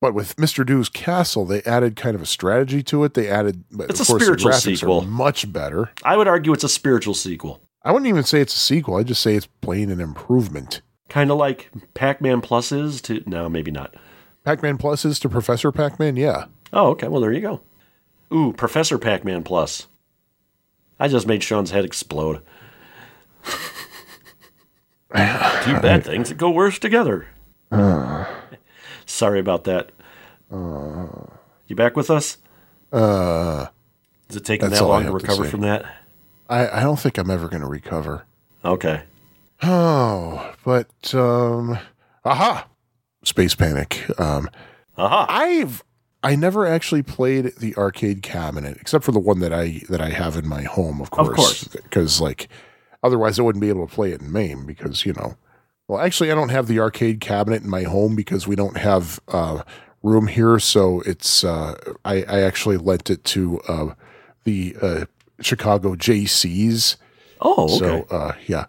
But 0.00 0.14
with 0.14 0.36
Mr. 0.36 0.64
Do's 0.64 0.88
Castle, 0.88 1.44
they 1.44 1.62
added 1.62 1.96
kind 1.96 2.14
of 2.14 2.22
a 2.22 2.26
strategy 2.26 2.82
to 2.84 3.04
it. 3.04 3.14
They 3.14 3.28
added, 3.28 3.64
it's 3.80 4.00
a 4.00 4.04
course, 4.04 4.22
spiritual 4.22 4.52
sequel. 4.52 5.02
much 5.02 5.52
better. 5.52 5.90
I 6.02 6.16
would 6.16 6.28
argue 6.28 6.52
it's 6.52 6.64
a 6.64 6.68
spiritual 6.70 7.14
sequel. 7.14 7.60
I 7.82 7.92
wouldn't 7.92 8.08
even 8.08 8.24
say 8.24 8.40
it's 8.40 8.54
a 8.54 8.58
sequel. 8.58 8.96
I'd 8.96 9.06
just 9.06 9.22
say 9.22 9.34
it's 9.34 9.46
plain 9.60 9.90
an 9.90 10.00
improvement. 10.00 10.80
Kind 11.08 11.30
of 11.30 11.38
like 11.38 11.70
Pac 11.94 12.20
Man 12.20 12.40
Plus 12.40 12.72
is 12.72 13.00
to. 13.02 13.22
No, 13.26 13.48
maybe 13.48 13.70
not. 13.70 13.94
Pac 14.44 14.62
Man 14.62 14.78
Plus 14.78 15.04
is 15.04 15.18
to 15.20 15.28
Professor 15.28 15.72
Pac 15.72 15.98
Man, 15.98 16.16
yeah. 16.16 16.46
Oh, 16.72 16.88
okay. 16.90 17.08
Well, 17.08 17.20
there 17.20 17.32
you 17.32 17.40
go. 17.40 17.60
Ooh, 18.32 18.52
Professor 18.52 18.96
Pac 18.96 19.24
Man 19.24 19.42
Plus. 19.42 19.86
I 21.00 21.08
just 21.08 21.26
made 21.26 21.42
Sean's 21.42 21.72
head 21.72 21.84
explode. 21.84 22.42
Two 23.44 23.50
bad 25.80 26.04
things 26.04 26.28
that 26.28 26.38
go 26.38 26.50
worse 26.50 26.78
together. 26.78 27.26
Uh. 27.72 28.26
Sorry 29.06 29.40
about 29.40 29.64
that. 29.64 29.90
Uh, 30.52 31.08
you 31.66 31.74
back 31.74 31.96
with 31.96 32.10
us? 32.10 32.38
Uh, 32.92 33.66
Is 34.28 34.36
it 34.36 34.44
taking 34.44 34.70
that 34.70 34.82
long 34.82 35.04
to 35.04 35.12
recover 35.12 35.44
to 35.44 35.50
from 35.50 35.60
that? 35.62 35.84
I, 36.48 36.68
I 36.68 36.82
don't 36.82 36.98
think 36.98 37.18
I'm 37.18 37.30
ever 37.30 37.48
going 37.48 37.62
to 37.62 37.68
recover. 37.68 38.24
Okay. 38.64 39.02
Oh, 39.62 40.54
but 40.64 41.14
um, 41.14 41.78
aha, 42.24 42.66
Space 43.24 43.54
Panic. 43.54 44.04
Um, 44.18 44.48
aha. 44.96 45.26
I've 45.28 45.84
I 46.22 46.36
never 46.36 46.66
actually 46.66 47.02
played 47.02 47.56
the 47.58 47.74
arcade 47.76 48.22
cabinet 48.22 48.76
except 48.80 49.04
for 49.04 49.12
the 49.12 49.18
one 49.18 49.40
that 49.40 49.52
I 49.52 49.82
that 49.88 50.00
I 50.00 50.10
have 50.10 50.36
in 50.36 50.46
my 50.46 50.62
home, 50.62 51.00
of 51.00 51.10
course. 51.10 51.28
Of 51.28 51.34
course, 51.34 51.64
because 51.64 52.20
like 52.20 52.48
otherwise 53.02 53.38
I 53.38 53.42
wouldn't 53.42 53.62
be 53.62 53.70
able 53.70 53.86
to 53.86 53.94
play 53.94 54.12
it 54.12 54.20
in 54.20 54.30
MAME 54.30 54.66
because 54.66 55.06
you 55.06 55.14
know 55.14 55.36
well, 55.90 55.98
actually, 55.98 56.30
I 56.30 56.36
don't 56.36 56.50
have 56.50 56.68
the 56.68 56.78
arcade 56.78 57.18
cabinet 57.18 57.64
in 57.64 57.68
my 57.68 57.82
home 57.82 58.14
because 58.14 58.46
we 58.46 58.54
don't 58.54 58.76
have 58.76 59.18
uh, 59.26 59.64
room 60.04 60.28
here. 60.28 60.60
So 60.60 61.00
it's 61.00 61.42
uh, 61.42 61.74
I, 62.04 62.22
I, 62.22 62.42
actually 62.42 62.76
lent 62.76 63.10
it 63.10 63.24
to 63.24 63.58
uh, 63.66 63.94
the 64.44 64.76
uh, 64.80 65.04
Chicago 65.40 65.96
JCs. 65.96 66.94
Oh, 67.40 67.64
okay. 67.64 67.78
So 67.78 68.06
uh, 68.16 68.34
yeah, 68.46 68.66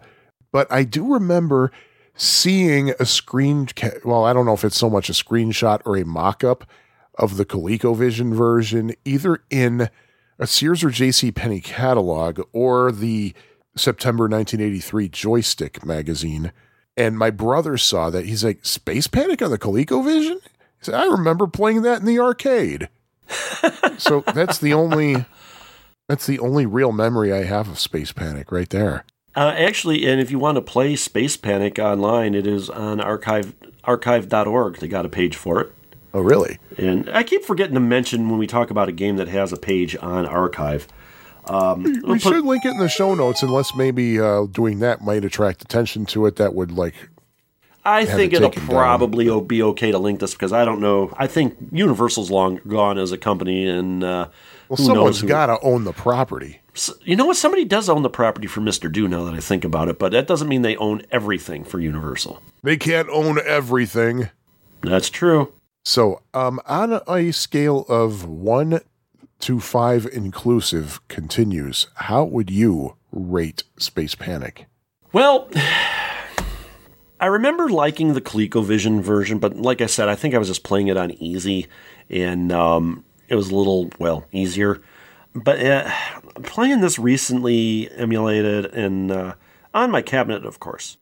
but 0.50 0.66
I 0.68 0.82
do 0.82 1.14
remember 1.14 1.70
seeing 2.16 2.90
a 2.98 3.06
screen. 3.06 3.66
Ca- 3.66 4.00
well, 4.04 4.24
I 4.24 4.32
don't 4.32 4.44
know 4.44 4.54
if 4.54 4.64
it's 4.64 4.76
so 4.76 4.90
much 4.90 5.08
a 5.08 5.12
screenshot 5.12 5.80
or 5.84 5.96
a 5.96 6.04
mock-up 6.04 6.64
of 7.16 7.36
the 7.36 7.44
ColecoVision 7.44 8.34
version, 8.34 8.94
either 9.04 9.42
in 9.50 9.88
a 10.38 10.46
Sears 10.46 10.82
or 10.82 10.90
J.C. 10.90 11.30
Penney 11.32 11.60
catalog 11.60 12.40
or 12.52 12.90
the 12.90 13.34
September 13.76 14.24
1983 14.24 15.08
Joystik 15.08 15.84
magazine 15.84 16.52
And 16.96 17.18
my 17.18 17.30
brother 17.30 17.78
saw 17.78 18.10
that. 18.10 18.26
He's 18.26 18.44
like, 18.44 18.64
Space 18.64 19.06
Panic 19.06 19.40
on 19.40 19.50
the 19.50 19.58
ColecoVision? 19.58 20.40
He 20.42 20.50
said, 20.80 20.94
I 20.94 21.06
remember 21.06 21.46
playing 21.46 21.82
that 21.82 22.00
in 22.00 22.06
the 22.06 22.18
arcade. 22.18 22.88
so 23.98 24.22
that's 24.34 24.58
the 24.58 24.74
only 24.74 25.24
that's 26.08 26.26
the 26.26 26.40
only 26.40 26.66
real 26.66 26.92
memory 26.92 27.32
I 27.32 27.44
have 27.44 27.68
of 27.68 27.78
Space 27.78 28.12
Panic 28.12 28.52
right 28.52 28.68
there. 28.68 29.04
Uh, 29.34 29.54
actually, 29.56 30.06
and 30.06 30.20
if 30.20 30.30
you 30.30 30.38
want 30.38 30.56
to 30.56 30.62
play 30.62 30.96
Space 30.96 31.38
Panic 31.38 31.78
online, 31.78 32.34
it 32.34 32.46
is 32.46 32.68
on 32.68 33.00
archive 33.00 33.54
archive.org. 33.84 34.78
They 34.78 34.88
got 34.88 35.06
a 35.06 35.08
page 35.08 35.36
for 35.36 35.60
it. 35.60 35.72
Oh, 36.14 36.20
really? 36.20 36.58
And 36.76 37.08
I 37.10 37.22
keep 37.22 37.44
forgetting 37.44 37.74
to 37.74 37.80
mention 37.80 38.28
when 38.28 38.38
we 38.38 38.46
talk 38.46 38.70
about 38.70 38.88
a 38.88 38.92
game 38.92 39.16
that 39.16 39.28
has 39.28 39.52
a 39.52 39.56
page 39.56 39.96
on 39.96 40.26
archive. 40.26 40.86
Um, 41.46 41.82
we 41.82 42.00
put, 42.00 42.20
should 42.20 42.44
link 42.44 42.64
it 42.64 42.72
in 42.72 42.78
the 42.78 42.88
show 42.88 43.14
notes, 43.14 43.42
unless 43.42 43.74
maybe 43.74 44.20
uh, 44.20 44.44
doing 44.44 44.78
that 44.80 45.00
might 45.00 45.24
attract 45.24 45.62
attention 45.62 46.06
to 46.06 46.26
it. 46.26 46.36
That 46.36 46.54
would 46.54 46.70
like. 46.70 46.94
I 47.84 48.04
think 48.04 48.32
it 48.32 48.40
will 48.40 48.50
probably 48.50 49.26
down. 49.26 49.46
be 49.48 49.60
okay 49.62 49.90
to 49.90 49.98
link 49.98 50.20
this 50.20 50.34
because 50.34 50.52
I 50.52 50.64
don't 50.64 50.80
know. 50.80 51.12
I 51.16 51.26
think 51.26 51.56
Universal's 51.72 52.30
long 52.30 52.60
gone 52.68 52.96
as 52.96 53.10
a 53.10 53.18
company, 53.18 53.66
and 53.68 54.04
uh, 54.04 54.28
well, 54.68 54.76
someone's 54.76 55.22
got 55.22 55.46
to 55.46 55.58
own 55.62 55.82
the 55.82 55.92
property. 55.92 56.60
So, 56.74 56.92
you 57.02 57.16
know 57.16 57.26
what? 57.26 57.36
Somebody 57.36 57.64
does 57.64 57.88
own 57.88 58.02
the 58.02 58.08
property 58.08 58.46
for 58.46 58.60
Mister 58.60 58.88
Do. 58.88 59.08
Now 59.08 59.24
that 59.24 59.34
I 59.34 59.40
think 59.40 59.64
about 59.64 59.88
it, 59.88 59.98
but 59.98 60.12
that 60.12 60.28
doesn't 60.28 60.48
mean 60.48 60.62
they 60.62 60.76
own 60.76 61.02
everything 61.10 61.64
for 61.64 61.80
Universal. 61.80 62.40
They 62.62 62.76
can't 62.76 63.08
own 63.08 63.40
everything. 63.44 64.30
That's 64.82 65.10
true. 65.10 65.52
So, 65.84 66.22
um, 66.32 66.60
on 66.66 67.00
a 67.08 67.32
scale 67.32 67.84
of 67.88 68.24
one 68.24 68.80
to 69.40 69.58
five 69.58 70.06
inclusive 70.06 71.00
continues, 71.08 71.88
how 71.94 72.22
would 72.22 72.50
you 72.50 72.96
rate 73.10 73.64
Space 73.78 74.14
Panic? 74.14 74.66
Well, 75.12 75.48
I 77.20 77.26
remember 77.26 77.68
liking 77.68 78.14
the 78.14 78.20
ColecoVision 78.20 79.00
version, 79.02 79.38
but 79.38 79.56
like 79.56 79.80
I 79.80 79.86
said, 79.86 80.08
I 80.08 80.14
think 80.14 80.34
I 80.34 80.38
was 80.38 80.48
just 80.48 80.64
playing 80.64 80.88
it 80.88 80.96
on 80.96 81.10
easy, 81.12 81.66
and 82.08 82.52
um, 82.52 83.04
it 83.28 83.34
was 83.34 83.50
a 83.50 83.56
little 83.56 83.90
well 83.98 84.24
easier. 84.30 84.80
But 85.34 85.64
uh, 85.64 85.90
playing 86.42 86.80
this 86.80 86.98
recently 86.98 87.90
emulated 87.92 88.66
and 88.66 89.10
uh, 89.10 89.34
on 89.74 89.90
my 89.90 90.02
cabinet, 90.02 90.44
of 90.44 90.60
course. 90.60 90.98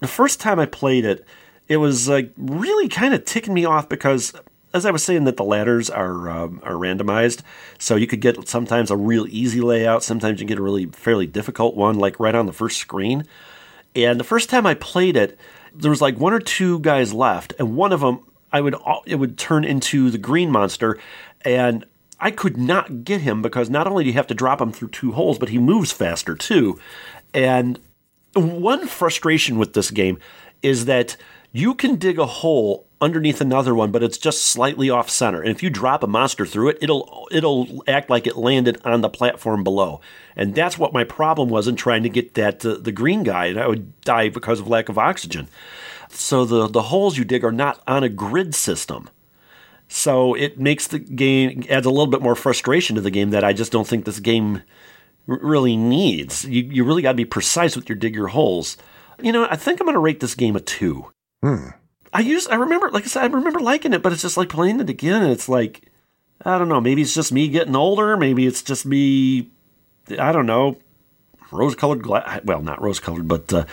The 0.00 0.08
first 0.08 0.40
time 0.40 0.58
I 0.58 0.66
played 0.66 1.04
it, 1.04 1.24
it 1.70 1.76
was 1.76 2.08
like 2.08 2.32
really 2.36 2.88
kind 2.88 3.14
of 3.14 3.24
ticking 3.24 3.54
me 3.54 3.64
off 3.64 3.88
because 3.88 4.34
as 4.74 4.84
I 4.84 4.90
was 4.90 5.04
saying 5.04 5.22
that 5.24 5.36
the 5.36 5.44
ladders 5.44 5.88
are 5.88 6.28
um, 6.28 6.60
are 6.64 6.74
randomized, 6.74 7.42
so 7.78 7.94
you 7.94 8.08
could 8.08 8.20
get 8.20 8.48
sometimes 8.48 8.90
a 8.90 8.96
real 8.96 9.26
easy 9.28 9.60
layout, 9.60 10.02
sometimes 10.02 10.40
you 10.40 10.46
get 10.48 10.58
a 10.58 10.62
really 10.62 10.86
fairly 10.86 11.28
difficult 11.28 11.76
one, 11.76 11.96
like 11.96 12.18
right 12.18 12.34
on 12.34 12.46
the 12.46 12.52
first 12.52 12.78
screen. 12.78 13.24
And 13.94 14.18
the 14.18 14.24
first 14.24 14.50
time 14.50 14.66
I 14.66 14.74
played 14.74 15.16
it, 15.16 15.38
there 15.72 15.90
was 15.90 16.00
like 16.00 16.18
one 16.18 16.32
or 16.32 16.40
two 16.40 16.80
guys 16.80 17.14
left, 17.14 17.54
and 17.58 17.76
one 17.76 17.92
of 17.92 18.00
them 18.00 18.24
I 18.52 18.60
would 18.60 18.74
it 19.06 19.16
would 19.16 19.38
turn 19.38 19.64
into 19.64 20.10
the 20.10 20.18
green 20.18 20.50
monster, 20.50 20.98
and 21.42 21.84
I 22.18 22.32
could 22.32 22.56
not 22.56 23.04
get 23.04 23.20
him 23.20 23.42
because 23.42 23.70
not 23.70 23.86
only 23.86 24.02
do 24.02 24.10
you 24.10 24.14
have 24.14 24.26
to 24.26 24.34
drop 24.34 24.60
him 24.60 24.72
through 24.72 24.88
two 24.88 25.12
holes, 25.12 25.38
but 25.38 25.50
he 25.50 25.58
moves 25.58 25.92
faster 25.92 26.34
too. 26.34 26.80
And 27.32 27.78
one 28.34 28.88
frustration 28.88 29.56
with 29.56 29.74
this 29.74 29.92
game 29.92 30.18
is 30.62 30.86
that 30.86 31.16
you 31.52 31.74
can 31.74 31.96
dig 31.96 32.18
a 32.18 32.26
hole 32.26 32.86
underneath 33.00 33.40
another 33.40 33.74
one, 33.74 33.90
but 33.90 34.02
it's 34.02 34.18
just 34.18 34.42
slightly 34.42 34.90
off 34.90 35.08
center. 35.08 35.40
And 35.40 35.50
if 35.50 35.62
you 35.62 35.70
drop 35.70 36.02
a 36.02 36.06
monster 36.06 36.44
through 36.44 36.70
it, 36.70 36.78
it'll 36.80 37.28
it'll 37.30 37.82
act 37.88 38.10
like 38.10 38.26
it 38.26 38.36
landed 38.36 38.80
on 38.84 39.00
the 39.00 39.08
platform 39.08 39.64
below. 39.64 40.00
And 40.36 40.54
that's 40.54 40.78
what 40.78 40.92
my 40.92 41.04
problem 41.04 41.48
was 41.48 41.66
in 41.66 41.76
trying 41.76 42.02
to 42.02 42.08
get 42.08 42.34
that 42.34 42.64
uh, 42.64 42.76
the 42.80 42.92
green 42.92 43.22
guy. 43.22 43.46
And 43.46 43.58
I 43.58 43.66
would 43.66 44.00
die 44.02 44.28
because 44.28 44.60
of 44.60 44.68
lack 44.68 44.88
of 44.88 44.98
oxygen. 44.98 45.48
So 46.10 46.44
the 46.44 46.68
the 46.68 46.82
holes 46.82 47.16
you 47.16 47.24
dig 47.24 47.44
are 47.44 47.52
not 47.52 47.82
on 47.86 48.04
a 48.04 48.08
grid 48.08 48.54
system. 48.54 49.08
So 49.88 50.34
it 50.34 50.60
makes 50.60 50.86
the 50.86 51.00
game 51.00 51.64
adds 51.68 51.86
a 51.86 51.90
little 51.90 52.06
bit 52.06 52.22
more 52.22 52.36
frustration 52.36 52.94
to 52.94 53.02
the 53.02 53.10
game 53.10 53.30
that 53.30 53.44
I 53.44 53.52
just 53.52 53.72
don't 53.72 53.88
think 53.88 54.04
this 54.04 54.20
game 54.20 54.62
really 55.26 55.76
needs. 55.76 56.44
You 56.44 56.62
you 56.62 56.84
really 56.84 57.02
got 57.02 57.12
to 57.12 57.16
be 57.16 57.24
precise 57.24 57.74
with 57.74 57.88
your 57.88 57.96
dig 57.96 58.14
your 58.14 58.28
holes. 58.28 58.76
You 59.22 59.32
know, 59.32 59.46
I 59.50 59.56
think 59.56 59.80
I'm 59.80 59.86
going 59.86 59.94
to 59.94 60.00
rate 60.00 60.20
this 60.20 60.34
game 60.34 60.56
a 60.56 60.60
two. 60.60 61.06
Hmm. 61.42 61.68
I 62.12 62.20
use 62.20 62.48
I 62.48 62.56
remember 62.56 62.90
like 62.90 63.04
I 63.04 63.06
said 63.06 63.22
I 63.22 63.26
remember 63.26 63.60
liking 63.60 63.92
it, 63.92 64.02
but 64.02 64.12
it's 64.12 64.22
just 64.22 64.36
like 64.36 64.48
playing 64.48 64.80
it 64.80 64.90
again, 64.90 65.22
and 65.22 65.32
it's 65.32 65.48
like 65.48 65.82
I 66.44 66.58
don't 66.58 66.68
know. 66.68 66.80
Maybe 66.80 67.02
it's 67.02 67.14
just 67.14 67.32
me 67.32 67.48
getting 67.48 67.76
older. 67.76 68.16
Maybe 68.16 68.46
it's 68.46 68.62
just 68.62 68.86
me. 68.86 69.50
I 70.18 70.32
don't 70.32 70.46
know. 70.46 70.78
Rose 71.52 71.74
colored 71.74 72.02
glass. 72.02 72.40
Well, 72.44 72.62
not 72.62 72.80
rose 72.80 73.00
colored, 73.00 73.28
but 73.28 73.52
uh, 73.52 73.64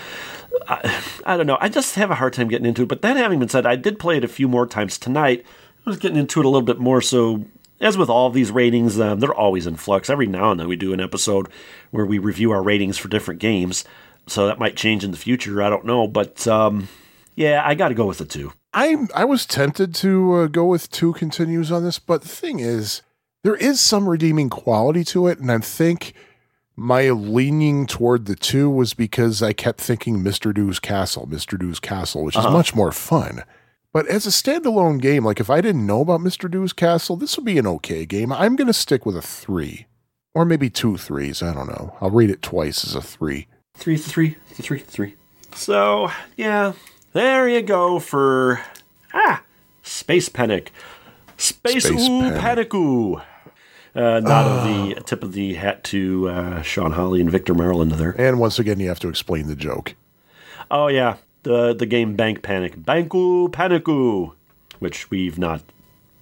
I, 0.68 1.02
I, 1.26 1.38
don't 1.38 1.48
know. 1.48 1.58
I 1.62 1.70
just 1.70 1.96
have 1.96 2.12
a 2.12 2.16
hard 2.16 2.34
time 2.34 2.48
getting 2.48 2.66
into 2.66 2.84
it. 2.84 2.90
But 2.90 3.02
that 3.04 3.18
having 3.18 3.40
been 3.40 3.50
said, 3.50 3.66
I 3.66 3.76
did 3.76 4.00
play 4.00 4.18
it 4.18 4.24
a 4.24 4.28
few 4.28 4.48
more 4.48 4.66
times 4.66 4.98
tonight. 4.98 5.46
I 5.86 5.90
was 5.90 6.00
getting 6.00 6.18
into 6.18 6.40
it 6.40 6.46
a 6.46 6.50
little 6.50 6.66
bit 6.66 6.80
more. 6.80 7.02
So, 7.02 7.46
as 7.80 7.98
with 7.98 8.10
all 8.10 8.28
of 8.28 8.34
these 8.34 8.52
ratings, 8.52 9.00
um, 9.00 9.20
they're 9.20 9.34
always 9.34 9.68
in 9.68 9.76
flux. 9.76 10.10
Every 10.10 10.28
now 10.28 10.52
and 10.52 10.60
then 10.60 10.68
we 10.68 10.76
do 10.76 10.94
an 10.94 11.00
episode 11.00 11.48
where 11.92 12.06
we 12.06 12.18
review 12.18 12.52
our 12.52 12.64
ratings 12.64 12.98
for 12.98 13.08
different 13.08 13.40
games. 13.40 13.86
So 14.26 14.48
that 14.48 14.60
might 14.60 14.76
change 14.76 15.04
in 15.04 15.12
the 15.12 15.18
future. 15.18 15.62
I 15.62 15.70
don't 15.70 15.86
know. 15.86 16.08
But 16.08 16.46
um, 16.48 16.90
yeah, 17.38 17.62
I 17.64 17.76
got 17.76 17.90
to 17.90 17.94
go 17.94 18.08
with 18.08 18.18
the 18.18 18.26
two. 18.26 18.52
I 18.74 19.08
I 19.16 19.24
was 19.24 19.46
tempted 19.46 19.96
to 19.96 20.34
uh, 20.34 20.48
go 20.48 20.66
with 20.66 20.90
two 20.90 21.14
continues 21.14 21.72
on 21.72 21.84
this, 21.84 22.00
but 22.00 22.24
the 22.24 22.28
thing 22.28 22.60
is, 22.60 23.04
there 23.44 23.56
is 23.56 23.80
some 23.80 24.10
redeeming 24.10 24.50
quality 24.50 25.04
to 25.06 25.28
it, 25.28 25.40
and 25.40 25.52
I 25.52 25.60
think 25.60 26.14
my 26.76 27.12
leaning 27.12 27.86
toward 27.86 28.26
the 28.26 28.36
two 28.36 28.70
was 28.70 28.96
because 28.96 29.44
I 29.44 29.54
kept 29.54 29.80
thinking 29.80 30.24
Mr. 30.24 30.54
Do's 30.54 30.80
Castle, 30.80 31.28
Mr. 31.28 31.60
Do's 31.60 31.80
Castle, 31.80 32.24
which 32.24 32.36
is 32.36 32.44
uh-huh. 32.44 32.58
much 32.58 32.76
more 32.76 32.92
fun. 32.92 33.44
But 33.94 34.08
as 34.08 34.26
a 34.26 34.32
standalone 34.32 35.00
game, 35.00 35.24
like 35.24 35.40
if 35.40 35.50
I 35.50 35.62
didn't 35.62 35.86
know 35.86 36.02
about 36.02 36.22
Mr. 36.22 36.50
Do's 36.50 36.74
Castle, 36.74 37.18
this 37.18 37.38
would 37.38 37.46
be 37.46 37.60
an 37.60 37.68
okay 37.68 38.06
game. 38.06 38.32
I'm 38.32 38.56
going 38.56 38.68
to 38.68 38.74
stick 38.74 39.06
with 39.06 39.16
a 39.16 39.22
three, 39.22 39.86
or 40.34 40.44
maybe 40.44 40.72
two 40.72 40.98
threes. 40.98 41.44
I 41.44 41.54
don't 41.54 41.68
know. 41.68 41.96
I'll 42.02 42.10
read 42.10 42.32
it 42.32 42.42
twice 42.42 42.84
as 42.84 42.96
a 42.96 43.02
three. 43.02 43.48
Three, 43.76 43.98
three, 43.98 44.38
three, 44.54 44.80
three. 44.80 45.16
So 45.54 46.12
yeah, 46.36 46.74
there 47.18 47.50
you 47.50 47.64
go 47.64 48.00
for 48.00 48.62
ah 49.14 49.42
Space 49.82 50.30
Panic. 50.30 50.72
Space, 51.36 51.86
Space 51.86 52.08
Ooh 52.08 52.32
Panic. 52.32 52.74
Ooh. 52.74 53.22
Uh, 53.96 54.20
not 54.20 54.46
uh, 54.46 54.64
the 54.64 55.02
tip 55.02 55.24
of 55.24 55.34
the 55.34 55.56
hat 55.56 55.84
to 55.84 56.30
uh, 56.30 56.62
Sean 56.62 56.92
Holly 56.92 57.20
and 57.20 57.32
Victor 57.32 57.56
Maryland 57.56 57.94
there. 57.94 58.12
And 58.22 58.40
once 58.40 58.60
again, 58.60 58.80
you 58.80 58.88
have 58.90 59.00
to 59.00 59.10
explain 59.10 59.48
the 59.48 59.56
joke. 59.56 59.96
Oh 60.70 60.88
yeah, 60.88 61.18
the 61.42 61.74
the 61.74 61.88
game 61.88 62.16
Bank 62.16 62.44
Panic, 62.44 62.76
Banku 62.76 63.50
Panicu, 63.50 64.34
which 64.78 65.10
we've 65.10 65.40
not 65.40 65.62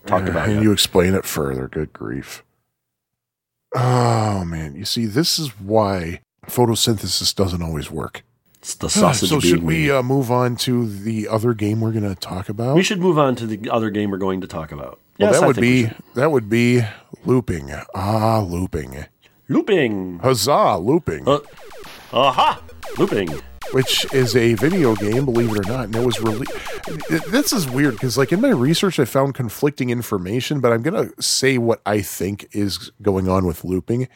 talked 0.06 0.30
about. 0.30 0.48
And 0.48 0.58
yet. 0.58 0.64
you 0.64 0.72
explain 0.72 1.14
it 1.14 1.26
further. 1.26 1.68
Good 1.68 1.92
grief. 1.92 2.42
Oh 3.76 4.46
man, 4.46 4.76
you 4.76 4.86
see, 4.86 5.06
this 5.06 5.38
is 5.38 5.50
why 5.60 6.22
photosynthesis 6.48 7.36
doesn't 7.36 7.62
always 7.62 7.92
work. 7.92 8.24
It's 8.66 8.74
the 8.74 8.90
sausage. 8.90 9.30
so 9.30 9.40
should 9.40 9.62
we 9.62 9.92
uh, 9.92 10.02
move 10.02 10.32
on 10.32 10.56
to 10.56 10.88
the 10.90 11.28
other 11.28 11.54
game 11.54 11.82
we're 11.82 11.92
going 11.92 12.10
to 12.10 12.16
talk 12.16 12.50
about? 12.50 12.76
We 12.76 12.82
should 12.82 13.00
move 13.00 13.20
on 13.20 13.36
to 13.36 13.46
the 13.46 13.70
other 13.70 13.92
game 13.92 14.10
we're 14.10 14.18
going 14.18 14.42
to 14.42 14.48
talk 14.48 14.72
about. 14.72 15.00
Well, 15.20 15.32
yes, 15.32 15.40
that 15.40 15.46
would 15.46 15.58
be 15.58 15.92
that 16.16 16.32
would 16.32 16.50
be 16.50 16.82
looping. 17.26 17.72
Ah, 17.94 18.40
looping. 18.40 19.06
Looping. 19.50 20.18
Huzzah, 20.18 20.80
looping. 20.80 21.28
Uh, 21.28 21.42
aha, 22.12 22.60
looping. 22.98 23.30
Which 23.72 24.12
is 24.12 24.36
a 24.36 24.56
video 24.56 24.96
game, 24.96 25.26
believe 25.26 25.52
it 25.52 25.60
or 25.60 25.72
not, 25.72 25.86
and 25.86 25.96
it 25.96 26.04
was 26.04 26.20
released. 26.20 26.52
This 27.30 27.54
is 27.54 27.70
weird 27.70 27.94
because, 27.94 28.18
like, 28.18 28.32
in 28.32 28.42
my 28.42 28.50
research, 28.50 29.00
I 29.00 29.06
found 29.06 29.36
conflicting 29.36 29.92
information, 29.92 30.60
but 30.60 30.74
I'm 30.74 30.82
gonna 30.82 31.12
say 31.20 31.60
what 31.60 31.84
I 31.86 32.02
think 32.02 32.48
is 32.52 32.92
going 33.04 33.30
on 33.30 33.46
with 33.46 33.64
looping. 33.64 34.08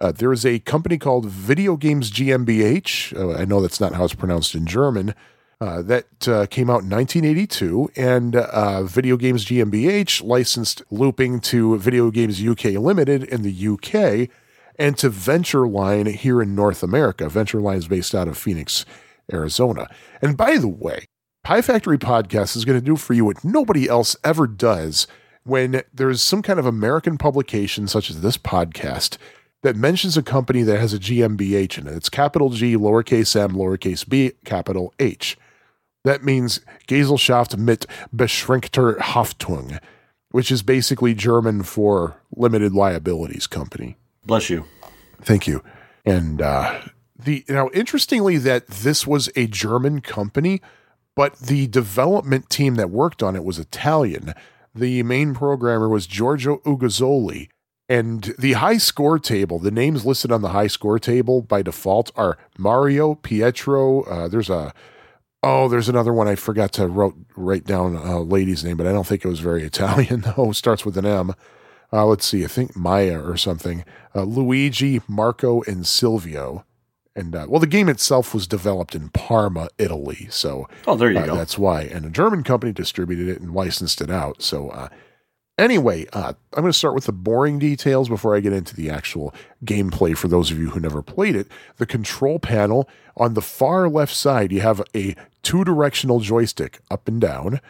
Uh, 0.00 0.12
there 0.12 0.32
is 0.32 0.46
a 0.46 0.58
company 0.60 0.96
called 0.96 1.26
Video 1.26 1.76
Games 1.76 2.10
GmbH. 2.10 3.14
Uh, 3.16 3.38
I 3.38 3.44
know 3.44 3.60
that's 3.60 3.80
not 3.80 3.94
how 3.94 4.04
it's 4.04 4.14
pronounced 4.14 4.54
in 4.54 4.66
German. 4.66 5.14
Uh, 5.60 5.82
that 5.82 6.26
uh, 6.26 6.46
came 6.46 6.70
out 6.70 6.82
in 6.82 6.88
1982, 6.88 7.90
and 7.94 8.34
uh, 8.34 8.82
Video 8.84 9.18
Games 9.18 9.44
GmbH 9.44 10.24
licensed 10.24 10.82
looping 10.90 11.38
to 11.40 11.76
Video 11.76 12.10
Games 12.10 12.42
UK 12.42 12.64
Limited 12.80 13.24
in 13.24 13.42
the 13.42 13.68
UK 13.68 14.30
and 14.78 14.96
to 14.96 15.10
Venture 15.10 15.68
Line 15.68 16.06
here 16.06 16.40
in 16.40 16.54
North 16.54 16.82
America. 16.82 17.28
Venture 17.28 17.60
Line 17.60 17.76
is 17.76 17.88
based 17.88 18.14
out 18.14 18.26
of 18.26 18.38
Phoenix, 18.38 18.86
Arizona. 19.30 19.86
And 20.22 20.34
by 20.34 20.56
the 20.56 20.66
way, 20.66 21.04
Pie 21.44 21.60
Factory 21.60 21.98
Podcast 21.98 22.56
is 22.56 22.64
going 22.64 22.80
to 22.80 22.84
do 22.84 22.96
for 22.96 23.12
you 23.12 23.26
what 23.26 23.44
nobody 23.44 23.86
else 23.86 24.16
ever 24.24 24.46
does 24.46 25.06
when 25.44 25.82
there's 25.92 26.22
some 26.22 26.40
kind 26.40 26.58
of 26.58 26.64
American 26.64 27.18
publication, 27.18 27.86
such 27.86 28.08
as 28.08 28.22
this 28.22 28.38
podcast, 28.38 29.18
that 29.62 29.76
mentions 29.76 30.16
a 30.16 30.22
company 30.22 30.62
that 30.62 30.80
has 30.80 30.94
a 30.94 30.98
GmbH 30.98 31.78
in 31.78 31.86
it. 31.86 31.94
It's 31.94 32.08
capital 32.08 32.50
G, 32.50 32.76
lowercase 32.76 33.38
m, 33.38 33.52
lowercase 33.52 34.08
b, 34.08 34.32
capital 34.44 34.94
H. 34.98 35.36
That 36.04 36.24
means 36.24 36.60
Gesellschaft 36.86 37.58
mit 37.58 37.86
beschränkter 38.14 38.96
Haftung, 38.98 39.78
which 40.30 40.50
is 40.50 40.62
basically 40.62 41.14
German 41.14 41.62
for 41.62 42.16
limited 42.34 42.72
liabilities 42.72 43.46
company. 43.46 43.96
Bless 44.24 44.48
you. 44.48 44.64
Thank 45.20 45.46
you. 45.46 45.62
And 46.06 46.40
uh, 46.40 46.80
The 47.24 47.44
now 47.48 47.68
interestingly 47.74 48.38
that 48.38 48.66
this 48.66 49.06
was 49.06 49.28
a 49.36 49.46
German 49.46 50.00
company, 50.00 50.62
but 51.14 51.36
the 51.38 51.66
development 51.66 52.48
team 52.48 52.76
that 52.76 52.90
worked 52.90 53.22
on 53.22 53.36
it 53.36 53.44
was 53.44 53.58
Italian. 53.58 54.32
The 54.74 55.02
main 55.02 55.34
programmer 55.34 55.88
was 55.88 56.06
Giorgio 56.06 56.58
Uguzzoli. 56.58 57.48
And 57.90 58.36
the 58.38 58.52
high 58.52 58.78
score 58.78 59.18
table, 59.18 59.58
the 59.58 59.72
names 59.72 60.06
listed 60.06 60.30
on 60.30 60.42
the 60.42 60.50
high 60.50 60.68
score 60.68 61.00
table 61.00 61.42
by 61.42 61.60
default 61.60 62.12
are 62.14 62.38
Mario, 62.56 63.16
Pietro. 63.16 64.02
Uh, 64.02 64.28
there's 64.28 64.48
a 64.48 64.72
oh, 65.42 65.68
there's 65.68 65.88
another 65.88 66.12
one 66.12 66.28
I 66.28 66.36
forgot 66.36 66.72
to 66.74 66.86
wrote 66.86 67.16
write 67.34 67.64
down 67.64 67.96
a 67.96 68.20
lady's 68.20 68.64
name, 68.64 68.76
but 68.76 68.86
I 68.86 68.92
don't 68.92 69.08
think 69.08 69.24
it 69.24 69.28
was 69.28 69.40
very 69.40 69.64
Italian 69.64 70.20
though. 70.20 70.52
Starts 70.52 70.86
with 70.86 70.96
an 70.96 71.04
M. 71.04 71.34
Uh, 71.92 72.06
let's 72.06 72.24
see, 72.24 72.44
I 72.44 72.46
think 72.46 72.76
Maya 72.76 73.20
or 73.20 73.36
something. 73.36 73.84
Uh, 74.14 74.22
Luigi, 74.22 75.00
Marco, 75.08 75.62
and 75.62 75.84
Silvio. 75.84 76.64
And 77.16 77.34
uh, 77.34 77.46
well, 77.48 77.58
the 77.58 77.66
game 77.66 77.88
itself 77.88 78.32
was 78.32 78.46
developed 78.46 78.94
in 78.94 79.08
Parma, 79.08 79.68
Italy. 79.78 80.28
So 80.30 80.68
oh, 80.86 80.94
there 80.94 81.10
you 81.10 81.18
uh, 81.18 81.26
go. 81.26 81.34
That's 81.34 81.58
why. 81.58 81.82
And 81.82 82.06
a 82.06 82.10
German 82.10 82.44
company 82.44 82.72
distributed 82.72 83.26
it 83.26 83.40
and 83.40 83.52
licensed 83.52 84.00
it 84.00 84.10
out. 84.10 84.42
So 84.42 84.68
uh, 84.68 84.90
anyway, 85.60 86.06
uh, 86.12 86.32
I'm 86.54 86.62
going 86.62 86.72
to 86.72 86.78
start 86.78 86.94
with 86.94 87.04
the 87.04 87.12
boring 87.12 87.58
details 87.58 88.08
before 88.08 88.34
I 88.34 88.40
get 88.40 88.52
into 88.52 88.74
the 88.74 88.90
actual 88.90 89.34
gameplay. 89.64 90.16
For 90.16 90.26
those 90.26 90.50
of 90.50 90.58
you 90.58 90.70
who 90.70 90.80
never 90.80 91.02
played 91.02 91.36
it, 91.36 91.46
the 91.76 91.86
control 91.86 92.38
panel 92.38 92.88
on 93.16 93.34
the 93.34 93.42
far 93.42 93.88
left 93.88 94.14
side, 94.14 94.50
you 94.50 94.60
have 94.60 94.82
a 94.94 95.14
two 95.42 95.62
directional 95.64 96.20
joystick 96.20 96.80
up 96.90 97.06
and 97.06 97.20
down. 97.20 97.60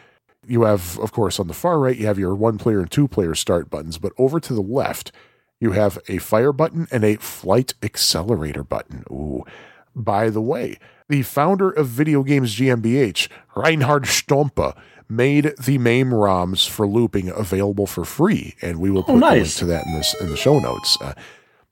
You 0.47 0.63
have, 0.63 0.97
of 0.99 1.11
course, 1.11 1.39
on 1.39 1.47
the 1.47 1.53
far 1.53 1.77
right, 1.79 1.97
you 1.97 2.07
have 2.07 2.17
your 2.17 2.33
one 2.33 2.57
player 2.57 2.79
and 2.79 2.89
two 2.89 3.07
player 3.07 3.35
start 3.35 3.69
buttons, 3.69 3.97
but 3.97 4.13
over 4.17 4.39
to 4.39 4.53
the 4.53 4.61
left, 4.61 5.11
you 5.59 5.73
have 5.73 5.99
a 6.07 6.17
fire 6.17 6.53
button 6.53 6.87
and 6.91 7.03
a 7.03 7.17
flight 7.17 7.75
accelerator 7.83 8.63
button. 8.63 9.03
Ooh. 9.11 9.45
By 9.95 10.29
the 10.29 10.41
way, 10.41 10.79
the 11.09 11.21
founder 11.21 11.69
of 11.69 11.87
Video 11.87 12.23
Games 12.23 12.55
GmbH, 12.55 13.27
Reinhard 13.55 14.05
Stompe, 14.05 14.75
made 15.11 15.53
the 15.61 15.77
MAME 15.77 16.11
ROMs 16.11 16.67
for 16.67 16.87
looping 16.87 17.29
available 17.29 17.85
for 17.85 18.05
free, 18.05 18.55
and 18.61 18.79
we 18.79 18.89
will 18.89 19.03
put 19.03 19.15
oh, 19.15 19.17
nice. 19.17 19.31
the 19.31 19.37
link 19.37 19.53
to 19.55 19.65
that 19.65 19.85
in 19.85 19.93
this 19.93 20.15
in 20.21 20.29
the 20.29 20.37
show 20.37 20.57
notes. 20.59 20.97
Uh, 21.01 21.13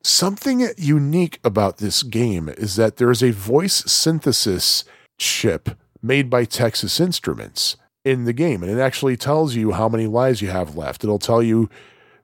something 0.03 0.67
unique 0.77 1.39
about 1.43 1.77
this 1.77 2.03
game 2.03 2.49
is 2.49 2.75
that 2.75 2.97
there 2.97 3.09
is 3.09 3.23
a 3.23 3.31
voice 3.31 3.83
synthesis 3.91 4.83
chip 5.17 5.69
made 6.01 6.29
by 6.29 6.43
Texas 6.43 6.99
Instruments 6.99 7.77
in 8.03 8.25
the 8.25 8.33
game, 8.33 8.61
and 8.61 8.71
it 8.71 8.81
actually 8.81 9.15
tells 9.15 9.55
you 9.55 9.71
how 9.71 9.87
many 9.87 10.05
lives 10.05 10.41
you 10.41 10.49
have 10.49 10.75
left. 10.75 11.03
It'll 11.03 11.19
tell 11.19 11.41
you 11.41 11.69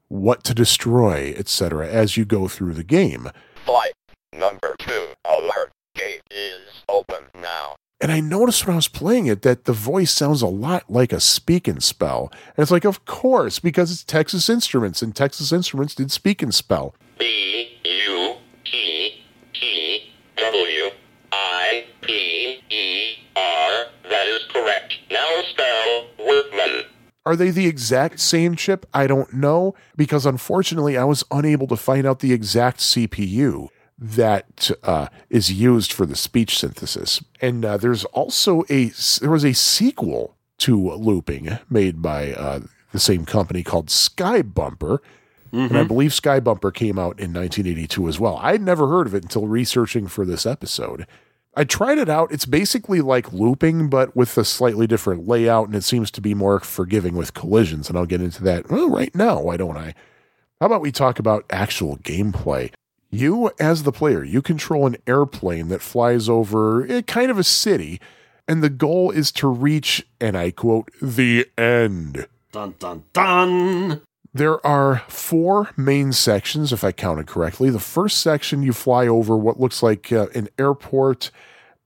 what 0.09 0.43
to 0.43 0.53
destroy, 0.53 1.33
etc., 1.37 1.87
as 1.87 2.17
you 2.17 2.25
go 2.25 2.47
through 2.47 2.73
the 2.73 2.83
game. 2.83 3.29
Flight 3.65 3.93
number 4.33 4.75
two 4.79 5.07
alert 5.25 5.71
gate 5.95 6.21
is 6.29 6.83
open 6.89 7.25
now. 7.41 7.75
And 8.05 8.11
I 8.11 8.19
noticed 8.19 8.67
when 8.67 8.73
I 8.73 8.75
was 8.75 8.87
playing 8.87 9.25
it 9.25 9.41
that 9.41 9.65
the 9.65 9.73
voice 9.73 10.11
sounds 10.11 10.43
a 10.43 10.47
lot 10.47 10.83
like 10.87 11.11
a 11.11 11.19
speak 11.19 11.67
and 11.67 11.81
spell. 11.81 12.29
And 12.55 12.61
it's 12.61 12.69
like, 12.69 12.85
of 12.85 13.03
course, 13.05 13.57
because 13.57 13.91
it's 13.91 14.03
Texas 14.03 14.47
Instruments, 14.47 15.01
and 15.01 15.15
Texas 15.15 15.51
Instruments 15.51 15.95
did 15.95 16.11
speak 16.11 16.43
and 16.43 16.53
spell. 16.53 16.93
B 17.17 17.79
U 17.83 18.35
T 18.63 19.23
T 19.55 20.13
W 20.37 20.91
I 21.31 21.85
P 22.01 22.61
E 22.69 23.15
R. 23.35 23.85
That 24.07 24.27
is 24.27 24.43
correct. 24.53 24.93
Now 25.09 25.41
spell 25.49 26.05
Workman. 26.19 26.83
Are 27.25 27.35
they 27.35 27.49
the 27.49 27.65
exact 27.65 28.19
same 28.19 28.55
chip? 28.55 28.85
I 28.93 29.07
don't 29.07 29.33
know, 29.33 29.73
because 29.97 30.27
unfortunately 30.27 30.95
I 30.95 31.05
was 31.05 31.23
unable 31.31 31.65
to 31.65 31.75
find 31.75 32.05
out 32.05 32.19
the 32.19 32.33
exact 32.33 32.81
CPU 32.81 33.69
that 33.97 34.71
uh, 34.83 35.07
is 35.29 35.51
used 35.51 35.93
for 35.93 36.05
the 36.05 36.15
speech 36.15 36.57
synthesis. 36.57 37.23
And 37.41 37.63
uh, 37.63 37.77
there's 37.77 38.05
also 38.05 38.63
a 38.69 38.91
there 39.21 39.31
was 39.31 39.45
a 39.45 39.53
sequel 39.53 40.35
to 40.59 40.91
looping 40.93 41.59
made 41.69 42.01
by 42.01 42.33
uh, 42.33 42.61
the 42.91 42.99
same 42.99 43.25
company 43.25 43.63
called 43.63 43.89
Sky 43.89 44.41
Bumper. 44.41 45.01
And 45.51 45.77
I 45.77 45.83
believe 45.83 46.13
Sky 46.13 46.41
Bumper 46.41 46.69
came 46.69 46.99
out 46.99 47.17
in 47.17 47.31
1982 47.31 48.09
as 48.09 48.19
well. 48.19 48.37
I'd 48.41 48.61
never 48.61 48.87
heard 48.87 49.07
of 49.07 49.15
it 49.15 49.23
until 49.23 49.47
researching 49.47 50.07
for 50.07 50.25
this 50.25 50.45
episode. 50.45 51.07
I 51.55 51.63
tried 51.63 51.97
it 51.97 52.09
out. 52.09 52.33
It's 52.33 52.45
basically 52.45 52.99
like 52.99 53.31
looping, 53.31 53.89
but 53.89 54.13
with 54.15 54.37
a 54.37 54.43
slightly 54.43 54.87
different 54.87 55.27
layout, 55.27 55.67
and 55.67 55.75
it 55.75 55.85
seems 55.85 56.11
to 56.11 56.21
be 56.21 56.33
more 56.33 56.59
forgiving 56.59 57.15
with 57.15 57.33
collisions. 57.33 57.87
And 57.87 57.97
I'll 57.97 58.05
get 58.05 58.21
into 58.21 58.43
that 58.43 58.69
well, 58.69 58.89
right 58.89 59.15
now. 59.15 59.41
Why 59.41 59.55
don't 59.55 59.77
I? 59.77 59.93
How 60.59 60.65
about 60.67 60.81
we 60.81 60.91
talk 60.91 61.19
about 61.19 61.45
actual 61.49 61.97
gameplay? 61.97 62.73
You, 63.15 63.51
as 63.59 63.83
the 63.83 63.93
player, 63.93 64.25
you 64.25 64.41
control 64.41 64.85
an 64.85 64.97
airplane 65.07 65.69
that 65.69 65.81
flies 65.81 66.27
over 66.27 66.85
eh, 66.85 67.01
kind 67.01 67.31
of 67.31 67.39
a 67.39 67.45
city, 67.45 68.01
and 68.45 68.61
the 68.61 68.69
goal 68.69 69.09
is 69.09 69.31
to 69.33 69.47
reach, 69.47 70.05
and 70.19 70.37
I 70.37 70.51
quote, 70.51 70.91
the 71.01 71.47
end. 71.57 72.27
Dun 72.51 72.75
dun 72.77 73.03
dun. 73.13 74.01
There 74.33 74.65
are 74.67 75.03
four 75.07 75.69
main 75.77 76.11
sections, 76.11 76.73
if 76.73 76.83
I 76.83 76.91
counted 76.91 77.25
correctly. 77.25 77.69
The 77.69 77.79
first 77.79 78.19
section, 78.19 78.63
you 78.63 78.73
fly 78.73 79.07
over 79.07 79.37
what 79.37 79.61
looks 79.61 79.81
like 79.81 80.11
uh, 80.11 80.27
an 80.35 80.49
airport 80.59 81.31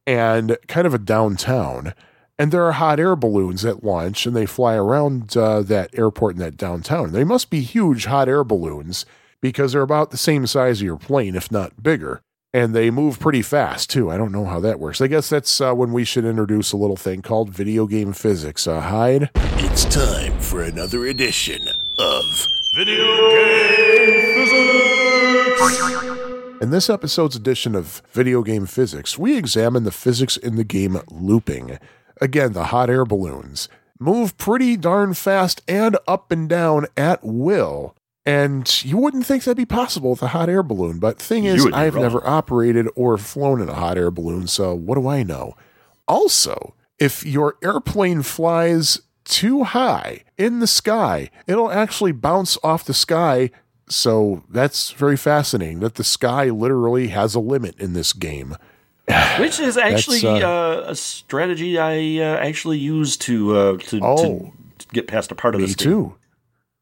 and 0.07 0.57
kind 0.67 0.87
of 0.87 0.95
a 0.95 0.99
downtown. 0.99 1.93
And 2.39 2.51
there 2.51 2.65
are 2.65 2.71
hot 2.71 2.99
air 2.99 3.15
balloons 3.15 3.61
that 3.61 3.83
launch 3.83 4.25
and 4.25 4.35
they 4.35 4.47
fly 4.47 4.73
around 4.73 5.37
uh, 5.37 5.61
that 5.61 5.91
airport 5.93 6.35
and 6.35 6.43
that 6.43 6.57
downtown. 6.57 7.11
They 7.11 7.23
must 7.23 7.51
be 7.51 7.61
huge 7.61 8.05
hot 8.05 8.27
air 8.27 8.43
balloons 8.43 9.05
because 9.41 9.73
they're 9.73 9.81
about 9.81 10.11
the 10.11 10.17
same 10.17 10.47
size 10.47 10.79
of 10.81 10.85
your 10.85 10.97
plane, 10.97 11.35
if 11.35 11.51
not 11.51 11.81
bigger. 11.81 12.21
And 12.53 12.73
they 12.73 12.89
move 12.89 13.19
pretty 13.19 13.43
fast, 13.43 13.89
too. 13.91 14.09
I 14.09 14.17
don't 14.17 14.31
know 14.31 14.45
how 14.45 14.59
that 14.61 14.79
works. 14.79 15.01
I 15.01 15.07
guess 15.07 15.29
that's 15.29 15.61
uh, 15.61 15.73
when 15.73 15.93
we 15.93 16.03
should 16.03 16.25
introduce 16.25 16.71
a 16.71 16.77
little 16.77 16.95
thing 16.95 17.21
called 17.21 17.51
video 17.51 17.85
game 17.85 18.11
physics. 18.11 18.65
Uh, 18.65 18.81
Hyde? 18.81 19.29
It's 19.35 19.85
time 19.85 20.39
for 20.39 20.63
another 20.63 21.05
edition 21.05 21.61
of 21.99 22.23
Video 22.75 23.05
Game 23.29 24.35
Physics! 24.35 24.89
In 26.61 26.71
this 26.71 26.89
episode's 26.89 27.35
edition 27.35 27.75
of 27.75 28.01
Video 28.11 28.41
Game 28.41 28.65
Physics, 28.65 29.17
we 29.17 29.37
examine 29.37 29.83
the 29.83 29.91
physics 29.91 30.35
in 30.35 30.55
the 30.55 30.63
game 30.63 30.99
looping. 31.09 31.77
Again, 32.19 32.53
the 32.53 32.65
hot 32.65 32.89
air 32.89 33.05
balloons 33.05 33.69
move 33.99 34.37
pretty 34.37 34.77
darn 34.77 35.13
fast 35.13 35.61
and 35.67 35.97
up 36.07 36.31
and 36.31 36.49
down 36.49 36.87
at 36.97 37.23
will. 37.23 37.95
And 38.29 38.83
you 38.83 38.97
wouldn't 38.97 39.25
think 39.25 39.43
that'd 39.43 39.57
be 39.57 39.65
possible 39.65 40.11
with 40.11 40.21
a 40.21 40.27
hot 40.27 40.49
air 40.49 40.61
balloon. 40.63 40.99
But 40.99 41.17
thing 41.19 41.45
is, 41.45 41.65
I've 41.73 41.95
wrong. 41.95 42.03
never 42.03 42.25
operated 42.27 42.87
or 42.95 43.17
flown 43.17 43.61
in 43.61 43.69
a 43.69 43.73
hot 43.73 43.97
air 43.97 44.11
balloon, 44.11 44.47
so 44.47 44.73
what 44.75 44.95
do 44.95 45.07
I 45.07 45.23
know? 45.23 45.55
Also, 46.07 46.73
if 46.99 47.25
your 47.25 47.55
airplane 47.63 48.21
flies 48.21 49.01
too 49.25 49.63
high 49.63 50.23
in 50.37 50.59
the 50.59 50.67
sky, 50.67 51.29
it'll 51.47 51.71
actually 51.71 52.11
bounce 52.11 52.57
off 52.63 52.83
the 52.85 52.93
sky. 52.93 53.51
So 53.87 54.43
that's 54.49 54.91
very 54.91 55.17
fascinating 55.17 55.79
that 55.79 55.95
the 55.95 56.03
sky 56.03 56.49
literally 56.49 57.07
has 57.09 57.35
a 57.35 57.39
limit 57.39 57.79
in 57.79 57.93
this 57.93 58.13
game. 58.13 58.55
Which 59.39 59.59
is 59.59 59.77
actually 59.77 60.19
That's, 60.21 60.43
uh, 60.43 60.83
a 60.87 60.95
strategy 60.95 61.79
I 61.79 62.23
uh, 62.23 62.37
actually 62.37 62.77
use 62.77 63.17
to 63.17 63.55
uh, 63.57 63.77
to, 63.77 63.99
Oh. 64.03 64.17
to 64.17 64.51
to 64.79 64.87
get 64.93 65.07
past 65.07 65.31
a 65.31 65.35
part 65.35 65.55
of 65.55 65.61
Me 65.61 65.67
this 65.67 65.75
game. 65.75 65.85
too. 65.91 66.15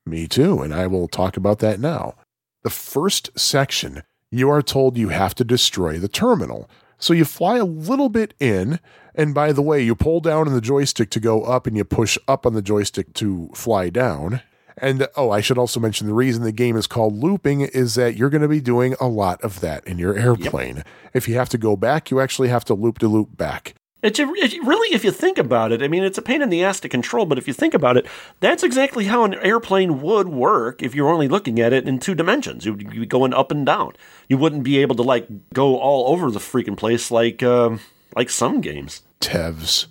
Me 0.07 0.27
too. 0.27 0.61
And 0.61 0.73
I 0.73 0.87
will 0.87 1.07
talk 1.07 1.37
about 1.37 1.59
that 1.59 1.79
now. 1.79 2.15
The 2.63 2.69
first 2.69 3.37
section, 3.37 4.03
you 4.31 4.49
are 4.49 4.61
told 4.61 4.97
you 4.97 5.09
have 5.09 5.35
to 5.35 5.43
destroy 5.43 5.99
the 5.99 6.07
terminal. 6.07 6.69
So 6.97 7.13
you 7.13 7.25
fly 7.25 7.57
a 7.57 7.65
little 7.65 8.09
bit 8.09 8.33
in. 8.39 8.79
And 9.13 9.33
by 9.33 9.51
the 9.51 9.61
way, 9.61 9.81
you 9.81 9.95
pull 9.95 10.21
down 10.21 10.47
on 10.47 10.53
the 10.53 10.61
joystick 10.61 11.09
to 11.11 11.19
go 11.19 11.43
up 11.43 11.67
and 11.67 11.75
you 11.75 11.83
push 11.83 12.17
up 12.27 12.45
on 12.45 12.53
the 12.53 12.61
joystick 12.61 13.13
to 13.15 13.49
fly 13.53 13.89
down. 13.89 14.41
And 14.77 15.07
oh, 15.15 15.31
I 15.31 15.41
should 15.41 15.57
also 15.57 15.79
mention 15.79 16.07
the 16.07 16.13
reason 16.13 16.43
the 16.43 16.51
game 16.51 16.77
is 16.77 16.87
called 16.87 17.15
looping 17.15 17.61
is 17.61 17.95
that 17.95 18.15
you're 18.15 18.29
going 18.29 18.43
to 18.43 18.47
be 18.47 18.61
doing 18.61 18.95
a 18.99 19.07
lot 19.07 19.41
of 19.41 19.59
that 19.61 19.85
in 19.87 19.97
your 19.97 20.17
airplane. 20.17 20.83
If 21.13 21.27
you 21.27 21.35
have 21.35 21.49
to 21.49 21.57
go 21.57 21.75
back, 21.75 22.11
you 22.11 22.19
actually 22.19 22.49
have 22.49 22.63
to 22.65 22.75
loop 22.75 22.99
to 22.99 23.07
loop 23.07 23.35
back. 23.35 23.73
It's 24.03 24.19
a, 24.19 24.31
it, 24.35 24.63
really, 24.63 24.93
if 24.93 25.03
you 25.03 25.11
think 25.11 25.39
about 25.39 25.71
it, 25.71 25.81
I 25.81 25.87
mean, 25.87 26.03
it's 26.03 26.19
a 26.19 26.21
pain 26.21 26.43
in 26.43 26.49
the 26.49 26.63
ass 26.63 26.79
to 26.81 26.89
control, 26.89 27.25
but 27.25 27.39
if 27.39 27.47
you 27.47 27.53
think 27.53 27.73
about 27.73 27.97
it, 27.97 28.05
that's 28.39 28.61
exactly 28.61 29.05
how 29.05 29.23
an 29.23 29.33
airplane 29.35 30.01
would 30.01 30.29
work 30.29 30.83
if 30.83 30.93
you're 30.93 31.09
only 31.09 31.27
looking 31.27 31.59
at 31.59 31.73
it 31.73 31.87
in 31.87 31.97
two 31.97 32.13
dimensions. 32.13 32.63
You'd 32.65 32.89
be 32.89 33.05
going 33.07 33.33
up 33.33 33.49
and 33.51 33.65
down. 33.65 33.93
You 34.29 34.37
wouldn't 34.37 34.63
be 34.63 34.77
able 34.77 34.95
to 34.97 35.01
like 35.01 35.27
go 35.51 35.77
all 35.77 36.13
over 36.13 36.29
the 36.29 36.39
freaking 36.39 36.77
place 36.77 37.09
like 37.09 37.41
um, 37.41 37.79
like 38.15 38.29
some 38.29 38.61
games. 38.61 39.01
Tevs. 39.19 39.87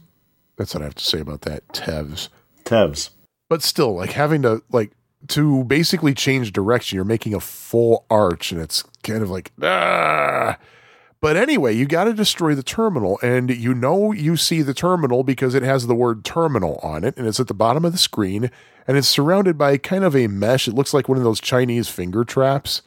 That's 0.57 0.73
what 0.73 0.83
I 0.83 0.87
have 0.87 0.95
to 0.95 1.05
say 1.05 1.19
about 1.19 1.43
that. 1.43 1.67
Tevs. 1.69 2.29
Tevs. 2.65 3.11
but 3.49 3.63
still 3.63 3.95
like 3.95 4.13
having 4.13 4.43
to 4.43 4.63
like 4.71 4.93
to 5.29 5.65
basically 5.65 6.15
change 6.15 6.53
direction 6.53 6.97
you're 6.97 7.05
making 7.05 7.35
a 7.35 7.41
full 7.41 8.05
arch 8.11 8.53
and 8.53 8.61
it's 8.61 8.85
kind 9.03 9.23
of 9.23 9.31
like 9.31 9.53
ah. 9.63 10.57
But 11.21 11.37
anyway 11.37 11.75
you 11.75 11.87
got 11.87 12.05
to 12.05 12.13
destroy 12.13 12.55
the 12.55 12.63
terminal 12.63 13.19
and 13.23 13.51
you 13.51 13.75
know 13.75 14.13
you 14.13 14.37
see 14.37 14.63
the 14.63 14.75
terminal 14.75 15.23
because 15.23 15.55
it 15.55 15.63
has 15.63 15.87
the 15.87 15.95
word 15.95 16.25
terminal 16.25 16.79
on 16.83 17.05
it 17.05 17.17
and 17.17 17.27
it's 17.27 17.41
at 17.41 17.49
the 17.49 17.55
bottom 17.55 17.85
of 17.85 17.93
the 17.93 17.99
screen 17.99 18.51
and 18.87 18.97
it's 18.97 19.09
surrounded 19.09 19.59
by 19.59 19.77
kind 19.77 20.05
of 20.05 20.15
a 20.15 20.27
mesh 20.27 20.69
it 20.69 20.75
looks 20.75 20.95
like 20.95 21.09
one 21.09 21.19
of 21.19 21.25
those 21.25 21.41
chinese 21.41 21.89
finger 21.89 22.25
traps 22.25 22.83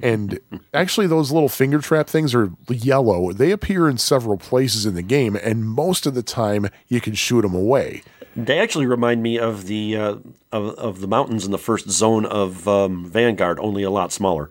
and 0.00 0.38
actually, 0.72 1.06
those 1.06 1.32
little 1.32 1.48
finger 1.48 1.78
trap 1.78 2.08
things 2.08 2.34
are 2.34 2.50
yellow. 2.68 3.32
They 3.32 3.50
appear 3.50 3.88
in 3.88 3.98
several 3.98 4.38
places 4.38 4.86
in 4.86 4.94
the 4.94 5.02
game, 5.02 5.36
and 5.36 5.64
most 5.64 6.06
of 6.06 6.14
the 6.14 6.22
time 6.22 6.68
you 6.88 7.00
can 7.00 7.14
shoot 7.14 7.42
them 7.42 7.54
away. 7.54 8.02
They 8.34 8.58
actually 8.58 8.86
remind 8.86 9.22
me 9.22 9.38
of 9.38 9.66
the 9.66 9.96
uh, 9.96 10.16
of, 10.50 10.74
of 10.76 11.00
the 11.00 11.08
mountains 11.08 11.44
in 11.44 11.50
the 11.50 11.58
first 11.58 11.90
zone 11.90 12.24
of 12.24 12.66
um, 12.66 13.04
Vanguard, 13.04 13.58
only 13.60 13.82
a 13.82 13.90
lot 13.90 14.12
smaller. 14.12 14.50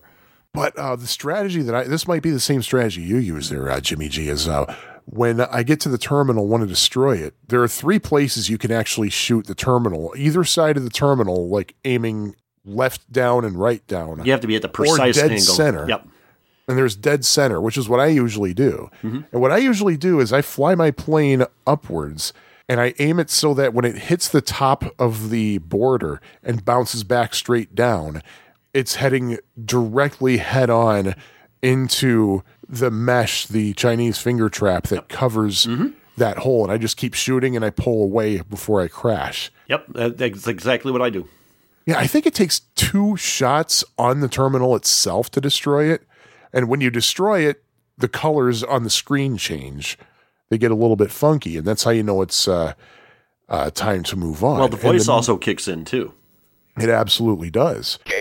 But 0.54 0.78
uh, 0.78 0.96
the 0.96 1.08
strategy 1.08 1.62
that 1.62 1.74
I 1.74 1.84
this 1.86 2.08
might 2.08 2.22
be 2.22 2.32
the 2.32 2.40
same 2.40 2.62
strategy 2.62 3.02
you 3.02 3.18
use 3.18 3.50
there, 3.50 3.70
uh, 3.70 3.80
Jimmy 3.80 4.10
G, 4.10 4.28
is 4.28 4.48
uh, 4.48 4.74
when 5.06 5.42
I 5.42 5.64
get 5.64 5.80
to 5.82 5.90
the 5.90 5.98
terminal, 5.98 6.48
want 6.48 6.62
to 6.62 6.68
destroy 6.68 7.18
it. 7.18 7.36
There 7.48 7.64
are 7.64 7.68
three 7.68 8.00
places 8.00 8.50
you 8.50 8.58
can 8.58 8.72
actually 8.72 9.10
shoot 9.10 9.48
the 9.48 9.56
terminal, 9.56 10.14
either 10.18 10.44
side 10.44 10.78
of 10.78 10.84
the 10.84 10.90
terminal, 10.90 11.48
like 11.48 11.76
aiming 11.86 12.36
left 12.66 13.12
down 13.12 13.46
and 13.46 13.60
right 13.60 13.86
down. 13.88 14.24
You 14.26 14.32
have 14.32 14.42
to 14.42 14.48
be 14.48 14.56
at 14.56 14.62
the 14.62 14.70
precise 14.70 15.16
dead 15.16 15.32
angle. 15.32 15.40
center. 15.40 15.88
Yep. 15.88 16.08
and 16.68 16.78
there's 16.78 16.96
dead 16.96 17.26
center, 17.26 17.60
which 17.60 17.78
is 17.78 17.90
what 17.90 18.00
I 18.00 18.08
usually 18.08 18.54
do. 18.54 18.90
And 19.02 19.26
what 19.32 19.52
I 19.52 19.58
usually 19.58 19.98
do 19.98 20.20
is 20.20 20.32
I 20.32 20.42
fly 20.42 20.76
my 20.76 20.92
plane 20.92 21.46
upwards 21.66 22.34
and 22.70 22.80
I 22.80 22.94
aim 23.00 23.20
it 23.20 23.30
so 23.30 23.54
that 23.56 23.74
when 23.74 23.84
it 23.84 23.98
hits 23.98 24.30
the 24.30 24.42
top 24.42 24.84
of 25.00 25.30
the 25.30 25.58
border 25.58 26.22
and 26.44 26.64
bounces 26.64 27.04
back 27.04 27.34
straight 27.34 27.74
down, 27.76 28.22
it's 28.74 28.96
heading 28.96 29.38
directly 29.64 30.38
head 30.38 30.70
on 30.70 31.16
into 31.62 32.44
the 32.68 32.90
mesh, 32.90 33.46
the 33.48 33.74
Chinese 33.74 34.18
finger 34.18 34.50
trap 34.50 34.88
that 34.88 35.10
covers 35.10 35.68
that 36.18 36.40
hole. 36.40 36.64
And 36.64 36.72
I 36.72 36.78
just 36.78 36.98
keep 36.98 37.14
shooting 37.14 37.56
and 37.56 37.64
I 37.64 37.70
pull 37.70 38.04
away 38.04 38.42
before 38.42 38.82
I 38.82 38.88
crash. 38.88 39.52
Yep. 39.68 39.86
That's 39.90 40.48
exactly 40.48 40.92
what 40.92 41.02
I 41.02 41.10
do. 41.10 41.28
Yeah, 41.86 41.98
I 41.98 42.08
think 42.08 42.26
it 42.26 42.34
takes 42.36 42.60
two 42.76 43.18
shots 43.18 43.84
on 43.98 44.20
the 44.20 44.28
terminal 44.28 44.76
itself 44.76 45.32
to 45.32 45.42
destroy 45.42 45.92
it. 45.92 46.04
And 46.54 46.70
when 46.70 46.80
you 46.82 46.90
destroy 46.90 47.42
it, 47.42 47.64
the 47.98 48.08
colors 48.08 48.64
on 48.64 48.84
the 48.84 48.90
screen 48.90 49.38
change. 49.38 49.98
They 50.50 50.58
get 50.58 50.72
a 50.72 50.76
little 50.76 50.96
bit 50.96 51.12
funky, 51.12 51.58
and 51.58 51.66
that's 51.66 51.84
how 51.84 51.92
you 51.92 52.04
know 52.04 52.22
it's 52.22 52.48
uh, 52.48 52.74
uh, 53.48 53.72
time 53.72 54.04
to 54.04 54.16
move 54.18 54.44
on. 54.44 54.60
Well, 54.60 54.68
the 54.68 54.76
And 54.76 54.82
voice 54.84 55.06
then 55.06 55.16
also 55.16 55.38
kicks 55.38 55.68
in 55.68 55.86
too. 55.86 56.14
It 56.78 56.90
absolutely 56.90 57.50
does. 57.50 58.00
Gate 58.06 58.21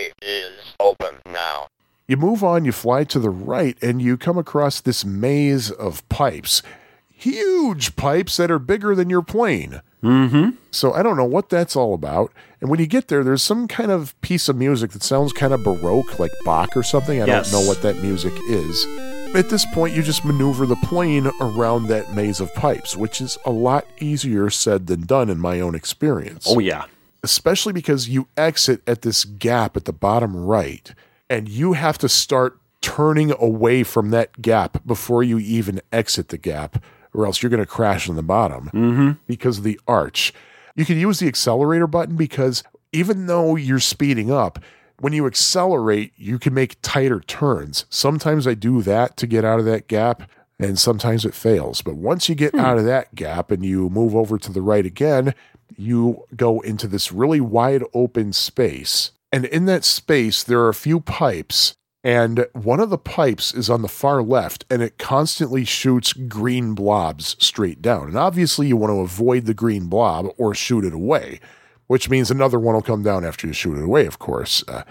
You 2.11 2.17
move 2.17 2.43
on, 2.43 2.65
you 2.65 2.73
fly 2.73 3.05
to 3.05 3.19
the 3.19 3.29
right, 3.29 3.77
and 3.81 4.01
you 4.01 4.17
come 4.17 4.37
across 4.37 4.81
this 4.81 5.05
maze 5.05 5.71
of 5.71 6.07
pipes. 6.09 6.61
Huge 7.09 7.95
pipes 7.95 8.35
that 8.35 8.51
are 8.51 8.59
bigger 8.59 8.93
than 8.95 9.09
your 9.09 9.21
plane. 9.21 9.81
Mm-hmm. 10.03 10.57
So 10.71 10.91
I 10.91 11.03
don't 11.03 11.15
know 11.15 11.23
what 11.23 11.47
that's 11.47 11.73
all 11.73 11.93
about. 11.93 12.33
And 12.59 12.69
when 12.69 12.81
you 12.81 12.85
get 12.85 13.07
there, 13.07 13.23
there's 13.23 13.41
some 13.41 13.65
kind 13.65 13.91
of 13.91 14.19
piece 14.19 14.49
of 14.49 14.57
music 14.57 14.91
that 14.91 15.03
sounds 15.03 15.31
kind 15.31 15.53
of 15.53 15.63
Baroque, 15.63 16.19
like 16.19 16.31
Bach 16.43 16.75
or 16.75 16.83
something. 16.83 17.21
I 17.21 17.27
Yes. 17.27 17.49
don't 17.49 17.61
know 17.61 17.65
what 17.69 17.81
that 17.81 18.01
music 18.01 18.33
is. 18.49 18.85
At 19.33 19.49
this 19.49 19.65
point, 19.73 19.95
you 19.95 20.03
just 20.03 20.25
maneuver 20.25 20.65
the 20.65 20.75
plane 20.75 21.31
around 21.39 21.87
that 21.87 22.13
maze 22.13 22.41
of 22.41 22.53
pipes, 22.55 22.97
which 22.97 23.21
is 23.21 23.37
a 23.45 23.51
lot 23.51 23.85
easier 24.01 24.49
said 24.49 24.87
than 24.87 25.05
done 25.05 25.29
in 25.29 25.37
my 25.39 25.61
own 25.61 25.75
experience 25.75 26.45
Oh 26.49 26.59
yeah. 26.59 26.83
especially 27.23 27.71
because 27.71 28.09
you 28.09 28.27
exit 28.35 28.81
at 28.85 29.01
this 29.01 29.23
gap 29.23 29.77
at 29.77 29.85
the 29.85 29.93
bottom 29.93 30.35
right 30.35 30.93
and 31.31 31.47
you 31.49 31.73
have 31.73 31.97
to 31.99 32.09
start 32.09 32.59
turning 32.81 33.31
away 33.39 33.83
from 33.83 34.09
that 34.11 34.41
gap 34.41 34.85
before 34.85 35.23
you 35.23 35.39
even 35.39 35.79
exit 35.91 36.27
the 36.29 36.37
gap 36.37 36.83
or 37.13 37.25
else 37.25 37.41
you're 37.41 37.49
going 37.49 37.59
to 37.59 37.65
crash 37.65 38.09
on 38.09 38.15
the 38.15 38.23
bottom 38.23 38.69
Mm-hmm. 38.73 39.11
because 39.27 39.57
of 39.59 39.63
the 39.63 39.79
arch 39.87 40.33
you 40.75 40.85
can 40.85 40.97
use 40.97 41.19
the 41.19 41.27
accelerator 41.27 41.87
button 41.87 42.15
because 42.15 42.63
even 42.91 43.25
though 43.27 43.55
you're 43.55 43.79
speeding 43.79 44.31
up 44.31 44.59
when 44.99 45.13
you 45.13 45.25
accelerate 45.27 46.11
you 46.17 46.37
can 46.39 46.53
make 46.53 46.77
tighter 46.81 47.19
turns 47.21 47.85
sometimes 47.89 48.47
i 48.47 48.53
do 48.53 48.81
that 48.81 49.15
to 49.17 49.27
get 49.27 49.43
out 49.45 49.59
of 49.59 49.65
that 49.65 49.87
gap 49.87 50.29
and 50.59 50.77
sometimes 50.79 51.23
it 51.25 51.33
fails 51.35 51.81
but 51.81 51.95
once 51.95 52.27
you 52.29 52.35
get 52.35 52.53
out 52.55 52.77
of 52.77 52.85
that 52.85 53.13
gap 53.15 53.51
and 53.51 53.63
you 53.65 53.89
move 53.89 54.15
over 54.15 54.37
to 54.39 54.51
the 54.51 54.61
right 54.61 54.85
again 54.85 55.33
you 55.77 56.23
go 56.35 56.59
into 56.61 56.85
this 56.87 57.11
really 57.13 57.39
wide 57.41 57.81
open 57.93 58.33
space. 58.33 59.11
And 59.31 59.45
in 59.45 59.65
that 59.65 59.85
space, 59.85 60.43
there 60.43 60.59
are 60.61 60.69
a 60.69 60.73
few 60.73 60.99
pipes. 60.99 61.75
And 62.03 62.47
one 62.53 62.79
of 62.79 62.89
the 62.89 62.97
pipes 62.97 63.53
is 63.53 63.69
on 63.69 63.83
the 63.83 63.87
far 63.87 64.23
left, 64.23 64.65
and 64.71 64.81
it 64.81 64.97
constantly 64.97 65.65
shoots 65.65 66.13
green 66.13 66.73
blobs 66.73 67.35
straight 67.39 67.81
down. 67.81 68.07
And 68.07 68.17
obviously, 68.17 68.67
you 68.67 68.75
want 68.75 68.91
to 68.91 69.01
avoid 69.01 69.45
the 69.45 69.53
green 69.53 69.85
blob 69.85 70.27
or 70.37 70.55
shoot 70.55 70.83
it 70.83 70.93
away, 70.93 71.39
which 71.87 72.09
means 72.09 72.31
another 72.31 72.59
one 72.59 72.73
will 72.73 72.81
come 72.81 73.03
down 73.03 73.23
after 73.23 73.45
you 73.45 73.53
shoot 73.53 73.77
it 73.77 73.83
away, 73.83 74.07
of 74.07 74.17
course. 74.17 74.63
Uh, 74.67 74.83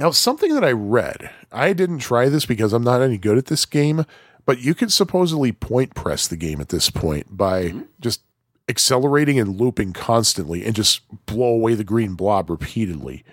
now, 0.00 0.10
something 0.10 0.54
that 0.54 0.64
I 0.64 0.72
read, 0.72 1.30
I 1.52 1.72
didn't 1.72 1.98
try 1.98 2.28
this 2.28 2.46
because 2.46 2.72
I'm 2.72 2.82
not 2.82 3.02
any 3.02 3.18
good 3.18 3.38
at 3.38 3.46
this 3.46 3.64
game, 3.64 4.04
but 4.44 4.58
you 4.58 4.74
can 4.74 4.88
supposedly 4.88 5.52
point 5.52 5.94
press 5.94 6.26
the 6.26 6.36
game 6.36 6.60
at 6.60 6.70
this 6.70 6.90
point 6.90 7.36
by 7.36 7.74
just 8.00 8.22
accelerating 8.68 9.38
and 9.38 9.60
looping 9.60 9.92
constantly 9.92 10.64
and 10.64 10.74
just 10.74 11.02
blow 11.26 11.52
away 11.52 11.74
the 11.74 11.84
green 11.84 12.14
blob 12.14 12.50
repeatedly. 12.50 13.24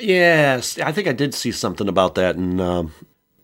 Yes, 0.00 0.78
I 0.78 0.92
think 0.92 1.08
I 1.08 1.12
did 1.12 1.34
see 1.34 1.52
something 1.52 1.88
about 1.88 2.14
that 2.16 2.36
in. 2.36 2.60
Um, 2.60 2.92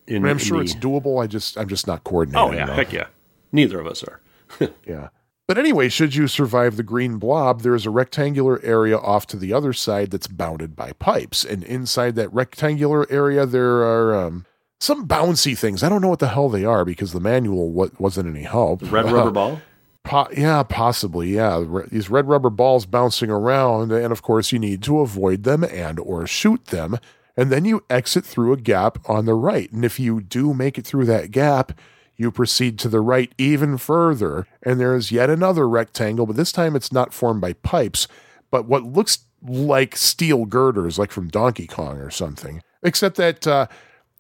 in 0.06 0.16
I 0.16 0.18
mean, 0.20 0.30
I'm 0.30 0.38
sure 0.38 0.58
the- 0.58 0.64
it's 0.64 0.74
doable. 0.74 1.22
I 1.22 1.26
just 1.26 1.56
I'm 1.58 1.68
just 1.68 1.86
not 1.86 2.04
coordinating. 2.04 2.48
Oh 2.48 2.52
yeah, 2.52 2.64
enough. 2.64 2.76
heck 2.76 2.92
yeah. 2.92 3.06
Neither 3.52 3.80
of 3.80 3.86
us 3.86 4.02
are. 4.04 4.20
Yeah. 4.86 5.08
But 5.46 5.58
anyway, 5.58 5.90
should 5.90 6.14
you 6.14 6.26
survive 6.26 6.76
the 6.76 6.82
green 6.82 7.18
blob, 7.18 7.60
there 7.60 7.74
is 7.74 7.84
a 7.84 7.90
rectangular 7.90 8.62
area 8.62 8.96
off 8.96 9.26
to 9.26 9.36
the 9.36 9.52
other 9.52 9.74
side 9.74 10.10
that's 10.10 10.26
bounded 10.26 10.74
by 10.74 10.92
pipes. 10.92 11.44
And 11.44 11.62
inside 11.64 12.14
that 12.14 12.32
rectangular 12.32 13.06
area, 13.12 13.44
there 13.44 13.82
are 13.82 14.14
um, 14.26 14.46
some 14.80 15.06
bouncy 15.06 15.56
things. 15.56 15.82
I 15.82 15.90
don't 15.90 16.00
know 16.00 16.08
what 16.08 16.20
the 16.20 16.28
hell 16.28 16.48
they 16.48 16.64
are 16.64 16.84
because 16.86 17.12
the 17.12 17.20
manual 17.20 17.70
wa- 17.72 17.90
wasn't 17.98 18.28
any 18.34 18.44
help. 18.44 18.90
Red 18.90 19.10
rubber 19.12 19.30
ball. 19.32 19.60
Po- 20.04 20.28
yeah, 20.36 20.62
possibly. 20.62 21.34
Yeah, 21.34 21.64
these 21.90 22.10
red 22.10 22.28
rubber 22.28 22.50
balls 22.50 22.86
bouncing 22.86 23.30
around, 23.30 23.90
and 23.90 24.12
of 24.12 24.22
course 24.22 24.52
you 24.52 24.58
need 24.58 24.82
to 24.82 25.00
avoid 25.00 25.44
them 25.44 25.64
and 25.64 25.98
or 25.98 26.26
shoot 26.26 26.66
them. 26.66 26.98
And 27.36 27.50
then 27.50 27.64
you 27.64 27.82
exit 27.90 28.24
through 28.24 28.52
a 28.52 28.58
gap 28.58 28.98
on 29.08 29.24
the 29.24 29.34
right. 29.34 29.72
And 29.72 29.84
if 29.84 29.98
you 29.98 30.20
do 30.20 30.54
make 30.54 30.78
it 30.78 30.86
through 30.86 31.06
that 31.06 31.32
gap, 31.32 31.72
you 32.16 32.30
proceed 32.30 32.78
to 32.78 32.88
the 32.88 33.00
right 33.00 33.32
even 33.38 33.76
further, 33.76 34.46
and 34.62 34.78
there 34.78 34.94
is 34.94 35.10
yet 35.10 35.30
another 35.30 35.68
rectangle, 35.68 36.26
but 36.26 36.36
this 36.36 36.52
time 36.52 36.76
it's 36.76 36.92
not 36.92 37.12
formed 37.12 37.40
by 37.40 37.54
pipes, 37.54 38.06
but 38.52 38.66
what 38.66 38.84
looks 38.84 39.24
like 39.42 39.96
steel 39.96 40.44
girders, 40.44 40.98
like 40.98 41.10
from 41.10 41.28
Donkey 41.28 41.66
Kong 41.66 41.98
or 41.98 42.10
something. 42.10 42.62
Except 42.84 43.16
that 43.16 43.46
uh, 43.46 43.66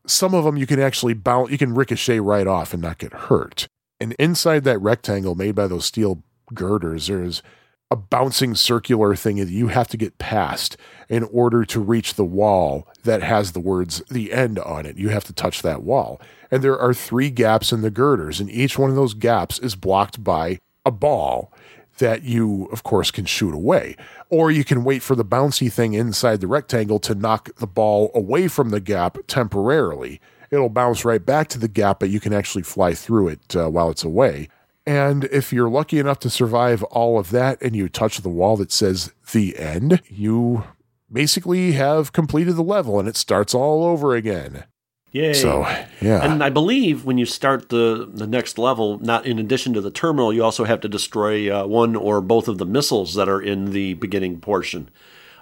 some 0.06 0.34
of 0.34 0.44
them 0.44 0.56
you 0.56 0.66
can 0.66 0.80
actually 0.80 1.14
bounce, 1.14 1.52
you 1.52 1.58
can 1.58 1.74
ricochet 1.74 2.18
right 2.18 2.46
off 2.46 2.72
and 2.72 2.82
not 2.82 2.98
get 2.98 3.12
hurt. 3.12 3.68
And 4.00 4.14
inside 4.18 4.64
that 4.64 4.80
rectangle 4.80 5.34
made 5.34 5.54
by 5.54 5.66
those 5.66 5.86
steel 5.86 6.22
girders, 6.52 7.06
there's 7.06 7.42
a 7.90 7.96
bouncing 7.96 8.54
circular 8.54 9.14
thing 9.14 9.36
that 9.36 9.48
you 9.48 9.68
have 9.68 9.88
to 9.88 9.96
get 9.96 10.18
past 10.18 10.76
in 11.08 11.22
order 11.24 11.64
to 11.64 11.80
reach 11.80 12.14
the 12.14 12.24
wall 12.24 12.88
that 13.04 13.22
has 13.22 13.52
the 13.52 13.60
words 13.60 14.02
the 14.10 14.32
end 14.32 14.58
on 14.58 14.86
it. 14.86 14.96
You 14.96 15.10
have 15.10 15.24
to 15.24 15.32
touch 15.32 15.62
that 15.62 15.82
wall. 15.82 16.20
And 16.50 16.62
there 16.62 16.78
are 16.78 16.94
three 16.94 17.30
gaps 17.30 17.72
in 17.72 17.82
the 17.82 17.90
girders, 17.90 18.40
and 18.40 18.50
each 18.50 18.78
one 18.78 18.90
of 18.90 18.96
those 18.96 19.14
gaps 19.14 19.58
is 19.58 19.76
blocked 19.76 20.24
by 20.24 20.58
a 20.84 20.90
ball 20.90 21.52
that 21.98 22.22
you, 22.22 22.66
of 22.72 22.82
course, 22.82 23.10
can 23.10 23.24
shoot 23.24 23.54
away. 23.54 23.96
Or 24.28 24.50
you 24.50 24.64
can 24.64 24.82
wait 24.82 25.02
for 25.02 25.14
the 25.14 25.24
bouncy 25.24 25.72
thing 25.72 25.94
inside 25.94 26.40
the 26.40 26.48
rectangle 26.48 26.98
to 27.00 27.14
knock 27.14 27.54
the 27.56 27.66
ball 27.66 28.10
away 28.14 28.48
from 28.48 28.70
the 28.70 28.80
gap 28.80 29.18
temporarily. 29.28 30.20
It'll 30.54 30.68
bounce 30.68 31.04
right 31.04 31.24
back 31.24 31.48
to 31.48 31.58
the 31.58 31.68
gap, 31.68 32.00
but 32.00 32.10
you 32.10 32.20
can 32.20 32.32
actually 32.32 32.62
fly 32.62 32.94
through 32.94 33.28
it 33.28 33.56
uh, 33.56 33.68
while 33.68 33.90
it's 33.90 34.04
away. 34.04 34.48
And 34.86 35.24
if 35.24 35.52
you're 35.52 35.68
lucky 35.68 35.98
enough 35.98 36.20
to 36.20 36.30
survive 36.30 36.82
all 36.84 37.18
of 37.18 37.30
that 37.30 37.60
and 37.60 37.74
you 37.74 37.88
touch 37.88 38.18
the 38.18 38.28
wall 38.28 38.56
that 38.58 38.70
says 38.70 39.12
the 39.32 39.58
end, 39.58 40.00
you 40.08 40.64
basically 41.10 41.72
have 41.72 42.12
completed 42.12 42.56
the 42.56 42.62
level 42.62 43.00
and 43.00 43.08
it 43.08 43.16
starts 43.16 43.54
all 43.54 43.84
over 43.84 44.14
again. 44.14 44.64
Yay. 45.12 45.32
So, 45.32 45.60
yeah. 46.00 46.24
And 46.24 46.42
I 46.42 46.50
believe 46.50 47.04
when 47.04 47.18
you 47.18 47.24
start 47.24 47.68
the, 47.68 48.08
the 48.12 48.26
next 48.26 48.58
level, 48.58 48.98
not 48.98 49.24
in 49.24 49.38
addition 49.38 49.72
to 49.74 49.80
the 49.80 49.90
terminal, 49.90 50.32
you 50.32 50.42
also 50.42 50.64
have 50.64 50.80
to 50.80 50.88
destroy 50.88 51.48
uh, 51.48 51.66
one 51.66 51.94
or 51.94 52.20
both 52.20 52.48
of 52.48 52.58
the 52.58 52.66
missiles 52.66 53.14
that 53.14 53.28
are 53.28 53.40
in 53.40 53.70
the 53.70 53.94
beginning 53.94 54.40
portion. 54.40 54.90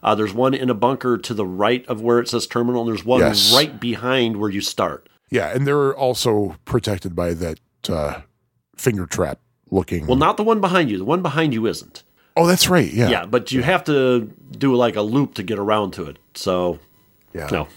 Uh, 0.03 0.15
there's 0.15 0.35
one 0.35 0.53
in 0.55 0.69
a 0.71 0.75
bunker 0.75 1.17
to 1.17 1.33
the 1.35 1.47
right 1.47 1.87
of 1.87 2.01
where 2.01 2.19
it 2.19 2.29
says 2.29 2.47
terminal, 2.47 2.83
and 2.83 2.91
there's 2.91 3.05
one 3.05 3.21
Yes. 3.21 3.55
right 3.55 3.79
behind 3.81 4.37
where 4.39 4.51
you 4.51 4.61
start. 4.61 5.09
yeah, 5.31 5.49
and 5.55 5.67
they're 5.67 5.95
also 5.95 6.57
protected 6.65 7.15
by 7.17 7.33
that 7.35 7.59
uh, 7.89 8.21
finger 8.77 9.07
trap 9.07 9.39
looking. 9.71 10.07
Well, 10.07 10.17
not 10.19 10.37
the 10.37 10.43
one 10.43 10.61
behind 10.61 10.91
you. 10.91 10.99
The 10.99 11.05
one 11.05 11.23
behind 11.23 11.55
you 11.55 11.67
isn't. 11.67 12.03
oh, 12.37 12.47
that's 12.47 12.69
right. 12.69 12.91
Yeah. 12.93 13.09
Yeah, 13.11 13.27
but 13.27 13.53
you 13.53 13.63
have 13.63 13.85
to 13.85 14.31
do 14.59 14.75
like 14.75 14.97
a 14.97 15.03
loop 15.03 15.35
to 15.35 15.43
get 15.43 15.59
around 15.59 15.93
to 15.93 16.05
it. 16.05 16.19
So, 16.35 16.79
Yeah. 17.35 17.49
no. 17.53 17.69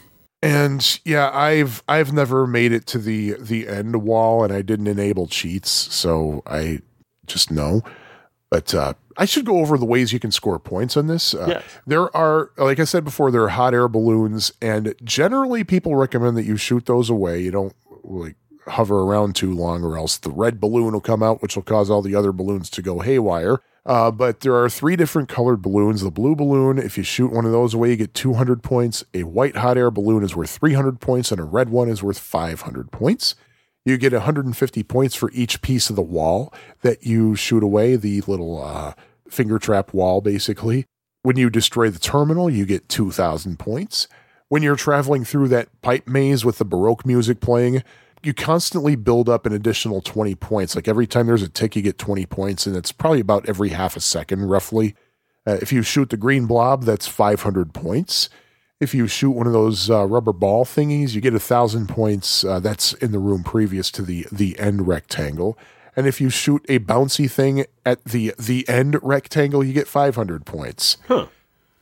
And 0.41 0.99
yeah, 1.06 1.30
I've 1.34 1.81
I've 1.88 2.14
never 2.14 2.45
made 2.45 2.72
it 2.72 2.85
to 2.88 2.97
the 2.99 3.34
the 3.39 3.68
end 3.68 3.95
wall, 4.03 4.43
and 4.43 4.53
I 4.53 4.61
didn't 4.61 4.88
enable 4.88 5.27
cheats, 5.27 5.69
so 5.72 6.43
I 6.45 6.80
just 7.26 7.49
know. 7.52 7.81
But 8.52 8.73
uh, 8.76 8.93
I 9.17 9.25
should 9.25 9.45
go 9.45 9.59
over 9.59 9.77
the 9.77 9.85
ways 9.85 10.11
you 10.13 10.19
can 10.19 10.31
score 10.31 10.59
points 10.59 10.97
on 10.97 11.07
this. 11.07 11.33
Uh, 11.33 11.45
Yes. 11.47 11.63
There 11.87 12.15
are, 12.15 12.51
like 12.57 12.79
I 12.79 12.83
said 12.83 13.03
before, 13.03 13.31
there 13.31 13.43
are 13.43 13.49
hot 13.49 13.73
air 13.73 13.87
balloons, 13.87 14.51
and 14.61 14.93
generally 15.03 15.63
people 15.63 15.95
recommend 15.95 16.35
that 16.37 16.45
you 16.45 16.57
shoot 16.57 16.85
those 16.85 17.09
away. 17.09 17.41
You 17.41 17.51
don't 17.51 17.75
like 18.03 18.35
hover 18.67 19.01
around 19.01 19.35
too 19.35 19.53
long, 19.53 19.83
or 19.83 19.97
else 19.97 20.17
the 20.17 20.31
red 20.31 20.59
balloon 20.59 20.93
will 20.93 21.01
come 21.01 21.21
out, 21.23 21.41
which 21.41 21.55
will 21.55 21.63
cause 21.63 21.89
all 21.89 22.01
the 22.01 22.15
other 22.15 22.31
balloons 22.31 22.69
to 22.71 22.81
go 22.81 22.99
haywire. 22.99 23.61
Uh, 23.85 24.09
but 24.09 24.39
there 24.39 24.55
are 24.55 24.67
three 24.67 24.95
different 24.95 25.29
colored 25.29 25.61
balloons. 25.61 26.01
The 26.01 26.09
blue 26.09 26.35
balloon, 26.35 26.79
if 26.79 26.97
you 26.97 27.03
shoot 27.03 27.31
one 27.31 27.45
of 27.45 27.51
those 27.51 27.75
away, 27.75 27.91
you 27.91 27.95
get 27.95 28.15
200 28.15 28.63
points. 28.63 29.03
A 29.13 29.21
white 29.23 29.55
hot 29.57 29.77
air 29.77 29.91
balloon 29.91 30.23
is 30.23 30.35
worth 30.35 30.49
300 30.49 30.99
points, 30.99 31.31
and 31.31 31.39
a 31.39 31.43
red 31.43 31.69
one 31.69 31.87
is 31.87 32.01
worth 32.01 32.17
500 32.17 32.91
points. 32.91 33.35
You 33.86 33.98
get 33.98 34.14
150 34.14 34.84
points 34.84 35.14
for 35.14 35.30
each 35.32 35.62
piece 35.62 35.91
of 35.91 35.95
the 35.95 36.02
wall 36.02 36.52
that 36.82 37.06
you 37.06 37.36
shoot 37.36 37.62
away, 37.62 37.95
the 37.95 38.22
little 38.22 38.64
uh, 38.64 38.94
finger 39.30 39.60
trap 39.60 39.94
wall, 39.94 40.22
basically. 40.22 40.86
When 41.22 41.38
you 41.38 41.52
destroy 41.52 41.91
the 41.91 41.99
terminal, 41.99 42.49
you 42.49 42.66
get 42.66 42.90
2,000 42.90 43.60
points. 43.60 44.07
When 44.49 44.64
you're 44.64 44.76
traveling 44.76 45.24
through 45.24 45.49
that 45.49 45.70
pipe 45.82 46.07
maze 46.07 46.44
with 46.44 46.57
the 46.57 46.66
Baroque 46.66 47.06
music 47.06 47.41
playing, 47.41 47.84
you 48.24 48.34
constantly 48.34 48.95
build 48.95 49.30
up 49.30 49.45
an 49.45 49.53
additional 49.53 50.02
20 50.02 50.34
points. 50.36 50.76
Like 50.76 50.88
every 50.88 51.06
time 51.06 51.28
there's 51.28 51.44
a 51.44 51.49
tick, 51.49 51.76
you 51.76 51.84
get 51.84 51.99
20 51.99 52.26
points, 52.26 52.66
and 52.66 52.76
it's 52.76 52.91
probably 52.91 53.20
about 53.20 53.48
every 53.48 53.70
half 53.70 53.95
a 53.95 53.99
second, 53.99 54.48
roughly. 54.48 54.95
Uh, 55.48 55.60
if 55.62 55.72
you 55.72 55.84
shoot 55.84 56.10
the 56.10 56.18
green 56.18 56.48
blob, 56.48 56.84
that's 56.84 57.07
500 57.07 57.74
points. 57.74 58.30
If 58.80 58.93
you 58.93 59.07
shoot 59.07 59.31
one 59.31 59.47
of 59.47 59.53
those 59.53 59.89
uh, 59.89 60.06
rubber 60.06 60.34
ball 60.34 60.65
thingies, 60.65 61.14
you 61.14 61.22
get 61.22 61.34
a 61.34 61.39
thousand 61.39 61.88
points. 61.88 62.43
Uh, 62.43 62.60
that's 62.60 62.93
in 62.93 63.11
the 63.11 63.19
room 63.19 63.43
previous 63.43 63.89
to 63.91 64.02
the 64.02 64.27
the 64.31 64.57
end 64.60 64.88
rectangle. 64.88 65.57
And 65.95 66.07
if 66.07 66.19
you 66.19 66.30
shoot 66.30 66.65
a 66.68 66.80
bouncy 66.80 67.31
thing 67.31 67.65
at 67.85 68.03
the 68.03 68.34
the 68.38 68.68
end 68.68 68.97
rectangle, 69.02 69.64
you 69.64 69.72
get 69.72 69.88
500 69.88 70.45
points. 70.45 70.97
Huh. 71.07 71.27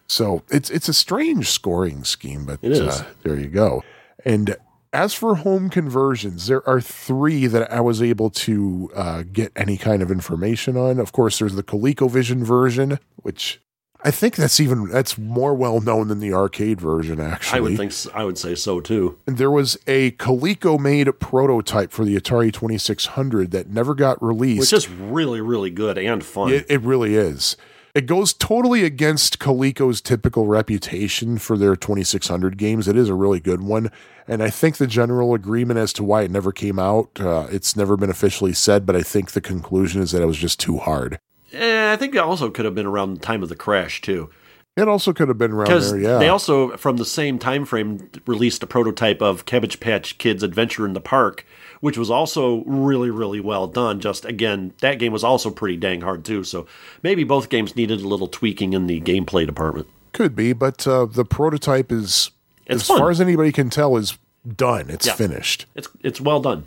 So 0.08 0.44
it's 0.50 0.70
it's 0.70 0.88
a 0.88 0.94
strange 0.94 1.50
scoring 1.50 2.04
scheme, 2.04 2.46
but. 2.46 2.64
Uh, 2.64 3.04
there 3.24 3.40
you 3.40 3.48
go. 3.48 3.84
And 4.24 4.56
as 4.94 5.16
for 5.16 5.36
home 5.36 5.70
conversions, 5.70 6.46
there 6.46 6.68
are 6.70 6.80
three 6.80 7.48
that 7.48 7.72
I 7.72 7.82
was 7.82 8.02
able 8.02 8.30
to 8.30 8.92
uh, 8.96 9.24
get 9.24 9.52
any 9.56 9.76
kind 9.76 10.04
of 10.04 10.12
information 10.12 10.78
on. 10.78 11.00
Of 11.00 11.12
course, 11.12 11.40
there's 11.40 11.56
the 11.56 11.64
ColecoVision 11.64 12.44
version, 12.44 13.00
which 13.16 13.60
I 14.06 14.12
think 14.12 14.36
that's 14.36 14.60
even 14.60 14.90
that's 14.90 15.18
more 15.18 15.54
well 15.54 15.80
known 15.80 16.10
than 16.10 16.20
the 16.20 16.34
arcade 16.34 16.82
version. 16.82 17.20
Actually, 17.20 17.58
I 17.58 17.62
would 17.62 17.78
think 17.78 17.94
I 18.14 18.26
would 18.26 18.38
say 18.38 18.54
so 18.56 18.82
too. 18.82 19.18
and 19.26 19.38
there 19.38 19.52
was 19.52 19.78
a 19.88 20.12
Coleco 20.12 20.78
made 20.78 21.08
prototype 21.20 21.92
for 21.92 22.04
the 22.04 22.16
Atari 22.18 22.52
2600 22.52 23.52
that 23.52 23.70
never 23.70 23.96
got 23.96 24.22
released. 24.22 24.60
Which 24.60 24.74
is 24.74 24.90
really 24.90 25.40
really 25.42 25.70
good 25.70 25.98
and 25.98 26.24
fun. 26.24 26.52
It, 26.52 26.66
it 26.70 26.82
really 26.82 27.16
is. 27.16 27.56
It 27.96 28.08
goes 28.08 28.34
totally 28.34 28.84
against 28.84 29.38
Coleco's 29.38 30.02
typical 30.02 30.48
reputation 30.48 31.38
for 31.38 31.58
their 31.58 31.76
2600 31.76 32.58
games. 32.58 32.88
It 32.88 32.98
is 32.98 33.08
a 33.08 33.14
really 33.14 33.40
good 33.40 33.62
one. 33.62 33.92
And 34.28 34.42
I 34.42 34.50
think 34.50 34.78
the 34.78 34.88
general 34.88 35.36
agreement 35.36 35.80
as 35.80 35.94
to 35.94 36.04
why 36.04 36.24
it 36.24 36.32
never 36.32 36.52
came 36.52 36.80
out, 36.80 37.12
uh, 37.20 37.46
it's 37.52 37.76
never 37.76 37.96
been 37.96 38.10
officially 38.10 38.54
said, 38.54 38.88
but 38.88 38.96
I 38.96 39.04
think 39.04 39.32
the 39.32 39.42
conclusion 39.42 40.02
is 40.02 40.10
that 40.10 40.24
it 40.24 40.26
was 40.26 40.40
just 40.40 40.60
too 40.60 40.78
hard. 40.78 41.20
Eh, 41.54 41.94
I 41.94 41.96
think 41.96 42.16
it 42.16 42.20
also 42.20 42.50
could 42.50 42.66
have 42.66 42.76
been 42.76 42.86
around 42.86 43.14
the 43.16 43.20
time 43.20 43.44
of 43.44 43.50
the 43.50 43.56
crash 43.56 44.02
too. 44.02 44.30
It 44.76 44.88
also 44.88 45.14
could 45.14 45.28
have 45.28 45.38
been 45.38 45.52
around 45.52 45.70
there, 45.70 46.00
yeah. 46.00 46.18
they 46.18 46.30
also, 46.30 46.76
from 46.78 46.98
the 46.98 47.06
same 47.06 47.38
time 47.38 47.64
frame, 47.64 48.10
released 48.26 48.64
a 48.64 48.68
prototype 48.68 49.22
of 49.22 49.46
Cabbage 49.46 49.80
Patch 49.80 50.18
Kids 50.18 50.42
Adventure 50.42 50.84
in 50.88 50.94
the 50.94 51.00
Park, 51.00 51.46
which 51.80 51.96
was 51.96 52.10
also 52.10 52.64
really, 52.66 53.12
really 53.12 53.40
well 53.40 53.68
done. 53.68 54.00
Just 54.00 54.26
again, 54.26 54.74
that 54.82 54.98
game 54.98 55.12
was 55.14 55.24
also 55.24 55.52
pretty 55.52 55.78
dang 55.78 56.02
hard 56.02 56.26
too. 56.26 56.44
So 56.44 56.66
maybe 57.04 57.24
both 57.24 57.50
games 57.50 57.76
needed 57.76 58.02
a 58.02 58.08
little 58.08 58.28
tweaking 58.28 58.74
in 58.74 58.88
the 58.88 59.00
gameplay 59.02 59.46
department. 59.46 59.88
could 60.12 60.36
be, 60.36 60.54
but 60.54 60.88
uh, 60.88 61.06
the 61.06 61.24
prototype 61.26 61.92
is, 61.92 62.32
It's 62.66 62.82
as 62.82 62.88
fun. 62.88 62.98
far 62.98 63.12
as 63.12 63.22
anybody 63.22 63.52
can 63.52 63.70
tell, 63.70 63.96
is 63.98 64.18
done. 64.58 64.90
It's 64.90 65.06
Yeah. 65.06 65.14
finished. 65.14 65.68
It's 65.76 65.88
it's 66.02 66.20
well 66.20 66.40
done. 66.40 66.66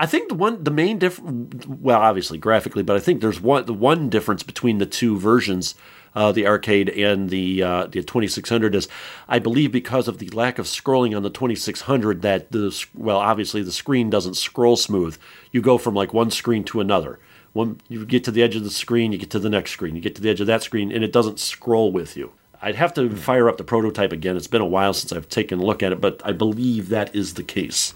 I 0.00 0.06
think 0.06 0.30
the 0.30 0.34
one 0.34 0.64
the 0.64 0.70
main 0.70 0.98
difference, 0.98 1.66
well 1.66 2.00
obviously 2.00 2.38
graphically, 2.38 2.82
but 2.82 2.96
I 2.96 3.00
think 3.00 3.20
there's 3.20 3.38
one 3.38 3.66
the 3.66 3.74
one 3.74 4.08
difference 4.08 4.42
between 4.42 4.78
the 4.78 4.86
two 4.86 5.18
versions, 5.18 5.74
uh, 6.14 6.32
the 6.32 6.46
arcade 6.46 6.88
and 6.88 7.28
the 7.28 7.62
uh, 7.62 7.84
the 7.84 8.02
2600 8.02 8.74
is 8.74 8.88
I 9.28 9.38
believe 9.38 9.72
because 9.72 10.08
of 10.08 10.16
the 10.16 10.30
lack 10.30 10.58
of 10.58 10.64
scrolling 10.64 11.14
on 11.14 11.22
the 11.22 11.28
2600 11.28 12.22
that 12.22 12.50
the 12.50 12.74
well 12.94 13.18
obviously 13.18 13.62
the 13.62 13.70
screen 13.70 14.08
doesn't 14.08 14.38
scroll 14.38 14.76
smooth. 14.76 15.18
You 15.52 15.60
go 15.60 15.76
from 15.76 15.94
like 15.94 16.14
one 16.14 16.30
screen 16.30 16.64
to 16.64 16.80
another. 16.80 17.18
One 17.52 17.78
you 17.88 18.06
get 18.06 18.24
to 18.24 18.30
the 18.30 18.42
edge 18.42 18.56
of 18.56 18.64
the 18.64 18.70
screen, 18.70 19.12
you 19.12 19.18
get 19.18 19.28
to 19.32 19.38
the 19.38 19.50
next 19.50 19.72
screen, 19.72 19.96
you 19.96 20.00
get 20.00 20.14
to 20.14 20.22
the 20.22 20.30
edge 20.30 20.40
of 20.40 20.46
that 20.46 20.62
screen, 20.62 20.90
and 20.90 21.04
it 21.04 21.12
doesn't 21.12 21.38
scroll 21.38 21.92
with 21.92 22.16
you. 22.16 22.32
I'd 22.62 22.76
have 22.76 22.94
to 22.94 23.14
fire 23.14 23.50
up 23.50 23.58
the 23.58 23.64
prototype 23.64 24.12
again. 24.12 24.38
It's 24.38 24.46
been 24.46 24.62
a 24.62 24.66
while 24.66 24.94
since 24.94 25.12
I've 25.12 25.28
taken 25.28 25.58
a 25.58 25.64
look 25.64 25.82
at 25.82 25.92
it, 25.92 26.00
but 26.00 26.22
I 26.24 26.32
believe 26.32 26.88
that 26.88 27.14
is 27.14 27.34
the 27.34 27.42
case. 27.42 27.92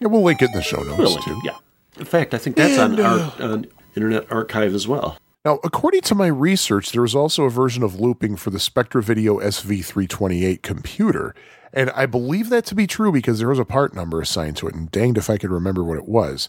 Yeah, 0.00 0.08
we'll 0.08 0.22
link 0.22 0.42
it 0.42 0.46
in 0.46 0.52
the 0.52 0.62
show 0.62 0.82
notes, 0.82 0.98
Really? 0.98 1.22
too. 1.22 1.40
Yeah. 1.44 1.56
In 1.98 2.04
fact, 2.04 2.34
I 2.34 2.38
think 2.38 2.56
that's 2.56 2.78
And, 2.78 2.98
on 3.00 3.04
uh, 3.04 3.30
our 3.40 3.44
on 3.52 3.66
Internet 3.96 4.30
Archive 4.30 4.74
as 4.74 4.86
well. 4.86 5.18
Now, 5.44 5.58
according 5.64 6.02
to 6.02 6.14
my 6.14 6.26
research, 6.26 6.92
there 6.92 7.02
was 7.02 7.14
also 7.14 7.44
a 7.44 7.50
version 7.50 7.82
of 7.82 7.98
looping 7.98 8.36
for 8.36 8.50
the 8.50 8.60
Spectra 8.60 9.02
Video 9.02 9.38
SV328 9.40 10.62
computer. 10.62 11.34
And 11.72 11.90
I 11.90 12.06
believe 12.06 12.48
that 12.50 12.64
to 12.66 12.74
be 12.74 12.86
true 12.86 13.12
because 13.12 13.38
there 13.38 13.48
was 13.48 13.58
a 13.58 13.64
part 13.64 13.94
number 13.94 14.20
assigned 14.20 14.56
to 14.58 14.68
it, 14.68 14.74
and 14.74 14.90
danged 14.90 15.18
if 15.18 15.28
I 15.30 15.36
could 15.38 15.50
remember 15.50 15.82
what 15.84 15.98
it 15.98 16.08
was. 16.08 16.48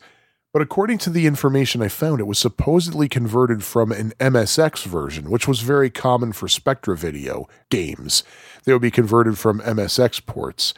But 0.52 0.62
according 0.64 0.98
to 1.00 1.10
the 1.12 1.28
information 1.28 1.82
I 1.82 1.90
found, 1.90 2.20
it 2.20 2.26
was 2.28 2.40
supposedly 2.40 3.08
converted 3.08 3.64
from 3.64 3.92
an 3.92 4.14
MSX 4.20 4.84
version, 4.86 5.30
which 5.30 5.48
was 5.48 5.60
very 5.62 5.90
common 5.92 6.34
for 6.34 6.48
Spectra 6.48 6.98
Video 6.98 7.48
games. 7.70 8.24
They 8.64 8.74
would 8.74 8.82
be 8.82 8.90
converted 8.92 9.38
from 9.38 9.60
MSX 9.62 10.26
ports. 10.26 10.74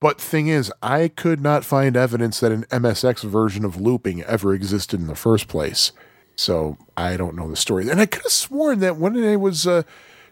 But 0.00 0.20
thing 0.20 0.48
is, 0.48 0.72
I 0.82 1.08
could 1.08 1.42
not 1.42 1.64
find 1.64 1.96
evidence 1.96 2.40
that 2.40 2.52
an 2.52 2.64
MSX 2.64 3.22
version 3.22 3.64
of 3.64 3.80
looping 3.80 4.22
ever 4.22 4.54
existed 4.54 4.98
in 4.98 5.06
the 5.06 5.14
first 5.14 5.46
place. 5.46 5.92
So 6.36 6.78
I 6.96 7.18
don't 7.18 7.36
know 7.36 7.50
the 7.50 7.56
story. 7.56 7.88
And 7.88 8.00
I 8.00 8.06
could 8.06 8.22
have 8.22 8.32
sworn 8.32 8.80
that 8.80 8.96
when 8.96 9.22
I 9.22 9.36
was 9.36 9.66
uh, 9.66 9.82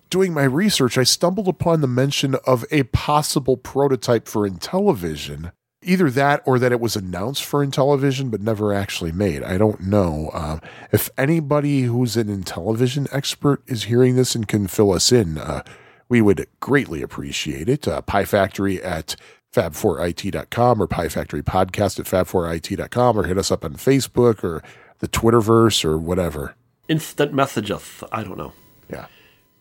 doing 0.09 0.33
my 0.33 0.45
research, 0.45 0.97
I 0.97 1.03
stumbled 1.03 1.49
upon 1.49 1.83
the 1.83 1.87
mention 1.87 2.35
of 2.47 2.65
a 2.71 2.85
possible 2.85 3.59
prototype 3.59 4.27
for 4.27 4.49
Intellivision. 4.49 5.53
Either 5.83 6.11
that 6.11 6.43
or 6.47 6.59
that 6.59 6.73
it 6.73 6.81
was 6.81 6.97
announced 6.97 7.45
for 7.45 7.65
Intellivision 7.65 8.31
but 8.31 8.41
never 8.41 8.73
actually 8.73 9.13
made. 9.13 9.43
I 9.43 9.59
don't 9.59 9.83
know. 9.83 10.31
Um, 10.33 10.63
if 10.93 11.11
anybody 11.19 11.83
who's 11.83 12.17
an 12.17 12.29
Intellivision 12.29 13.07
expert 13.13 13.63
is 13.67 13.85
hearing 13.85 14.17
this 14.17 14.35
and 14.35 14.49
can 14.49 14.67
fill 14.67 14.93
us 14.93 15.13
in, 15.13 15.37
uh, 15.37 15.63
we 16.09 16.23
would 16.23 16.47
greatly 16.59 17.03
appreciate 17.03 17.69
it. 17.69 17.87
Uh, 17.87 18.01
Pie 18.01 18.25
Factory 18.25 18.83
at 18.83 19.15
fab4it.com 19.53 20.83
or 20.83 20.87
Pie 20.87 21.09
Factory 21.09 21.43
Podcast 21.43 21.99
at 21.99 22.07
fab4it.com 22.07 23.19
or 23.19 23.25
hit 23.25 23.39
us 23.39 23.51
up 23.51 23.65
on 23.65 23.75
Facebook 23.75 24.45
or 24.45 24.63
the 24.99 25.09
Twitterverse 25.09 25.85
or 25.85 25.99
whatever. 25.99 26.55
Instant 26.89 27.33
messageth. 27.33 28.07
I 28.13 28.23
don't 28.23 28.39
know. 28.39 28.53
Yeah. 28.91 29.07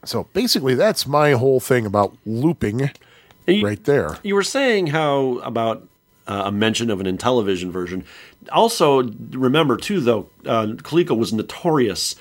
So 0.06 0.26
basically, 0.34 0.76
that's 0.76 1.06
my 1.08 1.32
whole 1.32 1.60
thing 1.60 1.86
about 1.86 2.16
looping 2.26 2.90
you, 3.48 3.64
right 3.64 3.84
there. 3.84 4.18
you 4.24 4.36
were 4.36 4.44
saying 4.44 4.88
how 4.88 5.40
about 5.40 5.88
uh, 6.28 6.44
a 6.46 6.52
mention 6.52 6.90
of 6.90 7.00
an 7.00 7.06
Intellivision 7.06 7.72
version. 7.72 8.06
Also, 8.52 9.04
remember 9.32 9.78
too, 9.78 10.00
though, 10.00 10.30
uh, 10.46 10.68
Coleco 10.78 11.18
was 11.18 11.34
notorious 11.34 12.16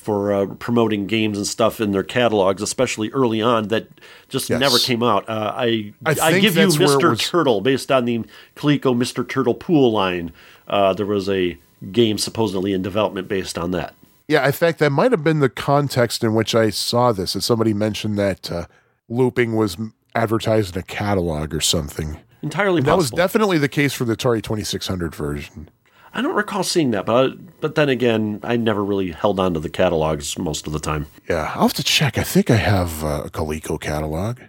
for 0.00 0.32
uh, 0.32 0.46
promoting 0.46 1.06
games 1.06 1.36
and 1.38 1.46
stuff 1.46 1.80
in 1.80 1.92
their 1.92 2.02
catalogs, 2.02 2.62
especially 2.62 3.10
early 3.10 3.40
on, 3.42 3.68
that 3.68 3.88
just 4.28 4.48
Yes. 4.50 4.58
never 4.60 4.78
came 4.78 5.02
out. 5.02 5.28
Uh, 5.28 5.52
I 5.54 5.92
I 6.04 6.16
I, 6.20 6.40
give 6.40 6.56
you 6.56 6.62
that's 6.62 6.78
where 6.78 6.88
it 6.98 7.00
Mr. 7.02 7.10
was- 7.10 7.20
Turtle 7.28 7.60
based 7.60 7.92
on 7.92 8.04
the 8.06 8.24
Coleco 8.56 8.96
Mr. 8.96 9.26
Turtle 9.28 9.54
pool 9.54 9.92
line. 9.92 10.32
Uh, 10.66 10.92
there 10.94 11.06
was 11.06 11.28
a 11.28 11.58
game 11.92 12.18
supposedly 12.18 12.72
in 12.72 12.82
development 12.82 13.28
based 13.28 13.56
on 13.58 13.70
that. 13.72 13.94
Yeah, 14.28 14.46
in 14.46 14.52
fact, 14.52 14.78
that 14.78 14.90
might 14.90 15.10
have 15.12 15.24
been 15.24 15.40
the 15.40 15.48
context 15.48 16.22
in 16.22 16.34
which 16.34 16.54
I 16.54 16.70
saw 16.70 17.10
this. 17.12 17.32
That 17.32 17.42
somebody 17.42 17.74
mentioned 17.74 18.16
that 18.18 18.50
uh, 18.50 18.66
looping 19.08 19.56
was 19.56 19.76
advertised 20.14 20.76
in 20.76 20.80
a 20.80 20.84
catalog 20.84 21.52
or 21.54 21.60
something. 21.60 22.18
Entirely 22.42 22.80
That 22.80 22.96
was 22.96 23.10
definitely 23.10 23.58
the 23.58 23.68
case 23.68 23.92
for 23.92 24.04
the 24.04 24.16
Atari 24.16 24.42
2600 24.42 25.14
version. 25.14 25.68
I 26.14 26.22
don't 26.22 26.34
recall 26.34 26.62
seeing 26.62 26.90
that, 26.92 27.06
but 27.06 27.34
but 27.60 27.74
then 27.74 27.88
again, 27.88 28.40
I 28.42 28.56
never 28.56 28.84
really 28.84 29.10
held 29.12 29.38
on 29.40 29.54
to 29.54 29.60
the 29.60 29.68
catalogs 29.68 30.38
most 30.38 30.66
of 30.66 30.72
the 30.72 30.78
time. 30.80 31.06
Yeah, 31.28 31.52
I'll 31.54 31.62
have 31.62 31.74
to 31.74 31.84
check. 31.84 32.18
I 32.18 32.22
think 32.22 32.50
I 32.50 32.56
have 32.56 33.04
uh, 33.04 33.22
a 33.26 33.30
Coleco 33.30 33.80
catalog. 33.80 34.40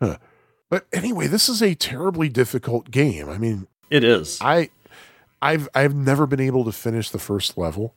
Huh. 0.00 0.16
But 0.70 0.86
anyway, 0.92 1.26
this 1.26 1.48
is 1.48 1.62
a 1.62 1.74
terribly 1.74 2.28
difficult 2.28 2.90
game. 2.90 3.28
I 3.28 3.38
mean, 3.38 3.66
It 3.90 4.02
is. 4.04 4.38
I, 4.40 4.70
I've 5.42 5.68
I've 5.74 5.94
never 5.94 6.26
been 6.26 6.40
able 6.40 6.64
to 6.64 6.72
finish 6.72 7.10
the 7.10 7.18
first 7.18 7.56
level. 7.58 7.94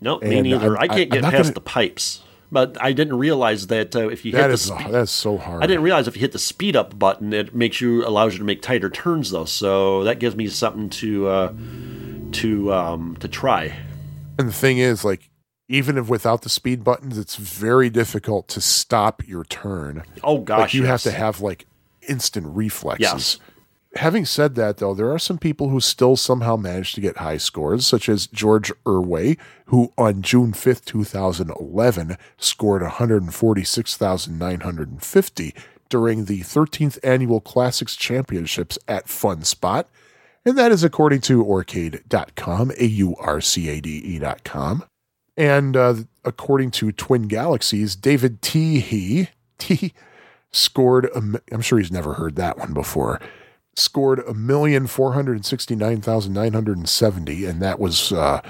No, 0.00 0.18
me 0.20 0.42
neither. 0.42 0.76
I'm- 0.76 0.82
I 0.82 0.88
can't 0.88 1.00
I'm 1.14 1.20
get 1.20 1.22
past 1.22 1.42
gonna- 1.44 1.52
the 1.54 1.60
pipes. 1.60 2.20
But 2.52 2.76
I 2.80 2.92
didn't 2.92 3.16
realize 3.18 3.66
that 3.66 3.96
uh, 3.96 4.08
if 4.10 4.24
you 4.24 4.30
hit 4.30 4.38
That 4.38 4.46
the 4.48 4.52
is 4.52 4.62
spe- 4.66 4.90
that's 4.90 5.10
so 5.10 5.38
hard. 5.38 5.64
I 5.64 5.66
didn't 5.66 5.82
realize 5.82 6.06
if 6.06 6.14
you 6.14 6.20
hit 6.20 6.30
the 6.30 6.38
speed 6.38 6.76
up 6.76 6.96
button, 6.96 7.32
it 7.32 7.52
makes 7.52 7.80
you 7.80 8.06
allows 8.06 8.34
you 8.34 8.38
to 8.38 8.44
make 8.44 8.62
tighter 8.62 8.88
turns 8.90 9.30
though. 9.32 9.46
So 9.46 10.04
that 10.04 10.20
gives 10.20 10.36
me 10.36 10.46
something 10.46 10.88
to 10.90 11.26
uh, 11.26 11.52
to 12.34 12.72
um, 12.72 13.16
to 13.20 13.28
try. 13.28 13.74
And 14.38 14.48
the 14.48 14.52
thing 14.52 14.78
is, 14.78 15.04
like, 15.04 15.30
even 15.68 15.96
if 15.96 16.08
without 16.08 16.42
the 16.42 16.48
speed 16.48 16.82
buttons, 16.84 17.18
it's 17.18 17.36
very 17.36 17.90
difficult 17.90 18.48
to 18.48 18.60
stop 18.60 19.22
your 19.26 19.44
turn. 19.44 20.02
Oh 20.22 20.38
gosh, 20.38 20.60
like 20.60 20.74
you 20.74 20.84
have 20.84 21.02
to 21.02 21.12
have 21.12 21.40
like 21.40 21.66
instant 22.08 22.46
reflexes. 22.48 23.00
Yes. 23.00 23.38
Having 23.96 24.26
said 24.26 24.54
that, 24.56 24.78
though, 24.78 24.92
there 24.92 25.12
are 25.12 25.20
some 25.20 25.38
people 25.38 25.68
who 25.68 25.78
still 25.78 26.16
somehow 26.16 26.56
manage 26.56 26.94
to 26.94 27.00
get 27.00 27.18
high 27.18 27.36
scores, 27.36 27.86
such 27.86 28.08
as 28.08 28.26
George 28.26 28.72
Irway, 28.84 29.38
who 29.66 29.92
on 29.96 30.20
June 30.20 30.52
5th, 30.52 30.84
2011, 30.84 32.16
scored 32.36 32.82
146,950 32.82 35.54
during 35.88 36.24
the 36.24 36.40
13th 36.40 36.98
Annual 37.04 37.40
Classics 37.40 37.94
Championships 37.94 38.80
at 38.88 39.08
Fun 39.08 39.44
Spot. 39.44 39.88
And 40.46 40.58
that 40.58 40.72
is 40.72 40.84
according 40.84 41.22
to 41.22 41.42
Aurcade.com, 41.44 42.72
A 42.78 42.84
U 42.84 43.16
R 43.18 43.40
C 43.40 43.68
A 43.70 43.80
D 43.80 44.02
E.com. 44.04 44.84
And 45.36 45.76
uh, 45.76 45.94
according 46.24 46.70
to 46.72 46.92
Twin 46.92 47.28
Galaxies, 47.28 47.96
David 47.96 48.42
T. 48.42 48.80
He, 48.80 49.28
T 49.58 49.92
scored, 50.52 51.06
a, 51.06 51.40
I'm 51.52 51.60
sure 51.60 51.78
he's 51.78 51.90
never 51.90 52.14
heard 52.14 52.36
that 52.36 52.58
one 52.58 52.74
before, 52.74 53.20
scored 53.74 54.20
a 54.20 54.34
million 54.34 54.86
four 54.86 55.12
hundred 55.12 55.44
sixty 55.44 55.74
nine 55.74 56.00
thousand 56.00 56.34
nine 56.34 56.52
hundred 56.52 56.88
seventy, 56.88 57.44
and 57.44 57.60
that 57.62 57.80
was 57.80 58.12
uh, 58.12 58.40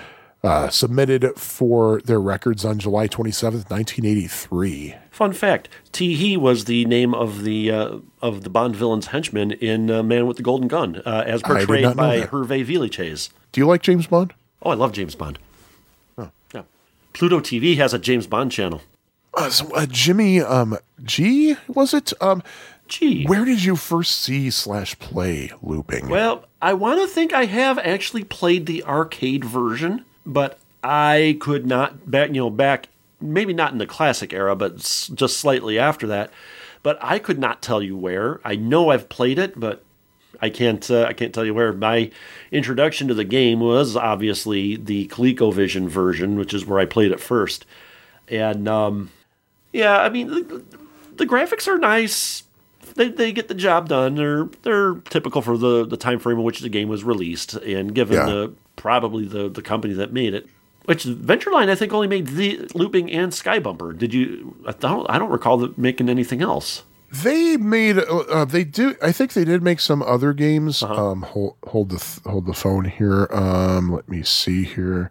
uh, 0.45 0.69
submitted 0.69 1.35
for 1.37 2.01
their 2.03 2.21
records 2.21 2.65
on 2.65 2.79
July 2.79 3.09
27th, 3.09 3.71
1983. 3.71 4.95
Fun 5.11 5.33
fact: 5.33 5.69
T. 5.93 6.15
He 6.15 6.37
was 6.37 6.67
the 6.67 6.85
name 6.85 7.15
of 7.15 7.43
the 7.43 7.71
uh, 7.71 7.99
of 8.21 8.45
the 8.45 8.51
Bond 8.51 8.77
villain's 8.77 9.09
henchman 9.09 9.53
in 9.53 9.91
uh, 9.91 10.03
Man 10.03 10.27
with 10.27 10.37
the 10.37 10.43
Golden 10.43 10.69
Gun, 10.69 11.03
uh, 11.07 11.25
as 11.27 11.43
portrayed 11.43 11.97
by. 11.97 12.23
Hervé 12.23 12.65
Villechaize. 12.65 13.31
Do 13.53 13.61
you 13.61 13.67
like 13.67 13.83
James 13.83 14.07
Bond? 14.07 14.35
Oh, 14.63 14.71
I 14.71 14.75
love 14.75 14.93
James 14.93 15.15
Bond. 15.15 15.39
Yeah. 16.53 16.63
Pluto 17.13 17.41
TV 17.41 17.77
has 17.77 17.95
a 17.95 17.99
James 17.99 18.27
Bond 18.27 18.51
channel. 18.51 18.83
Uh, 19.35 19.51
so, 19.51 19.73
uh, 19.75 19.87
Jimmy 19.87 20.41
um, 20.41 20.79
G, 21.03 21.57
was 21.69 21.93
it? 21.93 22.13
Um, 22.21 22.43
Gee. 22.87 23.25
where 23.27 23.45
did 23.45 23.65
you 23.65 23.77
first 23.77 24.21
see 24.21 24.51
slash 24.51 24.99
play 24.99 25.51
looping? 25.63 26.09
Well, 26.09 26.45
I 26.63 26.75
want 26.75 27.01
to 27.01 27.07
think 27.07 27.33
I 27.33 27.47
have 27.47 27.79
actually 27.79 28.25
played 28.25 28.67
the 28.67 28.85
arcade 28.85 29.45
version, 29.45 30.05
but 30.27 30.59
I 30.83 31.37
could 31.41 31.67
not 31.67 32.11
back, 32.11 32.29
you 32.29 32.37
know, 32.37 32.51
back 32.51 32.89
maybe 33.21 33.53
not 33.55 33.73
in 33.73 33.79
the 33.79 33.87
classic 33.87 34.33
era, 34.33 34.55
but 34.55 34.77
just 35.15 35.39
slightly 35.39 35.79
after 35.79 36.07
that. 36.09 36.31
But 36.83 36.99
I 37.01 37.19
could 37.19 37.39
not 37.39 37.63
tell 37.63 37.83
you 37.83 37.97
where. 37.97 38.41
I 38.45 38.57
know 38.57 38.91
I've 38.91 39.09
played 39.09 39.39
it, 39.39 39.59
but 39.59 39.83
I 40.43 40.51
can't. 40.51 40.89
Uh, 40.91 41.05
I 41.05 41.15
can't 41.15 41.33
tell 41.33 41.45
you 41.45 41.55
where. 41.55 41.73
My 41.73 42.11
introduction 42.53 43.09
to 43.09 43.15
the 43.15 43.25
game 43.25 43.61
was 43.61 43.97
obviously 43.97 44.77
the 44.77 45.07
ColecoVision 45.09 45.89
version, 45.89 46.37
which 46.37 46.53
is 46.53 46.67
where 46.67 46.79
I 46.79 46.85
played 46.85 47.13
it 47.13 47.21
first. 47.21 47.65
And 48.29 48.69
um, 48.69 49.11
yeah, 49.73 49.99
I 49.99 50.11
mean, 50.11 50.27
the, 50.29 50.63
the 51.17 51.27
graphics 51.27 51.67
are 51.69 51.79
nice. 51.79 52.43
They, 52.97 53.09
they 53.09 53.33
get 53.33 53.49
the 53.49 53.55
job 53.55 53.89
done. 53.89 54.17
They're 54.17 54.45
they're 54.63 54.95
typical 55.09 55.41
for 55.41 55.57
the, 55.57 55.87
the 55.87 55.97
time 55.97 56.19
frame 56.19 56.37
in 56.39 56.45
which 56.45 56.61
the 56.61 56.69
game 56.69 56.89
was 56.89 57.03
released, 57.03 57.55
and 57.55 57.95
given 57.95 58.17
Yeah. 58.19 58.27
the 58.27 58.53
probably 58.77 59.25
the, 59.25 59.49
the 59.49 59.63
company 59.63 59.95
that 59.95 60.13
made 60.13 60.35
it, 60.35 60.47
which 60.85 61.05
Ventureline 61.05 61.69
I 61.69 61.75
think 61.75 61.93
only 61.93 62.09
made 62.09 62.29
the 62.29 62.69
looping 62.75 63.11
and 63.11 63.33
Sky 63.33 63.59
Bumper. 63.59 63.93
Did 63.93 64.13
you? 64.15 64.57
I 64.67 64.73
don't 64.73 65.09
I 65.11 65.19
don't 65.19 65.31
recall 65.31 65.57
them 65.57 65.75
making 65.77 66.09
anything 66.09 66.43
else. 66.43 66.83
They 67.13 67.57
made. 67.57 67.99
Uh, 67.99 68.25
uh, 68.31 68.45
they 68.45 68.65
do. 68.65 68.97
I 69.01 69.13
think 69.13 69.35
they 69.35 69.45
did 69.45 69.63
make 69.63 69.79
some 69.79 70.03
other 70.03 70.33
games. 70.33 70.83
Um, 70.83 71.23
hold 71.23 71.57
hold 71.67 71.91
the 71.91 71.99
th- 71.99 72.25
hold 72.25 72.47
the 72.47 72.55
phone 72.55 72.87
here. 72.87 73.29
Um, 73.31 73.93
let 73.93 74.09
me 74.09 74.23
see 74.23 74.65
here. 74.65 75.11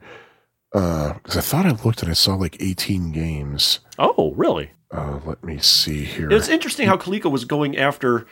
Because 0.72 1.38
I 1.38 1.42
thought 1.42 1.66
I 1.66 1.72
looked 1.86 2.02
and 2.02 2.10
I 2.12 2.16
saw 2.16 2.36
like 2.36 2.58
eighteen 2.60 3.12
games. 3.12 3.80
Oh, 4.00 4.34
really? 4.36 4.72
Uh, 4.92 5.20
let 5.26 5.44
me 5.44 5.60
see 5.60 6.04
here. 6.04 6.32
It's 6.32 6.50
interesting 6.50 6.88
how 6.88 6.98
Coleco 6.98 7.32
was 7.32 7.46
going 7.46 7.78
after 7.78 8.26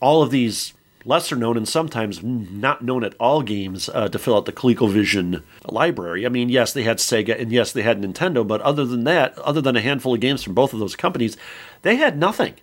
all 0.00 0.22
of 0.22 0.30
these 0.30 0.72
lesser 1.04 1.36
known 1.36 1.56
and 1.56 1.68
sometimes 1.68 2.22
not 2.22 2.82
known 2.82 3.04
at 3.04 3.14
all 3.20 3.42
games 3.42 3.88
uh, 3.90 4.08
to 4.08 4.18
fill 4.18 4.36
out 4.36 4.46
the 4.46 4.52
ColecoVision 4.52 5.42
library. 5.66 6.24
I 6.24 6.28
mean, 6.28 6.48
yes, 6.48 6.72
they 6.72 6.82
had 6.82 6.98
Sega 6.98 7.40
and 7.40 7.52
yes, 7.52 7.72
they 7.72 7.82
had 7.82 8.00
Nintendo, 8.00 8.46
but 8.46 8.60
other 8.62 8.84
than 8.84 9.04
that, 9.04 9.38
other 9.38 9.60
than 9.60 9.76
a 9.76 9.80
handful 9.80 10.14
of 10.14 10.20
games 10.20 10.42
from 10.42 10.54
both 10.54 10.72
of 10.72 10.80
those 10.80 10.96
companies, 10.96 11.36
they 11.82 11.96
had 11.96 12.18
nothing. 12.18 12.54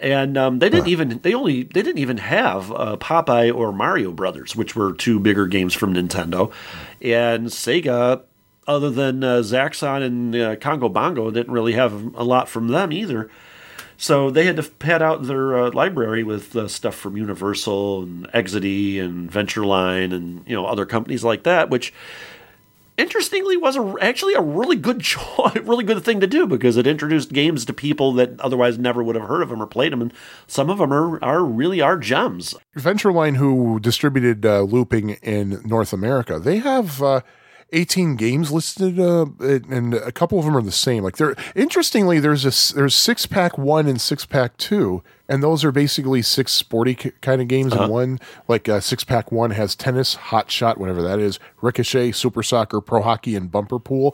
And 0.00 0.38
um, 0.38 0.60
they 0.60 0.68
didn't 0.68 0.86
even 0.88 1.18
they 1.22 1.34
only 1.34 1.64
they 1.64 1.82
didn't 1.82 1.98
even 1.98 2.18
have 2.18 2.70
uh, 2.70 2.96
Popeye 2.98 3.52
or 3.52 3.72
Mario 3.72 4.12
Brothers, 4.12 4.54
which 4.54 4.76
were 4.76 4.92
two 4.92 5.18
bigger 5.18 5.48
games 5.48 5.74
from 5.74 5.94
Nintendo, 5.94 6.52
and 7.02 7.46
Sega. 7.48 8.22
Other 8.68 8.90
than 8.90 9.24
uh, 9.24 9.38
Zaxxon 9.38 10.02
and 10.02 10.36
uh, 10.36 10.56
Congo 10.56 10.90
Bongo, 10.90 11.30
didn't 11.30 11.54
really 11.54 11.72
have 11.72 12.14
a 12.14 12.22
lot 12.22 12.50
from 12.50 12.68
them 12.68 12.92
either. 12.92 13.30
So 14.00 14.30
they 14.30 14.46
had 14.46 14.54
to 14.56 14.62
pad 14.62 15.02
out 15.02 15.24
their 15.24 15.58
uh, 15.58 15.70
library 15.72 16.22
with 16.22 16.54
uh, 16.54 16.68
stuff 16.68 16.94
from 16.94 17.16
Universal 17.16 18.04
and 18.04 18.28
Exidy 18.32 19.00
and 19.00 19.30
Ventureline 19.30 20.14
and 20.14 20.44
you 20.46 20.54
know 20.54 20.66
other 20.66 20.86
companies 20.86 21.24
like 21.24 21.42
that, 21.42 21.68
which 21.68 21.92
interestingly 22.96 23.56
was 23.56 23.76
a, 23.76 23.94
actually 24.00 24.34
a 24.34 24.40
really 24.40 24.76
good 24.76 25.00
choice, 25.02 25.56
really 25.64 25.82
good 25.82 26.04
thing 26.04 26.20
to 26.20 26.28
do 26.28 26.46
because 26.46 26.76
it 26.76 26.86
introduced 26.86 27.32
games 27.32 27.64
to 27.64 27.72
people 27.72 28.12
that 28.12 28.40
otherwise 28.40 28.78
never 28.78 29.02
would 29.02 29.16
have 29.16 29.26
heard 29.26 29.42
of 29.42 29.48
them 29.48 29.60
or 29.60 29.66
played 29.66 29.92
them, 29.92 30.00
and 30.00 30.12
some 30.46 30.70
of 30.70 30.78
them 30.78 30.92
are, 30.92 31.22
are 31.24 31.44
really 31.44 31.80
are 31.80 31.98
gems. 31.98 32.54
Ventureline, 32.76 33.36
who 33.36 33.80
distributed 33.80 34.46
uh, 34.46 34.60
looping 34.60 35.10
in 35.22 35.60
North 35.64 35.92
America, 35.92 36.38
they 36.38 36.58
have 36.58 37.02
uh, 37.02 37.22
18 37.72 38.16
games 38.16 38.50
listed, 38.50 38.98
uh, 38.98 39.26
and 39.40 39.92
a 39.94 40.10
couple 40.12 40.38
of 40.38 40.44
them 40.46 40.56
are 40.56 40.62
the 40.62 40.72
same. 40.72 41.04
Like 41.04 41.16
there, 41.18 41.34
interestingly, 41.54 42.18
there's 42.18 42.44
a 42.44 42.74
there's 42.74 42.94
six 42.94 43.26
pack 43.26 43.58
one 43.58 43.86
and 43.86 44.00
six 44.00 44.24
pack 44.24 44.56
two, 44.56 45.02
and 45.28 45.42
those 45.42 45.64
are 45.64 45.72
basically 45.72 46.22
six 46.22 46.52
sporty 46.52 46.94
k- 46.94 47.12
kind 47.20 47.42
of 47.42 47.48
games 47.48 47.74
in 47.74 47.90
one. 47.90 48.20
Like 48.48 48.68
uh, 48.68 48.80
six 48.80 49.04
pack 49.04 49.30
one 49.30 49.50
has 49.50 49.74
tennis, 49.74 50.14
hot 50.14 50.50
shot, 50.50 50.78
whatever 50.78 51.02
that 51.02 51.18
is, 51.18 51.38
ricochet, 51.60 52.12
super 52.12 52.42
soccer, 52.42 52.80
pro 52.80 53.02
hockey, 53.02 53.36
and 53.36 53.50
bumper 53.50 53.78
pool. 53.78 54.12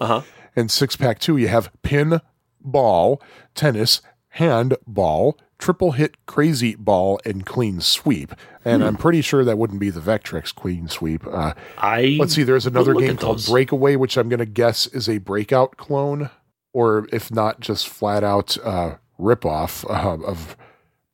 And 0.56 0.70
six 0.70 0.97
pack 0.97 1.18
two, 1.20 1.36
you 1.36 1.48
have 1.48 1.70
pin, 1.82 2.20
ball, 2.60 3.22
tennis, 3.55 4.02
handball, 4.31 5.39
triple 5.59 5.93
hit 5.93 6.26
crazy 6.26 6.74
ball, 6.74 7.20
and 7.24 7.47
clean 7.47 7.81
sweep. 7.81 8.32
And 8.65 8.82
I'm 8.82 8.97
pretty 8.97 9.20
sure 9.20 9.45
that 9.45 9.59
wouldn't 9.59 9.81
be 9.81 9.91
the 9.91 10.01
Vectrex 10.01 10.55
Clean 10.55 10.89
Sweep. 10.89 11.27
Uh, 11.27 11.55
I 11.78 12.16
let's 12.19 12.35
see, 12.35 12.45
there's 12.45 12.66
another 12.66 12.95
game 12.95 13.16
called 13.16 13.39
those. 13.39 13.49
Breakaway, 13.49 13.97
which 13.97 14.16
I'm 14.16 14.28
going 14.28 14.39
to 14.39 14.47
guess 14.47 14.86
is 14.86 15.09
a 15.09 15.19
breakout 15.19 15.77
clone, 15.77 16.31
or 16.73 17.07
if 17.12 17.31
not, 17.31 17.61
just 17.61 17.89
flat 17.89 18.24
out 18.24 18.57
uh, 18.65 18.97
ripoff 19.20 19.85
uh, 19.89 20.24
of 20.24 20.57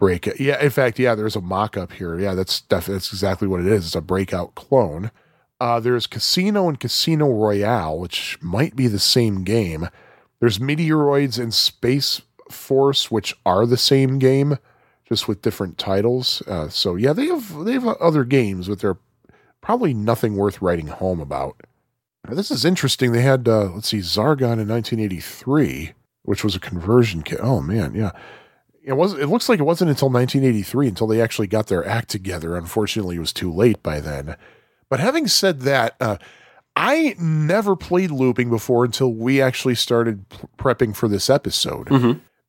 Break. 0.01 0.27
Yeah, 0.41 0.59
in 0.63 0.71
fact, 0.71 0.99
yeah, 0.99 1.15
there's 1.15 1.37
a 1.37 1.43
mock 1.43 1.77
up 1.77 1.93
here. 1.93 2.19
Yeah, 2.19 2.35
that's 2.35 2.63
def- 2.63 2.87
that's 2.87 3.13
exactly 3.13 3.47
what 3.47 3.61
it 3.61 3.67
is. 3.67 3.85
It's 3.85 3.95
a 3.95 4.01
breakout 4.01 4.55
clone. 4.55 5.11
Uh, 5.61 5.79
there's 5.79 6.07
Casino 6.07 6.71
and 6.71 6.81
Casino 6.81 7.29
Royale, 7.29 7.99
which 7.99 8.39
might 8.41 8.75
be 8.75 8.87
the 8.87 8.99
same 8.99 9.45
game. 9.45 9.91
There's 10.41 10.59
Meteoroids 10.59 11.39
and 11.39 11.53
Space 11.53 12.23
Force, 12.51 13.11
which 13.11 13.37
are 13.45 13.67
the 13.67 13.77
same 13.77 14.19
game, 14.19 14.57
just 15.11 15.27
with 15.27 15.43
different 15.43 15.77
titles. 15.77 16.43
Uh, 16.47 16.69
so 16.69 16.95
yeah, 16.95 17.13
they 17.13 17.27
have 17.27 17.65
they 17.65 17.73
have 17.73 17.87
other 17.87 18.25
games, 18.25 18.69
but 18.69 18.81
they're 18.81 18.99
probably 19.61 19.93
nothing 19.93 20.37
worth 20.37 20.63
writing 20.63 20.87
home 20.87 21.21
about. 21.21 21.57
Now, 22.29 22.35
this 22.35 22.51
is 22.51 22.65
interesting. 22.65 23.13
They 23.13 23.23
had 23.23 23.49
uh, 23.49 23.71
let's 23.75 23.89
see, 23.89 23.99
Zargon 23.99 24.59
in 24.59 24.69
1983, 24.69 25.93
which 26.23 26.45
was 26.45 26.55
a 26.55 26.61
conversion 26.61 27.23
kit. 27.23 27.41
Oh 27.43 27.61
man, 27.61 27.95
yeah. 27.95 28.13
It 28.83 28.95
was. 28.95 29.13
It 29.13 29.27
looks 29.27 29.49
like 29.49 29.61
it 29.61 29.65
wasn't 29.65 29.91
until 29.91 30.09
1983 30.09 30.89
until 30.89 31.07
they 31.07 31.21
actually 31.21 31.49
got 31.49 31.67
their 31.67 31.87
act 31.87 32.09
together. 32.09 32.57
Unfortunately, 32.57 33.17
it 33.17 33.21
was 33.21 33.33
too 33.33 33.53
late 33.53 33.83
by 33.83 34.01
then. 34.01 34.37
But 34.89 35.01
having 35.01 35.29
said 35.29 35.61
that, 35.61 35.97
uh, 36.01 36.17
I 36.75 37.15
never 37.19 37.77
played 37.77 38.11
looping 38.11 38.49
before 38.49 38.87
until 38.87 39.13
we 39.13 39.41
actually 39.43 39.75
started 39.75 40.25
prepping 40.59 40.97
for 40.97 41.09
this 41.09 41.29
episode 41.29 41.89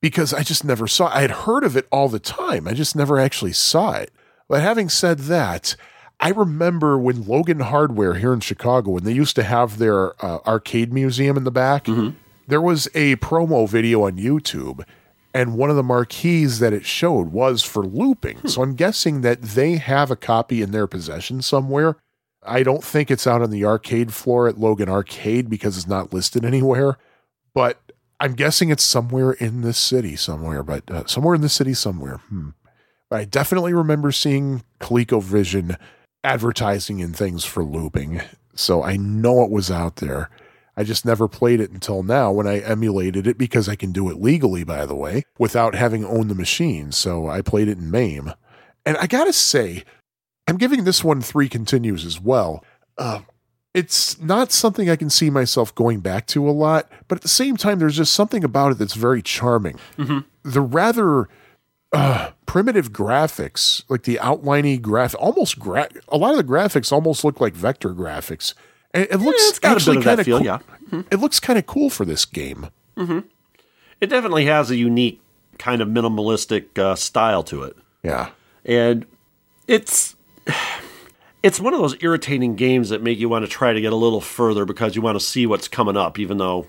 because 0.01 0.33
I 0.33 0.43
just 0.43 0.63
never 0.63 0.87
saw. 0.87 1.07
I 1.13 1.21
had 1.21 1.31
heard 1.31 1.63
of 1.63 1.77
it 1.77 1.87
all 1.91 2.09
the 2.09 2.19
time. 2.19 2.67
I 2.67 2.73
just 2.73 2.95
never 2.95 3.19
actually 3.19 3.53
saw 3.53 3.93
it. 3.93 4.11
But 4.49 4.61
having 4.61 4.89
said 4.89 5.19
that, 5.19 5.75
I 6.19 6.29
remember 6.29 6.97
when 6.97 7.25
Logan 7.25 7.61
Hardware 7.61 8.15
here 8.15 8.33
in 8.33 8.41
Chicago, 8.41 8.91
when 8.91 9.03
they 9.03 9.13
used 9.13 9.35
to 9.37 9.43
have 9.43 9.77
their 9.77 10.13
uh, 10.23 10.39
arcade 10.45 10.91
museum 10.93 11.37
in 11.37 11.43
the 11.45 11.51
back, 11.51 11.87
there 12.47 12.61
was 12.61 12.87
a 12.93 13.15
promo 13.17 13.67
video 13.69 14.03
on 14.05 14.17
YouTube, 14.17 14.83
and 15.33 15.55
one 15.57 15.69
of 15.69 15.77
the 15.77 15.83
marquees 15.83 16.59
that 16.59 16.73
it 16.73 16.85
showed 16.85 17.31
was 17.31 17.63
for 17.63 17.83
looping. 17.83 18.45
So 18.47 18.61
I'm 18.61 18.75
guessing 18.75 19.21
that 19.21 19.41
they 19.41 19.77
have 19.77 20.11
a 20.11 20.15
copy 20.15 20.61
in 20.61 20.71
their 20.71 20.85
possession 20.87 21.41
somewhere. 21.41 21.95
I 22.43 22.63
don't 22.63 22.83
think 22.83 23.09
it's 23.09 23.25
out 23.27 23.41
on 23.41 23.51
the 23.51 23.63
arcade 23.65 24.13
floor 24.13 24.47
at 24.47 24.59
Logan 24.59 24.89
Arcade 24.89 25.49
because 25.49 25.77
it's 25.77 25.87
not 25.87 26.11
listed 26.11 26.43
anywhere, 26.51 26.97
but 27.53 27.80
I'm 28.21 28.33
guessing 28.33 28.69
it's 28.69 28.83
somewhere 28.83 29.31
in 29.31 29.61
this 29.61 29.79
city 29.79 30.15
somewhere, 30.15 30.61
but 30.61 30.89
uh, 30.91 31.05
somewhere 31.07 31.33
in 31.33 31.41
the 31.41 31.49
city 31.49 31.73
somewhere. 31.73 32.17
Hmm. 32.29 32.49
But 33.09 33.19
I 33.19 33.25
definitely 33.25 33.73
remember 33.73 34.11
seeing 34.11 34.63
ColecoVision 34.79 35.75
advertising 36.23 37.01
and 37.01 37.15
things 37.15 37.43
for 37.45 37.63
looping. 37.63 38.21
So 38.53 38.83
I 38.83 38.95
know 38.95 39.43
it 39.43 39.49
was 39.49 39.71
out 39.71 39.95
there. 39.95 40.29
I 40.77 40.83
just 40.83 41.03
never 41.03 41.27
played 41.27 41.59
it 41.59 41.71
until 41.71 42.03
now 42.03 42.31
when 42.31 42.45
I 42.45 42.59
emulated 42.59 43.25
it 43.25 43.39
because 43.39 43.67
I 43.67 43.75
can 43.75 43.91
do 43.91 44.07
it 44.11 44.21
legally, 44.21 44.63
by 44.63 44.85
the 44.85 44.95
way, 44.95 45.23
without 45.39 45.73
having 45.73 46.05
owned 46.05 46.29
the 46.29 46.35
machine. 46.35 46.91
So 46.91 47.27
I 47.27 47.41
played 47.41 47.67
it 47.67 47.79
in 47.79 47.89
MAME. 47.89 48.33
And 48.85 48.97
I 48.97 49.07
gotta 49.07 49.33
say, 49.33 49.83
I'm 50.47 50.57
giving 50.57 50.83
this 50.83 51.03
one 51.03 51.21
three 51.23 51.49
continues 51.49 52.05
as 52.05 52.21
well. 52.21 52.63
Uh, 52.99 53.21
it's 53.73 54.19
not 54.19 54.51
something 54.51 54.89
I 54.89 54.95
can 54.95 55.09
see 55.09 55.29
myself 55.29 55.73
going 55.75 55.99
back 56.01 56.27
to 56.27 56.49
a 56.49 56.51
lot, 56.51 56.89
but 57.07 57.17
at 57.17 57.21
the 57.21 57.27
same 57.27 57.55
time, 57.57 57.79
there's 57.79 57.97
just 57.97 58.13
something 58.13 58.43
about 58.43 58.73
it 58.73 58.77
that's 58.77 58.95
very 58.95 59.21
charming. 59.21 59.79
The 60.43 60.61
rather 60.61 61.29
uh, 61.93 62.31
primitive 62.45 62.91
graphics, 62.91 63.83
like 63.89 64.03
the 64.03 64.17
outliney 64.21 64.81
graph, 64.81 65.15
almost 65.19 65.57
gra- 65.59 65.89
a 66.09 66.17
lot 66.17 66.31
of 66.31 66.37
the 66.37 66.43
graphics 66.43 66.91
almost 66.91 67.23
look 67.23 67.39
like 67.39 67.53
vector 67.53 67.89
graphics. 67.93 68.53
And 68.93 69.07
it 69.09 69.17
looks 69.17 69.59
got 69.59 69.73
actually 69.77 70.01
kind 70.01 70.19
of 70.19 70.25
cool. 70.25 70.41
yeah. 70.43 70.59
It 71.09 71.19
looks 71.21 71.39
kind 71.39 71.57
of 71.57 71.65
cool 71.65 71.89
for 71.89 72.03
this 72.05 72.25
game. 72.25 72.67
It 72.97 74.07
definitely 74.07 74.45
has 74.45 74.69
a 74.71 74.75
unique 74.75 75.21
kind 75.57 75.81
of 75.81 75.87
minimalistic 75.87 76.77
uh, 76.77 76.95
style 76.95 77.43
to 77.43 77.63
it. 77.63 77.77
Yeah. 78.03 78.31
and 78.65 79.05
it's 79.67 80.15
it's 81.43 81.59
one 81.59 81.73
of 81.73 81.79
those 81.79 81.95
irritating 82.01 82.55
games 82.55 82.89
that 82.89 83.01
make 83.01 83.19
you 83.19 83.29
want 83.29 83.43
to 83.43 83.49
try 83.49 83.73
to 83.73 83.81
get 83.81 83.93
a 83.93 83.95
little 83.95 84.21
further 84.21 84.65
because 84.65 84.95
you 84.95 85.01
want 85.01 85.15
to 85.19 85.25
see 85.25 85.45
what's 85.45 85.67
coming 85.67 85.97
up 85.97 86.19
even 86.19 86.37
though 86.37 86.67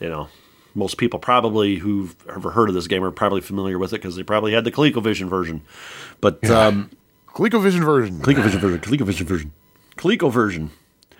you 0.00 0.08
know 0.08 0.28
most 0.74 0.96
people 0.98 1.18
probably 1.18 1.76
who've 1.76 2.16
ever 2.28 2.50
heard 2.50 2.68
of 2.68 2.74
this 2.74 2.88
game 2.88 3.04
are 3.04 3.10
probably 3.10 3.40
familiar 3.40 3.78
with 3.78 3.92
it 3.92 3.98
because 3.98 4.16
they 4.16 4.22
probably 4.22 4.52
had 4.52 4.64
the 4.64 4.72
ColecoVision 4.72 5.28
version. 5.28 5.62
But 6.20 6.48
um 6.50 6.90
ColecoVision 7.28 7.84
version. 7.84 8.20
ColecoVision 8.20 8.60
version 8.60 8.80
ColecoVision 8.80 9.26
version 9.26 9.52
ColecoVision 9.96 10.70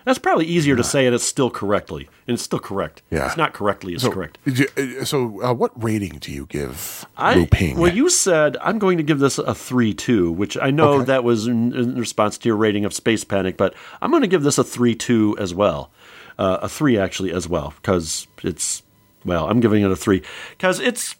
that's 0.05 0.17
probably 0.19 0.45
easier 0.45 0.75
to 0.77 0.83
say 0.83 1.05
and 1.05 1.13
it's 1.13 1.23
still 1.25 1.49
correctly 1.49 2.07
and 2.27 2.35
it's 2.35 2.43
still 2.43 2.59
correct 2.59 3.01
Yeah. 3.11 3.25
it's 3.27 3.35
not 3.37 3.51
correctly 3.53 3.93
it's 3.95 4.03
so, 4.03 4.11
correct 4.11 4.37
uh, 4.47 5.03
so 5.03 5.41
uh, 5.43 5.53
what 5.53 5.71
rating 5.83 6.19
do 6.19 6.31
you 6.31 6.45
give 6.45 7.05
I, 7.17 7.47
well, 7.75 7.91
you 7.93 8.09
said 8.09 8.55
I'm 8.61 8.79
going 8.79 8.97
to 8.97 9.03
give 9.03 9.19
this 9.19 9.37
a 9.37 9.53
three 9.55 9.93
two, 9.93 10.31
which 10.31 10.57
I 10.57 10.71
know 10.71 10.93
Okay. 10.93 11.05
that 11.05 11.23
was 11.23 11.47
in, 11.47 11.73
in 11.73 11.95
response 11.95 12.37
to 12.37 12.47
your 12.49 12.55
rating 12.55 12.85
of 12.85 12.93
Space 12.93 13.23
Panic, 13.23 13.57
but 13.57 13.73
I'm 14.01 14.09
going 14.11 14.21
to 14.21 14.27
give 14.27 14.43
this 14.43 14.57
a 14.57 14.63
three 14.63 14.95
two 14.95 15.35
as 15.39 15.53
well, 15.53 15.91
uh, 16.37 16.59
a 16.61 16.69
three 16.69 16.97
actually 16.97 17.31
as 17.31 17.47
well, 17.49 17.73
because 17.81 18.27
it's 18.43 18.83
well, 19.23 19.47
I'm 19.49 19.59
giving 19.59 19.83
it 19.83 19.89
a 19.91 19.95
three 19.95 20.21
because 20.51 20.79
it's. 20.79 21.15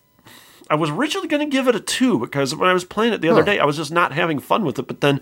I 0.69 0.75
was 0.75 0.89
originally 0.89 1.27
going 1.27 1.47
to 1.49 1.55
give 1.55 1.67
it 1.67 1.75
a 1.75 1.79
two 1.79 2.17
because 2.19 2.55
when 2.55 2.69
I 2.69 2.73
was 2.73 2.83
playing 2.83 3.13
it 3.13 3.21
the 3.21 3.29
other 3.29 3.41
Huh. 3.41 3.45
day, 3.53 3.59
I 3.59 3.65
was 3.65 3.77
just 3.77 3.91
not 3.91 4.11
having 4.13 4.39
fun 4.39 4.65
with 4.65 4.79
it. 4.79 4.87
But 4.87 5.01
then 5.01 5.21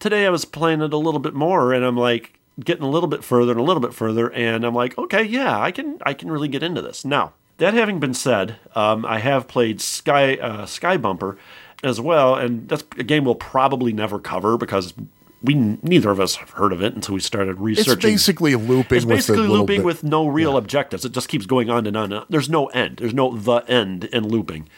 today 0.00 0.26
I 0.26 0.30
was 0.30 0.44
playing 0.44 0.82
it 0.82 0.92
a 0.92 0.98
little 0.98 1.20
bit 1.20 1.32
more, 1.34 1.72
and 1.72 1.82
I'm 1.84 1.96
like 1.96 2.38
getting 2.64 2.84
a 2.84 2.90
little 2.90 3.08
bit 3.08 3.24
further 3.24 3.52
and 3.52 3.60
a 3.60 3.64
little 3.64 3.80
bit 3.80 3.94
further, 3.94 4.32
and 4.32 4.64
I'm 4.64 4.74
like, 4.74 4.96
okay, 4.98 5.22
yeah, 5.22 5.58
I 5.58 5.70
can 5.70 5.98
I 6.04 6.14
can 6.14 6.30
really 6.30 6.48
get 6.48 6.62
into 6.62 6.82
this 6.82 7.04
now. 7.04 7.32
That 7.58 7.74
having 7.74 8.00
been 8.00 8.14
said, 8.14 8.56
um, 8.74 9.04
I 9.06 9.18
have 9.18 9.46
played 9.46 9.80
Sky 9.80 10.36
uh, 10.36 10.66
Sky 10.66 10.96
Bumper 10.96 11.36
as 11.84 12.00
well, 12.00 12.34
and 12.34 12.68
that's 12.68 12.84
a 12.96 13.02
game 13.04 13.24
we'll 13.24 13.34
probably 13.34 13.92
never 13.92 14.18
cover 14.18 14.56
because 14.56 14.94
we 15.42 15.54
neither 15.54 16.10
of 16.10 16.20
us 16.20 16.36
have 16.36 16.50
heard 16.50 16.72
of 16.72 16.82
it 16.82 16.94
until 16.94 17.14
we 17.14 17.20
started 17.20 17.58
researching. 17.60 17.92
it's 17.94 18.02
basically 18.02 18.54
looping 18.54 18.96
It's 18.98 19.04
basically 19.04 19.48
looping 19.48 19.78
bit- 19.78 19.84
with 19.84 20.04
no 20.04 20.26
real 20.28 20.56
objectives. 20.56 21.04
It 21.04 21.12
just 21.12 21.28
keeps 21.28 21.46
going 21.46 21.68
on 21.68 21.86
and 21.86 21.96
on. 21.96 22.04
and 22.04 22.14
on. 22.14 22.26
There's 22.28 22.48
no 22.48 22.66
end. 22.66 22.98
There's 22.98 23.14
no 23.14 23.36
the 23.36 23.56
end 23.68 24.04
in 24.04 24.28
looping. 24.28 24.68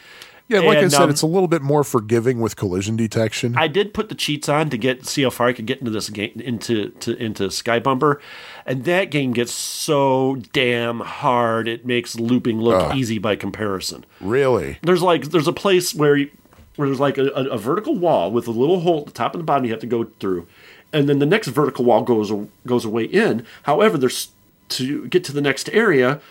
Yeah, 0.47 0.59
like 0.59 0.77
I 0.77 0.87
said, 0.89 1.01
um, 1.01 1.09
it's 1.09 1.23
a 1.23 1.27
little 1.27 1.47
bit 1.47 1.63
more 1.63 1.83
forgiving 1.83 2.39
with 2.39 2.55
collision 2.55 2.95
detection. 2.95 3.55
I 3.57 3.67
did 3.67 3.95
put 3.95 4.09
the 4.09 4.15
cheats 4.15 4.47
on 4.47 4.69
to 4.69 4.77
get 4.77 5.05
see 5.05 5.23
how 5.23 5.31
far 5.31 5.47
I 5.47 5.53
could 5.53 5.65
get 5.65 5.79
into 5.79 5.89
this 5.89 6.09
game 6.09 6.33
into 6.35 6.89
to, 6.89 7.15
into 7.17 7.49
Sky 7.49 7.79
Bumper, 7.79 8.21
and 8.65 8.83
that 8.85 9.09
game 9.09 9.33
gets 9.33 9.51
so 9.51 10.37
damn 10.53 10.99
hard. 10.99 11.67
It 11.67 11.85
makes 11.85 12.19
looping 12.19 12.59
look 12.61 12.93
easy 12.95 13.17
by 13.17 13.35
comparison. 13.35 14.05
really? 14.21 14.77
There's 14.83 15.01
like 15.01 15.25
there's 15.31 15.47
a 15.47 15.53
place 15.53 15.95
where 15.95 16.15
you, 16.15 16.29
where 16.75 16.87
there's 16.87 16.99
like 16.99 17.17
a, 17.17 17.25
a, 17.29 17.45
a 17.49 17.57
vertical 17.57 17.95
wall 17.97 18.31
with 18.31 18.47
a 18.47 18.51
little 18.51 18.81
hole 18.81 18.99
at 18.99 19.05
the 19.07 19.11
top 19.13 19.33
and 19.33 19.39
the 19.41 19.45
bottom 19.45 19.65
you 19.65 19.71
have 19.71 19.81
to 19.81 19.87
go 19.87 20.03
through, 20.19 20.45
and 20.93 21.09
then 21.09 21.17
the 21.17 21.25
next 21.25 21.47
vertical 21.47 21.85
wall 21.85 22.03
goes 22.03 22.31
goes 22.67 22.85
away 22.85 23.05
in. 23.05 23.45
However, 23.63 23.97
there's 23.97 24.29
to 24.69 25.07
get 25.07 25.23
to 25.23 25.31
the 25.31 25.41
next 25.41 25.69
area, 25.69 26.21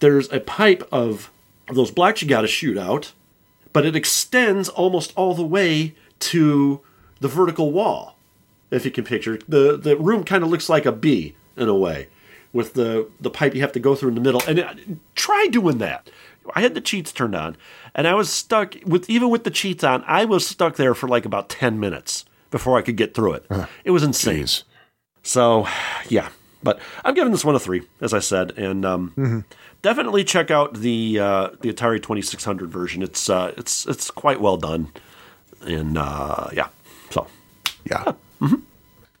there's 0.00 0.32
a 0.32 0.40
pipe 0.40 0.88
of 0.90 1.30
those 1.70 1.90
blocks 1.90 2.22
you 2.22 2.28
got 2.28 2.42
to 2.42 2.48
shoot 2.48 2.76
out, 2.78 3.12
but 3.72 3.86
it 3.86 3.96
extends 3.96 4.68
almost 4.68 5.12
all 5.16 5.34
the 5.34 5.44
way 5.44 5.94
to 6.20 6.80
the 7.20 7.28
vertical 7.28 7.72
wall. 7.72 8.16
If 8.70 8.84
you 8.84 8.90
can 8.90 9.04
picture 9.04 9.38
the 9.48 9.76
the 9.76 9.96
room, 9.96 10.24
kind 10.24 10.42
of 10.42 10.50
looks 10.50 10.68
like 10.68 10.86
a 10.86 10.92
B 10.92 11.34
in 11.56 11.68
a 11.68 11.74
way, 11.74 12.08
with 12.52 12.74
the 12.74 13.08
the 13.20 13.30
pipe 13.30 13.54
you 13.54 13.60
have 13.60 13.72
to 13.72 13.80
go 13.80 13.94
through 13.94 14.10
in 14.10 14.14
the 14.14 14.20
middle. 14.20 14.42
And 14.46 14.58
it, 14.58 14.66
try 15.14 15.46
doing 15.50 15.78
that. 15.78 16.10
I 16.54 16.60
had 16.62 16.74
the 16.74 16.80
cheats 16.80 17.12
turned 17.12 17.34
on, 17.36 17.56
and 17.94 18.08
I 18.08 18.14
was 18.14 18.30
stuck 18.30 18.74
with 18.84 19.08
even 19.08 19.30
with 19.30 19.44
the 19.44 19.50
cheats 19.50 19.84
on. 19.84 20.02
I 20.06 20.24
was 20.24 20.46
stuck 20.46 20.76
there 20.76 20.94
for 20.94 21.08
like 21.08 21.24
about 21.24 21.48
ten 21.48 21.78
minutes 21.78 22.24
before 22.50 22.78
I 22.78 22.82
could 22.82 22.96
get 22.96 23.14
through 23.14 23.34
it. 23.34 23.46
it 23.84 23.90
was 23.90 24.02
insane. 24.02 24.46
So, 25.22 25.66
yeah. 26.08 26.28
But 26.64 26.78
I'm 27.04 27.14
giving 27.14 27.32
this 27.32 27.44
one 27.44 27.54
a 27.56 27.58
three, 27.60 27.82
as 28.00 28.14
I 28.14 28.20
said, 28.20 28.52
and 28.56 28.84
um, 28.84 29.44
definitely 29.82 30.24
check 30.24 30.50
out 30.50 30.74
the 30.74 31.18
uh, 31.18 31.50
the 31.60 31.72
Atari 31.72 31.96
2600 32.02 32.70
version. 32.70 33.02
It's 33.02 33.28
uh, 33.28 33.52
it's 33.56 33.86
it's 33.86 34.10
quite 34.10 34.40
well 34.40 34.56
done, 34.56 34.90
and 35.60 35.98
uh, 35.98 36.48
yeah. 36.52 36.68
So 37.10 37.26
Yeah. 37.84 38.12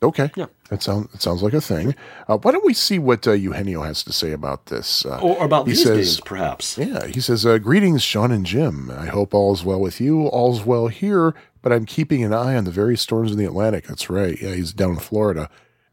Okay. 0.02 0.32
Yeah. 0.34 0.46
That 0.68 0.82
sounds 0.82 1.10
that 1.12 1.22
sounds 1.22 1.42
like 1.42 1.52
a 1.52 1.60
thing. 1.60 1.94
Uh, 2.26 2.36
why 2.38 2.50
don't 2.50 2.64
we 2.66 2.74
see 2.74 2.98
what 2.98 3.26
uh, 3.26 3.32
Eugenio 3.32 3.82
has 3.82 4.02
to 4.04 4.12
say 4.12 4.32
about 4.32 4.66
this? 4.66 5.06
Uh, 5.06 5.20
or, 5.20 5.36
or 5.36 5.44
about 5.44 5.66
he 5.66 5.72
these 5.72 5.84
says, 5.84 5.96
games, 6.16 6.20
perhaps. 6.22 6.76
Yeah, 6.76 7.06
he 7.06 7.20
says, 7.20 7.46
uh, 7.46 7.58
Greetings, 7.58 8.02
Sean 8.02 8.32
and 8.32 8.44
Jim. 8.44 8.90
I 8.90 9.06
hope 9.06 9.32
all's 9.32 9.64
well 9.64 9.80
with 9.80 10.00
you. 10.00 10.26
All's 10.26 10.64
well 10.64 10.88
here, 10.88 11.34
but 11.60 11.72
I'm 11.72 11.84
keeping 11.84 12.24
an 12.24 12.32
eye 12.32 12.56
on 12.56 12.64
the 12.64 12.72
various 12.72 13.00
storms 13.02 13.30
in 13.30 13.38
the 13.38 13.44
Atlantic. 13.44 13.86
That's 13.86 14.10
right. 14.10 14.40
Yeah, 14.40 14.54
he's 14.54 14.72
down 14.72 14.94
in 14.94 14.98
Florida. 14.98 15.48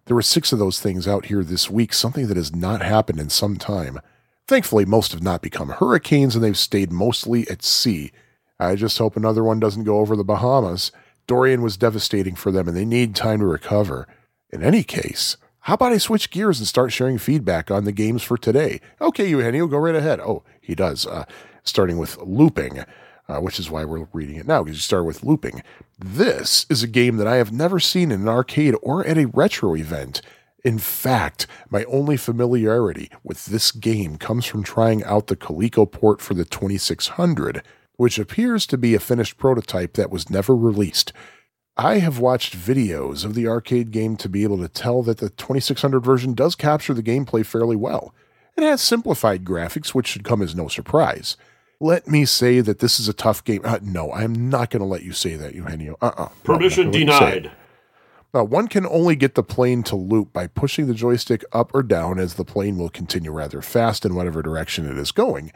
There 0.06 0.16
were 0.16 0.24
six 0.24 0.52
of 0.52 0.58
those 0.58 0.80
things 0.80 1.08
out 1.08 1.26
here 1.26 1.44
this 1.44 1.70
week, 1.70 1.94
something 1.94 2.26
that 2.28 2.38
has 2.38 2.56
not 2.56 2.82
happened 2.82 3.20
in 3.20 3.30
some 3.30 3.58
time. 3.58 4.00
Thankfully, 4.49 4.84
most 4.84 5.11
have 5.11 5.21
not 5.21 5.43
become 5.43 5.69
hurricanes 5.69 6.34
and 6.34 6.43
they've 6.43 6.57
stayed 6.57 6.91
mostly 6.91 7.47
at 7.49 7.61
sea. 7.61 8.11
I 8.59 8.73
just 8.73 8.97
hope 8.97 9.15
another 9.15 9.43
one 9.43 9.59
doesn't 9.59 9.84
go 9.84 9.99
over 9.99 10.15
the 10.15 10.23
Bahamas. 10.23 10.91
Dorian 11.27 11.61
was 11.61 11.77
devastating 11.77 12.34
for 12.34 12.51
them 12.51 12.67
and 12.67 12.76
they 12.76 12.84
need 12.84 13.13
time 13.13 13.41
to 13.41 13.45
recover. 13.45 14.07
In 14.49 14.63
any 14.63 14.81
case, 14.81 15.38
how 15.59 15.76
about 15.76 15.91
I 15.91 15.99
switch 15.99 16.31
gears 16.31 16.57
and 16.57 16.67
start 16.67 16.91
sharing 16.91 17.19
feedback 17.19 17.69
on 17.69 17.84
the 17.84 17.91
games 17.91 18.23
for 18.23 18.39
today? 18.39 18.81
Okay, 18.99 19.30
Eugenio, 19.30 19.67
go 19.67 19.77
right 19.77 19.93
ahead. 19.93 20.19
Oh, 20.19 20.41
he 20.59 20.73
does. 20.73 21.05
Uh, 21.05 21.26
starting 21.63 21.99
with 21.99 22.17
looping, 22.17 22.84
uh, 23.27 23.38
which 23.38 23.59
is 23.59 23.69
why 23.69 23.85
we're 23.85 24.07
reading 24.13 24.38
it 24.38 24.47
now, 24.47 24.63
because 24.63 24.77
you 24.77 24.81
start 24.81 25.05
with 25.05 25.23
looping. 25.23 25.61
This 25.99 26.65
is 26.71 26.81
a 26.81 26.88
game 26.88 27.17
that 27.17 27.27
I 27.27 27.35
have 27.35 27.51
never 27.51 27.80
seen 27.80 28.11
in 28.11 28.21
an 28.21 28.27
arcade 28.27 28.73
or 28.81 29.05
at 29.05 29.19
a 29.19 29.27
retro 29.27 29.76
event. 29.76 30.23
In 30.64 30.77
fact, 30.77 31.48
my 31.69 31.84
only 31.86 32.18
familiarity 32.18 33.10
with 33.23 33.45
this 33.45 33.72
game 33.72 34.18
comes 34.18 34.45
from 34.45 34.64
trying 34.64 35.03
out 35.03 35.27
the 35.27 35.36
Coleco 35.36 35.90
port 35.90 36.22
for 36.22 36.34
the 36.34 36.45
2600, 36.45 37.64
which 37.95 38.19
appears 38.19 38.65
to 38.68 38.77
be 38.77 38.94
a 38.94 38.99
finished 38.99 39.38
prototype 39.38 39.94
that 39.94 40.11
was 40.11 40.30
never 40.30 40.56
released. 40.56 41.14
I 41.77 41.99
have 41.99 42.19
watched 42.19 42.57
videos 42.57 43.23
of 43.23 43.36
the 43.36 43.48
arcade 43.48 43.91
game 43.91 44.18
to 44.18 44.27
be 44.27 44.44
able 44.44 44.57
to 44.57 44.68
tell 44.68 45.02
that 45.03 45.19
the 45.19 45.30
2600 45.30 46.02
version 46.02 46.34
does 46.34 46.56
capture 46.56 46.94
the 46.94 47.03
gameplay 47.03 47.45
fairly 47.45 47.77
well. 47.77 48.14
It 48.57 48.64
has 48.64 48.81
simplified 48.81 49.45
graphics, 49.45 49.90
which 49.90 50.07
should 50.07 50.26
come 50.26 50.41
as 50.41 50.53
no 50.53 50.68
surprise. 50.68 51.38
Let 51.80 52.10
me 52.10 52.26
say 52.26 52.60
that 52.60 52.80
this 52.80 52.99
is 52.99 53.07
a 53.07 53.14
tough 53.14 53.45
game. 53.45 53.61
Uh, 53.64 53.80
no, 53.81 54.11
I'm 54.11 54.49
not 54.49 54.69
going 54.69 54.81
to 54.81 54.86
let 54.86 55.03
you 55.03 55.14
say 55.14 55.38
that, 55.38 55.56
Eugenio. 55.56 55.95
Uh-uh. 56.02 56.27
No, 56.84 56.86
I'm 56.98 57.06
not 57.06 57.59
gonna 58.34 58.43
let 58.43 58.51
you 58.51 58.56
say 58.56 58.57
it. 58.57 58.57
Uh, 58.57 58.57
one 58.57 58.68
can 58.68 58.85
only 58.85 59.15
get 59.15 59.35
the 59.35 59.43
plane 59.43 59.84
to 59.84 59.95
loop 59.95 60.34
by 60.34 60.47
pushing 60.47 60.88
the 60.88 60.93
joystick 60.93 61.43
up 61.51 61.72
or 61.73 61.84
down, 61.84 62.19
as 62.19 62.35
the 62.35 62.45
plane 62.45 62.77
will 62.77 62.89
continue 62.89 63.31
rather 63.31 63.61
fast 63.61 64.06
in 64.06 64.15
whatever 64.15 64.41
direction 64.41 64.89
it 64.89 64.97
is 64.97 65.11
going. 65.11 65.51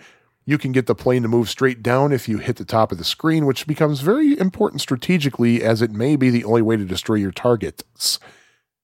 You 0.46 0.58
can 0.58 0.74
get 0.74 0.88
the 0.88 0.96
plane 0.96 1.22
to 1.22 1.30
move 1.30 1.50
straight 1.50 1.82
down 1.82 2.12
if 2.12 2.28
you 2.28 2.38
hit 2.38 2.58
the 2.58 2.66
top 2.66 2.92
of 2.92 2.98
the 2.98 3.06
screen, 3.06 3.46
which 3.46 3.66
becomes 3.66 4.02
very 4.02 4.38
important 4.38 4.82
strategically, 4.82 5.64
as 5.64 5.82
it 5.82 5.92
may 5.92 6.16
be 6.16 6.30
the 6.30 6.44
only 6.44 6.62
way 6.62 6.76
to 6.76 6.86
destroy 6.86 7.16
your 7.16 7.32
targets. 7.32 8.20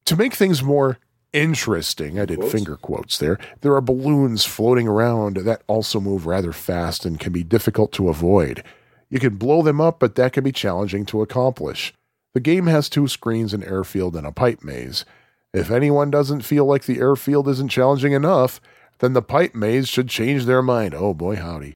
To 0.05 0.15
make 0.15 0.33
things 0.33 0.63
more 0.63 0.99
interesting, 1.33 2.19
I 2.19 2.25
did 2.25 2.43
finger 2.45 2.77
quotes 2.77 3.17
there, 3.17 3.37
there 3.61 3.75
are 3.75 3.81
balloons 3.81 4.45
floating 4.45 4.87
around 4.87 5.37
that 5.37 5.63
also 5.67 5.99
move 5.99 6.25
rather 6.25 6.53
fast 6.53 7.05
and 7.05 7.19
can 7.19 7.33
be 7.33 7.43
difficult 7.43 7.91
to 7.93 8.09
avoid. 8.09 8.63
You 9.09 9.19
can 9.19 9.35
blow 9.35 9.61
them 9.61 9.81
up, 9.81 9.99
but 9.99 10.15
that 10.15 10.33
can 10.33 10.43
be 10.43 10.51
challenging 10.51 11.05
to 11.07 11.21
accomplish. 11.21 11.93
The 12.33 12.39
game 12.39 12.67
has 12.67 12.89
two 12.89 13.07
screens, 13.07 13.53
an 13.53 13.63
airfield, 13.63 14.15
and 14.15 14.25
a 14.27 14.31
pipe 14.31 14.63
maze. 14.63 15.05
If 15.53 15.71
anyone 15.71 16.11
doesn't 16.11 16.41
feel 16.41 16.65
like 16.65 16.83
the 16.83 16.99
airfield 16.99 17.47
isn't 17.47 17.69
challenging 17.69 18.13
enough, 18.13 18.61
then 18.99 19.13
the 19.13 19.21
pipe 19.21 19.55
maze 19.55 19.87
should 19.87 20.09
change 20.09 20.45
their 20.45 20.61
mind. 20.61 20.93
Oh 20.93 21.13
boy, 21.13 21.37
howdy. 21.37 21.73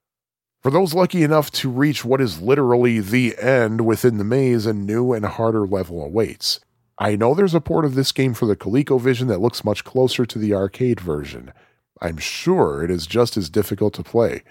For 0.62 0.70
those 0.70 0.94
lucky 0.94 1.22
enough 1.22 1.50
to 1.52 1.68
reach 1.68 2.04
what 2.04 2.20
is 2.20 2.40
literally 2.40 3.00
the 3.00 3.36
end 3.38 3.82
within 3.82 4.18
the 4.18 4.24
maze, 4.24 4.64
a 4.64 4.72
new 4.72 5.12
and 5.12 5.26
harder 5.26 5.66
level 5.66 6.02
awaits. 6.02 6.60
I 6.98 7.16
know 7.16 7.34
there's 7.34 7.54
a 7.54 7.60
port 7.60 7.84
of 7.84 7.96
this 7.96 8.12
game 8.12 8.34
for 8.34 8.46
the 8.46 8.56
ColecoVision 8.56 9.26
that 9.28 9.40
looks 9.40 9.64
much 9.64 9.84
closer 9.84 10.24
to 10.24 10.38
the 10.38 10.54
arcade 10.54 11.00
version. 11.00 11.52
I'm 12.00 12.18
sure 12.18 12.84
it 12.84 12.90
is 12.90 13.06
just 13.06 13.36
as 13.36 13.50
difficult 13.50 13.92
to 13.94 14.02
play. 14.04 14.42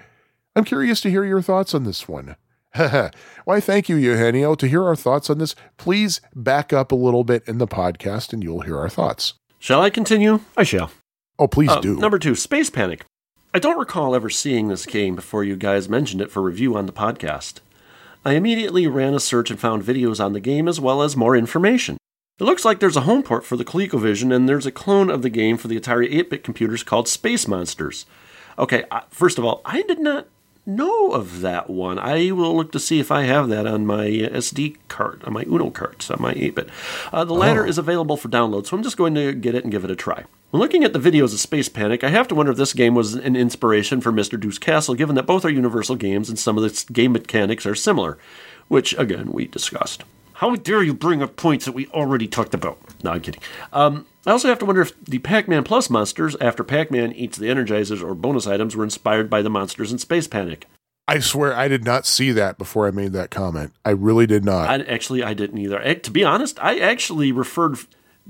I'm 0.55 0.65
curious 0.65 1.01
to 1.01 1.09
hear 1.09 1.23
your 1.23 1.41
thoughts 1.41 1.73
on 1.73 1.83
this 1.83 2.07
one. 2.07 2.35
Why, 3.45 3.59
thank 3.59 3.87
you, 3.89 3.95
Eugenio. 3.95 4.55
To 4.55 4.67
hear 4.67 4.83
our 4.83 4.95
thoughts 4.95 5.29
on 5.29 5.37
this, 5.37 5.55
please 5.77 6.21
back 6.35 6.73
up 6.73 6.91
a 6.91 6.95
little 6.95 7.23
bit 7.23 7.43
in 7.47 7.57
the 7.59 7.67
podcast 7.67 8.33
and 8.33 8.43
you'll 8.43 8.61
hear 8.61 8.77
our 8.79 8.89
thoughts. 8.89 9.33
Shall 9.59 9.81
I 9.81 9.89
continue? 9.89 10.39
I 10.57 10.63
shall. 10.63 10.91
Oh, 11.37 11.47
please 11.47 11.69
Uh, 11.69 11.79
do. 11.81 11.95
Number 11.95 12.19
two, 12.19 12.35
Space 12.35 12.69
Panic. 12.69 13.05
I 13.53 13.59
don't 13.59 13.77
recall 13.79 14.15
ever 14.15 14.29
seeing 14.29 14.67
this 14.67 14.85
game 14.85 15.15
before 15.15 15.43
you 15.43 15.55
guys 15.55 15.87
mentioned 15.87 16.21
it 16.21 16.31
for 16.31 16.41
review 16.41 16.75
on 16.75 16.85
the 16.87 16.91
podcast. 16.91 17.59
I 18.25 18.33
immediately 18.33 18.87
ran 18.87 19.13
a 19.13 19.19
search 19.19 19.51
and 19.51 19.59
found 19.59 19.83
videos 19.83 20.23
on 20.23 20.33
the 20.33 20.39
game 20.39 20.67
as 20.67 20.79
well 20.79 21.01
as 21.03 21.15
more 21.15 21.35
information. 21.35 21.97
It 22.39 22.45
looks 22.45 22.65
like 22.65 22.79
there's 22.79 22.97
a 22.97 23.01
home 23.01 23.21
port 23.21 23.45
for 23.45 23.55
the 23.55 23.65
ColecoVision 23.65 24.33
and 24.35 24.49
there's 24.49 24.65
a 24.65 24.71
clone 24.71 25.11
of 25.11 25.21
the 25.21 25.29
game 25.29 25.57
for 25.57 25.67
the 25.67 25.79
Atari 25.79 26.07
8 26.11 26.29
bit 26.31 26.43
computers 26.43 26.81
called 26.81 27.07
Space 27.07 27.47
Monsters. 27.47 28.05
Okay, 28.57 28.85
uh, 28.89 29.01
first 29.09 29.37
of 29.37 29.45
all, 29.45 29.61
I 29.65 29.83
did 29.83 29.99
not 29.99 30.27
know 30.65 31.11
of 31.11 31.41
that 31.41 31.69
one. 31.69 31.99
I 31.99 32.31
will 32.31 32.55
look 32.55 32.71
to 32.71 32.79
see 32.79 32.99
if 32.99 33.11
I 33.11 33.23
have 33.23 33.49
that 33.49 33.67
on 33.67 33.85
my 33.85 34.05
SD 34.05 34.77
card, 34.87 35.23
on 35.25 35.33
my 35.33 35.43
Uno 35.43 35.69
cards, 35.69 36.09
on 36.09 36.21
my 36.21 36.33
8 36.35 36.55
bit. 36.55 36.69
Uh, 37.11 37.23
the 37.23 37.33
latter 37.33 37.65
is 37.65 37.77
available 37.77 38.17
for 38.17 38.29
download, 38.29 38.65
so 38.65 38.77
I'm 38.77 38.83
just 38.83 38.97
going 38.97 39.15
to 39.15 39.33
get 39.33 39.55
it 39.55 39.63
and 39.63 39.71
give 39.71 39.83
it 39.83 39.91
a 39.91 39.95
try. 39.95 40.23
When 40.51 40.61
looking 40.61 40.83
at 40.83 40.93
the 40.93 40.99
videos 40.99 41.33
of 41.33 41.39
Space 41.39 41.67
Panic, 41.67 42.03
I 42.03 42.09
have 42.09 42.27
to 42.27 42.35
wonder 42.35 42.51
if 42.51 42.57
this 42.57 42.73
game 42.73 42.95
was 42.95 43.15
an 43.15 43.35
inspiration 43.35 44.01
for 44.01 44.11
Mr. 44.11 44.39
Do's 44.39 44.59
Castle, 44.59 44.95
given 44.95 45.15
that 45.15 45.25
both 45.25 45.45
are 45.45 45.49
Universal 45.49 45.95
games 45.95 46.29
and 46.29 46.37
some 46.37 46.57
of 46.57 46.63
the 46.63 46.93
game 46.93 47.13
mechanics 47.13 47.65
are 47.65 47.75
similar, 47.75 48.17
which, 48.67 48.97
again, 48.97 49.31
we 49.31 49.47
discussed. 49.47 50.03
How 50.33 50.55
dare 50.55 50.83
you 50.83 50.93
bring 50.93 51.23
up 51.23 51.35
points 51.35 51.65
that 51.65 51.71
we 51.73 51.87
already 51.87 52.27
talked 52.27 52.53
about? 52.53 52.77
No, 53.03 53.11
I'm 53.11 53.21
kidding. 53.21 53.41
Um, 53.71 54.05
I 54.25 54.31
also 54.31 54.47
have 54.47 54.59
to 54.59 54.65
wonder 54.65 54.81
if 54.81 54.97
the 55.03 55.19
Pac 55.19 55.47
Man 55.47 55.63
Plus 55.63 55.89
monsters, 55.89 56.35
after 56.39 56.63
Pac 56.63 56.89
Man 56.91 57.11
eats 57.11 57.37
the 57.37 57.47
Energizers 57.47 58.01
or 58.03 58.15
bonus 58.15 58.47
items, 58.47 58.75
were 58.75 58.83
inspired 58.83 59.29
by 59.29 59.41
the 59.41 59.49
monsters 59.49 59.91
in 59.91 59.97
Space 59.97 60.27
Panic. 60.27 60.65
I 61.07 61.19
swear 61.19 61.53
I 61.53 61.67
did 61.67 61.83
not 61.83 62.05
see 62.05 62.31
that 62.31 62.57
before 62.57 62.87
I 62.87 62.91
made 62.91 63.11
that 63.11 63.29
comment. 63.29 63.73
I 63.83 63.89
really 63.89 64.25
did 64.25 64.45
not. 64.45 64.69
I, 64.69 64.75
actually, 64.83 65.21
I 65.21 65.33
didn't 65.33 65.57
either. 65.57 65.81
Eh, 65.81 65.95
To 65.95 66.11
be 66.11 66.23
honest, 66.23 66.57
I 66.63 66.79
actually 66.79 67.33
referred, 67.33 67.77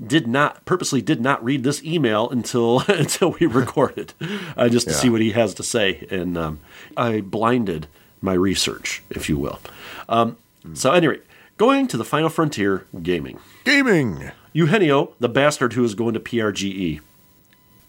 did 0.04 0.26
not 0.26 0.64
purposely 0.64 1.00
did 1.00 1.20
not 1.20 1.44
read 1.44 1.62
this 1.62 1.84
email 1.84 2.28
until 2.28 2.80
until 2.88 3.36
we 3.38 3.46
recorded, 3.46 4.12
uh, 4.56 4.68
just 4.68 4.88
to 4.88 4.92
Yeah. 4.92 4.98
see 4.98 5.08
what 5.10 5.20
he 5.20 5.30
has 5.30 5.54
to 5.54 5.62
say, 5.62 6.08
and 6.10 6.36
um, 6.36 6.58
I 6.96 7.20
blinded 7.20 7.86
my 8.20 8.32
research, 8.32 9.04
if 9.10 9.28
you 9.28 9.38
will. 9.38 9.60
Um, 10.08 10.36
so, 10.72 10.90
anyway, 10.92 11.20
going 11.58 11.86
to 11.88 11.96
the 11.96 12.04
Final 12.04 12.28
Frontier 12.30 12.86
Gaming. 13.00 13.38
Gaming. 13.64 14.32
Eugenio, 14.54 15.12
the 15.20 15.28
bastard 15.28 15.74
who 15.74 15.84
is 15.84 15.94
going 15.94 16.14
to 16.14 16.20
PRGE. 16.20 17.00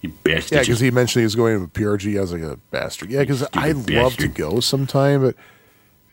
You 0.01 0.09
bastard. 0.23 0.51
Yeah, 0.57 0.59
because 0.61 0.79
he 0.81 0.91
mentioned 0.91 1.21
he 1.21 1.25
was 1.25 1.35
going 1.35 1.61
to 1.61 1.71
PRG 1.71 2.21
as 2.21 2.33
like 2.33 2.41
a 2.41 2.57
bastard. 2.71 3.09
Yeah, 3.09 3.21
because 3.21 3.45
I'd 3.53 3.89
love 3.89 4.17
to 4.17 4.27
go 4.27 4.59
sometime, 4.59 5.21
but 5.21 5.35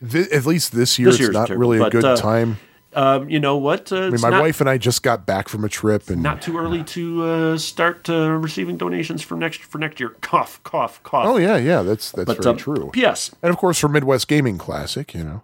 thi- 0.03 0.31
at 0.31 0.45
least 0.45 0.71
this 0.71 0.97
year 0.97 1.09
This 1.11 1.19
it's 1.19 1.29
not 1.33 1.47
terrible, 1.47 1.61
really 1.61 1.77
a 1.79 1.81
but, 1.81 1.91
good 1.91 2.05
uh, 2.05 2.15
time. 2.15 2.57
um, 2.93 3.29
you 3.29 3.39
know 3.39 3.57
what? 3.57 3.91
Uh, 3.91 4.03
I 4.03 4.09
mean, 4.11 4.21
my 4.21 4.29
not, 4.29 4.41
wife 4.41 4.61
and 4.61 4.69
I 4.69 4.77
just 4.77 5.03
got 5.03 5.25
back 5.25 5.47
from 5.49 5.63
a 5.65 5.69
trip, 5.69 6.09
and 6.09 6.23
not 6.23 6.41
too 6.41 6.57
early 6.57 6.83
to 6.85 7.23
uh, 7.23 7.57
start 7.57 8.09
uh, 8.09 8.31
receiving 8.31 8.77
donations 8.77 9.21
for 9.21 9.35
next 9.35 9.61
for 9.63 9.77
next 9.79 9.99
year. 9.99 10.09
Cough, 10.21 10.59
cough, 10.63 11.01
cough. 11.03 11.25
oh 11.27 11.37
yeah, 11.37 11.57
yeah, 11.57 11.81
that's 11.81 12.11
that's 12.11 12.25
but 12.27 12.37
very 12.43 12.51
um, 12.51 12.57
true. 12.57 12.89
P.S. 12.93 13.31
And 13.43 13.51
of 13.51 13.57
course, 13.57 13.79
for 13.79 13.89
Midwest 13.89 14.27
Gaming 14.27 14.57
Classic, 14.57 15.13
you 15.13 15.23
know, 15.23 15.41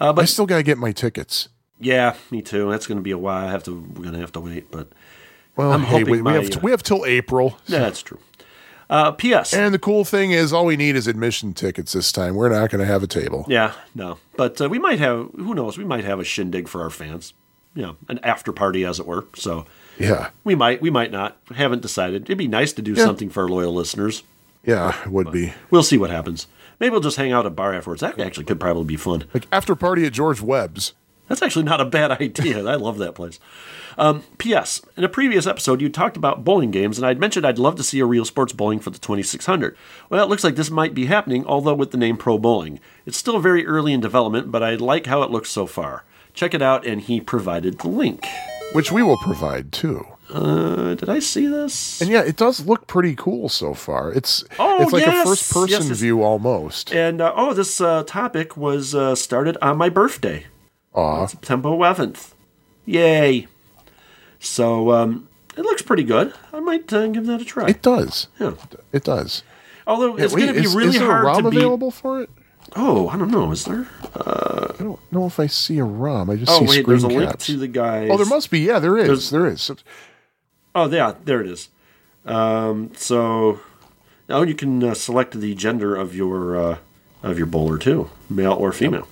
Uh, 0.00 0.14
I 0.16 0.24
still 0.26 0.46
got 0.46 0.58
to 0.58 0.62
get 0.62 0.78
my 0.78 0.92
tickets. 0.92 1.48
Yeah, 1.80 2.14
me 2.30 2.42
too. 2.42 2.70
That's 2.70 2.86
going 2.86 2.98
to 2.98 3.02
be 3.02 3.10
a 3.10 3.18
while. 3.18 3.46
I 3.46 3.50
have 3.50 3.62
to. 3.64 3.72
We're 3.74 4.02
going 4.02 4.14
to 4.14 4.20
have 4.20 4.32
to 4.32 4.40
wait, 4.40 4.70
but 4.70 4.88
Well, 5.56 5.72
I'm 5.72 5.82
hey, 5.82 5.98
hoping 6.00 6.10
we, 6.10 6.22
we 6.22 6.32
have 6.32 6.50
t- 6.50 6.58
we 6.62 6.70
have 6.70 6.82
till 6.82 7.04
April. 7.06 7.58
yeah, 7.66 7.80
that's 7.80 8.02
true. 8.02 8.18
Uh, 8.88 9.10
P.S. 9.10 9.52
And 9.52 9.74
the 9.74 9.80
cool 9.80 10.04
thing 10.04 10.30
is, 10.30 10.52
all 10.52 10.64
we 10.64 10.76
need 10.76 10.94
is 10.94 11.08
admission 11.08 11.52
tickets 11.54 11.92
this 11.92 12.12
time. 12.12 12.36
We're 12.36 12.50
not 12.50 12.70
going 12.70 12.78
to 12.78 12.86
have 12.86 13.02
a 13.02 13.08
table. 13.08 13.44
Yeah, 13.48 13.72
no, 13.96 14.18
but 14.36 14.60
uh, 14.60 14.68
we 14.68 14.78
might 14.78 15.00
have. 15.00 15.28
Who 15.36 15.54
knows? 15.54 15.76
We 15.76 15.84
might 15.84 16.04
have 16.04 16.20
a 16.20 16.24
shindig 16.24 16.68
for 16.68 16.82
our 16.82 16.90
fans. 16.90 17.34
You 17.74 17.82
know, 17.82 17.96
an 18.08 18.20
after 18.22 18.52
party, 18.52 18.84
as 18.86 18.98
it 19.00 19.06
were. 19.06 19.26
So 19.34 19.66
Yeah, 19.98 20.30
we 20.44 20.54
might. 20.54 20.80
We 20.80 20.88
might 20.88 21.10
not. 21.10 21.36
Haven't 21.54 21.82
decided. 21.82 22.22
It'd 22.22 22.38
be 22.38 22.48
nice 22.48 22.72
to 22.74 22.80
do 22.82 22.92
Yeah. 22.92 23.04
something 23.04 23.28
for 23.28 23.42
our 23.42 23.48
loyal 23.50 23.74
listeners. 23.74 24.22
yeah, 24.64 24.98
it 25.04 25.10
would 25.10 25.30
be 25.30 25.52
We'll 25.70 25.82
see 25.82 25.98
what 25.98 26.08
happens. 26.10 26.46
Maybe 26.80 26.90
we'll 26.92 27.00
just 27.00 27.16
hang 27.18 27.32
out 27.32 27.40
at 27.44 27.52
a 27.52 27.54
bar 27.54 27.74
afterwards. 27.74 28.00
That 28.02 28.18
actually 28.20 28.44
could 28.44 28.60
probably 28.60 28.84
be 28.84 28.96
fun. 28.96 29.24
like 29.34 29.46
after 29.52 29.74
party 29.74 30.06
at 30.06 30.12
George 30.12 30.40
Webb's. 30.40 30.94
That's 31.28 31.42
actually 31.42 31.64
not 31.64 31.80
a 31.80 31.84
bad 31.84 32.10
idea. 32.20 32.64
I 32.66 32.74
love 32.76 32.98
that 32.98 33.14
place. 33.14 33.38
Um, 33.98 34.24
P.S. 34.38 34.82
In 34.96 35.04
a 35.04 35.08
previous 35.08 35.46
episode, 35.46 35.80
you 35.80 35.88
talked 35.88 36.16
about 36.18 36.44
bowling 36.44 36.70
games, 36.70 36.98
and 36.98 37.06
I'd 37.06 37.18
mentioned 37.18 37.46
I'd 37.46 37.58
love 37.58 37.76
to 37.76 37.82
see 37.82 37.98
a 38.00 38.04
real 38.06 38.24
sports 38.26 38.52
bowling 38.52 38.78
for 38.78 38.90
the 38.90 38.98
2600. 38.98 39.76
Well, 40.10 40.22
it 40.22 40.28
looks 40.28 40.44
like 40.44 40.54
this 40.56 40.70
might 40.70 40.92
be 40.94 41.06
happening, 41.06 41.46
although 41.46 41.74
with 41.74 41.92
the 41.92 41.96
name 41.96 42.16
Pro 42.18 42.36
Bowling. 42.38 42.78
It's 43.06 43.16
still 43.16 43.38
very 43.38 43.66
early 43.66 43.92
in 43.94 44.00
development, 44.00 44.50
but 44.52 44.62
I 44.62 44.74
like 44.74 45.06
how 45.06 45.22
it 45.22 45.30
looks 45.30 45.50
so 45.50 45.66
far. 45.66 46.04
Check 46.34 46.52
it 46.52 46.60
out, 46.60 46.86
and 46.86 47.00
he 47.00 47.20
provided 47.22 47.78
the 47.78 47.88
link. 47.88 48.26
which 48.74 48.92
we 48.92 49.02
will 49.02 49.16
provide 49.18 49.72
too. 49.72 50.04
Uh, 50.28 50.94
did 50.94 51.08
I 51.08 51.20
see 51.20 51.46
this? 51.46 52.00
And 52.02 52.10
yeah, 52.10 52.20
it 52.22 52.36
does 52.36 52.66
look 52.66 52.86
pretty 52.88 53.14
cool 53.14 53.48
so 53.48 53.72
far. 53.74 54.12
It's 54.12 54.44
Oh, 54.58 54.82
it's 54.82 54.92
like 54.92 55.06
yes, 55.06 55.24
a 55.24 55.30
first 55.30 55.52
person 55.52 55.88
yes, 55.88 55.98
view 56.00 56.22
almost. 56.22 56.92
And 56.92 57.20
uh, 57.22 57.32
oh, 57.34 57.54
this 57.54 57.80
uh, 57.80 58.02
topic 58.02 58.56
was 58.56 58.94
uh, 58.94 59.14
started 59.14 59.56
on 59.62 59.78
my 59.78 59.88
birthday. 59.88 60.44
Aw, 60.96 61.26
September 61.26 61.68
11th. 61.68 62.32
Yay. 62.84 63.46
So 64.40 64.92
um, 64.92 65.28
it 65.56 65.62
looks 65.62 65.82
pretty 65.82 66.04
good. 66.04 66.32
I 66.52 66.60
might 66.60 66.92
uh, 66.92 67.06
give 67.08 67.26
that 67.26 67.40
a 67.42 67.44
try. 67.44 67.68
it 67.68 67.82
does. 67.82 68.28
yeah. 68.40 68.54
It 68.92 69.04
does. 69.04 69.42
Although 69.86 70.16
it's 70.16 70.34
going 70.34 70.48
to 70.52 70.60
be 70.60 70.66
really 70.66 70.88
is 70.88 70.98
there 70.98 71.06
hard 71.06 71.22
a 71.24 71.26
ROM 71.26 71.42
to 71.44 71.50
beat. 71.50 71.56
available 71.58 71.90
for 71.90 72.22
it? 72.22 72.30
Oh, 72.74 73.08
I 73.08 73.16
don't 73.16 73.30
know. 73.30 73.52
Is 73.52 73.64
there? 73.64 73.86
I 74.16 74.74
don't 74.78 74.98
know 75.12 75.26
if 75.26 75.38
I 75.38 75.46
see 75.46 75.78
a 75.78 75.84
ROM. 75.84 76.28
I 76.30 76.36
just 76.36 76.50
Oh, 76.50 76.58
see 76.60 76.64
wait. 76.66 76.70
screen 76.70 76.86
There's 76.88 77.02
a 77.04 77.08
link 77.08 77.30
caps. 77.30 77.46
to 77.46 77.56
the 77.56 77.68
guy. 77.68 78.08
Oh, 78.08 78.16
there 78.16 78.26
must 78.26 78.50
be. 78.50 78.58
Yeah, 78.60 78.80
there 78.80 78.96
is. 78.98 79.06
There's- 79.06 79.30
There 79.30 79.46
is. 79.46 79.70
Oh, 80.74 80.90
yeah. 80.90 81.14
There 81.24 81.40
it 81.40 81.46
is. 81.48 81.68
Um, 82.24 82.90
so 82.96 83.60
now 84.28 84.42
you 84.42 84.54
can 84.54 84.82
uh, 84.82 84.94
select 84.94 85.38
the 85.40 85.54
gender 85.54 85.94
of 85.94 86.14
your 86.16 86.56
uh, 86.56 86.78
of 87.22 87.38
your 87.38 87.46
bowler 87.46 87.78
too, 87.78 88.10
male 88.28 88.52
or 88.54 88.72
female. 88.72 89.06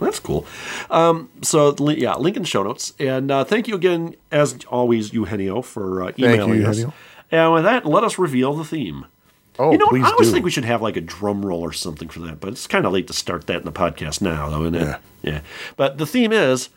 That's 0.00 0.18
cool. 0.18 0.46
Um, 0.90 1.30
so 1.42 1.74
yeah, 1.78 2.14
link 2.16 2.36
in 2.36 2.42
the 2.42 2.48
show 2.48 2.62
notes. 2.62 2.94
And 2.98 3.30
uh, 3.30 3.44
thank 3.44 3.68
you 3.68 3.74
again, 3.74 4.16
as 4.32 4.58
always, 4.68 5.12
Eugenio, 5.12 5.62
for 5.62 6.04
uh, 6.04 6.12
you, 6.16 6.26
emailing 6.26 6.64
us. 6.64 6.78
Eugenio. 6.78 6.94
And 7.30 7.52
with 7.52 7.64
that, 7.64 7.86
let 7.86 8.02
us 8.02 8.18
reveal 8.18 8.54
the 8.54 8.64
theme. 8.64 9.06
Oh, 9.58 9.72
you 9.72 9.78
know, 9.78 9.88
please 9.88 10.04
I 10.04 10.10
always 10.10 10.28
do. 10.28 10.32
think 10.32 10.44
we 10.44 10.50
should 10.50 10.64
have 10.64 10.80
like 10.80 10.96
a 10.96 11.00
drum 11.02 11.44
roll 11.44 11.60
or 11.60 11.72
something 11.72 12.08
for 12.08 12.20
that, 12.20 12.40
but 12.40 12.48
it's 12.48 12.66
kind 12.66 12.86
of 12.86 12.92
late 12.92 13.06
to 13.08 13.12
start 13.12 13.46
that 13.46 13.58
in 13.58 13.64
the 13.64 13.72
podcast 13.72 14.22
now, 14.22 14.48
though, 14.48 14.62
isn't 14.62 14.74
it? 14.74 14.82
Yeah. 14.82 14.98
Yeah. 15.22 15.40
But 15.76 15.98
the 15.98 16.06
theme 16.06 16.32
is 16.32 16.70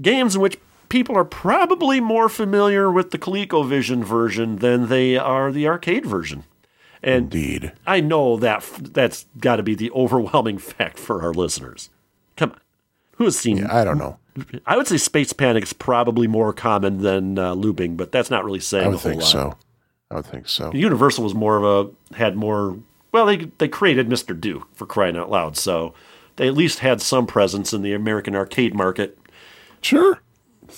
games 0.00 0.36
in 0.36 0.40
which 0.40 0.56
people 0.88 1.16
are 1.16 1.24
probably 1.24 2.00
more 2.00 2.28
familiar 2.28 2.90
with 2.90 3.10
the 3.10 3.18
ColecoVision 3.18 4.04
version 4.04 4.56
than 4.56 4.88
they 4.88 5.16
are 5.16 5.50
the 5.50 5.66
arcade 5.66 6.06
version. 6.06 6.44
And 7.02 7.34
Indeed. 7.34 7.72
I 7.86 8.00
know 8.00 8.36
that 8.36 8.64
that's 8.80 9.26
got 9.38 9.56
to 9.56 9.62
be 9.62 9.74
the 9.74 9.90
overwhelming 9.94 10.58
fact 10.58 10.98
for 10.98 11.22
our 11.22 11.32
listeners. 11.32 11.90
Come 12.36 12.52
on. 12.52 12.60
Who 13.18 13.24
has 13.24 13.38
seen? 13.38 13.66
I 13.66 13.82
don't 13.84 13.98
know. 13.98 14.18
I 14.64 14.76
would 14.76 14.86
say 14.86 14.96
Space 14.96 15.32
Panic 15.32 15.64
is 15.64 15.72
probably 15.72 16.28
more 16.28 16.52
common 16.52 17.02
than 17.02 17.36
uh, 17.36 17.54
looping, 17.54 17.96
but 17.96 18.12
that's 18.12 18.30
not 18.30 18.44
really 18.44 18.60
saying 18.60 18.86
I 18.86 18.88
would 18.90 19.00
think 19.00 19.22
lot. 19.22 19.28
so. 19.28 19.56
I 20.10 20.14
would 20.14 20.26
think 20.26 20.48
so. 20.48 20.72
Universal 20.72 21.24
was 21.24 21.34
more 21.34 21.56
of 21.56 21.64
a 22.12 22.14
had 22.14 22.36
more. 22.36 22.78
Well, 23.10 23.26
they 23.26 23.36
they 23.58 23.66
created 23.66 24.08
Mr. 24.08 24.40
Do 24.40 24.66
for 24.72 24.86
crying 24.86 25.16
out 25.16 25.30
loud, 25.30 25.56
so 25.56 25.94
they 26.36 26.46
at 26.46 26.54
least 26.54 26.78
had 26.78 27.02
some 27.02 27.26
presence 27.26 27.72
in 27.72 27.82
the 27.82 27.92
American 27.92 28.36
arcade 28.36 28.74
market. 28.74 29.18
Sure. 29.80 30.20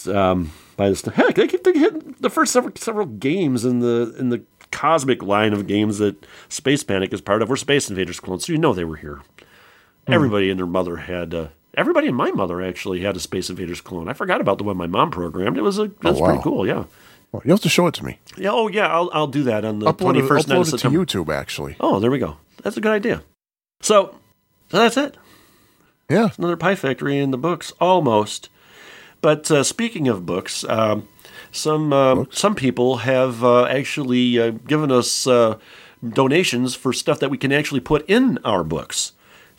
Um, 0.06 0.52
by 0.76 0.88
this 0.88 1.02
heck, 1.02 1.34
they 1.34 1.46
keep 1.46 1.66
hitting 1.66 2.14
the 2.20 2.30
first 2.30 2.54
several 2.54 2.74
several 2.76 3.06
games 3.06 3.66
in 3.66 3.80
the 3.80 4.14
in 4.18 4.30
the 4.30 4.42
cosmic 4.70 5.22
line 5.22 5.52
of 5.52 5.66
games 5.66 5.98
that 5.98 6.24
Space 6.48 6.82
Panic 6.82 7.12
is 7.12 7.20
part 7.20 7.42
of 7.42 7.50
were 7.50 7.56
Space 7.58 7.90
Invaders 7.90 8.18
clones, 8.18 8.46
so 8.46 8.52
you 8.52 8.58
know 8.58 8.72
they 8.72 8.84
were 8.84 8.96
here. 8.96 9.20
Everybody 10.06 10.48
and 10.48 10.58
their 10.58 10.66
mother 10.66 10.96
had. 10.96 11.34
Uh, 11.34 11.48
everybody 11.80 12.06
and 12.08 12.16
my 12.16 12.30
mother 12.30 12.60
actually 12.62 13.00
had 13.00 13.16
a 13.16 13.20
Space 13.20 13.50
Invaders 13.50 13.80
clone. 13.80 14.08
I 14.08 14.12
forgot 14.12 14.40
about 14.40 14.58
the 14.58 14.64
one 14.64 14.76
my 14.76 14.86
mom 14.86 15.10
programmed. 15.10 15.56
It 15.56 15.62
was 15.62 15.78
a 15.78 15.90
that's 16.02 16.20
wow. 16.20 16.26
pretty 16.26 16.42
cool. 16.42 16.66
Yeah. 16.66 16.84
Well, 17.32 17.42
you 17.44 17.50
have 17.52 17.60
to 17.62 17.68
show 17.68 17.86
it 17.86 17.94
to 17.94 18.04
me. 18.04 18.18
Yeah. 18.36 18.50
Oh 18.52 18.68
yeah. 18.68 18.88
I'll 18.88 19.10
I'll 19.12 19.26
do 19.26 19.42
that 19.44 19.64
on 19.64 19.78
the 19.78 19.92
twenty 19.92 19.96
first 19.96 20.00
twenty 20.00 20.18
it, 20.20 20.28
first 20.28 20.48
night 20.48 20.56
of 20.58 20.66
upload 20.66 20.74
it 20.74 21.08
to 21.08 21.24
YouTube, 21.24 21.34
actually. 21.34 21.76
Oh, 21.80 21.98
there 21.98 22.10
we 22.10 22.18
go. 22.18 22.36
That's 22.62 22.76
a 22.76 22.80
good 22.80 22.92
idea. 22.92 23.22
So, 23.80 24.14
so 24.68 24.76
that's 24.76 24.96
it. 24.96 25.16
Yeah. 26.10 26.28
Another 26.36 26.56
Pie 26.56 26.74
Factory 26.74 27.18
in 27.18 27.30
the 27.30 27.38
books, 27.38 27.72
almost. 27.80 28.50
But 29.22 29.50
uh, 29.50 29.62
speaking 29.62 30.08
of 30.08 30.26
books, 30.26 30.64
um, 30.64 31.08
some 31.50 31.92
um 31.92 32.28
some 32.30 32.54
people 32.54 32.98
have 32.98 33.42
uh, 33.42 33.64
actually 33.64 34.38
uh, 34.38 34.50
given 34.50 34.92
us 34.92 35.26
uh, 35.26 35.58
donations 36.06 36.74
for 36.74 36.92
stuff 36.92 37.20
that 37.20 37.30
we 37.30 37.38
can 37.38 37.52
actually 37.52 37.80
put 37.80 38.08
in 38.08 38.38
our 38.44 38.64
books. 38.64 39.12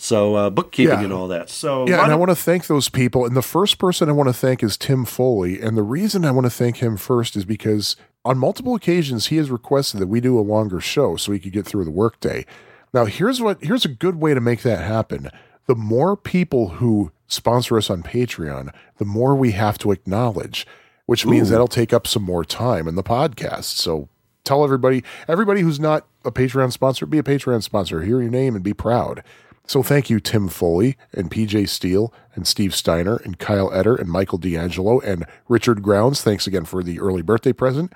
So 0.04 0.34
uh, 0.34 0.50
bookkeeping 0.50 0.98
Yeah. 0.98 1.04
and 1.04 1.14
all 1.14 1.28
that. 1.28 1.48
So 1.48 1.88
Yeah, 1.88 2.02
and 2.04 2.12
I 2.12 2.16
want 2.16 2.32
to 2.32 2.36
thank 2.36 2.66
those 2.66 2.90
people. 2.90 3.24
And 3.24 3.38
the 3.38 3.44
first 3.44 3.78
person 3.78 4.10
I 4.10 4.14
want 4.14 4.30
to 4.30 4.34
thank 4.34 4.64
is 4.64 4.76
Tim 4.76 5.06
Foley. 5.06 5.62
And 5.62 5.78
the 5.78 5.84
reason 5.84 6.26
I 6.26 6.32
want 6.32 6.46
to 6.46 6.50
thank 6.50 6.78
him 6.78 6.98
first 6.98 7.36
is 7.36 7.46
because 7.46 7.96
on 8.26 8.40
multiple 8.40 8.74
occasions, 8.74 9.28
he 9.28 9.38
has 9.38 9.52
requested 9.52 10.00
that 10.02 10.08
we 10.08 10.20
do 10.20 10.40
a 10.40 10.42
longer 10.42 10.80
show 10.80 11.18
so 11.18 11.32
he 11.32 11.38
could 11.38 11.52
get 11.52 11.68
through 11.68 11.86
the 11.86 11.92
workday. 11.92 12.48
Now, 12.96 13.06
here's 13.06 13.42
what 13.42 13.64
here's 13.64 13.86
a 13.86 13.90
good 13.90 14.16
way 14.16 14.34
to 14.34 14.42
make 14.42 14.64
that 14.64 14.84
happen. 14.84 15.30
The 15.68 15.76
more 15.76 16.18
people 16.18 16.70
who 16.70 17.12
sponsor 17.28 17.78
us 17.78 17.92
on 17.92 18.02
Patreon, 18.02 18.74
the 18.98 19.06
more 19.06 19.36
we 19.36 19.52
have 19.52 19.78
to 19.80 19.92
acknowledge, 19.92 20.66
which 21.06 21.28
means 21.28 21.52
that'll 21.52 21.68
take 21.68 21.94
up 21.94 22.08
some 22.08 22.24
more 22.24 22.44
time 22.44 22.88
in 22.88 22.96
the 22.96 23.04
podcast. 23.04 23.66
So 23.66 24.10
tell 24.44 24.64
everybody, 24.64 25.04
everybody 25.28 25.62
who's 25.62 25.80
not 25.80 26.08
a 26.26 26.32
Patreon 26.32 26.72
sponsor, 26.72 27.06
be 27.06 27.20
a 27.20 27.24
Patreon 27.24 27.62
sponsor. 27.62 28.02
Hear 28.02 28.20
your 28.20 28.32
name 28.32 28.56
and 28.56 28.64
be 28.64 28.74
proud. 28.74 29.24
So 29.72 29.82
thank 29.82 30.10
you, 30.10 30.20
Tim 30.20 30.50
Foley 30.50 30.98
and 31.14 31.32
PJ 31.32 31.70
Steele 31.70 32.14
and 32.36 32.46
Steve 32.46 32.76
Steiner 32.76 33.22
and 33.24 33.40
Kyle 33.40 33.70
Etter 33.70 33.98
and 33.98 34.10
Michael 34.10 34.38
D'Angelo 34.38 35.00
and 35.00 35.26
Richard 35.48 35.82
Grounds. 35.82 36.22
Thanks 36.22 36.46
again 36.46 36.66
for 36.66 36.84
the 36.84 37.00
early 37.00 37.22
birthday 37.22 37.54
present. 37.54 37.94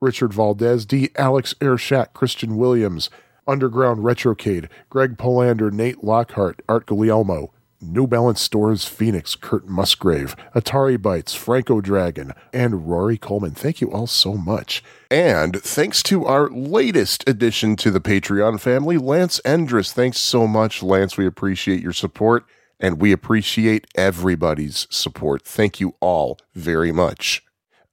Richard 0.00 0.32
Valdez, 0.32 0.86
D. 0.86 1.10
Alex 1.16 1.52
Airshack, 1.60 2.14
Christian 2.14 2.56
Williams, 2.56 3.10
Underground 3.46 4.04
Retrocade, 4.04 4.70
Greg 4.88 5.18
Polander, 5.18 5.70
Nate 5.70 6.02
Lockhart, 6.02 6.62
Art 6.66 6.86
Guglielmo, 6.86 7.52
New 7.80 8.06
Balance 8.06 8.40
Stores 8.40 8.84
Phoenix, 8.84 9.34
Kurt 9.34 9.66
Musgrave, 9.68 10.36
Atari 10.54 10.98
Bytes, 10.98 11.36
Franco 11.36 11.80
Dragon, 11.80 12.32
and 12.52 12.88
Rory 12.88 13.16
Coleman. 13.16 13.52
Thank 13.52 13.80
you 13.80 13.90
all 13.92 14.06
so 14.06 14.34
much. 14.34 14.82
And 15.10 15.60
thanks 15.62 16.02
to 16.04 16.26
our 16.26 16.48
latest 16.50 17.28
addition 17.28 17.76
to 17.76 17.90
the 17.90 18.00
Patreon 18.00 18.60
family, 18.60 18.98
Lance 18.98 19.40
Endress. 19.44 19.92
Thanks 19.92 20.18
so 20.18 20.46
much, 20.46 20.82
Lance. 20.82 21.16
We 21.16 21.26
appreciate 21.26 21.82
your 21.82 21.92
support 21.92 22.44
and 22.80 23.00
we 23.00 23.12
appreciate 23.12 23.86
everybody's 23.94 24.86
support. 24.90 25.42
Thank 25.44 25.80
you 25.80 25.94
all 26.00 26.38
very 26.54 26.92
much. 26.92 27.42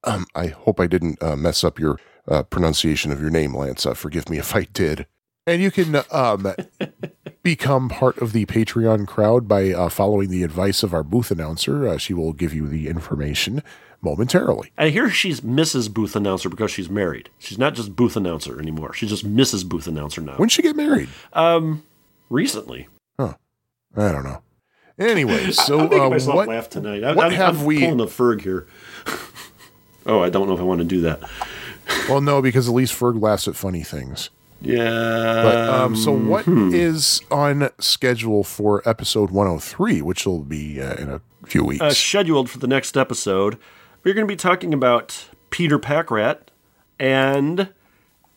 Um, 0.03 0.26
I 0.36 0.48
hope 0.48 0.80
I 0.80 0.88
didn't 0.88 1.22
uh, 1.22 1.36
mess 1.36 1.64
up 1.64 1.80
your 1.80 1.99
uh, 2.28 2.44
pronunciation 2.44 3.12
of 3.12 3.20
your 3.20 3.32
name, 3.32 3.56
Lance. 3.56 3.86
Uh, 3.86 3.94
forgive 3.94 4.30
me 4.30 4.38
if 4.38 4.56
I 4.56 4.64
did. 4.64 5.07
And 5.48 5.62
you 5.62 5.72
can 5.72 6.02
um, 6.12 6.53
become 7.46 7.90
part 7.90 8.18
of 8.18 8.34
the 8.34 8.48
Patreon 8.48 9.06
crowd 9.06 9.48
by 9.48 9.72
uh, 9.72 9.88
following 9.88 10.32
the 10.32 10.42
advice 10.42 10.82
of 10.82 10.96
our 10.96 11.04
booth 11.04 11.30
announcer. 11.30 11.88
Uh, 11.88 11.96
she 11.96 12.12
will 12.12 12.34
give 12.34 12.56
you 12.56 12.68
the 12.68 12.88
information 12.88 13.62
momentarily. 14.02 14.72
I 14.80 14.90
hear 14.90 15.12
she's 15.12 15.42
Mrs. 15.42 15.94
Booth 15.94 16.16
Announcer 16.16 16.50
because 16.50 16.72
she's 16.72 16.90
married. 16.90 17.30
She's 17.38 17.60
not 17.60 17.76
just 17.76 17.96
Booth 17.96 18.16
Announcer 18.16 18.60
anymore. 18.60 18.94
She's 18.94 19.12
just 19.12 19.28
Mrs. 19.28 19.64
Booth 19.64 19.86
Announcer 19.86 20.22
now. 20.22 20.38
When 20.38 20.50
she 20.50 20.64
get 20.64 20.76
married? 20.76 21.08
Um, 21.34 21.84
recently. 22.32 22.88
Huh. 23.20 23.36
I 23.96 24.12
don't 24.12 24.24
know. 24.24 24.42
Anyway, 24.98 25.52
so 25.52 25.82
I'm 25.82 26.02
uh, 26.02 26.10
myself 26.10 26.36
what, 26.36 26.48
laugh 26.48 26.68
tonight. 26.68 27.04
I, 27.04 27.14
what 27.14 27.28
I'm, 27.28 27.32
have 27.34 27.60
I'm 27.60 27.66
we- 27.66 27.80
pulling 27.80 28.00
a 28.00 28.06
Ferg 28.08 28.42
here. 28.42 28.66
oh, 30.08 30.20
I 30.24 30.32
don't 30.32 30.48
know 30.48 30.56
if 30.56 30.60
I 30.60 30.64
want 30.64 30.80
to 30.80 30.86
do 30.86 31.02
that. 31.02 31.22
well, 32.10 32.22
no, 32.22 32.42
because 32.42 32.68
at 32.68 32.74
least 32.74 33.00
Ferg 33.00 33.22
laughs 33.22 33.48
at 33.48 33.56
funny 33.56 33.84
things. 33.84 34.32
Yeah. 34.66 35.44
But 35.44 35.70
um, 35.70 35.96
so 35.96 36.12
what 36.12 36.48
is 36.48 37.22
hmm. 37.30 37.34
on 37.34 37.70
schedule 37.80 38.44
for 38.44 38.88
episode 38.88 39.32
103, 39.32 40.02
which 40.02 40.26
will 40.26 40.44
be 40.44 40.82
uh, 40.82 40.96
in 40.96 41.10
a 41.10 41.22
few 41.46 41.64
weeks? 41.64 41.82
uh, 41.82 41.92
scheduled 41.92 42.50
for 42.50 42.60
the 42.60 42.68
next 42.68 42.98
episode, 42.98 43.58
we're 44.04 44.14
going 44.14 44.28
to 44.28 44.32
be 44.32 44.36
talking 44.36 44.74
about 44.74 45.30
Peter 45.50 45.80
Packrat 45.80 46.40
and 47.00 47.70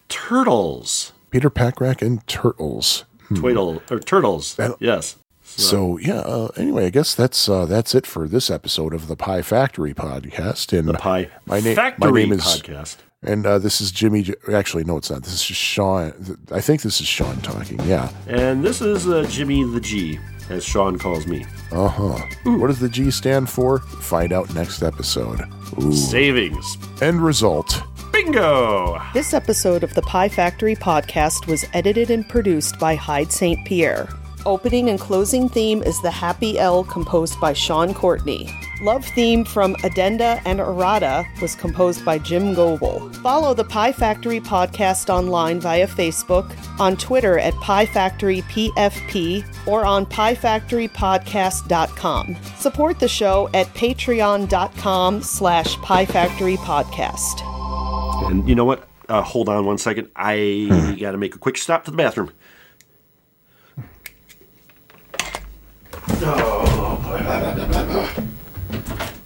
turtles. 0.08 1.12
Peter 1.30 1.50
Packrack 1.50 2.02
and 2.02 2.26
Turtles. 2.26 3.04
Twiddle 3.34 3.82
or 3.90 3.98
turtles. 3.98 4.54
That- 4.56 4.76
yes. 4.80 5.16
So 5.42 5.98
yeah. 5.98 6.20
Uh, 6.20 6.48
anyway, 6.56 6.86
I 6.86 6.90
guess 6.90 7.14
that's 7.14 7.48
uh, 7.48 7.64
that's 7.64 7.94
it 7.94 8.06
for 8.06 8.28
this 8.28 8.50
episode 8.50 8.92
of 8.92 9.08
the 9.08 9.16
Pie 9.16 9.42
Factory 9.42 9.94
podcast. 9.94 10.78
And 10.78 10.88
The 10.88 10.94
Pie 10.94 11.30
my 11.46 11.60
name, 11.60 11.74
Factory 11.74 12.10
my 12.10 12.20
name 12.20 12.32
is, 12.32 12.42
podcast. 12.42 12.96
And 13.22 13.46
uh, 13.46 13.58
this 13.58 13.80
is 13.80 13.90
Jimmy. 13.90 14.22
J- 14.22 14.34
Actually, 14.52 14.84
no, 14.84 14.96
it's 14.96 15.10
not. 15.10 15.22
This 15.22 15.32
is 15.34 15.42
Sean. 15.42 16.12
I 16.52 16.60
think 16.60 16.82
this 16.82 17.00
is 17.00 17.06
Sean 17.06 17.36
talking. 17.40 17.80
Yeah. 17.80 18.10
And 18.26 18.64
this 18.64 18.80
is 18.80 19.08
uh, 19.08 19.26
Jimmy 19.28 19.64
the 19.64 19.80
G, 19.80 20.18
as 20.50 20.64
Sean 20.64 20.98
calls 20.98 21.26
me. 21.26 21.44
Uh 21.72 21.88
huh. 21.88 22.18
What 22.44 22.68
does 22.68 22.78
the 22.80 22.88
G 22.88 23.10
stand 23.10 23.48
for? 23.50 23.78
Find 23.80 24.32
out 24.32 24.52
next 24.54 24.82
episode. 24.82 25.40
Ooh. 25.82 25.92
Savings. 25.92 26.76
End 27.02 27.20
result. 27.22 27.82
Bingo! 28.12 28.98
This 29.14 29.34
episode 29.34 29.84
of 29.84 29.92
the 29.94 30.02
Pie 30.02 30.30
Factory 30.30 30.74
podcast 30.74 31.46
was 31.46 31.64
edited 31.74 32.10
and 32.10 32.26
produced 32.28 32.78
by 32.78 32.94
Hyde 32.94 33.30
St. 33.30 33.64
Pierre. 33.66 34.08
Opening 34.46 34.88
and 34.88 35.00
closing 35.00 35.48
theme 35.48 35.82
is 35.82 36.00
The 36.00 36.10
Happy 36.10 36.58
L 36.58 36.82
composed 36.84 37.38
by 37.40 37.52
Sean 37.52 37.92
Courtney. 37.92 38.48
Love 38.80 39.04
theme 39.04 39.44
from 39.44 39.74
Addenda 39.82 40.40
and 40.44 40.60
Errata 40.60 41.26
was 41.42 41.56
composed 41.56 42.04
by 42.04 42.16
Jim 42.18 42.54
Goebel. 42.54 43.12
Follow 43.16 43.52
the 43.52 43.64
Pie 43.64 43.90
Factory 43.92 44.38
podcast 44.38 45.10
online 45.10 45.58
via 45.60 45.88
Facebook, 45.88 46.54
on 46.78 46.96
Twitter 46.96 47.40
at 47.40 47.54
Pie 47.54 47.86
Factory 47.86 48.42
PFP, 48.42 49.44
or 49.66 49.84
on 49.84 50.06
piefactorypodcast.com. 50.06 52.36
Support 52.56 53.00
the 53.00 53.08
show 53.08 53.50
at 53.52 53.66
patreon.com 53.74 55.22
slash 55.22 55.74
piefactorypodcast. 55.78 58.30
And 58.30 58.48
you 58.48 58.54
know 58.54 58.64
what? 58.64 58.84
Uh, 59.08 59.22
hold 59.22 59.48
on 59.48 59.64
one 59.64 59.78
second. 59.78 60.08
I 60.14 60.96
got 61.00 61.12
to 61.12 61.18
make 61.18 61.34
a 61.34 61.38
quick 61.38 61.56
stop 61.56 61.84
to 61.86 61.90
the 61.90 61.96
bathroom. 61.96 62.30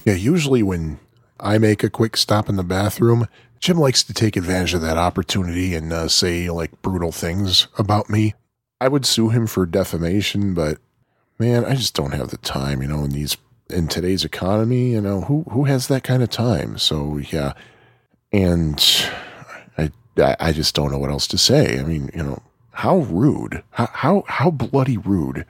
Yeah, 0.05 0.15
usually 0.15 0.63
when 0.63 0.99
I 1.39 1.59
make 1.59 1.85
a 1.85 1.91
quick 1.91 2.17
stop 2.17 2.49
in 2.49 2.57
the 2.57 2.65
bathroom, 2.65 3.29
Jim 3.61 3.79
likes 3.79 4.03
to 4.03 4.13
take 4.13 4.37
advantage 4.37 4.75
of 4.75 4.81
that 4.81 4.97
opportunity 4.97 5.75
and 5.75 5.93
uh, 5.93 6.09
say 6.09 6.51
like 6.51 6.83
brutal 6.83 7.13
things 7.13 7.69
about 7.79 8.11
me. 8.11 8.35
I 8.81 8.89
would 8.89 9.07
sue 9.07 9.29
him 9.29 9.47
for 9.47 9.65
defamation, 9.65 10.55
but 10.55 10.79
man, 11.39 11.65
I 11.65 11.77
just 11.77 11.95
don't 11.95 12.15
have 12.15 12.31
the 12.31 12.39
time, 12.39 12.83
you 12.83 12.89
know, 12.89 13.05
in 13.05 13.11
these 13.11 13.37
in 13.71 13.87
today's 13.89 14.25
economy, 14.25 14.91
you 14.91 15.01
know, 15.01 15.23
who 15.23 15.45
who 15.51 15.65
has 15.65 15.87
that 15.87 16.03
kind 16.03 16.23
of 16.23 16.31
time? 16.31 16.79
So 16.79 17.19
yeah. 17.19 17.53
And 18.33 18.85
I 19.79 19.91
I, 20.39 20.53
just 20.53 20.75
don't 20.75 20.91
know 20.91 20.99
what 20.99 21.11
else 21.11 21.27
to 21.29 21.39
say. 21.39 21.79
I 21.79 21.85
mean, 21.85 22.11
you 22.15 22.23
know, 22.23 22.43
how 22.73 22.99
rude. 22.99 23.63
How 23.71 23.89
how 23.93 24.25
how 24.27 24.51
bloody 24.51 24.97
rude. 24.97 25.47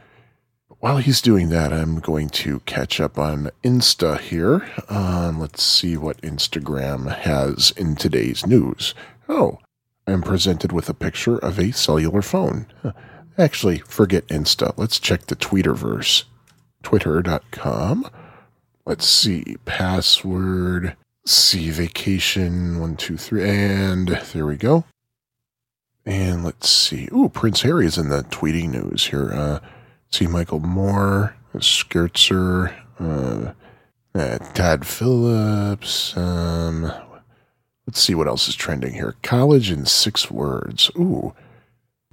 While 0.82 0.96
he's 0.96 1.20
doing 1.20 1.50
that, 1.50 1.72
I'm 1.72 2.00
going 2.00 2.28
to 2.30 2.58
catch 2.66 3.00
up 3.00 3.16
on 3.16 3.52
Insta 3.62 4.18
here. 4.18 4.68
Um, 4.88 5.38
let's 5.38 5.62
see 5.62 5.96
what 5.96 6.20
Instagram 6.22 7.18
has 7.18 7.72
in 7.76 7.94
today's 7.94 8.44
news. 8.44 8.92
Oh, 9.28 9.60
I'm 10.08 10.22
presented 10.22 10.72
with 10.72 10.88
a 10.88 10.94
picture 10.94 11.38
of 11.38 11.60
a 11.60 11.70
cellular 11.70 12.20
phone. 12.20 12.66
Actually, 13.38 13.78
forget 13.78 14.26
Insta. 14.26 14.74
Let's 14.76 14.98
check 14.98 15.26
the 15.26 15.36
Twitterverse. 15.36 16.24
Twitter.com. 16.82 18.10
Let's 18.84 19.06
see. 19.06 19.58
Password. 19.64 20.96
See 21.24 21.70
vacation. 21.70 22.80
One, 22.80 22.96
two, 22.96 23.16
three. 23.16 23.48
And 23.48 24.08
there 24.08 24.46
we 24.46 24.56
go. 24.56 24.82
And 26.04 26.44
let's 26.44 26.68
see. 26.68 27.08
Ooh, 27.12 27.28
Prince 27.28 27.62
Harry 27.62 27.86
is 27.86 27.98
in 27.98 28.08
the 28.08 28.24
tweeting 28.24 28.70
news 28.70 29.06
here. 29.06 29.32
Uh, 29.32 29.60
see 30.12 30.26
Michael 30.26 30.60
Moore, 30.60 31.34
Skirtzer, 31.56 32.74
uh, 33.00 33.52
uh, 34.14 34.38
Todd 34.52 34.86
Phillips. 34.86 36.16
Um, 36.16 36.92
let's 37.86 38.00
see 38.00 38.14
what 38.14 38.28
else 38.28 38.48
is 38.48 38.54
trending 38.54 38.92
here. 38.92 39.16
College 39.22 39.70
in 39.70 39.86
six 39.86 40.30
words. 40.30 40.90
Ooh, 40.96 41.34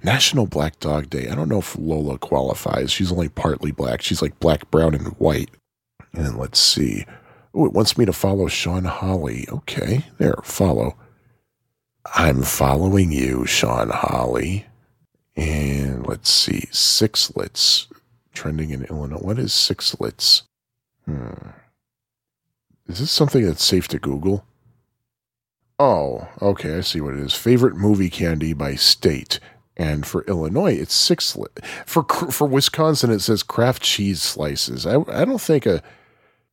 National 0.02 0.46
Black 0.46 0.80
Dog 0.80 1.10
Day. 1.10 1.28
I 1.28 1.34
don't 1.34 1.48
know 1.48 1.58
if 1.58 1.76
Lola 1.78 2.18
qualifies. 2.18 2.90
She's 2.90 3.12
only 3.12 3.28
partly 3.28 3.70
black. 3.70 4.02
She's 4.02 4.22
like 4.22 4.40
black, 4.40 4.70
brown, 4.70 4.94
and 4.94 5.08
white. 5.18 5.50
And 6.12 6.38
let's 6.38 6.58
see. 6.58 7.04
Oh, 7.52 7.66
it 7.66 7.72
wants 7.72 7.98
me 7.98 8.04
to 8.06 8.12
follow 8.12 8.48
Sean 8.48 8.84
Holly. 8.84 9.46
Okay, 9.50 10.06
there, 10.18 10.36
follow. 10.42 10.96
I'm 12.14 12.42
following 12.42 13.12
you, 13.12 13.44
Sean 13.44 13.90
Holly. 13.90 14.66
And 15.36 16.06
let's 16.06 16.30
see, 16.30 16.68
sixlets 16.72 17.86
trending 18.32 18.70
in 18.70 18.84
Illinois. 18.84 19.18
What 19.18 19.38
is 19.38 19.52
sixlets? 19.52 20.42
Hmm. 21.06 21.50
Is 22.86 22.98
this 22.98 23.10
something 23.10 23.44
that's 23.44 23.64
safe 23.64 23.88
to 23.88 23.98
Google? 23.98 24.44
Oh, 25.78 26.28
okay, 26.42 26.76
I 26.76 26.80
see 26.80 27.00
what 27.00 27.14
it 27.14 27.20
is. 27.20 27.32
Favorite 27.32 27.76
movie 27.76 28.10
candy 28.10 28.52
by 28.52 28.74
state. 28.74 29.40
And 29.76 30.04
for 30.04 30.24
Illinois, 30.24 30.74
it's 30.74 30.94
sixlet. 30.94 31.64
For 31.86 32.02
for 32.04 32.46
Wisconsin, 32.46 33.10
it 33.10 33.20
says 33.20 33.42
Kraft 33.42 33.82
cheese 33.82 34.20
slices. 34.20 34.84
I, 34.84 34.96
I 35.08 35.24
don't 35.24 35.40
think 35.40 35.64
a 35.64 35.82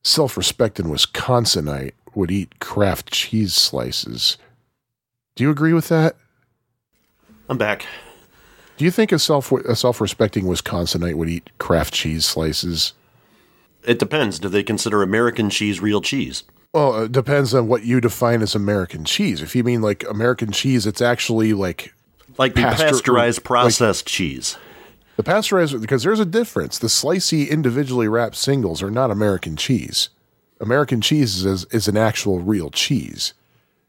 self-respecting 0.04 0.86
Wisconsinite 0.86 1.92
would 2.16 2.32
eat 2.32 2.60
Kraft 2.60 3.12
cheese 3.12 3.54
slices. 3.54 4.38
Do 5.36 5.44
you 5.44 5.50
agree 5.50 5.74
with 5.74 5.90
that? 5.90 6.16
I'm 7.50 7.58
back. 7.58 7.86
Do 8.78 8.86
you 8.86 8.92
think 8.92 9.12
a 9.12 9.20
self 9.20 9.52
a 9.52 9.76
self-respecting 9.76 10.46
Wisconsinite 10.46 11.16
would 11.16 11.30
eat 11.30 11.50
Kraft 11.58 11.94
cheese 11.94 12.26
slices? 12.26 12.94
It 13.84 14.00
depends. 14.00 14.38
Do 14.40 14.50
they 14.50 14.64
consider 14.64 15.02
American 15.02 15.50
cheese 15.50 15.80
real 15.80 16.02
cheese? 16.02 16.44
Well, 16.74 17.04
it 17.04 17.12
depends 17.12 17.54
on 17.54 17.68
what 17.68 17.84
you 17.86 18.02
define 18.02 18.42
as 18.42 18.54
American 18.54 19.06
cheese. 19.06 19.42
If 19.42 19.56
you 19.56 19.64
mean 19.64 19.82
like 19.82 20.04
American 20.10 20.52
cheese, 20.52 20.86
it's 20.86 21.02
actually 21.02 21.54
like 21.54 21.94
Like 22.38 22.54
pasteurized 22.54 23.40
like- 23.40 23.44
processed 23.46 24.06
cheese. 24.06 24.58
the 25.16 25.24
pasteurized, 25.24 25.80
because 25.82 26.04
there's 26.04 26.20
a 26.20 26.26
difference. 26.26 26.78
The 26.78 26.88
slicey, 26.88 27.50
individually 27.50 28.08
wrapped 28.08 28.36
singles 28.36 28.84
are 28.84 28.92
not 28.92 29.10
American 29.10 29.56
cheese. 29.56 30.10
American 30.60 31.02
cheese 31.02 31.44
is, 31.46 31.66
is 31.72 31.88
an 31.88 31.98
actual 31.98 32.40
real 32.40 32.70
cheese. 32.70 33.34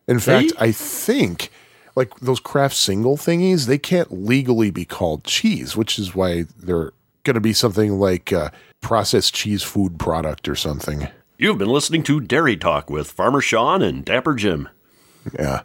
In 0.07 0.19
fact, 0.21 0.53
I 0.59 0.73
think 0.73 1.51
like 1.99 2.19
those 2.21 2.41
Kraft 2.41 2.77
single 2.77 3.17
thingies, 3.17 3.67
they 3.67 3.77
can't 3.77 4.25
legally 4.25 4.71
be 4.71 4.85
called 4.85 5.25
cheese, 5.25 5.77
which 5.77 5.99
is 5.99 6.15
why 6.15 6.45
they're 6.57 6.93
going 7.25 7.35
to 7.35 7.41
be 7.41 7.53
something 7.53 7.99
like 7.99 8.33
uh, 8.33 8.51
processed 8.81 9.35
cheese 9.35 9.65
food 9.65 9.99
product 9.99 10.49
or 10.49 10.55
something. 10.55 11.09
You've 11.37 11.59
been 11.59 11.69
listening 11.69 12.05
to 12.05 12.21
Dairy 12.21 12.57
Talk 12.57 12.89
with 12.89 13.11
Farmer 13.11 13.41
Sean 13.41 13.83
and 13.83 14.05
Dapper 14.05 14.35
Jim. 14.35 14.69
Yeah. 15.39 15.63